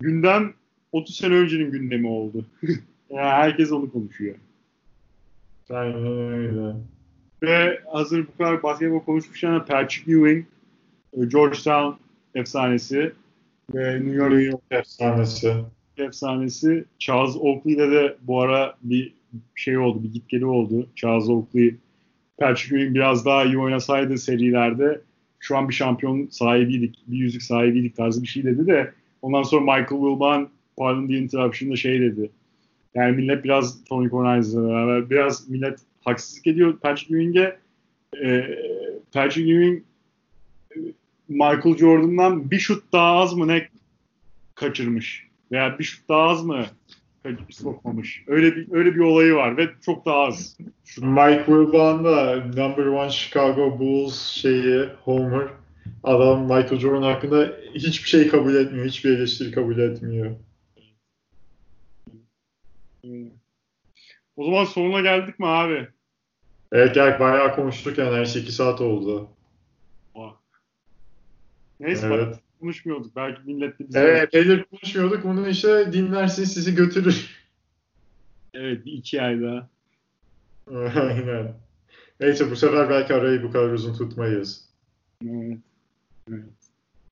gündem 0.00 0.54
30 0.92 1.16
sene 1.16 1.34
öncenin 1.34 1.70
gündemi 1.70 2.08
oldu. 2.08 2.46
yani 3.12 3.28
herkes 3.28 3.72
onu 3.72 3.92
konuşuyor. 3.92 4.34
Aynen 5.70 6.06
öyle. 6.06 6.76
Ve 7.42 7.80
hazır 7.92 8.26
bu 8.26 8.36
kadar 8.38 8.62
basketbol 8.62 9.00
konuşmuşken 9.00 9.64
Patrick 9.64 10.12
Ewing, 10.12 10.46
e, 11.12 11.24
Georgetown 11.24 11.96
efsanesi 12.34 13.12
ve 13.74 13.94
New 13.94 14.14
York, 14.14 14.32
New 14.32 14.50
York 14.50 14.62
efsanesi. 14.70 15.54
efsanesi. 15.96 16.84
Charles 16.98 17.36
Oakley'de 17.36 17.90
de 17.90 18.16
bu 18.22 18.40
ara 18.40 18.74
bir 18.82 19.14
şey 19.54 19.78
oldu, 19.78 20.02
bir 20.02 20.12
gitgeli 20.12 20.46
oldu. 20.46 20.88
Charles 20.96 21.28
Oakley, 21.28 21.74
Patrick 22.38 22.76
Ewing 22.76 22.94
biraz 22.94 23.24
daha 23.24 23.44
iyi 23.44 23.58
oynasaydı 23.58 24.18
serilerde 24.18 25.00
şu 25.40 25.56
an 25.56 25.68
bir 25.68 25.74
şampiyon 25.74 26.28
sahibiydik, 26.30 26.98
bir 27.06 27.16
yüzük 27.16 27.42
sahibiydik 27.42 27.96
tarzı 27.96 28.22
bir 28.22 28.28
şey 28.28 28.44
dedi 28.44 28.66
de 28.66 28.92
ondan 29.22 29.42
sonra 29.42 29.60
Michael 29.60 29.86
Wilbon 29.86 30.48
Pardon 30.76 31.08
the 31.08 31.18
Interruption'da 31.18 31.76
şey 31.76 32.00
dedi. 32.00 32.30
Yani 32.94 33.16
millet 33.16 33.44
biraz 33.44 33.84
Tony 33.84 34.08
Kornheiser'la 34.08 34.68
beraber 34.68 35.10
biraz 35.10 35.48
millet 35.48 35.80
haksızlık 36.04 36.46
ediyor 36.46 36.78
Patrick 36.78 37.14
Ewing'e. 37.14 37.58
E, 38.22 38.58
Patrick 39.12 39.52
Ewing 39.52 39.82
Michael 41.28 41.76
Jordan'dan 41.76 42.50
bir 42.50 42.58
şut 42.58 42.92
daha 42.92 43.12
az 43.12 43.34
mı 43.34 43.48
ne 43.48 43.68
kaçırmış 44.54 45.28
veya 45.52 45.78
bir 45.78 45.84
şut 45.84 46.08
daha 46.08 46.22
az 46.22 46.44
mı 46.44 46.66
sokmamış. 47.50 48.24
Öyle 48.26 48.56
bir 48.56 48.72
öyle 48.72 48.94
bir 48.94 49.00
olayı 49.00 49.34
var 49.34 49.56
ve 49.56 49.68
çok 49.86 50.06
daha 50.06 50.20
az. 50.20 50.58
Mike 50.98 51.44
Wilbon 51.46 52.04
da 52.04 52.36
number 52.36 52.86
one 52.86 53.10
Chicago 53.10 53.78
Bulls 53.78 54.18
şeyi 54.18 54.84
Homer 55.04 55.48
adam 56.04 56.42
Michael 56.42 56.78
Jordan 56.78 57.02
hakkında 57.02 57.52
hiçbir 57.74 58.08
şey 58.08 58.28
kabul 58.28 58.54
etmiyor. 58.54 58.86
Hiçbir 58.86 59.10
eleştiri 59.10 59.50
kabul 59.50 59.78
etmiyor. 59.78 60.30
O 64.36 64.44
zaman 64.44 64.64
sonuna 64.64 65.00
geldik 65.00 65.38
mi 65.38 65.46
abi? 65.46 65.88
Evet 66.72 66.94
gel 66.94 67.20
bayağı 67.20 67.54
konuştuk 67.54 67.98
yani 67.98 68.16
her 68.16 68.24
şey 68.24 68.42
2 68.42 68.52
saat 68.52 68.80
oldu. 68.80 69.30
Neyse 71.82 72.06
evet. 72.06 72.26
bak 72.26 72.38
konuşmuyorduk. 72.60 73.16
Belki 73.16 73.40
millet 73.44 73.78
de 73.78 73.88
bize... 73.88 73.98
Evet 73.98 74.22
epeydir 74.22 74.64
konuşmuyorduk. 74.64 75.24
Bunu 75.24 75.48
işte 75.48 75.92
dinlersin 75.92 76.44
sizi 76.44 76.74
götürür. 76.74 77.30
Evet 78.54 78.84
bir 78.84 78.92
iki 78.92 79.22
ay 79.22 79.42
daha. 79.42 79.68
Aynen. 81.00 81.54
Neyse 82.20 82.50
bu 82.50 82.56
sefer 82.56 82.90
belki 82.90 83.14
arayı 83.14 83.42
bu 83.42 83.52
kadar 83.52 83.72
uzun 83.72 83.94
tutmayız. 83.94 84.68
Evet. 85.26 85.58
evet. 86.30 86.44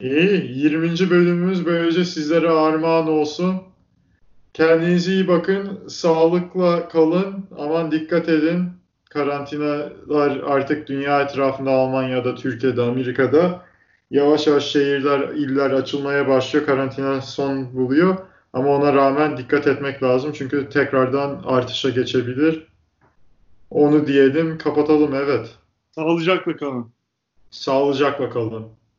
İyi. 0.00 0.58
20. 0.58 1.10
bölümümüz 1.10 1.66
böylece 1.66 2.04
sizlere 2.04 2.48
armağan 2.48 3.08
olsun. 3.08 3.62
Kendinize 4.54 5.12
iyi 5.12 5.28
bakın. 5.28 5.88
Sağlıkla 5.88 6.88
kalın. 6.88 7.46
Aman 7.58 7.92
dikkat 7.92 8.28
edin. 8.28 8.68
Karantinalar 9.10 10.36
artık 10.46 10.88
dünya 10.88 11.22
etrafında 11.22 11.70
Almanya'da, 11.70 12.34
Türkiye'de, 12.34 12.82
Amerika'da 12.82 13.62
yavaş 14.10 14.46
yavaş 14.46 14.64
şehirler, 14.64 15.28
iller 15.28 15.70
açılmaya 15.70 16.28
başlıyor. 16.28 16.66
Karantina 16.66 17.20
son 17.20 17.74
buluyor. 17.74 18.16
Ama 18.52 18.68
ona 18.68 18.92
rağmen 18.92 19.36
dikkat 19.36 19.66
etmek 19.66 20.02
lazım. 20.02 20.32
Çünkü 20.32 20.68
tekrardan 20.68 21.42
artışa 21.46 21.90
geçebilir. 21.90 22.66
Onu 23.70 24.06
diyelim. 24.06 24.58
Kapatalım 24.58 25.14
evet. 25.14 25.54
Sağlıcakla 25.94 26.56
kalın. 26.56 26.90
Sağlıcakla 27.50 28.30
kalın. 28.30 28.79